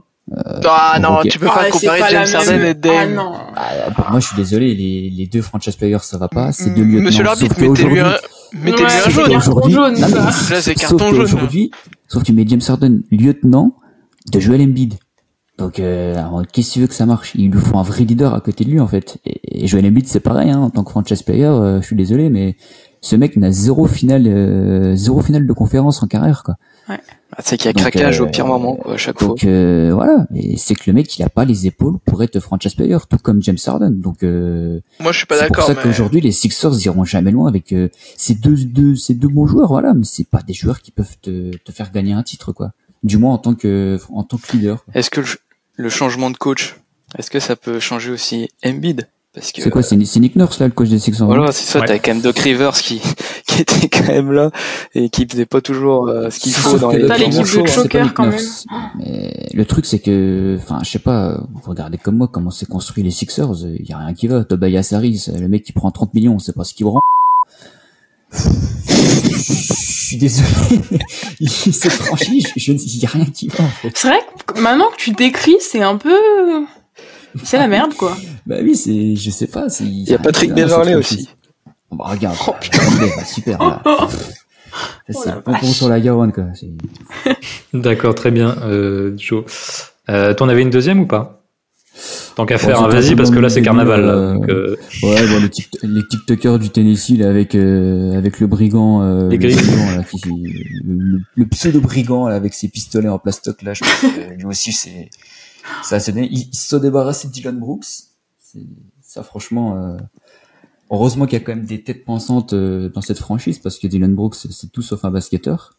ah 0.68 0.98
non 1.02 1.18
ok. 1.20 1.28
tu 1.28 1.40
peux 1.40 1.48
Ah, 1.50 1.56
pas 1.56 1.64
c'est 1.66 1.72
comparer 1.72 2.00
pas 2.00 2.10
James 2.10 2.28
Harden 2.36 2.62
et 2.62 2.70
Ah 2.70 2.74
Dame 2.74 3.14
non. 3.16 3.32
Ah, 3.56 3.92
pour 3.96 4.10
moi, 4.12 4.20
je 4.20 4.28
suis 4.28 4.36
désolé, 4.38 4.74
les, 4.76 5.10
les 5.10 5.28
deux 5.28 5.42
franchise 5.42 5.76
players, 5.76 5.98
ça 6.02 6.18
va 6.18 6.28
pas. 6.30 6.52
C'est 6.52 6.70
deux 6.74 6.84
Mm, 6.84 6.92
lieutenants. 6.92 7.06
monsieur 7.06 7.24
l'arbitre 7.24 7.56
mettez-lui 7.60 8.00
un 8.00 8.16
mettez-lui 8.54 8.84
Ouais, 8.86 9.02
un 9.06 9.10
jaune. 9.10 9.36
Aujourd'hui, 9.36 9.74
jaune, 9.74 9.94
non, 10.00 10.08
mais 10.08 10.14
ça. 10.14 10.16
Là, 10.26 10.32
c'est 10.32 10.62
sauf 10.62 10.76
carton 10.76 10.98
jaune, 11.10 11.18
qu'aujourd'hui, 11.20 11.72
sauf 12.08 12.22
que 12.22 12.28
tu 12.28 12.34
mets 12.34 12.46
James 12.48 12.62
Harden 12.68 13.02
lieutenant 13.12 13.76
de 14.32 14.40
Joel 14.40 14.62
Embiid. 14.62 14.96
Donc, 15.58 15.80
euh, 15.80 16.16
qu'est-ce 16.52 16.70
que 16.70 16.74
tu 16.74 16.80
veux 16.82 16.88
que 16.88 16.94
ça 16.94 17.06
marche? 17.06 17.34
Il 17.36 17.50
lui 17.52 17.62
faut 17.62 17.78
un 17.78 17.84
vrai 17.84 18.04
leader 18.04 18.34
à 18.34 18.42
côté 18.42 18.66
de 18.66 18.70
lui, 18.70 18.80
en 18.80 18.88
fait. 18.88 19.18
Et, 19.26 19.64
et 19.64 19.68
Joel 19.68 19.86
Embiid, 19.86 20.08
c'est 20.08 20.20
pareil, 20.20 20.50
hein, 20.50 20.60
en 20.60 20.70
tant 20.70 20.84
que 20.84 20.92
franchise 20.92 21.24
player, 21.24 21.46
euh, 21.46 21.82
je 21.82 21.86
suis 21.86 21.96
désolé, 21.96 22.30
mais 22.30 22.56
ce 23.02 23.16
mec 23.16 23.38
n'a 23.38 23.52
zéro 23.52 23.86
finale, 23.88 24.28
euh, 24.28 24.96
zéro 24.96 25.22
finale 25.22 25.48
de 25.48 25.54
conférence 25.54 26.04
en 26.04 26.08
carrière, 26.08 26.44
quoi. 26.44 26.56
Ah, 26.88 26.98
c'est 27.40 27.58
qu'il 27.58 27.66
y 27.66 27.70
a 27.70 27.74
Donc, 27.74 27.82
craquage 27.82 28.22
euh, 28.22 28.26
au 28.26 28.28
pire 28.28 28.46
moment, 28.46 28.76
quoi, 28.76 28.94
à 28.94 28.98
chaque 28.98 29.18
fois. 29.18 29.30
Donc 29.30 29.44
euh, 29.44 29.92
voilà, 29.94 30.28
et 30.36 30.56
c'est 30.56 30.76
que 30.76 30.84
le 30.86 30.94
mec 30.94 31.18
il 31.18 31.24
a 31.24 31.30
pas 31.30 31.44
les 31.44 31.66
épaules 31.66 31.98
pour 32.06 32.22
être 32.22 32.40
franchise 32.40 32.76
player, 32.76 32.98
tout 33.10 33.18
comme 33.18 33.42
James 33.42 33.58
Harden. 33.66 33.90
Donc 34.00 34.22
euh, 34.22 34.80
moi 35.00 35.12
je 35.12 35.18
suis 35.18 35.26
pas 35.26 35.36
c'est 35.36 35.48
pour 35.48 35.56
d'accord 35.56 35.66
ça 35.66 35.74
mais 35.74 35.82
qu'aujourd'hui 35.82 36.22
les 36.22 36.32
Sixers 36.32 36.80
iront 36.86 37.04
jamais 37.04 37.32
loin 37.32 37.48
avec 37.48 37.74
euh, 37.74 37.90
ces 38.16 38.36
deux, 38.36 38.56
deux 38.66 38.96
ces 38.96 39.16
deux 39.16 39.28
bons 39.28 39.48
joueurs, 39.48 39.68
voilà, 39.68 39.96
mais 39.96 40.06
c'est 40.06 40.30
pas 40.30 40.44
des 40.44 40.54
joueurs 40.54 40.82
qui 40.82 40.92
peuvent 40.92 41.18
te, 41.24 41.58
te 41.58 41.72
faire 41.72 41.92
gagner 41.92 42.14
un 42.14 42.24
titre 42.24 42.54
quoi. 42.54 42.70
Du 43.04 43.18
moins 43.18 43.34
en 43.34 43.40
tant 43.40 43.56
que 43.56 44.00
en 44.14 44.24
tant 44.24 44.38
que 44.38 44.56
leader. 44.56 44.86
Est-ce 44.94 45.10
que 45.10 45.22
le, 45.22 45.28
le 45.76 45.90
changement 45.90 46.30
de 46.30 46.38
coach, 46.38 46.76
est-ce 47.18 47.30
que 47.30 47.40
ça 47.40 47.56
peut 47.56 47.80
changer 47.80 48.12
aussi 48.12 48.50
Embiid? 48.66 49.08
Parce 49.34 49.52
que 49.52 49.62
C'est 49.62 49.70
quoi, 49.70 49.84
c'est 49.84 49.98
Nick 49.98 50.38
Nurse 50.38 50.60
là, 50.60 50.68
le 50.68 50.72
coach 50.72 50.88
des 50.88 50.98
Sixers 50.98 51.26
voilà, 51.26 51.52
c'est 51.52 51.70
ça. 51.70 51.82
Ouais. 51.82 51.88
T'as 51.88 52.00
quand 52.00 52.14
même 52.14 52.22
Doc 52.22 52.40
Rivers 52.40 52.72
qui 52.72 53.02
qui 53.46 53.62
était 53.62 53.90
quand 53.90 54.08
même 54.08 54.32
là 54.32 54.50
et 54.94 55.10
qui 55.10 55.28
faisait 55.28 55.46
pas 55.46 55.60
toujours 55.60 56.08
euh, 56.08 56.30
ce 56.30 56.40
qu'il 56.40 56.54
faut 56.54 56.78
dans 56.78 56.90
les. 56.90 57.00
le 57.00 57.08
T'as 57.10 57.18
l'équipe 57.18 57.36
de 57.36 58.14
quand. 58.14 58.32
Mais 58.98 59.50
le 59.54 59.66
truc, 59.66 59.86
c'est 59.86 60.00
que, 60.00 60.58
enfin, 60.62 60.80
je 60.84 60.90
sais 60.90 61.00
pas, 61.00 61.44
vous 61.54 61.70
regardez 61.70 61.98
comme 61.98 62.16
moi 62.16 62.30
comment 62.32 62.50
c'est 62.50 62.66
construit 62.66 63.04
les 63.04 63.12
Sixers, 63.12 63.66
il 63.78 63.86
y 63.86 63.92
a 63.92 63.98
rien 63.98 64.14
qui 64.14 64.28
va. 64.28 64.46
Tobias 64.46 64.92
Harris, 64.94 65.26
le 65.38 65.50
mec 65.50 65.64
qui 65.64 65.74
prend 65.74 65.92
30 65.92 66.14
millions, 66.14 66.40
c'est 66.40 66.56
pas 66.56 66.64
ce 66.64 66.74
qu'il 66.74 66.86
rend. 66.86 67.02
Je 70.06 70.10
suis 70.10 70.18
désolé, 70.18 70.48
il 71.40 71.50
s'est 71.50 71.90
franchi, 71.90 72.42
je, 72.42 72.52
je, 72.58 72.72
il 72.74 73.00
y 73.02 73.06
a 73.08 73.10
rien 73.10 73.26
qui 73.26 73.48
va, 73.48 73.64
en 73.64 73.70
fait. 73.70 73.90
C'est 73.96 74.08
vrai 74.08 74.20
que 74.46 74.60
maintenant 74.62 74.92
que 74.92 74.98
tu 74.98 75.10
décris, 75.14 75.56
c'est 75.60 75.82
un 75.82 75.98
peu. 75.98 76.16
C'est 77.44 77.58
la 77.58 77.68
merde, 77.68 77.96
quoi. 77.96 78.16
Bah 78.46 78.58
oui, 78.62 78.76
c'est, 78.76 79.16
je 79.16 79.30
sais 79.32 79.48
pas, 79.48 79.68
c'est, 79.68 79.84
Il 79.84 80.04
y 80.08 80.14
a 80.14 80.20
Patrick 80.20 80.54
Beverley 80.54 80.94
aussi. 80.94 81.28
Bon, 81.90 81.96
bah, 81.98 82.06
regarde. 82.10 82.38
Oh, 82.48 82.54
bah, 83.18 83.26
super, 83.26 83.58
là. 83.58 83.82
Oh 85.14 85.22
c'est 85.24 85.34
le 85.34 85.42
pompon 85.42 85.68
sur 85.72 85.90
la 85.90 86.00
Garonne, 86.00 86.34
quoi. 86.34 86.44
C'est- 86.54 86.68
D'accord, 87.74 88.14
très 88.14 88.30
bien, 88.30 88.58
euh, 88.64 89.14
Joe. 89.18 89.44
Euh, 90.10 90.34
T'en 90.36 90.50
avais 90.50 90.62
une 90.62 90.70
deuxième 90.70 91.00
ou 91.00 91.08
pas? 91.08 91.45
Tant 92.36 92.46
qu'à 92.46 92.58
faire, 92.58 92.82
hein, 92.82 92.90
vas-y, 92.90 93.16
parce 93.16 93.32
que 93.32 93.40
là 93.40 93.50
c'est 93.50 93.62
carnaval. 93.62 94.06
là, 94.06 94.16
le 94.16 94.34
donc, 94.34 94.50
euh, 94.50 94.76
Ouais, 95.04 95.28
bon, 95.28 95.42
les, 95.42 95.50
tic 95.50 95.70
les 95.82 96.06
TikTokers 96.06 96.60
du 96.60 96.70
Tennessee, 96.70 97.18
là, 97.18 97.30
avec, 97.30 97.56
euh, 97.56 98.18
avec 98.18 98.40
le 98.40 98.48
brigand, 98.48 99.02
euh, 99.02 99.30
Les 99.30 99.38
le, 99.38 99.48
grilles. 99.48 99.56
brigand, 99.56 99.92
là, 99.98 100.04
qui, 100.04 100.22
le, 100.84 101.22
le 101.36 101.46
pseudo-brigand, 101.48 102.28
là, 102.28 102.36
avec 102.36 102.54
ses 102.54 102.68
pistolets 102.68 103.08
en 103.08 103.20
plastoc, 103.20 103.62
là, 103.62 103.74
je 103.74 103.82
pense 103.82 104.14
que 104.14 104.34
lui 104.38 104.46
aussi, 104.46 104.74
c'est, 104.74 105.10
c'est 105.84 105.96
assez 105.96 106.12
dingue. 106.12 106.28
Il, 106.30 106.50
il 106.52 106.56
se 106.56 106.68
sont 106.68 106.80
débarrassés 106.80 107.30
de 107.30 107.34
Dylan 107.34 107.58
Brooks. 107.58 107.86
C'est, 108.40 108.60
ça, 109.02 109.24
franchement, 109.24 109.78
euh, 109.78 109.98
heureusement 110.92 111.26
qu'il 111.26 111.40
y 111.40 111.42
a 111.42 111.46
quand 111.46 111.56
même 111.56 111.66
des 111.66 111.82
têtes 111.82 112.04
pensantes 112.04 112.52
euh, 112.52 112.90
dans 112.90 113.02
cette 113.02 113.20
franchise, 113.20 113.60
parce 113.60 113.80
que 113.80 113.88
Dylan 113.88 114.14
Brooks, 114.14 114.36
c'est, 114.36 114.52
c'est 114.52 114.72
tout 114.72 114.82
sauf 114.82 115.06
un 115.06 115.12
basketteur. 115.12 115.75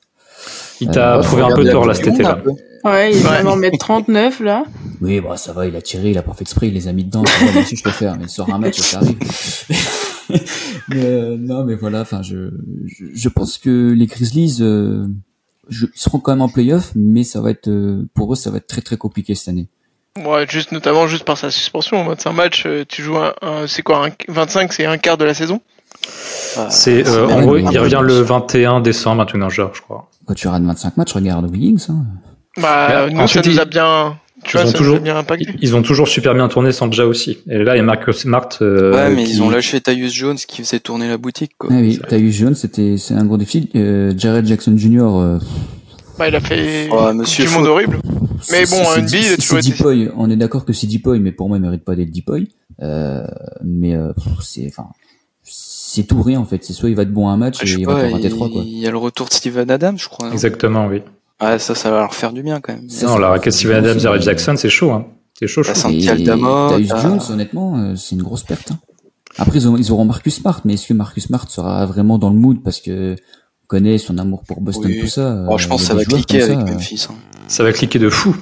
Il 0.80 0.89
t'a 0.91 1.16
Euh, 1.18 1.22
prouvé 1.22 1.43
un 1.43 1.55
peu 1.55 1.68
tort 1.68 1.87
là 1.87 1.95
cet 1.95 2.09
un 2.20 2.34
peu. 2.34 2.51
Ouais, 2.84 3.12
il 3.12 3.26
Ouais. 3.26 3.43
va 3.43 3.51
en 3.51 3.57
mettre 3.57 3.78
39, 3.78 4.41
là. 4.41 4.64
Oui, 5.01 5.20
bah, 5.20 5.37
ça 5.37 5.53
va, 5.53 5.66
il 5.66 5.74
a 5.74 5.82
tiré, 5.82 6.11
il 6.11 6.18
a 6.18 6.22
pas 6.22 6.32
fait 6.34 6.43
exprès, 6.43 6.68
il 6.68 6.74
les 6.74 6.87
a 6.89 6.93
mis 6.93 7.05
dedans. 7.05 7.24
Ça 7.24 7.45
va, 7.45 7.53
moi 7.53 7.62
aussi, 7.62 7.76
je 7.76 7.82
peux 7.82 7.91
faire, 7.91 8.16
mais 8.18 8.28
sur 8.28 8.49
un 8.53 8.59
match, 8.59 8.78
ça 8.78 8.99
arrive. 8.99 9.18
mais, 10.89 11.05
euh, 11.05 11.37
non, 11.39 11.64
mais 11.64 11.74
voilà, 11.74 12.01
enfin, 12.03 12.22
je, 12.22 12.51
je, 12.87 13.07
je 13.12 13.28
pense 13.28 13.59
que 13.59 13.93
les 13.93 14.07
Grizzlies, 14.07 14.59
euh, 14.61 15.07
je, 15.68 15.87
ils 15.87 15.99
seront 16.01 16.18
quand 16.18 16.32
même 16.32 16.43
en 16.43 16.49
playoff, 16.49 16.93
mais 16.95 17.24
ça 17.24 17.41
va 17.41 17.51
être, 17.51 17.68
euh, 17.68 18.05
pour 18.14 18.32
eux, 18.32 18.37
ça 18.37 18.51
va 18.51 18.59
être 18.59 18.66
très 18.68 18.82
très 18.82 18.97
compliqué 18.97 19.34
cette 19.34 19.49
année. 19.49 19.66
Ouais, 20.24 20.47
juste 20.49 20.72
notamment 20.72 21.09
juste 21.09 21.24
par 21.24 21.37
sa 21.37 21.51
suspension. 21.51 22.07
25 22.07 22.32
matchs, 22.32 22.66
tu 22.89 23.03
joues 23.03 23.16
un, 23.18 23.34
un- 23.43 23.66
c'est 23.66 23.82
quoi, 23.82 24.07
un, 24.07 24.11
25, 24.28 24.72
c'est 24.72 24.87
un 24.87 24.97
quart 24.97 25.18
de 25.18 25.24
la 25.24 25.34
saison? 25.34 25.61
C'est 26.70 27.07
euh, 27.07 27.26
bien, 27.26 27.37
en 27.37 27.41
gros, 27.43 27.57
il 27.57 27.78
revient 27.78 28.01
le 28.03 28.20
21 28.20 28.80
décembre, 28.80 29.22
un 29.22 29.26
truc 29.26 29.41
dans 29.41 29.49
le 29.49 29.53
genre, 29.53 29.74
je 29.74 29.82
crois. 29.82 30.09
Quand 30.27 30.35
tu 30.35 30.49
rates 30.49 30.62
25 30.62 30.97
matchs, 30.97 31.12
regarde 31.12 31.51
Wiggins, 31.51 31.77
hein. 31.89 32.05
Bah, 32.61 33.07
Mais 33.09 33.12
nous, 33.14 33.27
ça 33.29 33.43
nous 33.45 33.61
a 33.61 33.64
bien, 33.66 34.18
tu 34.43 34.57
ils 34.57 34.61
vois, 34.61 34.66
ont 34.68 34.72
ça 34.72 34.79
toujours- 34.79 34.99
bien. 35.01 35.22
Ils, 35.39 35.55
ils 35.61 35.77
ont 35.77 35.83
toujours 35.83 36.09
super 36.09 36.35
bien 36.35 36.49
tourné 36.49 36.72
sans 36.72 36.87
déjà 36.89 37.05
aussi. 37.07 37.39
Et 37.49 37.59
là, 37.59 37.74
il 37.74 37.79
y 37.79 37.81
a 37.81 37.85
Marcus 37.85 38.16
Smart. 38.16 38.49
euh, 38.62 38.93
ouais, 38.95 39.14
mais 39.14 39.24
qui- 39.24 39.33
ils 39.33 39.43
ont 39.43 39.51
lâché 39.51 39.81
Tyus 39.81 40.12
Jones 40.14 40.37
qui 40.37 40.62
faisait 40.62 40.81
tourner 40.81 41.07
la 41.09 41.18
boutique, 41.18 41.53
quoi. 41.59 41.68
Ah 41.72 41.77
oui, 41.81 42.01
eu 42.12 42.33
Jones, 42.33 42.55
c'était, 42.55 42.97
c'est 42.97 43.14
un 43.14 43.24
gros 43.27 43.37
défi. 43.37 43.68
Euh, 43.77 44.14
Jared 44.16 44.47
Jackson 44.47 44.74
Jr., 44.77 45.01
euh, 45.03 45.39
Bah, 46.18 46.29
il 46.29 46.35
a 46.35 46.41
fait 46.41 46.89
Ouais, 46.91 47.12
monsieur 47.12 47.45
du 47.45 47.51
monde 47.53 47.66
horrible. 47.66 47.99
Mais 48.51 48.64
bon, 48.64 48.81
un 48.81 49.07
c'est 49.07 49.18
été- 49.18 49.61
Deepoy. 49.70 50.11
On 50.16 50.31
est 50.31 50.37
d'accord 50.37 50.64
que 50.64 50.72
c'est 50.72 50.87
Deepoy, 50.87 51.20
mais 51.20 51.33
pour 51.33 51.49
moi, 51.49 51.59
il 51.59 51.62
mérite 51.62 51.85
pas 51.85 51.95
d'être 51.95 52.11
Deepoy. 52.11 52.49
Euh, 52.83 53.27
mais, 53.62 53.95
euh, 53.95 54.12
c'est, 54.41 54.66
enfin, 54.68 54.89
c'est 55.97 56.05
tout 56.05 56.16
ou 56.16 56.22
rien, 56.22 56.40
en 56.40 56.44
fait. 56.44 56.64
C'est 56.64 56.72
soit 56.72 56.88
il 56.88 56.97
va 56.97 57.03
être 57.03 57.12
bon 57.12 57.28
à 57.28 57.32
un 57.32 57.36
match 57.36 57.59
Je 57.61 57.64
et 57.64 57.66
sais 57.66 57.80
il 57.80 57.86
va 57.86 57.94
pas, 57.97 58.03
rater 58.11 58.24
il 58.24 58.30
trois, 58.30 58.49
quoi. 58.49 58.62
il 58.64 58.78
y 58.78 58.86
a 58.86 58.90
le 58.90 58.97
retour 58.99 59.28
de 59.28 59.32
Steven 59.32 59.70
Adams, 59.70 59.99
je 59.99 60.09
crois. 60.09 60.30
Exactement, 60.32 60.86
oui. 60.86 61.03
Ouais, 61.42 61.59
ça, 61.59 61.74
ça 61.74 61.90
va 61.90 61.99
leur 62.01 62.14
faire 62.14 62.32
du 62.32 62.42
bien 62.42 62.61
quand 62.61 62.72
même. 62.72 62.88
Ça, 62.88 63.07
non, 63.07 63.14
raquette 63.16 63.44
faire 63.44 63.53
Steven 63.53 63.76
Adams, 63.84 63.99
Jared 63.99 64.20
c'est- 64.22 64.26
Jackson, 64.26 64.55
c'est 64.57 64.68
chaud, 64.70 64.92
hein. 64.92 65.07
C'est 65.38 65.47
chaud, 65.49 65.62
Aldama, 66.09 66.72
Tyus 66.76 66.88
t'as- 66.88 67.03
Jones, 67.03 67.20
honnêtement, 67.30 67.76
euh, 67.78 67.94
c'est 67.97 68.14
une 68.16 68.22
grosse 68.22 68.42
perte. 68.42 68.70
hein. 68.70 68.78
Après, 69.36 69.59
ils, 69.59 69.68
ont- 69.68 69.76
ils 69.76 69.92
auront 69.92 70.07
Marcus 70.07 70.36
Smart, 70.36 70.62
mais 70.64 70.74
est-ce 70.74 70.86
que 70.86 70.94
Marcus 70.94 71.24
Smart 71.24 71.47
sera 71.51 71.84
vraiment 71.84 72.18
dans 72.18 72.30
le 72.30 72.36
mood 72.36 72.62
parce 72.62 72.80
que 72.80 73.12
on 73.14 73.66
connaît 73.66 73.99
son 73.99 74.16
amour 74.16 74.44
pour 74.49 74.62
Boston, 74.62 74.86
Oui. 74.86 75.01
tout 75.01 75.09
ça. 75.09 75.44
Oh, 75.51 75.59
je 75.59 75.66
euh, 75.66 75.68
pense 75.68 75.82
que 75.82 75.88
ça 75.88 75.94
va 75.94 76.05
cliquer 76.07 76.42
avec 76.42 76.57
ça, 76.57 76.62
euh, 76.62 76.72
Memphis. 76.72 77.07
hein. 77.11 77.14
Ça 77.49 77.64
va 77.64 77.72
cliquer 77.72 77.99
de 77.99 78.09
fou. 78.09 78.34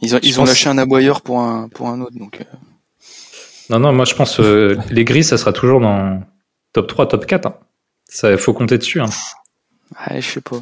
Ils 0.00 0.16
ont, 0.16 0.18
Je 0.20 0.28
ils 0.28 0.40
ont 0.40 0.44
lâché 0.44 0.68
un 0.68 0.78
aboyeur 0.78 1.20
pour 1.20 1.38
un, 1.40 1.68
pour 1.68 1.88
un 1.90 2.00
autre, 2.00 2.18
donc. 2.18 2.44
Non, 3.72 3.78
non, 3.78 3.92
moi 3.94 4.04
je 4.04 4.14
pense 4.14 4.38
euh, 4.38 4.76
les 4.90 5.04
gris, 5.04 5.24
ça 5.24 5.38
sera 5.38 5.52
toujours 5.54 5.80
dans 5.80 6.22
top 6.74 6.88
3, 6.88 7.08
top 7.08 7.24
4. 7.24 7.46
Hein. 7.46 7.54
Ça, 8.04 8.36
faut 8.36 8.52
compter 8.52 8.76
dessus. 8.76 9.00
Hein. 9.00 9.08
Ouais, 10.10 10.20
je 10.20 10.28
sais 10.28 10.40
pas. 10.42 10.60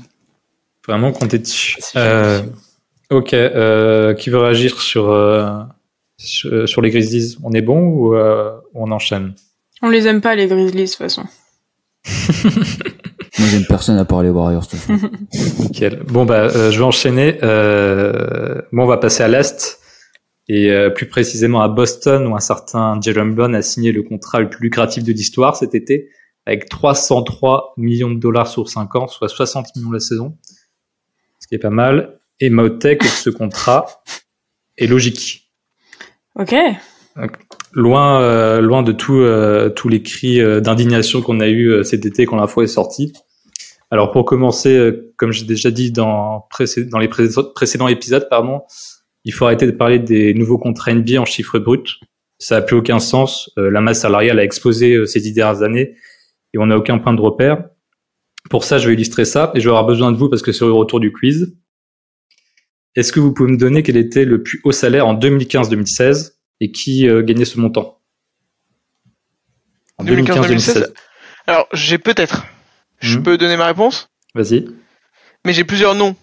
Vraiment 0.87 1.11
compter 1.11 1.41
dessus. 1.41 1.77
Euh, 1.97 2.41
ok, 3.11 3.35
euh, 3.35 4.15
qui 4.15 4.31
veut 4.31 4.39
réagir 4.39 4.81
sur, 4.81 5.11
euh, 5.11 5.59
sur, 6.19 6.69
sur 6.69 6.83
les 6.83 6.91
Grizzlies? 6.91 7.37
On 7.43 7.51
est 7.53 7.63
bon 7.63 7.81
ou 7.81 8.15
euh, 8.15 8.53
on 8.75 8.93
enchaîne? 8.93 9.35
On 9.83 9.89
les 9.89 10.07
aime 10.07 10.21
pas, 10.21 10.37
les 10.37 10.47
Grizzlies, 10.47 10.85
de 10.85 10.89
toute 10.89 10.97
façon. 10.97 11.25
Moi, 13.39 13.49
j'aime 13.49 13.65
personne 13.67 13.99
à 13.99 14.05
part 14.05 14.23
les 14.23 14.31
Warriors. 14.31 14.63
de 14.63 14.69
toute 14.69 14.79
façon. 14.79 15.11
Nickel. 15.63 16.05
Bon, 16.07 16.25
bah, 16.25 16.43
euh, 16.43 16.71
je 16.71 16.79
vais 16.79 16.85
enchaîner. 16.85 17.39
Euh, 17.43 18.63
bon, 18.71 18.85
on 18.85 18.87
va 18.87 18.99
passer 18.99 19.25
à 19.25 19.29
l'Est. 19.29 19.80
Et 20.53 20.73
euh, 20.73 20.91
plus 20.91 21.07
précisément 21.07 21.61
à 21.63 21.69
Boston, 21.69 22.27
où 22.27 22.35
un 22.35 22.41
certain 22.41 23.01
Jalen 23.01 23.37
Brown 23.37 23.55
a 23.55 23.63
signé 23.63 23.93
le 23.93 24.03
contrat 24.03 24.41
le 24.41 24.51
plus 24.51 24.65
lucratif 24.65 25.05
de 25.05 25.13
l'histoire 25.13 25.55
cet 25.55 25.77
été, 25.77 26.09
avec 26.45 26.69
303 26.69 27.75
millions 27.77 28.11
de 28.11 28.19
dollars 28.19 28.49
sur 28.49 28.69
5 28.69 28.97
ans, 28.97 29.07
soit 29.07 29.29
60 29.29 29.77
millions 29.77 29.93
la 29.93 30.01
saison. 30.01 30.37
Ce 31.39 31.47
qui 31.47 31.55
est 31.55 31.59
pas 31.59 31.71
mal. 31.71 32.19
Et 32.41 32.51
Maotek, 32.51 33.05
ce 33.05 33.31
contrat 33.31 34.03
est 34.77 34.89
logique. 34.89 35.53
Ok. 36.35 36.53
Loin, 37.73 38.21
euh, 38.21 38.61
loin 38.61 38.83
de 38.83 38.91
tout, 38.91 39.21
euh, 39.21 39.69
tous 39.69 39.89
les 39.89 40.03
cris 40.03 40.41
euh, 40.41 40.61
d'indignation 40.61 41.23
qu'on 41.23 41.39
a 41.39 41.47
eu 41.47 41.67
euh, 41.69 41.83
cet 41.85 42.07
été 42.07 42.27
quand 42.27 42.37
l'info 42.37 42.63
est 42.63 42.67
sortie. 42.67 43.13
Alors 43.93 44.11
pour 44.11 44.25
commencer, 44.25 44.77
euh, 44.77 45.13
comme 45.17 45.31
j'ai 45.31 45.45
déjà 45.45 45.71
dit 45.71 45.93
dans, 45.93 46.49
dans 46.91 46.99
les 46.99 47.09
pré- 47.09 47.29
précédents 47.55 47.87
épisodes, 47.89 48.27
pardon, 48.29 48.63
il 49.25 49.33
faut 49.33 49.45
arrêter 49.47 49.67
de 49.67 49.73
parler 49.73 49.99
des 49.99 50.35
nouveaux 50.35 50.59
contrats 50.59 50.93
NBA 50.95 51.21
en 51.21 51.25
chiffres 51.25 51.59
bruts. 51.59 51.99
Ça 52.39 52.57
n'a 52.57 52.63
plus 52.63 52.77
aucun 52.77 52.99
sens. 53.01 53.51
Euh, 53.59 53.71
la 53.71 53.81
masse 53.81 54.01
salariale 54.01 54.39
a 54.39 54.45
explosé 54.45 54.95
euh, 54.95 55.07
ces 55.07 55.21
dix 55.21 55.33
dernières 55.33 55.63
années 55.63 55.95
et 56.55 56.59
on 56.59 56.67
n'a 56.67 56.77
aucun 56.77 56.99
point 56.99 57.13
de 57.13 57.21
repère. 57.21 57.65
Pour 58.49 58.65
ça, 58.65 58.79
je 58.79 58.89
vais 58.89 58.95
illustrer 58.95 59.27
ça 59.27 59.53
et 59.55 59.61
je 59.61 59.65
vais 59.67 59.71
avoir 59.71 59.85
besoin 59.87 60.11
de 60.11 60.17
vous 60.17 60.31
parce 60.31 60.41
que 60.43 60.53
c'est 60.53 60.65
le 60.65 60.73
retour 60.73 61.01
du 61.01 61.13
quiz. 61.13 61.55
Est-ce 62.97 63.13
que 63.13 63.21
vous 63.21 63.33
pouvez 63.35 63.53
me 63.53 63.59
donner 63.59 63.83
quel 63.83 63.97
était 63.99 64.25
le 64.25 64.43
plus 64.43 64.61
haut 64.65 64.73
salaire 64.73 65.07
en 65.07 65.15
2015-2016 65.15 66.33
et 66.61 66.73
qui 66.73 67.07
euh, 67.09 67.23
gagnait 67.23 67.45
ce 67.45 67.61
montant? 67.61 68.01
En 69.99 70.05
2015-2016 70.05 70.93
Alors, 71.47 71.69
j'ai 71.73 71.99
peut-être. 71.99 72.47
Je 73.01 73.19
Mhm. 73.19 73.23
peux 73.23 73.39
donner 73.39 73.57
ma 73.57 73.67
réponse? 73.67 74.09
Vas-y. 74.35 74.67
Mais 75.45 75.53
j'ai 75.53 75.65
plusieurs 75.65 75.95
noms. 75.95 76.17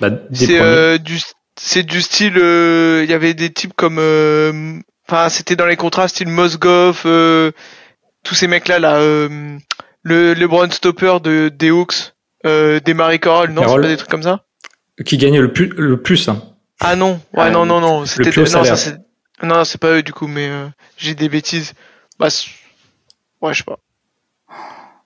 Bah, 0.00 0.10
C'est 0.32 0.60
euh, 0.60 0.98
du, 0.98 1.18
c'est 1.58 1.82
du 1.82 2.02
style. 2.02 2.38
euh, 2.38 3.02
Il 3.04 3.10
y 3.10 3.14
avait 3.14 3.34
des 3.34 3.52
types 3.52 3.74
comme. 3.74 3.98
euh, 3.98 4.78
Enfin, 5.08 5.28
c'était 5.28 5.54
dans 5.54 5.66
les 5.66 5.76
contrats 5.76 6.08
style 6.08 6.28
Mosgoff, 6.28 7.02
euh, 7.06 7.52
tous 8.24 8.34
ces 8.34 8.48
mecs-là, 8.48 8.80
là. 8.80 8.96
euh, 8.96 9.56
le 10.02 10.34
LeBron 10.34 10.68
Stopper 10.70 11.18
de 11.22 11.48
des 11.48 11.70
Hawks, 11.70 12.12
euh, 12.44 12.80
des 12.80 12.92
Marie 12.94 13.20
Coral, 13.20 13.50
non, 13.52 13.62
c'est 13.68 13.74
pas 13.82 13.88
des 13.88 13.96
trucs 13.96 14.10
comme 14.10 14.22
ça? 14.24 14.44
Qui 15.04 15.16
gagnait 15.16 15.40
le 15.40 15.52
plus, 15.52 15.68
le 15.68 16.00
plus 16.02 16.28
hein. 16.28 16.42
Ah 16.80 16.96
non, 16.96 17.20
ouais, 17.34 17.44
Ah, 17.44 17.50
non, 17.50 17.66
non, 17.66 17.80
non, 17.80 18.04
c'était 18.04 18.30
non, 18.42 18.64
c'est 18.76 18.96
non, 19.42 19.64
c'est 19.64 19.78
pas 19.80 19.92
eux 19.92 20.02
du 20.02 20.12
coup, 20.12 20.26
mais 20.26 20.48
euh, 20.48 20.66
j'ai 20.96 21.14
des 21.14 21.28
bêtises. 21.28 21.74
Bah, 22.18 22.28
ouais, 23.42 23.52
je 23.54 23.58
sais 23.58 23.64
pas. 23.64 23.78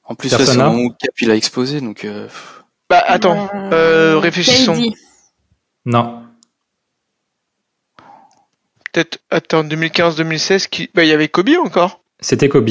En 0.05 0.15
plus, 0.15 0.31
là, 0.33 0.39
c'est 0.39 0.57
où 0.59 0.91
Cap 0.99 1.11
il 1.21 1.31
a 1.31 1.35
explosé, 1.37 1.81
donc. 1.81 2.05
euh, 2.05 2.27
Bah, 2.89 3.05
attends, 3.07 3.49
euh, 3.73 4.19
réfléchissons. 4.19 4.81
Non. 5.85 6.20
Peut-être, 8.93 9.19
attends, 9.31 9.63
2015-2016, 9.65 10.69
qui, 10.69 10.91
bah, 10.95 11.05
il 11.05 11.09
y 11.09 11.13
avait 11.13 11.29
Kobe 11.29 11.51
encore. 11.65 12.01
C'était 12.21 12.49
Kobe. 12.49 12.71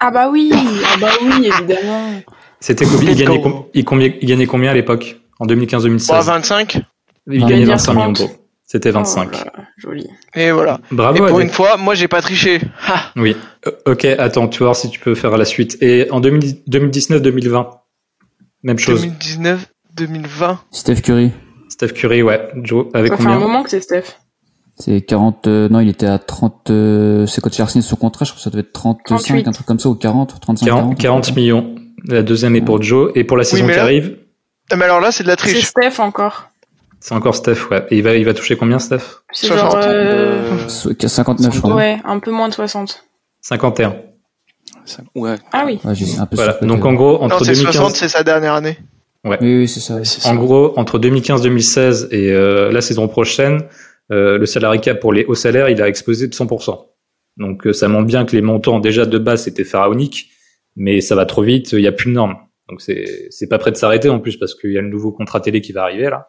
Ah 0.00 0.10
bah 0.10 0.28
oui, 0.30 0.50
ah 0.54 0.96
bah 1.00 1.10
oui, 1.22 1.46
évidemment. 1.46 2.10
C'était 2.58 2.84
Kobe. 2.86 3.02
Il 3.02 3.14
gagnait, 3.16 3.36
go. 3.38 3.42
com- 3.42 3.64
il 3.74 3.84
combien, 3.84 4.12
il 4.20 4.26
gagnait 4.28 4.46
combien 4.46 4.70
à 4.70 4.74
l'époque 4.74 5.16
En 5.38 5.46
2015-2016 5.46 6.06
Bon, 6.08 6.20
25. 6.20 6.80
Il 7.30 7.40
gagnait 7.40 7.52
va 7.52 7.58
dire 7.58 7.68
25 7.68 7.92
millions 7.92 8.12
30. 8.12 8.18
d'euros. 8.18 8.36
C'était 8.66 8.90
25. 8.90 9.28
Oh 9.32 9.36
là 9.36 9.44
là, 9.56 9.64
joli. 9.78 10.06
Et 10.34 10.50
voilà. 10.52 10.80
Bravo. 10.92 11.24
Et 11.26 11.28
pour 11.28 11.40
une 11.40 11.50
fois, 11.50 11.76
moi, 11.76 11.94
j'ai 11.94 12.06
pas 12.08 12.22
triché. 12.22 12.60
Ha 12.86 13.10
Oui. 13.16 13.36
Euh, 13.66 13.72
ok, 13.86 14.04
attends, 14.04 14.46
tu 14.48 14.60
vas 14.60 14.66
voir 14.66 14.76
si 14.76 14.90
tu 14.90 15.00
peux 15.00 15.14
faire 15.14 15.36
la 15.36 15.44
suite. 15.44 15.76
Et 15.82 16.08
en 16.10 16.20
2000 16.20 16.62
2019-2020, 16.68 17.66
même 18.62 18.78
chose. 18.78 19.00
2019, 19.02 19.66
2020. 19.96 20.60
Steph 20.70 20.96
Curry. 21.02 21.32
Steph 21.68 21.88
Curry, 21.94 22.22
ouais. 22.22 22.48
Joe, 22.62 22.86
avec 22.94 23.12
Ça 23.12 23.18
fait 23.18 23.26
un 23.26 23.38
moment 23.38 23.62
que 23.64 23.70
c'est 23.70 23.80
Steph. 23.80 24.04
C'est 24.80 25.00
40, 25.02 25.46
euh, 25.46 25.68
non, 25.68 25.80
il 25.80 25.88
était 25.88 26.06
à 26.06 26.18
30, 26.18 26.70
euh, 26.70 27.26
c'est 27.26 27.40
quand 27.40 27.56
il 27.56 27.62
a 27.62 27.66
signé 27.68 27.82
son 27.82 27.96
contrat, 27.96 28.24
je 28.24 28.30
crois 28.30 28.38
que 28.38 28.42
ça 28.42 28.50
devait 28.50 28.62
être 28.62 28.72
35, 28.72 29.04
38. 29.16 29.48
un 29.48 29.52
truc 29.52 29.66
comme 29.66 29.78
ça, 29.78 29.88
ou 29.90 29.94
40, 29.94 30.40
35, 30.40 30.64
40, 30.66 30.80
40. 30.82 30.98
40 30.98 31.36
millions. 31.36 31.74
La 32.06 32.22
deuxième 32.22 32.56
est 32.56 32.62
pour 32.62 32.82
Joe. 32.82 33.12
Et 33.14 33.24
pour 33.24 33.36
la 33.36 33.44
saison 33.44 33.66
qui 33.66 33.74
là- 33.74 33.82
arrive, 33.82 34.16
Ah, 34.72 34.76
mais 34.76 34.84
alors 34.86 35.00
là, 35.00 35.10
c'est 35.12 35.22
de 35.22 35.28
la 35.28 35.34
C'est 35.36 35.48
triche. 35.52 35.66
Steph 35.66 36.00
encore. 36.00 36.48
c'est 36.98 37.14
encore 37.14 37.34
Steph, 37.34 37.68
ouais. 37.70 37.84
Et 37.90 37.98
il 37.98 38.02
va, 38.02 38.14
il 38.14 38.24
va 38.24 38.32
toucher 38.34 38.56
combien, 38.56 38.78
Steph? 38.78 39.00
C'est 39.32 39.48
60. 39.48 39.72
genre, 39.72 39.80
euh, 39.84 40.68
So- 40.68 40.92
59, 41.06 41.54
je 41.54 41.60
crois. 41.60 41.74
ouais, 41.74 41.98
un 42.04 42.18
peu 42.18 42.30
moins 42.30 42.48
de 42.48 42.54
60. 42.54 43.04
51. 43.42 43.96
Ça- 44.86 45.02
Ouais. 45.14 45.34
Ah 45.52 45.64
oui. 45.66 45.78
Ouais, 45.84 45.94
j'ai 45.94 46.18
un 46.18 46.26
peu 46.26 46.36
Voilà. 46.36 46.52
surcoté, 46.52 46.66
Donc 46.72 46.84
ouais. 46.84 46.90
en 46.90 46.94
gros, 46.94 47.12
Non, 47.18 47.24
entre 47.24 47.44
c'est 47.44 47.54
60, 47.54 47.72
2015, 47.74 47.94
c'est 47.98 48.08
sa 48.08 48.22
dernière 48.22 48.54
année. 48.54 48.78
Oui, 49.24 49.36
oui, 49.42 49.68
c'est 49.68 49.80
ça. 49.80 49.96
Ouais, 49.96 50.04
c'est 50.04 50.24
en 50.26 50.30
ça. 50.30 50.36
gros, 50.36 50.72
entre 50.78 50.98
2015-2016 50.98 52.08
et 52.10 52.30
euh, 52.32 52.72
la 52.72 52.80
saison 52.80 53.06
prochaine, 53.08 53.62
euh, 54.10 54.38
le 54.38 54.46
salary 54.46 54.80
cap 54.80 55.00
pour 55.00 55.12
les 55.12 55.24
hauts 55.24 55.34
salaires, 55.34 55.68
il 55.68 55.80
a 55.82 55.88
explosé 55.88 56.26
de 56.26 56.34
100%. 56.34 56.86
Donc 57.36 57.66
euh, 57.66 57.72
ça 57.72 57.88
montre 57.88 58.06
bien 58.06 58.24
que 58.24 58.34
les 58.34 58.42
montants 58.42 58.80
déjà 58.80 59.06
de 59.06 59.18
base 59.18 59.44
c'était 59.44 59.64
pharaonique, 59.64 60.30
mais 60.76 61.00
ça 61.00 61.14
va 61.14 61.26
trop 61.26 61.42
vite, 61.42 61.72
il 61.72 61.78
n'y 61.78 61.86
a 61.86 61.92
plus 61.92 62.10
de 62.10 62.14
normes. 62.14 62.36
Donc 62.68 62.80
c'est 62.80 63.28
c'est 63.30 63.48
pas 63.48 63.58
prêt 63.58 63.70
de 63.70 63.76
s'arrêter 63.76 64.08
en 64.08 64.20
plus 64.20 64.36
parce 64.36 64.54
qu'il 64.54 64.72
y 64.72 64.78
a 64.78 64.82
le 64.82 64.88
nouveau 64.88 65.12
contrat 65.12 65.40
télé 65.40 65.60
qui 65.60 65.72
va 65.72 65.82
arriver 65.82 66.10
là, 66.10 66.28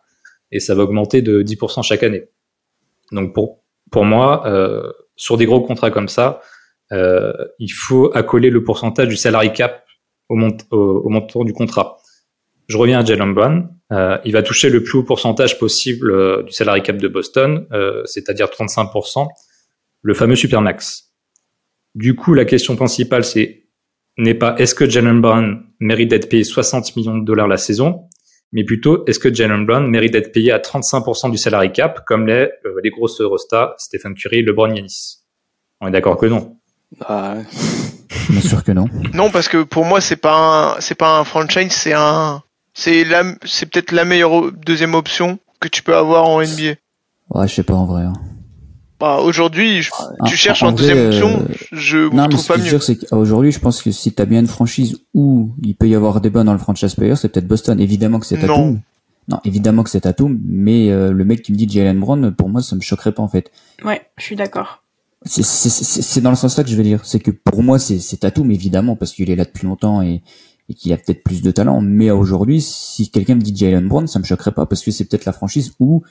et 0.52 0.60
ça 0.60 0.76
va 0.76 0.84
augmenter 0.84 1.22
de 1.22 1.44
10% 1.44 1.84
chaque 1.84 2.04
année. 2.04 2.26
Donc 3.12 3.34
pour 3.34 3.62
pour 3.92 4.06
moi, 4.06 4.48
euh, 4.48 4.92
sur 5.16 5.38
des 5.38 5.46
gros 5.46 5.62
contrats 5.62 5.92
comme 5.92 6.08
ça, 6.08 6.42
euh, 6.94 7.34
il 7.60 7.70
faut 7.70 8.10
accoler 8.16 8.50
le 8.50 8.64
pourcentage 8.64 9.10
du 9.10 9.18
salary 9.18 9.54
cap 9.54 9.86
au 10.30 10.36
montant 10.36 11.44
du 11.44 11.52
contrat. 11.52 11.98
Je 12.68 12.78
reviens 12.78 13.00
à 13.00 13.06
Jalen 13.06 13.34
Brown. 13.34 13.70
Euh, 13.92 14.18
il 14.24 14.32
va 14.32 14.42
toucher 14.42 14.70
le 14.70 14.84
plus 14.84 15.00
haut 15.00 15.04
pourcentage 15.04 15.60
possible 15.60 16.12
euh, 16.12 16.44
du 16.44 16.54
salary 16.54 16.82
cap 16.82 16.98
de 16.98 17.08
Boston, 17.08 17.68
euh, 17.74 18.04
c'est-à-dire 18.06 18.48
35%, 18.48 19.28
le 20.02 20.14
fameux 20.14 20.36
supermax. 20.36 21.12
Du 21.94 22.16
coup, 22.16 22.34
la 22.34 22.46
question 22.46 22.76
principale, 22.76 23.26
c'est 23.26 23.66
n'est 24.18 24.34
pas 24.34 24.56
est-ce 24.58 24.76
que 24.76 24.90
Jalen 24.90 25.22
Brown 25.22 25.64
mérite 25.80 26.10
d'être 26.10 26.30
payé 26.30 26.44
60 26.44 26.96
millions 26.96 27.18
de 27.18 27.26
dollars 27.26 27.48
la 27.48 27.58
saison, 27.58 28.08
mais 28.52 28.64
plutôt 28.64 29.06
est-ce 29.06 29.20
que 29.20 29.34
Jalen 29.34 29.66
Brown 29.66 29.88
mérite 29.88 30.14
d'être 30.14 30.32
payé 30.32 30.52
à 30.52 30.60
35% 30.60 31.32
du 31.32 31.38
salary 31.38 31.72
cap, 31.72 32.06
comme 32.06 32.28
les, 32.28 32.50
euh, 32.66 32.80
les 32.84 32.90
grosses 32.90 33.22
rostas 33.22 33.74
Stephen 33.78 34.14
Curry, 34.14 34.44
LeBron, 34.44 34.74
Yanis. 34.74 35.20
On 35.82 35.88
est 35.88 35.92
d'accord 35.92 36.18
que 36.18 36.28
non. 36.28 36.58
Bah, 37.00 37.36
ouais. 37.36 37.44
Bien 38.30 38.42
sûr 38.42 38.64
que 38.64 38.72
non. 38.72 38.86
Non, 39.14 39.32
parce 39.32 39.48
que 39.48 39.64
pour 39.64 39.86
moi, 39.86 40.02
c'est 40.02 40.18
pas 40.18 40.76
un, 40.76 40.82
c'est 40.82 40.96
pas 40.96 41.20
un 41.20 41.24
franchise, 41.24 41.72
c'est 41.72 41.94
un, 41.94 42.44
c'est 42.82 43.04
la, 43.04 43.24
c'est 43.46 43.66
peut-être 43.70 43.92
la 43.92 44.06
meilleure 44.06 44.52
deuxième 44.52 44.94
option 44.96 45.40
que 45.60 45.68
tu 45.68 45.84
peux 45.84 45.96
avoir 45.96 46.28
en 46.28 46.42
NBA. 46.42 46.76
Ouais, 47.30 47.48
je 47.48 47.54
sais 47.54 47.64
pas 47.64 47.76
en 47.76 47.86
vrai. 47.86 48.04
hein. 48.04 48.14
Bah, 49.00 49.18
aujourd'hui, 49.20 49.82
je- 49.82 49.90
Ah, 50.00 50.26
tu 50.28 50.36
cherches 50.36 50.62
en 50.64 50.68
en, 50.68 50.72
deuxième 50.74 50.98
vrai, 50.98 51.08
option, 51.08 51.46
euh, 51.50 51.54
je 51.72 51.98
Non, 51.98 52.24
mais 52.24 52.30
trouve 52.30 52.40
ce 52.42 52.48
pas 52.48 52.58
mieux. 52.58 52.64
dire, 52.70 52.84
c'est 52.84 52.98
qu'aujourd'hui, 52.98 53.52
je 53.52 53.60
pense 53.60 53.82
que 53.82 53.92
si 53.92 54.12
t'as 54.14 54.26
bien 54.26 54.40
une 54.42 54.48
franchise 54.48 55.00
où 55.16 55.50
il 55.64 55.76
peut 55.76 55.88
y 55.90 55.96
avoir 55.96 56.22
débat 56.22 56.44
dans 56.44 56.54
le 56.54 56.60
franchise 56.60 56.94
player, 56.94 57.16
c'est 57.16 57.30
peut-être 57.30 57.48
Boston. 57.48 57.80
Évidemment 57.80 58.20
que 58.20 58.26
c'est 58.28 58.36
Non. 58.36 58.42
Tatum. 58.48 58.80
Non, 59.28 59.40
évidemment 59.46 59.84
que 59.84 59.90
c'est 59.90 60.02
Tatum, 60.02 60.40
mais 60.46 60.92
euh, 60.92 61.12
le 61.12 61.24
mec 61.26 61.42
qui 61.42 61.52
me 61.52 61.58
dit 61.58 61.68
Jalen 61.70 62.00
Brown, 62.00 62.32
pour 62.34 62.50
moi, 62.50 62.62
ça 62.62 62.76
me 62.76 62.82
choquerait 62.82 63.12
pas 63.12 63.24
en 63.24 63.28
fait. 63.28 63.52
Ouais, 63.84 64.02
je 64.18 64.24
suis 64.24 64.36
d'accord. 64.36 64.84
C'est- 65.24 65.44
C'est 65.44 65.70
c'est- 65.70 66.02
c'est 66.02 66.22
dans 66.22 66.32
le 66.32 66.36
sens 66.36 66.58
là 66.58 66.64
que 66.64 66.70
je 66.70 66.76
veux 66.76 66.84
dire. 66.84 67.00
C'est 67.06 67.20
que 67.20 67.30
pour 67.32 67.62
moi, 67.64 67.78
c'est 67.80 68.00
c'est 68.00 68.18
Tatum, 68.18 68.50
évidemment, 68.52 68.96
parce 68.96 69.14
qu'il 69.14 69.30
est 69.30 69.36
là 69.36 69.46
depuis 69.46 69.68
longtemps 69.68 70.02
et, 70.02 70.22
et 70.72 70.74
qu'il 70.74 70.94
a 70.94 70.98
peut-être 70.98 71.22
plus 71.22 71.42
de 71.42 71.52
talent. 71.52 71.82
Mais 71.82 72.12
aujourd'hui, 72.12 72.62
si 72.62 73.12
quelqu'un 73.12 73.36
me 73.36 73.42
dit 73.42 73.54
Jalen 73.56 73.88
Brown, 73.88 74.08
ça 74.08 74.20
me 74.20 74.24
choquerait 74.24 74.54
pas, 74.54 74.66
parce 74.66 74.82
que 74.84 74.90
c'est 74.92 75.06
peut-être 75.06 75.26
la 75.26 75.34
franchise 75.34 75.74
où 75.80 76.02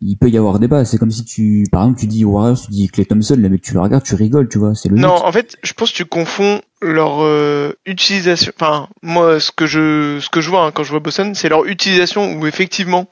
il 0.00 0.16
peut 0.18 0.28
y 0.28 0.36
avoir 0.36 0.58
débat. 0.58 0.84
C'est 0.84 0.98
comme 0.98 1.12
si 1.12 1.24
tu, 1.24 1.64
par 1.70 1.82
exemple, 1.82 2.00
tu 2.00 2.06
dis 2.08 2.24
Warriors, 2.24 2.60
tu 2.60 2.70
dis 2.72 2.88
Clay 2.88 3.04
Thompson, 3.04 3.36
le 3.38 3.48
mec, 3.48 3.62
tu 3.62 3.74
le 3.74 3.80
regardes, 3.80 4.02
tu 4.02 4.16
rigoles, 4.16 4.48
tu 4.48 4.58
vois, 4.58 4.74
c'est. 4.74 4.90
Non, 4.90 5.24
en 5.24 5.30
fait, 5.30 5.56
je 5.62 5.72
pense 5.72 5.92
que 5.92 5.96
tu 5.96 6.04
confonds 6.04 6.60
leur 6.80 7.22
euh, 7.22 7.72
utilisation. 7.86 8.52
Enfin, 8.58 8.88
moi, 9.02 9.38
ce 9.38 9.52
que 9.52 9.66
je, 9.66 10.18
ce 10.20 10.28
que 10.28 10.40
je 10.40 10.50
vois 10.50 10.64
hein, 10.66 10.72
quand 10.72 10.82
je 10.82 10.90
vois 10.90 11.00
Boston, 11.00 11.34
c'est 11.36 11.48
leur 11.48 11.64
utilisation 11.66 12.34
où 12.34 12.46
effectivement, 12.46 13.08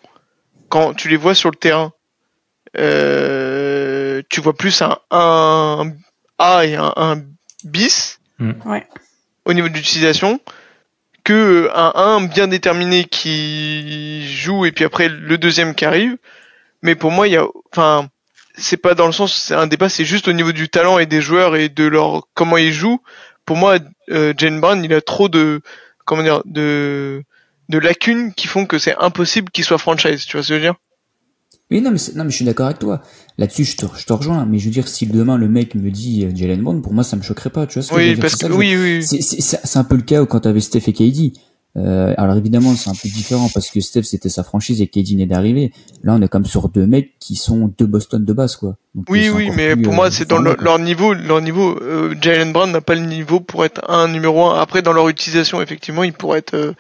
quand 0.68 0.95
tu 0.95 1.09
les 1.09 1.16
vois 1.16 1.34
sur 1.34 1.51
le 1.51 1.57
terrain, 1.57 1.93
euh, 2.76 4.22
tu 4.28 4.41
vois 4.41 4.55
plus 4.55 4.82
un, 4.82 4.99
un 5.12 5.93
A 6.38 6.66
et 6.66 6.74
un, 6.74 6.93
un 6.97 7.22
bis 7.64 8.20
Mm. 8.41 8.53
Ouais. 8.64 8.86
au 9.45 9.53
niveau 9.53 9.68
de 9.68 9.74
l'utilisation 9.74 10.41
que 11.31 11.70
un 11.76 11.93
1 11.95 12.26
bien 12.26 12.49
déterminé 12.49 13.05
qui 13.05 14.26
joue 14.35 14.66
et 14.66 14.72
puis 14.72 14.85
après 14.85 15.09
le 15.09 15.39
deuxième 15.39 15.76
qui 15.76 15.85
arrive. 15.85 16.16
Mais 16.83 16.97
pour 16.97 17.12
moi, 17.12 17.28
il 17.28 17.35
y 17.35 17.37
a, 17.37 17.47
enfin, 17.70 18.09
c'est 18.57 18.76
pas 18.76 18.95
dans 18.95 19.07
le 19.07 19.12
sens, 19.12 19.33
c'est 19.33 19.55
un 19.55 19.68
débat, 19.68 19.89
c'est 19.89 20.05
juste 20.05 20.26
au 20.26 20.33
niveau 20.33 20.51
du 20.51 20.68
talent 20.68 20.99
et 20.99 21.07
des 21.07 21.20
joueurs 21.20 21.55
et 21.55 21.68
de 21.68 21.85
leur 21.85 22.26
comment 22.35 22.57
ils 22.57 22.72
jouent. 22.72 23.01
Pour 23.47 23.57
moi, 23.57 23.78
euh, 24.11 24.35
Jane 24.37 24.61
Brown, 24.61 24.85
il 24.85 24.93
a 24.93 25.01
trop 25.01 25.28
de, 25.28 25.61
comment 26.05 26.24
dire, 26.24 26.43
de, 26.47 27.22
de 27.68 27.78
lacunes 27.78 28.35
qui 28.35 28.49
font 28.49 28.66
que 28.66 28.81
c'est 28.81 28.97
impossible 28.99 29.53
qu'il 29.53 29.64
soit 29.64 29.78
franchise. 29.78 30.26
Tu 30.26 30.37
vois 30.37 30.43
ce 30.43 30.49
que 30.49 30.55
je 30.55 30.59
veux 30.59 30.66
dire? 30.66 30.74
Oui, 31.71 31.81
non, 31.81 31.91
mais, 31.93 31.99
non, 32.16 32.25
mais 32.25 32.31
je 32.31 32.37
suis 32.37 32.45
d'accord 32.45 32.66
avec 32.66 32.79
toi. 32.81 33.01
Là-dessus, 33.39 33.64
je 33.64 33.77
te, 33.77 33.87
je 33.97 34.05
te 34.05 34.12
rejoins. 34.12 34.45
Mais 34.45 34.59
je 34.59 34.64
veux 34.66 34.71
dire, 34.73 34.89
si 34.89 35.07
demain 35.07 35.37
le 35.37 35.49
mec 35.49 35.75
me 35.75 35.91
dit 35.91 36.25
euh, 36.25 36.31
Jalen 36.35 36.62
Brown, 36.62 36.83
pour 36.83 36.93
moi, 36.93 37.05
ça 37.05 37.16
me 37.16 37.23
choquerait 37.23 37.51
pas. 37.51 37.66
Tu 37.66 37.75
vois 37.79 37.83
ce 37.83 37.91
que 37.91 37.95
je 37.95 38.01
veux 38.01 38.07
Oui, 38.09 38.14
dire 38.14 38.21
parce 38.23 38.35
ça 38.37 38.47
que 38.49 38.53
je- 38.53 38.59
oui, 38.59 38.77
oui. 38.77 39.03
C'est- 39.05 39.77
un 39.79 39.85
peu 39.85 39.97
le 39.97 40.03
cas 40.03 40.25
quand 40.27 40.41
t'avais 40.41 40.61
Steph 40.61 40.83
et 40.89 40.93
KD. 40.93 41.33
Euh, 41.77 42.12
alors 42.18 42.37
évidemment, 42.37 42.75
c'est 42.75 42.91
un 42.91 42.95
peu 43.01 43.09
différent 43.09 43.49
parce 43.55 43.71
que 43.71 43.81
Steph 43.81 44.03
c'était 44.03 44.29
sa 44.29 44.43
franchise 44.43 44.83
et 44.83 44.89
KD 44.89 45.14
n'est 45.14 45.27
d'arriver. 45.27 45.71
Là, 46.03 46.14
on 46.14 46.21
est 46.21 46.27
comme 46.29 46.45
sur 46.45 46.68
deux 46.68 46.85
mecs 46.89 47.12
qui 47.21 47.37
sont 47.37 47.73
deux 47.79 47.87
Boston 47.87 48.25
de 48.25 48.33
base, 48.33 48.57
quoi. 48.57 48.75
Donc, 48.97 49.05
Oui, 49.09 49.31
oui, 49.33 49.51
mais 49.55 49.77
pour 49.77 49.93
euh, 49.93 49.97
moi, 49.97 50.11
c'est 50.11 50.29
dans 50.29 50.41
le- 50.41 50.57
leur 50.61 50.81
niveau, 50.81 51.14
leur 51.14 51.41
niveau. 51.41 51.79
Euh, 51.81 52.12
Jalen 52.21 52.51
Brown 52.53 52.73
n'a 52.73 52.81
pas 52.81 52.97
le 52.97 53.07
niveau 53.07 53.39
pour 53.39 53.64
être 53.64 53.89
un 53.89 54.09
numéro 54.09 54.47
un. 54.47 54.59
Après, 54.61 54.83
dans 54.83 54.93
leur 54.93 55.09
utilisation, 55.09 55.62
effectivement, 55.62 56.03
il 56.03 56.12
pourrait 56.12 56.41
être. 56.41 56.75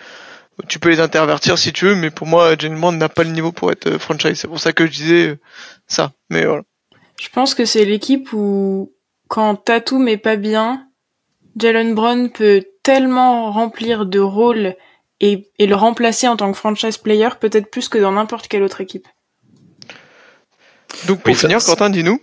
Tu 0.68 0.78
peux 0.78 0.88
les 0.88 1.00
intervertir 1.00 1.58
si 1.58 1.72
tu 1.72 1.86
veux, 1.86 1.94
mais 1.94 2.10
pour 2.10 2.26
moi, 2.26 2.54
Jalen 2.58 2.78
Brown 2.80 2.96
n'a 2.96 3.08
pas 3.08 3.24
le 3.24 3.30
niveau 3.30 3.52
pour 3.52 3.70
être 3.70 3.86
euh, 3.86 3.98
franchise. 3.98 4.38
C'est 4.38 4.48
pour 4.48 4.60
ça 4.60 4.72
que 4.72 4.86
je 4.86 4.90
disais 4.90 5.28
euh, 5.28 5.38
ça. 5.86 6.12
Mais 6.28 6.44
voilà. 6.44 6.62
Je 7.20 7.28
pense 7.28 7.54
que 7.54 7.64
c'est 7.64 7.84
l'équipe 7.84 8.32
où, 8.32 8.92
quand 9.28 9.56
Tatum 9.56 10.08
est 10.08 10.16
pas 10.16 10.36
bien, 10.36 10.86
Jalen 11.56 11.94
Brown 11.94 12.30
peut 12.30 12.64
tellement 12.82 13.52
remplir 13.52 14.06
de 14.06 14.18
rôles 14.18 14.74
et, 15.20 15.50
et 15.58 15.66
le 15.66 15.74
remplacer 15.74 16.28
en 16.28 16.36
tant 16.36 16.50
que 16.50 16.56
franchise 16.56 16.96
player, 16.96 17.28
peut-être 17.38 17.70
plus 17.70 17.88
que 17.88 17.98
dans 17.98 18.12
n'importe 18.12 18.48
quelle 18.48 18.62
autre 18.62 18.80
équipe. 18.80 19.06
Donc 21.06 21.20
pour 21.20 21.32
Oui, 21.32 21.38
finir, 21.38 21.58
Quentin, 21.64 21.90
dis-nous. 21.90 22.20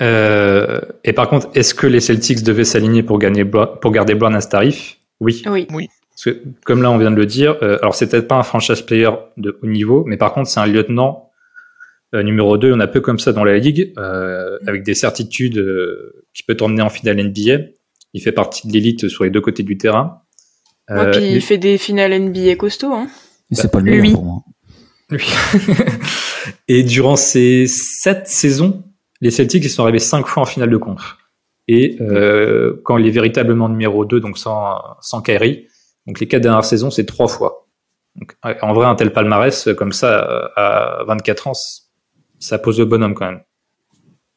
Euh, 0.00 0.80
et 1.04 1.12
par 1.12 1.28
contre, 1.28 1.48
est-ce 1.54 1.74
que 1.74 1.86
les 1.86 2.00
Celtics 2.00 2.42
devaient 2.42 2.64
s'aligner 2.64 3.02
pour, 3.02 3.18
gagner 3.18 3.44
pour 3.44 3.90
garder 3.90 4.14
Brown 4.14 4.34
à 4.34 4.40
ce 4.40 4.48
tarif? 4.48 4.98
Oui. 5.20 5.42
Oui. 5.46 5.88
Parce 6.24 6.36
que, 6.36 6.42
comme 6.64 6.82
là, 6.82 6.90
on 6.90 6.98
vient 6.98 7.12
de 7.12 7.16
le 7.16 7.26
dire, 7.26 7.56
euh, 7.62 7.78
alors 7.80 7.94
c'est 7.94 8.08
peut-être 8.08 8.26
pas 8.26 8.34
un 8.36 8.42
franchise 8.42 8.82
player 8.82 9.10
de 9.36 9.56
haut 9.62 9.66
niveau, 9.68 10.02
mais 10.06 10.16
par 10.16 10.32
contre, 10.32 10.48
c'est 10.50 10.58
un 10.58 10.66
lieutenant 10.66 11.30
euh, 12.14 12.22
numéro 12.24 12.58
2. 12.58 12.72
On 12.72 12.80
a 12.80 12.88
peu 12.88 13.00
comme 13.00 13.18
ça 13.20 13.32
dans 13.32 13.44
la 13.44 13.56
ligue, 13.58 13.92
euh, 13.98 14.58
avec 14.66 14.82
des 14.82 14.94
certitudes 14.94 15.58
euh, 15.58 16.24
qui 16.34 16.42
peut 16.42 16.56
t'emmener 16.56 16.82
en 16.82 16.88
finale 16.90 17.18
NBA. 17.22 17.66
Il 18.14 18.20
fait 18.22 18.32
partie 18.32 18.66
de 18.66 18.72
l'élite 18.72 19.08
sur 19.08 19.22
les 19.24 19.30
deux 19.30 19.40
côtés 19.40 19.62
du 19.62 19.76
terrain. 19.78 20.22
Ouais, 20.90 20.96
Euh, 20.98 21.10
puis 21.12 21.20
il- 21.24 21.34
il 21.36 21.40
fait 21.42 21.58
des 21.58 21.78
finales 21.78 22.12
NBA 22.12 22.56
costauds, 22.56 22.92
hein. 22.94 23.06
Mais 23.50 23.56
c'est 23.56 23.70
pas 23.70 23.80
le 23.80 23.92
lui. 23.92 24.12
pour 24.12 24.24
moi. 24.24 24.42
Et 26.68 26.82
durant 26.82 27.16
ces 27.16 27.66
sept 27.66 28.26
saisons, 28.26 28.84
les 29.20 29.30
Celtics 29.30 29.64
ils 29.64 29.70
sont 29.70 29.82
arrivés 29.82 29.98
cinq 29.98 30.26
fois 30.26 30.42
en 30.42 30.46
finale 30.46 30.70
de 30.70 30.76
conf. 30.76 31.16
Et 31.66 31.96
euh, 32.00 32.80
quand 32.84 32.96
il 32.98 33.06
est 33.06 33.10
véritablement 33.10 33.68
numéro 33.68 34.04
2, 34.04 34.20
donc 34.20 34.38
sans, 34.38 34.78
sans 35.00 35.20
Kyrie, 35.20 35.66
donc 36.08 36.18
les 36.18 36.26
quatre 36.26 36.42
dernières 36.42 36.64
saisons, 36.64 36.90
c'est 36.90 37.06
trois 37.06 37.28
fois. 37.28 37.66
Donc, 38.16 38.34
en 38.42 38.72
vrai, 38.72 38.86
un 38.86 38.96
tel 38.96 39.12
palmarès 39.12 39.68
comme 39.78 39.92
ça 39.92 40.24
euh, 40.28 40.48
à 40.56 41.04
24 41.06 41.46
ans, 41.46 41.52
ça 42.40 42.58
pose 42.58 42.80
le 42.80 42.84
bonhomme 42.86 43.14
quand 43.14 43.26
même. 43.26 43.42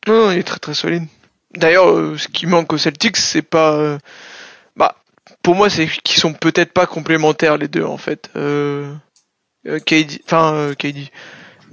Non, 0.08 0.30
il 0.32 0.38
est 0.40 0.44
très 0.44 0.60
très 0.60 0.76
solide. 0.76 1.06
D'ailleurs, 1.56 1.90
euh, 1.90 2.18
ce 2.18 2.28
qui 2.28 2.46
manque 2.46 2.72
aux 2.74 2.78
Celtics, 2.78 3.18
c'est 3.18 3.42
pas. 3.42 3.74
euh, 3.74 3.98
bah, 4.76 4.96
pour 5.42 5.56
moi, 5.56 5.70
c'est 5.70 5.88
qu'ils 5.88 6.20
sont 6.20 6.34
peut-être 6.34 6.74
pas 6.74 6.86
complémentaires 6.86 7.58
les 7.58 7.68
deux 7.68 7.84
en 7.84 7.98
fait. 7.98 8.30
Euh, 8.36 8.94
euh, 9.68 9.80
KD, 9.80 10.22
enfin 10.26 10.54
euh, 10.54 10.74
KD, 10.76 11.10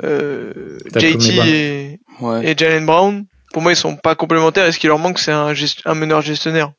euh, 0.05 0.79
JT 0.97 1.49
et, 1.49 2.01
Ouais. 2.21 2.51
et 2.51 2.57
Jalen 2.57 2.87
Brown. 2.87 3.25
Pour 3.53 3.63
moi, 3.63 3.73
ils 3.73 3.77
sont 3.77 3.97
pas 3.97 4.15
complémentaires. 4.15 4.67
Et 4.67 4.73
ce 4.73 4.79
qui 4.79 4.87
leur 4.87 4.99
manque, 4.99 5.19
c'est 5.19 5.33
un, 5.33 5.53
gest- 5.53 5.83
un 5.85 5.95
meneur 5.95 6.21
gestionnaire. 6.23 6.73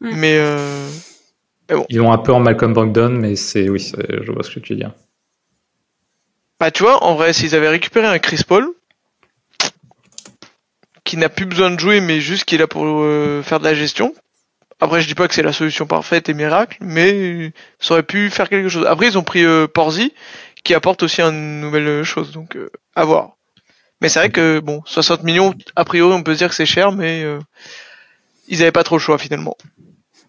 Mais 0.00 0.36
euh, 0.38 0.88
Ils 1.88 2.00
ont 2.00 2.12
un 2.12 2.18
peu 2.18 2.32
en 2.32 2.40
Malcolm 2.40 2.72
Brogdon, 2.72 3.10
mais 3.10 3.36
c'est 3.36 3.68
oui, 3.68 3.92
je 4.08 4.30
vois 4.32 4.42
ce 4.42 4.50
que 4.50 4.60
tu 4.60 4.72
veux 4.72 4.78
dire. 4.78 4.92
Bah 6.62 6.70
tu 6.70 6.84
vois, 6.84 7.02
en 7.02 7.16
vrai, 7.16 7.32
s'ils 7.32 7.54
avaient 7.54 7.68
récupéré 7.68 8.06
un 8.06 8.18
Chris 8.18 8.42
Paul, 8.46 8.68
qui 11.04 11.16
n'a 11.16 11.28
plus 11.28 11.46
besoin 11.46 11.70
de 11.70 11.80
jouer, 11.80 12.00
mais 12.00 12.20
juste 12.20 12.44
qui 12.44 12.54
est 12.54 12.58
là 12.58 12.68
pour 12.68 12.84
euh, 12.86 13.42
faire 13.42 13.58
de 13.58 13.64
la 13.64 13.74
gestion. 13.74 14.14
Après, 14.80 15.00
je 15.00 15.08
dis 15.08 15.14
pas 15.14 15.26
que 15.26 15.34
c'est 15.34 15.42
la 15.42 15.52
solution 15.52 15.86
parfaite 15.86 16.28
et 16.28 16.34
miracle, 16.34 16.78
mais 16.80 17.52
ça 17.80 17.94
aurait 17.94 18.02
pu 18.02 18.30
faire 18.30 18.48
quelque 18.48 18.68
chose. 18.68 18.86
Après, 18.86 19.08
ils 19.08 19.18
ont 19.18 19.24
pris 19.24 19.44
euh, 19.44 19.66
Porzi, 19.66 20.12
qui 20.62 20.74
apporte 20.74 21.02
aussi 21.02 21.20
une 21.20 21.60
nouvelle 21.60 22.04
chose. 22.04 22.30
Donc 22.32 22.56
à 22.94 23.04
voir. 23.04 23.36
Mais 24.00 24.08
c'est 24.08 24.20
vrai 24.20 24.30
que 24.30 24.60
bon, 24.60 24.82
60 24.86 25.24
millions, 25.24 25.54
a 25.74 25.84
priori, 25.84 26.12
on 26.12 26.22
peut 26.22 26.34
se 26.34 26.38
dire 26.38 26.48
que 26.48 26.54
c'est 26.54 26.66
cher, 26.66 26.92
mais 26.92 27.24
ils 28.46 28.62
avaient 28.62 28.72
pas 28.72 28.84
trop 28.84 28.96
le 28.96 29.00
choix 29.00 29.18
finalement. 29.18 29.56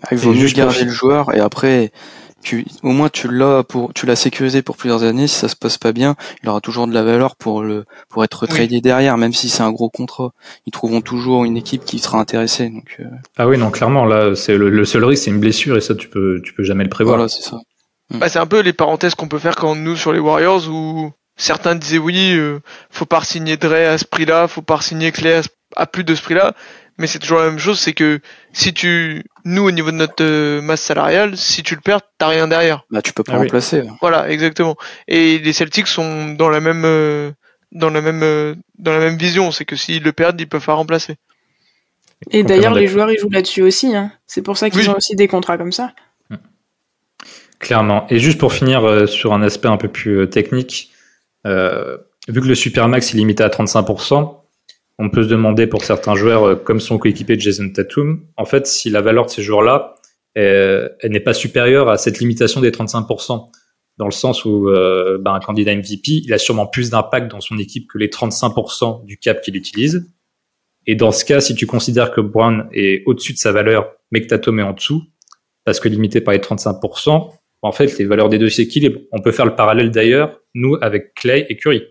Ah, 0.04 0.10
il 0.12 0.18
vaut 0.18 0.34
mieux 0.34 0.47
garder 0.49 0.84
le 0.84 0.91
joueur 0.91 1.34
et 1.34 1.39
après 1.39 1.91
tu, 2.43 2.66
au 2.84 2.89
moins 2.89 3.10
tu 3.10 3.30
l'as 3.32 3.64
pour, 3.64 3.93
tu 3.93 4.06
l'as 4.06 4.16
sécurisé 4.16 4.62
pour 4.62 4.78
plusieurs 4.78 5.04
années. 5.04 5.28
Si 5.28 5.36
ça 5.36 5.47
se 5.47 5.56
passe 5.56 5.78
pas 5.78 5.93
bien, 5.93 6.16
il 6.43 6.49
aura 6.49 6.62
toujours 6.62 6.88
de 6.88 6.93
la 6.93 7.01
valeur 7.01 7.36
pour 7.36 7.64
le, 7.64 7.86
pour 8.10 8.24
être 8.24 8.45
tradé 8.45 8.82
derrière, 8.82 9.18
même 9.18 9.34
si 9.34 9.49
c'est 9.49 9.64
un 9.64 9.72
gros 9.72 9.89
contrat. 9.89 10.32
Ils 10.66 10.72
trouveront 10.72 11.01
toujours 11.01 11.45
une 11.45 11.58
équipe 11.58 11.86
qui 11.86 11.99
sera 11.99 12.20
intéressée. 12.20 12.70
Donc. 12.70 12.97
Euh. 12.99 13.06
Ah 13.38 13.47
oui, 13.47 13.58
non, 13.58 13.72
clairement 13.72 14.06
là, 14.06 14.36
c'est 14.36 14.58
le, 14.58 14.86
seul 14.86 15.06
risque, 15.06 15.24
c'est 15.24 15.32
une 15.32 15.39
blessure 15.39 15.78
et 15.78 15.82
ça 15.82 15.95
tu 15.95 16.10
peux, 16.10 16.41
tu 16.43 16.54
peux 16.54 16.64
jamais 16.64 16.84
le 16.84 16.89
prévoir. 16.89 17.16
Voilà, 17.16 17.30
c'est 17.30 17.41
ça. 17.41 17.58
Mm. 18.12 18.20
Bah, 18.20 18.30
c'est 18.30 18.39
un 18.39 18.45
peu 18.45 18.60
les 18.60 18.74
parenthèses 18.74 19.16
qu'on 19.16 19.28
peut 19.28 19.39
faire 19.39 19.56
quand 19.56 19.76
nous 19.76 19.95
sur 19.95 20.14
les 20.14 20.20
Warriors 20.20 20.68
où 20.70 21.12
certains 21.38 21.76
disaient 21.76 21.97
oui, 21.97 22.34
euh, 22.36 22.60
faut 22.91 23.06
pas 23.06 23.24
signer 23.24 23.58
Dre 23.58 23.74
à 23.74 23.97
ce 23.97 24.06
prix-là, 24.06 24.47
faut 24.47 24.62
pas 24.62 24.82
signer 24.82 25.12
Clay 25.12 25.41
à, 25.76 25.88
plus 25.88 26.04
de 26.04 26.14
ce 26.14 26.22
prix-là 26.22 26.54
mais 27.04 27.08
c'est 27.08 27.20
toujours 27.20 27.39
la 27.39 27.49
même 27.49 27.60
chose, 27.60 27.82
c'est 27.82 27.91
que 27.91 28.22
si 28.54 28.74
tu, 28.74 29.26
nous 29.43 29.64
au 29.64 29.72
niveau 29.72 29.91
de 29.91 29.97
notre 29.97 30.24
euh, 30.24 30.62
masse 30.62 30.80
salariale, 30.80 31.36
si 31.36 31.62
tu 31.62 31.76
le 31.76 31.82
perds, 31.82 31.99
t'as 32.18 32.30
rien 32.30 32.47
derrière. 32.47 32.86
Bah 32.91 33.01
tu 33.01 33.12
peux 33.12 33.24
pas 33.24 33.34
ah 33.34 33.39
remplacer. 33.39 33.84
Voilà, 33.99 34.30
exactement. 34.30 34.78
Et 35.10 35.38
les 35.38 35.51
Celtics 35.51 35.88
sont 35.88 36.30
dans 36.30 36.47
la 36.47 36.62
même, 36.62 36.86
euh, 36.86 37.32
dans 37.74 37.89
la 37.89 37.99
même, 37.99 38.24
euh, 38.24 38.56
dans 38.78 38.93
la 38.93 38.99
même 38.99 39.18
vision, 39.18 39.51
c'est 39.51 39.66
que 39.66 39.76
s'ils 39.76 40.01
le 40.01 40.14
perdent, 40.14 40.39
ils 40.39 40.47
peuvent 40.47 40.66
pas 40.66 40.76
remplacer. 40.76 41.18
Et 42.32 42.43
d'ailleurs, 42.43 42.74
les 42.74 42.88
joueurs 42.88 43.12
ils 43.12 43.20
jouent 43.20 43.30
là-dessus 43.30 43.64
aussi. 43.64 43.93
Hein. 43.93 44.14
C'est 44.26 44.41
pour 44.41 44.56
ça 44.56 44.70
qu'ils 44.70 44.89
ont 44.89 44.95
aussi 44.95 45.18
des 45.18 45.28
contrats 45.28 45.58
comme 45.58 45.74
ça. 45.74 45.91
Hmm. 46.30 46.38
Clairement. 47.60 48.08
Et 48.10 48.20
juste 48.20 48.39
pour 48.39 48.54
finir 48.54 49.10
sur 49.10 49.34
un 49.34 49.41
aspect 49.41 49.68
un 49.68 49.76
peu 49.76 49.89
plus 49.89 50.30
technique, 50.30 50.93
vu 51.43 51.51
que 51.51 52.47
le 52.47 52.56
Supermax 52.56 53.14
est 53.14 53.18
limité 53.18 53.43
à 53.43 53.49
35%, 53.49 54.43
on 55.04 55.10
peut 55.10 55.24
se 55.24 55.28
demander 55.28 55.68
pour 55.68 55.84
certains 55.84 56.16
joueurs, 56.16 56.43
euh, 56.45 56.56
comme 56.56 56.80
son 56.80 56.97
coéquipier 56.97 57.38
Jason 57.38 57.70
Tatum, 57.70 58.26
en 58.38 58.45
fait, 58.45 58.66
si 58.66 58.89
la 58.89 59.01
valeur 59.01 59.26
de 59.26 59.32
ces 59.32 59.43
joueurs-là, 59.43 59.95
euh, 60.38 60.88
elle, 61.01 61.12
n'est 61.12 61.20
pas 61.20 61.34
supérieure 61.34 61.89
à 61.89 61.97
cette 61.97 62.20
limitation 62.20 62.62
des 62.62 62.72
35%, 62.72 63.49
dans 63.97 64.06
le 64.06 64.12
sens 64.12 64.45
où 64.45 64.70
euh, 64.70 65.18
ben, 65.20 65.34
un 65.34 65.39
candidat 65.41 65.76
MVP, 65.76 66.24
il 66.24 66.34
a 66.34 66.38
sûrement 66.38 66.68
plus 66.68 66.89
d'impact 66.89 67.30
dans 67.30 67.41
son 67.41 67.58
équipe 67.58 67.88
que 67.91 67.97
les 67.97 68.08
35% 68.08 69.06
du 69.06 69.18
cap 69.18 69.41
qu'il 69.41 69.58
utilise. 69.58 70.10
Et 70.88 70.95
dans 70.95 71.12
ce 71.12 71.26
cas, 71.26 71.41
si 71.41 71.54
tu 71.54 71.68
considères 71.68 72.12
que 72.12 72.22
Brown 72.22 72.70
est 72.72 73.04
au-dessus 73.06 73.34
de 73.34 73.38
sa 73.38 73.51
valeur, 73.51 73.91
mais 74.12 74.22
que 74.22 74.28
Tatum 74.28 74.60
est 74.60 74.64
en 74.64 74.74
dessous, 74.74 75.04
parce 75.66 75.82
que 75.82 75.89
limité 75.89 76.22
par 76.22 76.34
les 76.34 76.39
35%, 76.39 77.30
en 77.62 77.72
fait, 77.74 77.97
les 77.97 78.06
valeurs 78.06 78.30
des 78.30 78.39
deux 78.39 78.49
s'équilibrent. 78.49 79.01
On 79.12 79.22
peut 79.22 79.32
faire 79.32 79.45
le 79.45 79.56
parallèle 79.56 79.91
d'ailleurs, 79.91 80.39
nous, 80.54 80.78
avec 80.82 81.14
Clay 81.14 81.45
et 81.49 81.58
Curry. 81.58 81.84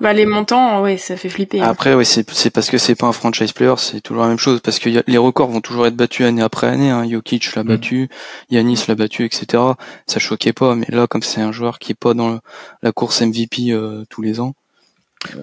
Bah 0.00 0.14
les 0.14 0.24
montants, 0.24 0.82
ouais, 0.82 0.96
ça 0.96 1.16
fait 1.16 1.28
flipper. 1.28 1.60
Hein. 1.60 1.68
Après, 1.68 1.94
ouais, 1.94 2.04
c'est 2.04 2.28
c'est 2.30 2.50
parce 2.50 2.70
que 2.70 2.78
c'est 2.78 2.94
pas 2.94 3.06
un 3.06 3.12
franchise 3.12 3.52
player, 3.52 3.74
c'est 3.76 4.00
toujours 4.00 4.22
la 4.22 4.28
même 4.28 4.38
chose 4.38 4.60
parce 4.60 4.78
que 4.78 4.88
les 5.06 5.18
records 5.18 5.50
vont 5.50 5.60
toujours 5.60 5.86
être 5.86 5.96
battus 5.96 6.26
année 6.26 6.40
après 6.40 6.66
année. 6.66 6.90
Hein. 6.90 7.06
Jokic 7.08 7.54
l'a 7.54 7.62
mm. 7.62 7.68
battu, 7.68 8.08
Yanis 8.50 8.84
l'a 8.88 8.94
battu, 8.94 9.24
etc. 9.24 9.62
Ça 10.06 10.18
choquait 10.18 10.54
pas, 10.54 10.74
mais 10.74 10.86
là, 10.88 11.06
comme 11.06 11.22
c'est 11.22 11.42
un 11.42 11.52
joueur 11.52 11.78
qui 11.78 11.92
est 11.92 11.98
pas 11.98 12.14
dans 12.14 12.40
la 12.82 12.92
course 12.92 13.20
MVP 13.20 13.70
euh, 13.70 14.04
tous 14.08 14.22
les 14.22 14.40
ans. 14.40 14.54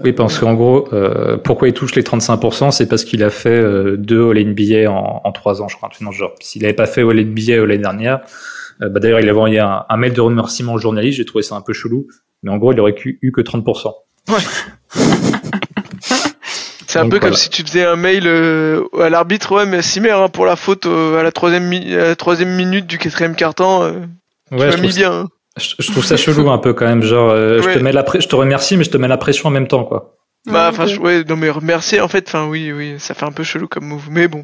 Oui, 0.03 0.11
parce 0.13 0.39
qu'en 0.39 0.55
gros, 0.55 0.91
euh, 0.93 1.38
pourquoi 1.38 1.68
il 1.68 1.74
touche 1.76 1.93
les 1.93 2.01
35%, 2.01 2.72
c'est 2.72 2.88
parce 2.88 3.03
qu'il 3.03 3.24
a 3.24 3.30
fait 3.30 3.49
euh, 3.49 3.95
deux 3.95 4.32
All 4.32 4.43
NBA 4.43 4.89
en, 4.89 5.22
en 5.24 5.32
trois 5.32 5.61
ans, 5.61 5.68
je 5.68 5.78
crois, 5.78 5.89
un 6.01 6.11
genre. 6.11 6.34
S'il 6.39 6.65
avait 6.65 6.74
pas 6.74 6.88
fait 6.88 7.01
All 7.01 7.24
NBA 7.24 7.57
l'année 7.57 7.78
dernière, 7.78 8.22
bah 8.80 8.99
d'ailleurs, 8.99 9.20
il 9.20 9.30
avait 9.30 9.38
envoyé 9.38 9.59
un, 9.59 9.86
un 9.88 9.97
mail 9.97 10.13
de 10.13 10.22
remerciement 10.22 10.74
au 10.74 10.78
journaliste, 10.80 11.18
j'ai 11.18 11.26
trouvé 11.26 11.43
ça 11.43 11.55
un 11.55 11.61
peu 11.61 11.74
chelou, 11.74 12.07
mais 12.41 12.51
en 12.51 12.57
gros, 12.57 12.74
il 12.74 12.80
aurait 12.80 12.95
eu 13.03 13.32
que 13.32 13.41
30%. 13.41 13.93
Ouais. 14.28 14.44
C'est 16.88 17.00
un 17.00 17.10
peu 17.10 17.20
comme 17.20 17.34
si 17.34 17.50
tu 17.50 17.64
faisais 17.64 17.86
un 17.86 17.98
mail 17.98 18.24
euh, 18.28 18.84
à 19.00 19.10
l'arbitre, 19.10 19.54
ouais, 19.54 19.66
mais 19.66 19.82
si 19.82 20.00
hein, 20.00 20.30
pour 20.30 20.46
la 20.46 20.56
faute 20.56 20.86
euh, 20.86 21.20
à, 21.20 21.24
la 21.24 21.32
troisième 21.32 21.70
troisième 22.16 22.56
minute 22.56 22.88
du 22.88 22.98
quatrième 22.98 23.36
carton, 23.36 23.84
euh, 23.84 23.92
ouais, 24.52 24.74
tu 24.74 24.82
mis 24.82 24.88
bien. 24.88 25.12
Hein. 25.12 25.28
Je, 25.58 25.92
trouve 25.92 26.06
ça 26.06 26.18
chelou 26.18 26.50
un 26.50 26.60
peu 26.60 26.74
quand 26.74 26.86
même, 26.86 27.04
genre 27.04 27.36
je 27.36 27.74
te 27.74 27.80
mets 27.80 27.92
la 27.92 28.06
je 28.18 28.28
te 28.28 28.36
remercie, 28.36 28.78
mais 28.78 28.84
je 28.84 28.92
te 28.92 28.98
mets 28.98 29.08
la 29.08 29.18
pression 29.18 29.50
en 29.50 29.52
même 29.52 29.68
temps, 29.68 29.84
quoi. 29.84 30.16
Bah, 30.46 30.70
enfin, 30.72 30.88
ouais, 30.98 31.26
non 31.26 31.36
mais 31.36 31.50
remercier 31.50 32.00
en 32.00 32.08
fait, 32.08 32.26
enfin 32.28 32.48
oui, 32.48 32.72
oui, 32.72 32.96
ça 33.00 33.14
fait 33.14 33.26
un 33.26 33.32
peu 33.32 33.44
chelou 33.44 33.68
comme 33.68 33.86
move, 33.86 34.08
mais 34.10 34.28
bon. 34.28 34.42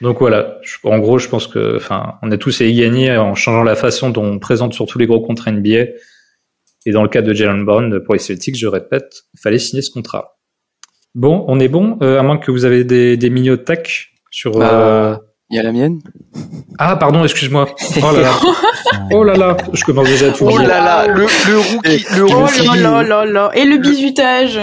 Donc 0.00 0.18
voilà, 0.18 0.56
en 0.82 0.98
gros, 0.98 1.18
je 1.18 1.28
pense 1.28 1.46
que, 1.46 1.76
enfin, 1.76 2.14
on 2.22 2.32
a 2.32 2.38
tous 2.38 2.62
à 2.62 2.64
y 2.64 2.74
gagner 2.74 3.16
en 3.16 3.34
changeant 3.34 3.62
la 3.62 3.76
façon 3.76 4.10
dont 4.10 4.24
on 4.24 4.38
présente 4.38 4.72
sur 4.72 4.86
tous 4.86 4.98
les 4.98 5.06
gros 5.06 5.20
contrats 5.20 5.52
NBA. 5.52 5.84
Et 6.86 6.92
dans 6.92 7.02
le 7.02 7.08
cas 7.08 7.22
de 7.22 7.32
Jalen 7.34 7.64
Brown, 7.64 8.00
pour 8.04 8.14
les 8.14 8.20
Celtics, 8.20 8.56
je 8.56 8.66
répète, 8.66 9.22
il 9.34 9.40
fallait 9.40 9.58
signer 9.58 9.82
ce 9.82 9.90
contrat. 9.90 10.38
Bon, 11.14 11.44
on 11.48 11.58
est 11.60 11.68
bon, 11.68 11.98
euh, 12.02 12.18
à 12.18 12.22
moins 12.22 12.38
que 12.38 12.50
vous 12.50 12.64
avez 12.64 12.84
des, 12.84 13.16
des 13.16 13.30
de 13.30 13.56
tac 13.56 14.10
sur. 14.30 14.52
Bah, 14.52 14.70
euh... 14.72 15.16
Il 15.52 15.56
y 15.56 15.58
a 15.58 15.64
la 15.64 15.72
mienne? 15.72 15.98
Ah, 16.78 16.96
pardon, 16.96 17.24
excuse-moi. 17.24 17.74
Oh 18.02 18.12
là 18.12 18.20
là. 18.20 18.32
oh 19.10 19.24
là 19.24 19.34
là, 19.34 19.56
je 19.72 19.84
commence 19.84 20.06
déjà 20.06 20.28
à 20.28 20.30
tout 20.30 20.46
Oh 20.48 20.58
là 20.58 20.80
là, 20.80 21.06
le, 21.08 21.26
le 21.48 21.58
rookie, 21.58 22.06
le 22.16 22.24
rookie. 22.24 22.68
Oh 22.70 22.74
là 22.76 23.02
là 23.02 23.24
là 23.24 23.50
Et 23.54 23.64
le 23.64 23.78
bisutage. 23.78 24.60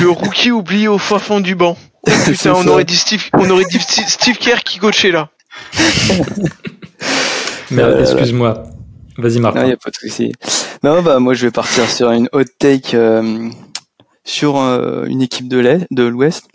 Le, 0.00 0.08
rookie 0.08 0.50
oublié 0.50 0.88
au 0.88 0.96
fin 0.96 1.18
fond 1.18 1.40
du 1.40 1.54
banc. 1.54 1.76
Putain, 2.24 2.54
on 2.56 2.66
aurait 2.66 2.84
dit 2.84 2.96
Steve, 2.96 3.24
on 3.34 3.50
aurait 3.50 3.66
dit 3.70 3.78
Steve 3.78 4.38
Kerr 4.38 4.64
qui 4.64 4.78
coachait 4.78 5.10
là. 5.10 5.28
Mais 7.70 7.82
euh, 7.82 8.00
excuse-moi. 8.00 8.64
Vas-y, 9.20 9.38
Marc. 9.38 9.56
Non, 9.56 9.66
y 9.66 9.72
a 9.72 9.76
pas 9.76 9.90
de 9.90 9.96
souci. 9.96 10.32
Non, 10.82 11.02
bah 11.02 11.18
moi 11.18 11.34
je 11.34 11.46
vais 11.46 11.50
partir 11.50 11.88
sur 11.90 12.10
une 12.10 12.28
hot 12.32 12.44
take 12.58 12.96
euh, 12.96 13.50
sur 14.24 14.56
euh, 14.58 15.04
une 15.04 15.20
équipe 15.20 15.46
de 15.46 15.58
l'Est, 15.58 15.86
de 15.90 16.04
l'Ouest, 16.04 16.48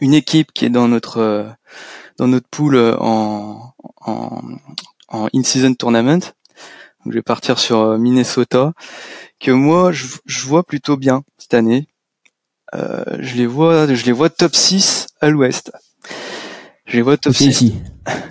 une 0.00 0.12
équipe 0.12 0.52
qui 0.52 0.66
est 0.66 0.70
dans 0.70 0.86
notre 0.86 1.18
euh, 1.18 1.44
dans 2.18 2.28
notre 2.28 2.48
pool 2.48 2.76
en 2.98 3.72
en, 4.04 4.42
en 5.08 5.28
in-season 5.34 5.74
tournament. 5.74 6.20
Donc, 7.04 7.12
je 7.12 7.18
vais 7.18 7.22
partir 7.22 7.58
sur 7.58 7.96
Minnesota, 7.98 8.72
que 9.40 9.50
moi 9.50 9.92
je, 9.92 10.06
je, 10.26 10.46
vois 10.46 10.64
plutôt 10.64 10.96
bien 10.96 11.22
cette 11.38 11.54
année. 11.54 11.88
je 12.74 13.34
les 13.34 13.46
vois, 13.46 13.86
je 13.94 14.04
les 14.04 14.12
vois 14.12 14.28
top 14.28 14.54
6 14.54 15.06
à 15.20 15.30
l'Ouest. 15.30 15.72
Je 16.84 16.96
les 16.96 17.02
vois 17.02 17.16
top 17.16 17.34
6. 17.34 17.46
Ici. 17.46 17.74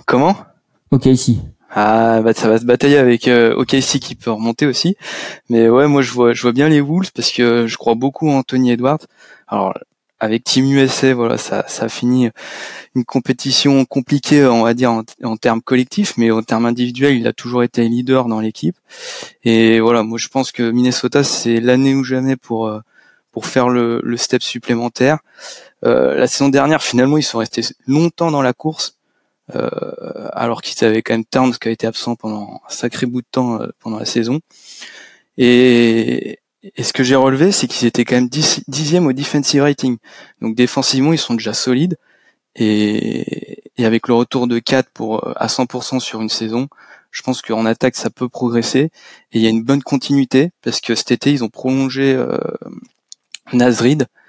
Comment? 0.06 0.36
Ok 0.90 1.06
ici. 1.06 1.40
Ah 1.80 2.22
bah 2.22 2.32
ça 2.34 2.48
va 2.48 2.58
se 2.58 2.64
batailler 2.64 2.98
avec 2.98 3.28
euh, 3.28 3.54
OKC 3.54 4.00
qui 4.00 4.16
peut 4.16 4.32
remonter 4.32 4.66
aussi. 4.66 4.96
Mais 5.48 5.68
ouais, 5.68 5.86
moi 5.86 6.02
je 6.02 6.10
vois 6.10 6.32
je 6.32 6.42
vois 6.42 6.50
bien 6.50 6.68
les 6.68 6.80
Wolves 6.80 7.12
parce 7.14 7.30
que 7.30 7.68
je 7.68 7.76
crois 7.76 7.94
beaucoup 7.94 8.28
en 8.28 8.38
Anthony 8.38 8.72
Edwards. 8.72 9.06
Alors 9.46 9.78
avec 10.18 10.42
Team 10.42 10.64
USA, 10.72 11.14
voilà, 11.14 11.38
ça 11.38 11.64
ça 11.68 11.84
a 11.84 11.88
fini 11.88 12.30
une 12.96 13.04
compétition 13.04 13.84
compliquée, 13.84 14.44
on 14.44 14.64
va 14.64 14.74
dire 14.74 14.90
en, 15.22 15.36
termes 15.36 15.62
collectifs, 15.62 16.14
mais 16.16 16.32
en 16.32 16.42
termes 16.42 16.66
individuels, 16.66 17.16
il 17.16 17.28
a 17.28 17.32
toujours 17.32 17.62
été 17.62 17.88
leader 17.88 18.26
dans 18.26 18.40
l'équipe. 18.40 18.76
Et 19.44 19.78
voilà, 19.78 20.02
moi 20.02 20.18
je 20.18 20.26
pense 20.26 20.50
que 20.50 20.68
Minnesota 20.72 21.22
c'est 21.22 21.60
l'année 21.60 21.94
ou 21.94 22.02
jamais 22.02 22.34
pour 22.34 22.66
euh, 22.66 22.80
pour 23.30 23.46
faire 23.46 23.68
le, 23.68 24.00
le 24.02 24.16
step 24.16 24.42
supplémentaire. 24.42 25.18
Euh, 25.84 26.16
la 26.16 26.26
saison 26.26 26.48
dernière, 26.48 26.82
finalement, 26.82 27.18
ils 27.18 27.22
sont 27.22 27.38
restés 27.38 27.62
longtemps 27.86 28.32
dans 28.32 28.42
la 28.42 28.52
course 28.52 28.97
alors 30.38 30.62
qu'ils 30.62 30.84
avaient 30.84 31.02
quand 31.02 31.14
même 31.14 31.24
Towns 31.24 31.54
qui 31.60 31.68
a 31.68 31.70
été 31.70 31.86
absent 31.86 32.16
pendant 32.16 32.60
un 32.66 32.70
sacré 32.70 33.06
bout 33.06 33.22
de 33.22 33.26
temps 33.30 33.60
euh, 33.60 33.68
pendant 33.80 33.98
la 33.98 34.04
saison. 34.04 34.40
Et, 35.36 36.40
ce 36.80 36.92
que 36.92 37.04
j'ai 37.04 37.14
relevé, 37.14 37.52
c'est 37.52 37.66
qu'ils 37.66 37.86
étaient 37.86 38.04
quand 38.04 38.16
même 38.16 38.28
dixième 38.28 39.06
au 39.06 39.12
defensive 39.12 39.62
rating. 39.62 39.96
Donc 40.40 40.54
défensivement, 40.56 41.12
ils 41.12 41.18
sont 41.18 41.34
déjà 41.34 41.54
solides. 41.54 41.96
Et, 42.56 43.62
avec 43.78 44.08
le 44.08 44.14
retour 44.14 44.48
de 44.48 44.58
4 44.58 44.90
pour 44.90 45.26
euh, 45.26 45.32
à 45.36 45.46
100% 45.46 46.00
sur 46.00 46.20
une 46.20 46.28
saison, 46.28 46.68
je 47.10 47.22
pense 47.22 47.42
qu'en 47.42 47.64
attaque 47.64 47.96
ça 47.96 48.10
peut 48.10 48.28
progresser. 48.28 48.90
Et 49.32 49.38
il 49.38 49.42
y 49.42 49.46
a 49.46 49.50
une 49.50 49.62
bonne 49.62 49.82
continuité 49.82 50.50
parce 50.62 50.80
que 50.80 50.94
cet 50.94 51.10
été 51.10 51.32
ils 51.32 51.44
ont 51.44 51.48
prolongé 51.48 52.14
euh, 52.14 52.38
Nasrid 53.52 54.02
euh, 54.02 54.27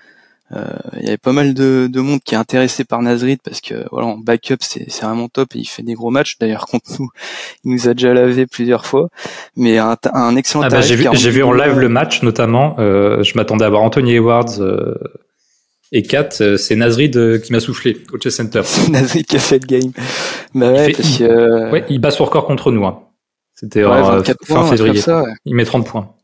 il 0.52 1.04
y 1.04 1.08
avait 1.08 1.18
pas 1.18 1.32
mal 1.32 1.54
de, 1.54 1.88
de, 1.91 2.02
monde 2.02 2.22
qui 2.24 2.34
est 2.34 2.38
intéressé 2.38 2.84
par 2.84 3.02
Nazrid 3.02 3.39
parce 3.43 3.62
que 3.62 3.86
voilà 3.91 4.08
en 4.08 4.18
backup 4.18 4.58
c'est 4.62 4.89
vraiment 5.02 5.28
top 5.28 5.56
et 5.56 5.60
il 5.60 5.66
fait 5.66 5.84
des 5.84 5.93
gros 5.93 6.10
matchs. 6.10 6.38
D'ailleurs 6.39 6.66
contre 6.66 6.89
nous 7.00 7.10
il 7.66 7.72
nous 7.74 7.88
a 7.88 7.93
déjà 7.93 8.14
lavé 8.14 8.47
plusieurs 8.47 8.86
fois. 8.86 9.10
Mais 9.56 9.78
un, 9.78 9.95
un 10.14 10.36
excellent 10.36 10.64
ah 10.64 10.70
bah, 10.70 10.82
j'ai 10.82 10.95
vu, 10.95 11.08
vu 11.12 11.43
en 11.43 11.54
live 11.54 11.78
le 11.78 11.89
match 11.89 12.24
notamment. 12.24 12.76
Euh, 12.80 13.24
je 13.24 13.36
m'attendais 13.36 13.66
à 13.66 13.70
voir 13.70 13.84
Anthony 13.84 14.16
Edwards 14.16 14.60
euh, 14.60 14.95
et 15.91 16.04
4 16.04 16.41
euh, 16.41 16.58
c'est 16.58 16.76
Nazrid 16.76 17.41
qui 17.41 17.52
m'a 17.52 17.60
soufflé 17.60 17.97
au 18.12 18.18
Chess 18.20 18.36
Center. 18.36 18.62
C'est 18.66 18.89
Nazrid 18.89 19.26
qui 19.26 19.36
a 19.36 19.39
fait 19.39 19.60
le 19.60 19.68
game. 19.68 19.91
Bah 20.56 20.72
ouais, 20.72 20.89
il 20.89 20.95
parce 20.95 21.18
que... 21.18 21.72
ouais 21.72 21.86
il 21.89 22.00
bat 22.00 22.12
son 22.12 22.26
record 22.26 22.45
contre 22.45 22.72
nous 22.72 22.86
hein. 22.86 23.04
c'était 23.54 23.84
fin 24.45 24.66
février. 24.66 25.02
il 25.45 25.56
met 25.56 25.66
30 25.66 25.86
points 25.86 26.16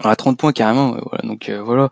à 0.00 0.16
30 0.16 0.36
points 0.36 0.52
carrément 0.52 0.96
voilà 1.08 1.22
donc 1.22 1.48
euh, 1.48 1.62
voilà 1.62 1.88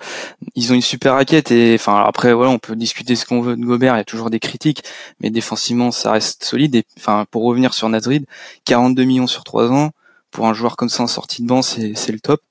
ils 0.57 0.73
ont 0.73 0.75
une 0.75 0.83
super 0.83 1.15
raquette 1.15 1.53
et 1.53 1.75
enfin 1.75 2.03
après 2.05 2.33
voilà 2.33 2.51
on 2.51 2.59
peut 2.59 2.75
discuter 2.75 3.15
ce 3.15 3.25
qu'on 3.25 3.41
veut 3.41 3.57
de 3.57 3.65
Gobert 3.65 3.95
il 3.95 3.99
y 3.99 4.01
a 4.01 4.05
toujours 4.05 4.29
des 4.29 4.41
critiques 4.41 4.83
mais 5.21 5.31
défensivement 5.31 5.93
ça 5.93 6.11
reste 6.11 6.43
solide 6.43 6.75
et 6.75 6.85
enfin 6.99 7.27
pour 7.31 7.45
revenir 7.45 7.75
sur 7.75 7.89
Nadrid 7.89 8.27
42 8.65 9.05
millions 9.05 9.29
sur 9.29 9.45
3 9.45 9.71
ans 9.71 9.93
pour 10.33 10.47
un 10.47 10.55
joueur 10.55 10.77
comme 10.77 10.89
ça 10.89 11.05
en 11.05 11.07
sortie 11.07 11.43
de 11.43 11.47
banc, 11.47 11.63
c'est 11.63 11.95
c'est 11.95 12.11
le 12.11 12.19
top. 12.19 12.43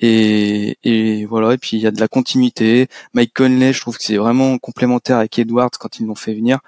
Et, 0.00 0.78
et 0.84 1.26
voilà. 1.26 1.54
Et 1.54 1.58
puis 1.58 1.76
il 1.76 1.80
y 1.82 1.86
a 1.86 1.90
de 1.90 2.00
la 2.00 2.08
continuité. 2.08 2.88
Mike 3.12 3.34
Conley, 3.34 3.72
je 3.74 3.80
trouve 3.80 3.98
que 3.98 4.04
c'est 4.04 4.16
vraiment 4.16 4.56
complémentaire 4.58 5.18
avec 5.18 5.38
Edwards 5.38 5.70
quand 5.78 5.98
ils 6.00 6.06
l'ont 6.06 6.14
fait 6.14 6.34
venir. 6.34 6.60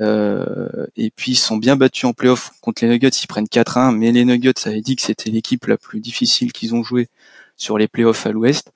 Euh, 0.00 0.86
et 0.96 1.10
puis 1.10 1.32
ils 1.32 1.36
sont 1.36 1.58
bien 1.58 1.76
battus 1.76 2.04
en 2.04 2.12
playoff 2.14 2.52
contre 2.62 2.84
les 2.84 2.90
Nuggets. 2.90 3.10
Ils 3.22 3.26
prennent 3.26 3.46
4-1, 3.46 3.94
mais 3.96 4.12
les 4.12 4.24
Nuggets 4.24 4.66
avaient 4.66 4.80
dit 4.80 4.96
que 4.96 5.02
c'était 5.02 5.30
l'équipe 5.30 5.66
la 5.66 5.76
plus 5.76 6.00
difficile 6.00 6.52
qu'ils 6.52 6.74
ont 6.74 6.82
joué 6.84 7.08
sur 7.60 7.78
les 7.78 7.88
playoffs 7.88 8.26
à 8.26 8.32
l'Ouest. 8.32 8.72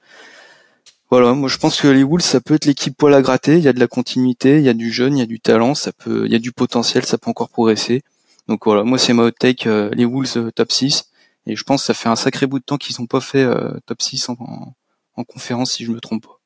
Voilà, 1.10 1.32
moi 1.32 1.48
je 1.48 1.58
pense 1.58 1.80
que 1.80 1.88
les 1.88 2.02
Wolves 2.02 2.22
ça 2.22 2.40
peut 2.40 2.54
être 2.54 2.64
l'équipe 2.64 2.96
poil 2.96 3.14
à 3.14 3.22
gratter. 3.22 3.56
Il 3.56 3.62
y 3.62 3.68
a 3.68 3.72
de 3.72 3.80
la 3.80 3.86
continuité, 3.86 4.58
il 4.58 4.64
y 4.64 4.68
a 4.68 4.74
du 4.74 4.92
jeune, 4.92 5.16
il 5.16 5.20
y 5.20 5.22
a 5.22 5.26
du 5.26 5.40
talent, 5.40 5.74
ça 5.74 5.92
peut, 5.92 6.24
il 6.26 6.32
y 6.32 6.34
a 6.34 6.38
du 6.38 6.52
potentiel, 6.52 7.04
ça 7.04 7.18
peut 7.18 7.30
encore 7.30 7.50
progresser. 7.50 8.02
Donc 8.48 8.64
voilà, 8.64 8.84
moi 8.84 8.98
c'est 8.98 9.12
ma 9.12 9.24
hot 9.24 9.30
take, 9.30 9.68
euh, 9.68 9.90
les 9.92 10.04
Wolves 10.04 10.36
euh, 10.36 10.50
top 10.50 10.72
6. 10.72 11.10
Et 11.46 11.56
je 11.56 11.64
pense 11.64 11.82
que 11.82 11.86
ça 11.86 11.94
fait 11.94 12.08
un 12.08 12.16
sacré 12.16 12.46
bout 12.46 12.58
de 12.58 12.64
temps 12.64 12.78
qu'ils 12.78 12.96
n'ont 12.98 13.06
pas 13.06 13.20
fait 13.20 13.42
euh, 13.42 13.74
top 13.86 14.00
6 14.00 14.30
en, 14.30 14.74
en, 15.16 15.24
conférence 15.24 15.72
si 15.72 15.84
je 15.84 15.92
me 15.92 16.00
trompe 16.00 16.26
pas. 16.26 16.40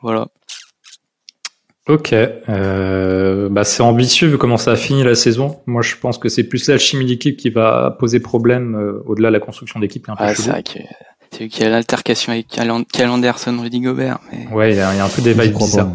Voilà. 0.00 0.28
Ok, 1.88 2.14
bah 2.46 3.64
c'est 3.64 3.82
ambitieux 3.82 4.28
vu 4.28 4.38
comment 4.38 4.58
ça 4.58 4.72
a 4.72 4.76
fini 4.76 5.02
la 5.02 5.14
saison. 5.14 5.60
Moi, 5.66 5.80
je 5.80 5.96
pense 5.96 6.18
que 6.18 6.28
c'est 6.28 6.44
plus 6.44 6.68
l'alchimie 6.68 7.06
d'équipe 7.06 7.36
qui 7.36 7.48
va 7.48 7.96
poser 7.98 8.20
problème 8.20 9.00
au-delà 9.06 9.30
de 9.30 9.32
la 9.32 9.40
construction 9.40 9.80
d'équipe. 9.80 10.06
Ah, 10.18 10.34
c'est 10.34 10.50
vrai 10.50 10.62
que 10.62 10.78
c'est 11.30 11.44
vu 11.44 11.48
qu'il 11.48 11.64
y 11.64 11.66
a 11.66 11.70
l'altercation 11.70 12.32
avec 12.32 12.48
Cal 12.48 13.10
Anderson, 13.10 13.58
Rudy 13.60 13.80
Gobert. 13.80 14.18
Mais... 14.32 14.46
Ouais, 14.48 14.72
il 14.72 14.76
y, 14.76 14.80
a 14.80 15.04
un 15.04 15.08
peu 15.08 15.22
des 15.22 15.34
vibes 15.34 15.56
bizarres. 15.56 15.90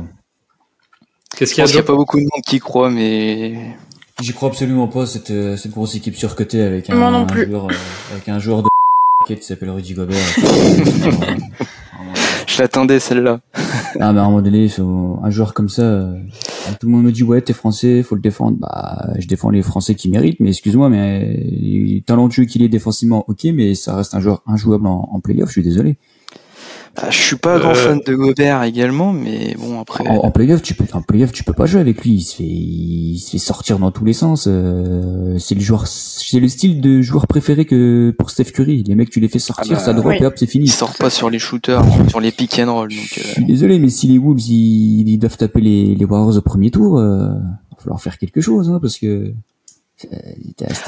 Qu'est-ce 1.35 1.53
qu'il 1.53 1.63
y 1.63 1.67
a, 1.67 1.71
y 1.71 1.77
a 1.77 1.83
pas 1.83 1.95
beaucoup 1.95 2.17
de 2.17 2.23
monde 2.23 2.43
qui 2.45 2.59
croit, 2.59 2.89
mais 2.89 3.75
J'y 4.21 4.33
crois 4.33 4.49
absolument 4.49 4.87
pas 4.87 5.07
cette 5.07 5.57
cette 5.57 5.71
grosse 5.71 5.95
équipe 5.95 6.15
surcotée 6.15 6.61
avec 6.61 6.89
un, 6.89 7.01
un 7.01 7.27
joueur 7.27 7.65
euh, 7.65 7.73
avec 8.11 8.29
un 8.29 8.37
joueur 8.39 8.61
de 8.61 8.69
qui 9.35 9.41
s'appelle 9.41 9.71
Rudy 9.71 9.93
Gobert. 9.93 10.17
Je 12.53 12.61
l'attendais 12.61 12.99
celle-là. 12.99 13.39
ah 13.99 14.13
mais 14.13 14.19
à 14.19 14.23
un 14.23 14.25
moment 14.25 14.43
donné, 14.43 14.69
un 14.77 15.29
joueur 15.31 15.55
comme 15.55 15.69
ça, 15.69 15.81
euh, 15.81 16.13
tout 16.79 16.85
le 16.85 16.91
monde 16.91 17.03
me 17.03 17.11
dit 17.11 17.23
ouais 17.23 17.41
t'es 17.41 17.51
français, 17.51 18.03
faut 18.03 18.13
le 18.13 18.21
défendre. 18.21 18.57
Bah 18.59 19.07
je 19.17 19.27
défends 19.27 19.49
les 19.49 19.63
Français 19.63 19.95
qui 19.95 20.07
méritent, 20.07 20.39
mais 20.39 20.49
excuse-moi, 20.49 20.87
mais 20.87 22.03
talentueux 22.05 22.45
qu'il 22.45 22.61
est 22.61 22.69
défensivement, 22.69 23.25
ok, 23.27 23.45
mais 23.55 23.73
ça 23.73 23.95
reste 23.95 24.13
un 24.13 24.19
joueur 24.19 24.43
injouable 24.45 24.85
en, 24.85 25.09
en 25.11 25.19
playoff. 25.19 25.49
Je 25.49 25.53
suis 25.53 25.63
désolé. 25.63 25.97
Bah, 26.95 27.09
je 27.09 27.17
suis 27.17 27.35
pas 27.37 27.55
un 27.55 27.59
grand 27.59 27.71
euh, 27.71 27.73
fan 27.73 28.01
de 28.05 28.13
Gobert 28.13 28.61
également, 28.61 29.13
mais 29.13 29.55
bon 29.57 29.81
après. 29.81 30.07
En, 30.07 30.29
playoff, 30.29 30.61
tu 30.61 30.75
peux 30.75 30.85
en 30.93 31.01
playoff, 31.01 31.31
tu 31.31 31.43
peux 31.43 31.53
pas 31.53 31.65
jouer 31.65 31.81
avec 31.81 32.03
lui. 32.03 32.11
Il 32.11 32.21
se 32.21 32.35
fait, 32.35 32.43
il 32.43 33.17
se 33.17 33.31
fait 33.31 33.37
sortir 33.39 33.79
dans 33.79 33.89
tous 33.89 34.05
les 34.05 34.13
sens. 34.13 34.47
Euh, 34.47 35.37
c'est 35.39 35.55
le 35.55 35.61
joueur, 35.61 35.87
c'est 35.87 36.39
le 36.39 36.47
style 36.47 36.81
de 36.81 37.01
joueur 37.01 37.25
préféré 37.25 37.65
que 37.65 38.13
pour 38.15 38.29
Steph 38.29 38.51
Curry. 38.51 38.83
Les 38.83 38.93
mecs, 38.93 39.09
tu 39.09 39.19
les 39.19 39.27
fais 39.27 39.39
sortir, 39.39 39.71
ah 39.71 39.79
bah, 39.79 39.85
ça 39.85 39.93
drop 39.93 40.13
et 40.13 40.23
hop, 40.23 40.33
c'est 40.35 40.45
fini. 40.45 40.65
Il 40.65 40.71
sort 40.71 40.93
pas 40.93 41.09
sur 41.09 41.31
les 41.31 41.39
shooters, 41.39 41.83
sur 42.09 42.19
les 42.19 42.31
pick 42.31 42.59
and 42.59 42.71
roll. 42.71 42.89
Donc, 42.89 42.97
euh... 43.17 43.21
Je 43.23 43.31
suis 43.31 43.45
désolé, 43.45 43.79
mais 43.79 43.89
si 43.89 44.05
les 44.07 44.19
Wolves 44.19 44.41
ils, 44.41 45.09
ils 45.09 45.17
doivent 45.17 45.37
taper 45.37 45.61
les, 45.61 45.95
les 45.95 46.05
Warriors 46.05 46.37
au 46.37 46.41
premier 46.41 46.69
tour, 46.69 46.99
euh, 46.99 47.27
va 47.27 47.77
falloir 47.79 48.01
faire 48.01 48.19
quelque 48.19 48.39
chose, 48.39 48.69
hein, 48.69 48.77
parce 48.79 48.99
que. 48.99 49.33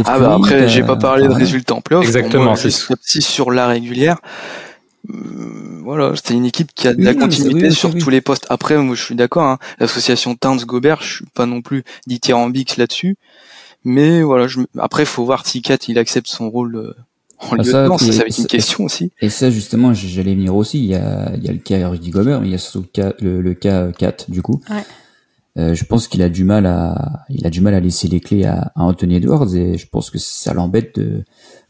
ah 0.05 0.19
bah 0.19 0.35
après, 0.35 0.69
j'ai 0.69 0.83
pas 0.83 0.97
parlé 0.97 1.27
de 1.27 1.33
résultats 1.33 1.73
en 1.73 1.81
playoff. 1.81 2.05
Exactement. 2.05 2.53
C'est 2.55 3.21
sur 3.21 3.49
la 3.49 3.65
régulière. 3.65 4.19
Hum, 5.09 5.81
voilà, 5.83 6.13
c'est 6.15 6.33
une 6.33 6.45
équipe 6.45 6.71
qui 6.73 6.87
a 6.87 6.93
de 6.93 7.03
la 7.03 7.13
continuité 7.13 7.69
sur 7.69 7.95
tous 7.95 8.09
les 8.09 8.21
postes. 8.21 8.47
Après, 8.49 8.77
moi, 8.77 8.95
je 8.95 9.03
suis 9.03 9.15
d'accord. 9.15 9.43
Hein, 9.43 9.59
L'association 9.79 10.35
Towns-Gobert, 10.35 11.01
je 11.01 11.15
suis 11.17 11.25
pas 11.33 11.45
non 11.45 11.61
plus 11.61 11.83
dithyrambique 12.07 12.77
là-dessus. 12.77 13.17
Mais 13.83 14.23
voilà, 14.23 14.47
je... 14.47 14.61
après, 14.79 15.05
faut 15.05 15.25
voir 15.25 15.45
si 15.45 15.61
Kat 15.61 15.77
il 15.87 15.99
accepte 15.99 16.27
son 16.27 16.49
rôle 16.49 16.75
euh, 16.75 16.93
en 17.39 17.51
ah, 17.51 17.57
lieutenant. 17.57 17.97
Ça, 17.99 18.05
ça, 18.07 18.11
ça 18.13 18.19
va 18.19 18.27
être 18.27 18.37
une 18.39 18.47
question 18.47 18.83
aussi. 18.83 19.11
Et 19.21 19.29
ça, 19.29 19.51
justement, 19.51 19.93
j'allais 19.93 20.33
venir 20.33 20.55
aussi. 20.55 20.79
Il 20.79 20.85
y 20.85 20.95
a, 20.95 21.31
il 21.35 21.43
y 21.43 21.49
a 21.49 21.51
le 21.51 21.59
cas 21.59 21.87
Rudy 21.87 22.09
Gobert, 22.09 22.41
mais 22.41 22.47
il 22.47 22.51
y 22.51 22.55
a 22.55 22.57
surtout 22.57 22.87
le, 23.19 23.41
le 23.41 23.53
cas 23.53 23.91
Kat, 23.91 24.17
du 24.27 24.41
coup. 24.41 24.61
Ouais. 24.71 24.83
Euh, 25.57 25.73
je 25.73 25.85
pense 25.85 26.07
qu'il 26.07 26.21
a 26.21 26.29
du 26.29 26.43
mal 26.43 26.65
à, 26.65 27.25
il 27.29 27.45
a 27.47 27.49
du 27.49 27.61
mal 27.61 27.73
à 27.75 27.79
laisser 27.79 28.07
les 28.09 28.19
clés 28.19 28.43
à, 28.43 28.73
à 28.75 28.83
Anthony 28.83 29.15
Edwards 29.15 29.55
et 29.55 29.77
je 29.77 29.87
pense 29.87 30.09
que 30.09 30.17
ça 30.17 30.53
l'embête 30.53 30.99
de, 30.99 31.23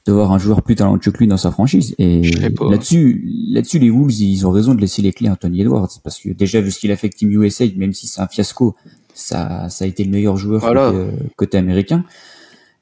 de 0.06 0.12
voir 0.14 0.32
un 0.32 0.38
joueur 0.38 0.62
plus 0.62 0.76
talentueux 0.76 1.12
que 1.12 1.18
lui 1.18 1.28
dans 1.28 1.38
sa 1.38 1.52
franchise. 1.52 1.96
Et 1.98 2.22
là-dessus, 2.22 3.28
là-dessus, 3.50 3.80
les 3.80 3.90
Wolves, 3.90 4.22
ils 4.22 4.46
ont 4.46 4.52
raison 4.52 4.76
de 4.76 4.82
laisser 4.82 5.02
les 5.02 5.12
clés 5.12 5.30
à 5.30 5.34
Anthony 5.34 5.62
Edwards 5.62 5.90
parce 6.04 6.20
que 6.20 6.30
déjà 6.30 6.62
vu 6.62 6.72
ce 6.72 6.80
qu'il 6.80 6.92
a 6.92 6.96
fait 6.96 7.08
avec 7.08 7.16
Team 7.16 7.32
USA, 7.32 7.66
même 7.76 7.94
si 7.94 8.08
c'est 8.08 8.22
un 8.22 8.28
fiasco, 8.28 8.76
ça, 9.16 9.68
ça 9.70 9.86
a 9.86 9.88
été 9.88 10.04
le 10.04 10.12
meilleur 10.12 10.38
joueur 10.38 10.62
côté, 11.36 11.58
américain. 11.58 12.04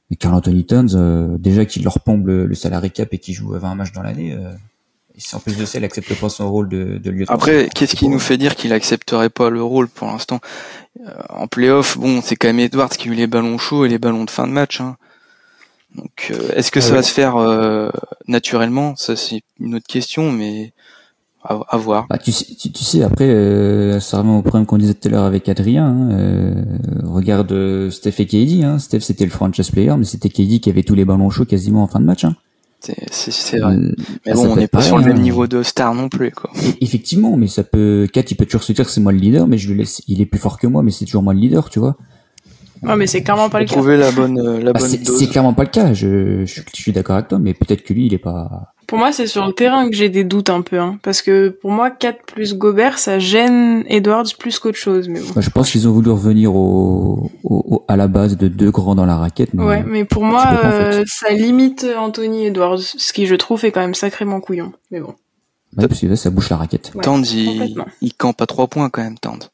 Mais 0.10 0.18
Carl 0.18 0.36
Anthony 0.36 0.66
Towns, 0.66 0.90
euh, 0.96 1.38
déjà 1.38 1.66
qu'il 1.66 1.84
leur 1.84 2.02
pompe 2.02 2.28
le, 2.28 2.54
salarié 2.56 2.90
cap 2.90 3.14
et 3.14 3.18
qu'il 3.20 3.34
joue 3.34 3.52
20 3.52 3.76
matchs 3.76 3.94
dans 3.94 4.02
l'année, 4.02 4.34
euh, 4.34 4.52
en 5.32 5.40
plus 5.40 5.58
de 5.58 5.66
ça, 5.66 5.78
il 5.78 5.86
accepte 5.86 6.14
pas 6.20 6.28
son 6.28 6.52
rôle 6.52 6.68
de, 6.68 6.98
de 6.98 7.12
lieutenant. 7.12 7.36
Après, 7.36 7.70
qu'est-ce 7.74 7.96
qui 7.96 8.10
nous 8.10 8.20
fait 8.20 8.38
dire 8.38 8.56
qu'il 8.56 8.74
accepterait 8.74 9.30
pas 9.30 9.50
le 9.50 9.64
rôle 9.64 9.88
pour 9.88 10.08
l'instant? 10.08 10.42
Euh, 11.08 11.12
En 11.30 11.48
playoff, 11.48 11.98
bon, 11.98 12.22
c'est 12.22 12.36
quand 12.36 12.48
même 12.48 12.60
Edwards 12.60 12.90
qui 12.90 13.08
a 13.08 13.12
eu 13.12 13.16
les 13.16 13.28
ballons 13.28 13.58
chauds 13.58 13.86
et 13.86 13.90
les 13.90 14.00
ballons 14.00 14.26
de 14.26 14.30
fin 14.30 14.48
de 14.48 14.52
match. 14.52 14.82
Hein. 14.82 14.98
Donc, 15.96 16.32
euh, 16.32 16.52
est-ce 16.56 16.72
que 16.72 16.82
ça 16.82 16.94
va 16.94 17.04
se 17.04 17.12
faire 17.12 17.38
euh, 17.38 17.90
naturellement? 18.28 18.96
Ça, 18.96 19.16
c'est 19.16 19.42
une 19.60 19.76
autre 19.76 19.88
question, 19.88 20.32
mais 20.32 20.74
à, 21.44 21.78
voir. 21.78 22.08
Bah, 22.10 22.18
tu, 22.18 22.32
sais, 22.32 22.46
tu, 22.56 22.84
sais, 22.84 23.04
après, 23.04 23.28
euh, 23.30 24.00
ça 24.00 24.20
remet 24.20 24.32
au 24.32 24.42
problème 24.42 24.66
qu'on 24.66 24.78
disait 24.78 24.94
tout 24.94 25.10
à 25.10 25.12
l'heure 25.12 25.24
avec 25.26 25.50
Adrien. 25.50 25.86
Hein, 25.86 26.12
euh, 26.12 26.64
regarde 27.04 27.90
Steph 27.90 28.16
et 28.20 28.26
KD. 28.26 28.64
Hein. 28.64 28.80
Steph, 28.80 29.02
c'était 29.02 29.26
le 29.26 29.32
franchise 29.32 29.70
player, 29.70 29.94
mais 29.98 30.06
c'était 30.06 30.30
KD 30.30 30.60
qui 30.62 30.70
avait 30.70 30.84
tous 30.84 30.96
les 30.96 31.06
ballons 31.06 31.30
chauds 31.30 31.46
quasiment 31.46 31.84
en 31.84 31.88
fin 31.88 32.00
de 32.00 32.06
match. 32.06 32.24
Hein. 32.24 32.36
C'est 32.80 33.60
vrai. 33.60 33.78
mais 34.26 34.34
bon, 34.34 34.52
on 34.52 34.56
n'est 34.58 34.68
pas 34.68 34.82
sur 34.82 34.98
le 34.98 35.06
même 35.06 35.22
niveau 35.22 35.48
de 35.48 35.64
star 35.64 35.96
non 35.96 36.10
plus, 36.10 36.32
quoi. 36.32 36.52
effectivement, 36.82 37.38
mais 37.38 37.48
ça 37.48 37.64
peut. 37.64 38.10
Kat, 38.12 38.24
il 38.30 38.36
peut 38.36 38.46
toujours 38.46 38.64
se 38.64 38.74
dire 38.74 38.90
c'est 38.90 39.00
moi 39.00 39.14
le 39.14 39.20
leader, 39.20 39.48
mais 39.48 39.58
je 39.58 39.70
le 39.70 39.76
laisse. 39.76 40.02
Il 40.08 40.20
est 40.20 40.26
plus 40.26 40.40
fort 40.40 40.60
que 40.60 40.68
moi, 40.68 40.84
mais 40.84 40.92
c'est 40.92 41.06
toujours 41.06 41.24
moi 41.24 41.34
le 41.34 41.40
leader, 41.40 41.70
tu 41.70 41.80
vois. 41.80 41.96
Non, 42.84 42.96
mais 42.96 43.08
c'est 43.08 43.24
clairement 43.24 43.50
pas 43.50 43.60
le 43.60 43.66
cas. 43.66 43.76
Trouver 43.76 43.98
la 43.98 44.12
bonne, 44.12 44.40
euh, 44.40 44.60
la 44.60 44.74
bah, 44.74 44.80
bonne 44.80 44.90
C'est 44.90 45.28
clairement 45.28 45.54
pas 45.54 45.64
le 45.64 45.70
cas. 45.70 45.94
Je, 45.94 46.46
je, 46.46 46.62
suis 46.74 46.92
d'accord 46.92 47.16
avec 47.16 47.30
toi, 47.30 47.40
mais 47.40 47.54
peut-être 47.54 47.84
que 47.84 47.94
lui, 47.94 48.08
il 48.08 48.14
est 48.14 48.20
pas. 48.20 48.74
Pour 48.88 48.98
moi, 48.98 49.12
c'est 49.12 49.28
sur 49.28 49.46
le 49.46 49.54
terrain 49.54 49.90
que 49.90 49.96
j'ai 49.96 50.10
des 50.10 50.24
doutes 50.24 50.50
un 50.50 50.62
peu, 50.62 50.78
hein, 50.78 51.00
parce 51.02 51.22
que 51.22 51.50
pour 51.50 51.72
moi, 51.72 51.90
4 51.90 52.26
plus 52.26 52.56
Gobert, 52.56 53.00
ça 53.00 53.18
gêne 53.18 53.84
Edwards 53.88 54.26
plus 54.38 54.60
qu'autre 54.60 54.78
chose. 54.78 55.08
Mais 55.08 55.22
bon. 55.22 55.42
je 55.42 55.50
pense 55.50 55.72
qu'ils 55.72 55.88
ont 55.88 55.92
voulu 55.92 56.12
revenir 56.12 56.54
au, 56.54 57.32
au, 57.44 57.86
à 57.88 57.96
la 57.96 58.08
base 58.08 58.38
de 58.38 58.50
deux 58.50 58.72
grands 58.72 58.96
dans 58.96 59.06
la 59.06 59.16
raquette. 59.16 59.54
Mais 59.54 59.64
ouais, 59.64 59.84
mais 59.84 60.04
pour 60.04 60.24
moi, 60.24 60.46
euh, 60.66 61.04
ça 61.08 61.32
limite 61.32 61.88
Anthony 61.98 62.48
Edwards, 62.48 62.80
ce 62.80 63.14
qui 63.14 63.26
je 63.26 63.36
trouve 63.36 63.64
est 63.64 63.72
quand 63.72 63.82
même 63.82 63.96
sacrément 63.96 64.42
couillon. 64.42 64.74
Mais 64.92 65.00
bon. 65.00 65.16
Ouais, 65.78 65.88
parce 65.88 66.02
que 66.02 66.16
ça 66.16 66.30
bouche 66.30 66.50
la 66.50 66.58
raquette. 66.58 66.92
Ouais, 66.94 67.02
Tand, 67.02 67.26
il, 67.26 67.76
il 68.02 68.14
campe 68.14 68.42
à 68.42 68.46
3 68.46 68.68
points 68.68 68.90
quand 68.90 69.02
même, 69.02 69.18
Tand. 69.18 69.50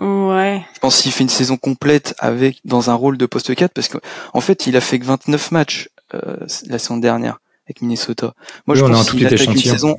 Ouais. 0.00 0.62
Je 0.74 0.78
pense 0.80 1.00
qu'il 1.00 1.12
fait 1.12 1.24
une 1.24 1.30
saison 1.30 1.56
complète 1.56 2.14
avec 2.18 2.60
dans 2.64 2.90
un 2.90 2.94
rôle 2.94 3.16
de 3.16 3.26
poste 3.26 3.54
4 3.54 3.72
parce 3.72 3.88
qu'en 3.88 4.00
en 4.34 4.40
fait, 4.40 4.66
il 4.66 4.76
a 4.76 4.80
fait 4.80 4.98
que 4.98 5.04
29 5.06 5.52
matchs 5.52 5.88
euh, 6.14 6.36
la 6.66 6.78
saison 6.78 6.98
dernière 6.98 7.40
avec 7.66 7.80
Minnesota. 7.80 8.34
Moi, 8.66 8.76
je 8.76 8.84
pense 8.84 9.10
qu'il 9.10 9.26
a 9.26 9.30
fait 9.30 9.44
une 9.44 9.56
saison 9.56 9.96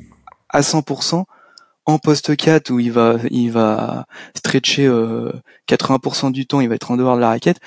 à 0.48 0.60
100% 0.60 1.24
en 1.86 1.98
poste 1.98 2.36
4 2.36 2.70
où 2.70 2.78
il 2.78 2.92
va 2.92 3.16
il 3.30 3.50
va 3.50 4.06
stretcher 4.36 4.86
euh, 4.86 5.32
80% 5.68 6.32
du 6.32 6.46
temps, 6.46 6.60
il 6.60 6.68
va 6.68 6.76
être 6.76 6.90
en 6.90 6.96
dehors 6.96 7.16
de 7.16 7.20
la 7.20 7.28
raquette 7.28 7.58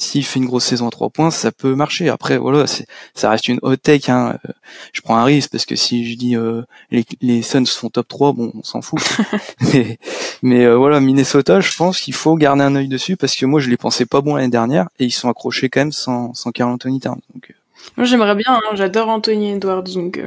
s'il 0.00 0.24
fait 0.24 0.38
une 0.38 0.46
grosse 0.46 0.64
saison 0.64 0.86
à 0.86 0.90
trois 0.90 1.10
points, 1.10 1.32
ça 1.32 1.50
peut 1.50 1.74
marcher. 1.74 2.08
Après, 2.08 2.38
voilà, 2.38 2.68
c'est, 2.68 2.86
ça 3.14 3.30
reste 3.30 3.48
une 3.48 3.58
hot 3.62 3.76
take. 3.76 4.10
Hein. 4.10 4.38
Euh, 4.48 4.52
je 4.92 5.00
prends 5.00 5.16
un 5.16 5.24
risque 5.24 5.50
parce 5.50 5.66
que 5.66 5.74
si 5.74 6.10
je 6.10 6.16
dis 6.16 6.36
euh, 6.36 6.62
les, 6.92 7.04
les 7.20 7.42
Suns 7.42 7.66
font 7.66 7.90
top 7.90 8.06
3, 8.06 8.32
bon, 8.32 8.52
on 8.54 8.62
s'en 8.62 8.80
fout. 8.80 9.00
mais 9.74 9.98
mais 10.42 10.64
euh, 10.64 10.76
voilà, 10.76 11.00
Minnesota, 11.00 11.58
je 11.58 11.76
pense 11.76 12.00
qu'il 12.00 12.14
faut 12.14 12.36
garder 12.36 12.62
un 12.62 12.76
œil 12.76 12.86
dessus 12.86 13.16
parce 13.16 13.34
que 13.34 13.44
moi, 13.44 13.58
je 13.58 13.68
les 13.68 13.76
pensais 13.76 14.06
pas 14.06 14.20
bons 14.20 14.36
l'année 14.36 14.48
dernière 14.48 14.88
et 15.00 15.04
ils 15.04 15.10
sont 15.10 15.28
accrochés 15.28 15.68
quand 15.68 15.80
même 15.80 15.92
sans, 15.92 16.32
sans 16.32 16.52
Carl 16.52 16.70
Anthony 16.70 17.00
Towns. 17.00 17.20
Donc, 17.34 17.52
moi, 17.96 18.06
j'aimerais 18.06 18.36
bien. 18.36 18.54
Hein, 18.54 18.74
j'adore 18.74 19.08
Anthony 19.08 19.52
Edwards, 19.52 19.82
donc. 19.82 20.22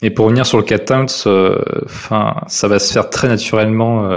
Et 0.00 0.08
pour 0.08 0.24
revenir 0.24 0.46
sur 0.46 0.56
le 0.56 0.64
cas 0.64 0.78
Towns, 0.78 1.08
enfin, 1.84 2.36
ça 2.46 2.68
va 2.68 2.78
se 2.78 2.90
faire 2.90 3.10
très 3.10 3.28
naturellement 3.28 4.08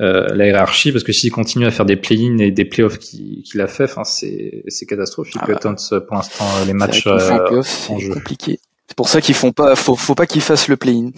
euh, 0.00 0.26
la 0.34 0.46
hiérarchie 0.46 0.90
parce 0.90 1.04
que 1.04 1.12
s'il 1.12 1.30
continue 1.30 1.66
à 1.66 1.70
faire 1.70 1.86
des 1.86 1.94
play-in 1.96 2.38
et 2.38 2.50
des 2.50 2.64
play-offs 2.64 2.98
qu'il 2.98 3.60
a 3.60 3.68
fait, 3.68 3.84
enfin 3.84 4.02
c'est 4.02 4.64
c'est 4.66 4.86
catastrophique. 4.86 5.36
Ah 5.40 5.46
bah. 5.46 5.74
pour 6.00 6.16
l'instant 6.16 6.44
les 6.66 6.72
matchs 6.72 7.06
euh, 7.06 7.62
c'est 7.62 8.08
compliqué. 8.08 8.58
C'est 8.88 8.96
pour 8.96 9.08
ça 9.08 9.20
qu'ils 9.20 9.36
font 9.36 9.52
pas, 9.52 9.76
faut, 9.76 9.94
faut 9.94 10.14
pas 10.14 10.26
qu'ils 10.26 10.42
fassent 10.42 10.68
le 10.68 10.76
play-in. 10.76 11.10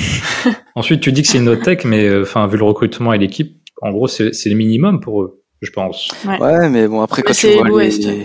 Ensuite, 0.74 1.00
tu 1.00 1.12
dis 1.12 1.22
que 1.22 1.28
c'est 1.28 1.38
une 1.38 1.48
autre 1.48 1.62
tech, 1.62 1.84
mais 1.84 2.06
euh, 2.06 2.22
enfin 2.22 2.46
vu 2.46 2.56
le 2.56 2.64
recrutement 2.64 3.12
et 3.12 3.18
l'équipe, 3.18 3.60
en 3.80 3.90
gros 3.90 4.06
c'est 4.06 4.30
le 4.30 4.54
minimum 4.54 5.00
pour 5.00 5.22
eux, 5.22 5.42
je 5.60 5.70
pense. 5.72 6.08
Ouais, 6.24 6.68
mais 6.68 6.86
bon 6.86 7.02
après 7.02 7.22
quand 7.22 7.34
tu 7.34 7.48
vois 7.48 7.82
les, 7.82 8.22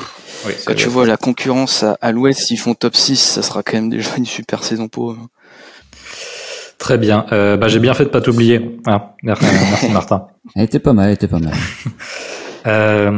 quand 0.65 0.76
tu 0.76 0.90
vois 0.90 1.07
la 1.07 1.18
concurrence 1.18 1.82
à, 1.82 1.98
à 2.02 2.11
l'Ouest, 2.11 2.41
s'ils 2.41 2.60
font 2.60 2.76
top 2.76 2.95
6, 2.95 3.18
ça 3.18 3.41
sera 3.41 3.64
quand 3.64 3.78
même 3.78 3.90
déjà 3.90 4.15
une 4.15 4.26
super 4.26 4.64
saison 4.64 4.88
pour 4.88 5.11
eux. 5.11 5.18
Très 6.79 6.97
bien. 6.97 7.25
Euh, 7.31 7.57
bah, 7.57 7.67
j'ai 7.67 7.79
bien 7.79 7.93
fait 7.93 8.03
de 8.05 8.09
pas 8.09 8.21
t'oublier. 8.21 8.77
Ah, 8.85 9.15
merci, 9.23 9.45
Martin. 9.91 10.27
Elle 10.55 10.63
était 10.63 10.79
pas 10.79 10.93
mal, 10.93 11.07
elle 11.07 11.13
était 11.15 11.27
pas 11.27 11.39
mal. 11.39 11.53
Euh, 12.65 13.09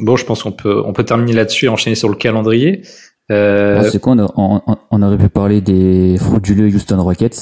bon, 0.00 0.16
je 0.16 0.24
pense 0.24 0.42
qu'on 0.42 0.50
peut 0.50 0.82
on 0.84 0.92
peut 0.92 1.04
terminer 1.04 1.32
là-dessus 1.32 1.66
et 1.66 1.68
enchaîner 1.68 1.94
sur 1.94 2.08
le 2.08 2.16
calendrier. 2.16 2.82
Euh, 3.30 3.80
Ah, 3.84 3.88
c'est 3.88 4.00
quoi 4.00 4.14
on, 4.14 4.18
a- 4.18 4.32
on- 4.36 4.60
on 4.90 5.02
aurait 5.02 5.18
pu 5.18 5.28
parler 5.28 5.60
des 5.60 6.16
frauduleux 6.18 6.66
Houston 6.74 7.00
Rockets. 7.00 7.36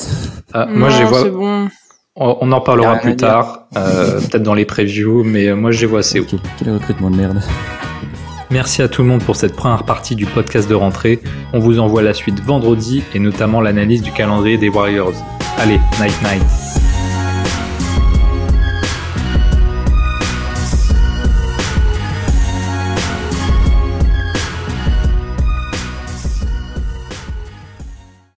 ah, 0.53 0.67
moi, 0.67 0.91
Non, 0.91 1.07
vois. 1.07 1.23
c'est 1.23 1.31
bon. 1.31 1.69
On, 2.17 2.37
on 2.43 2.53
en 2.53 2.61
parlera 2.61 2.97
plus 2.97 3.17
tard, 3.17 3.67
euh, 3.79 4.21
peut-être 4.21 4.43
dans 4.43 4.53
les 4.53 4.67
previews, 4.67 5.25
mais 5.25 5.55
moi, 5.55 5.71
je 5.71 5.81
les 5.81 5.87
vois 5.87 6.01
assez 6.01 6.21
haut. 6.21 6.27
Quel, 6.29 6.41
quel 6.59 6.75
recrutement 6.75 7.11
de 7.11 7.17
merde. 7.17 7.41
Merci 8.51 8.83
à 8.83 8.89
tout 8.89 9.01
le 9.01 9.09
monde 9.09 9.23
pour 9.23 9.37
cette 9.37 9.57
première 9.57 9.85
partie 9.85 10.17
du 10.17 10.27
podcast 10.27 10.69
de 10.69 10.75
rentrée. 10.75 11.19
On 11.55 11.61
vous 11.61 11.79
envoie 11.79 12.03
la 12.03 12.13
suite 12.13 12.41
vendredi 12.41 13.03
et 13.15 13.19
notamment 13.21 13.63
l'analyse 13.63 14.03
du 14.03 14.13
calendrier 14.13 14.59
des 14.59 14.69
Warriors. 14.69 15.15
Allez, 15.59 15.81
night 15.99 16.23
night. 16.23 16.64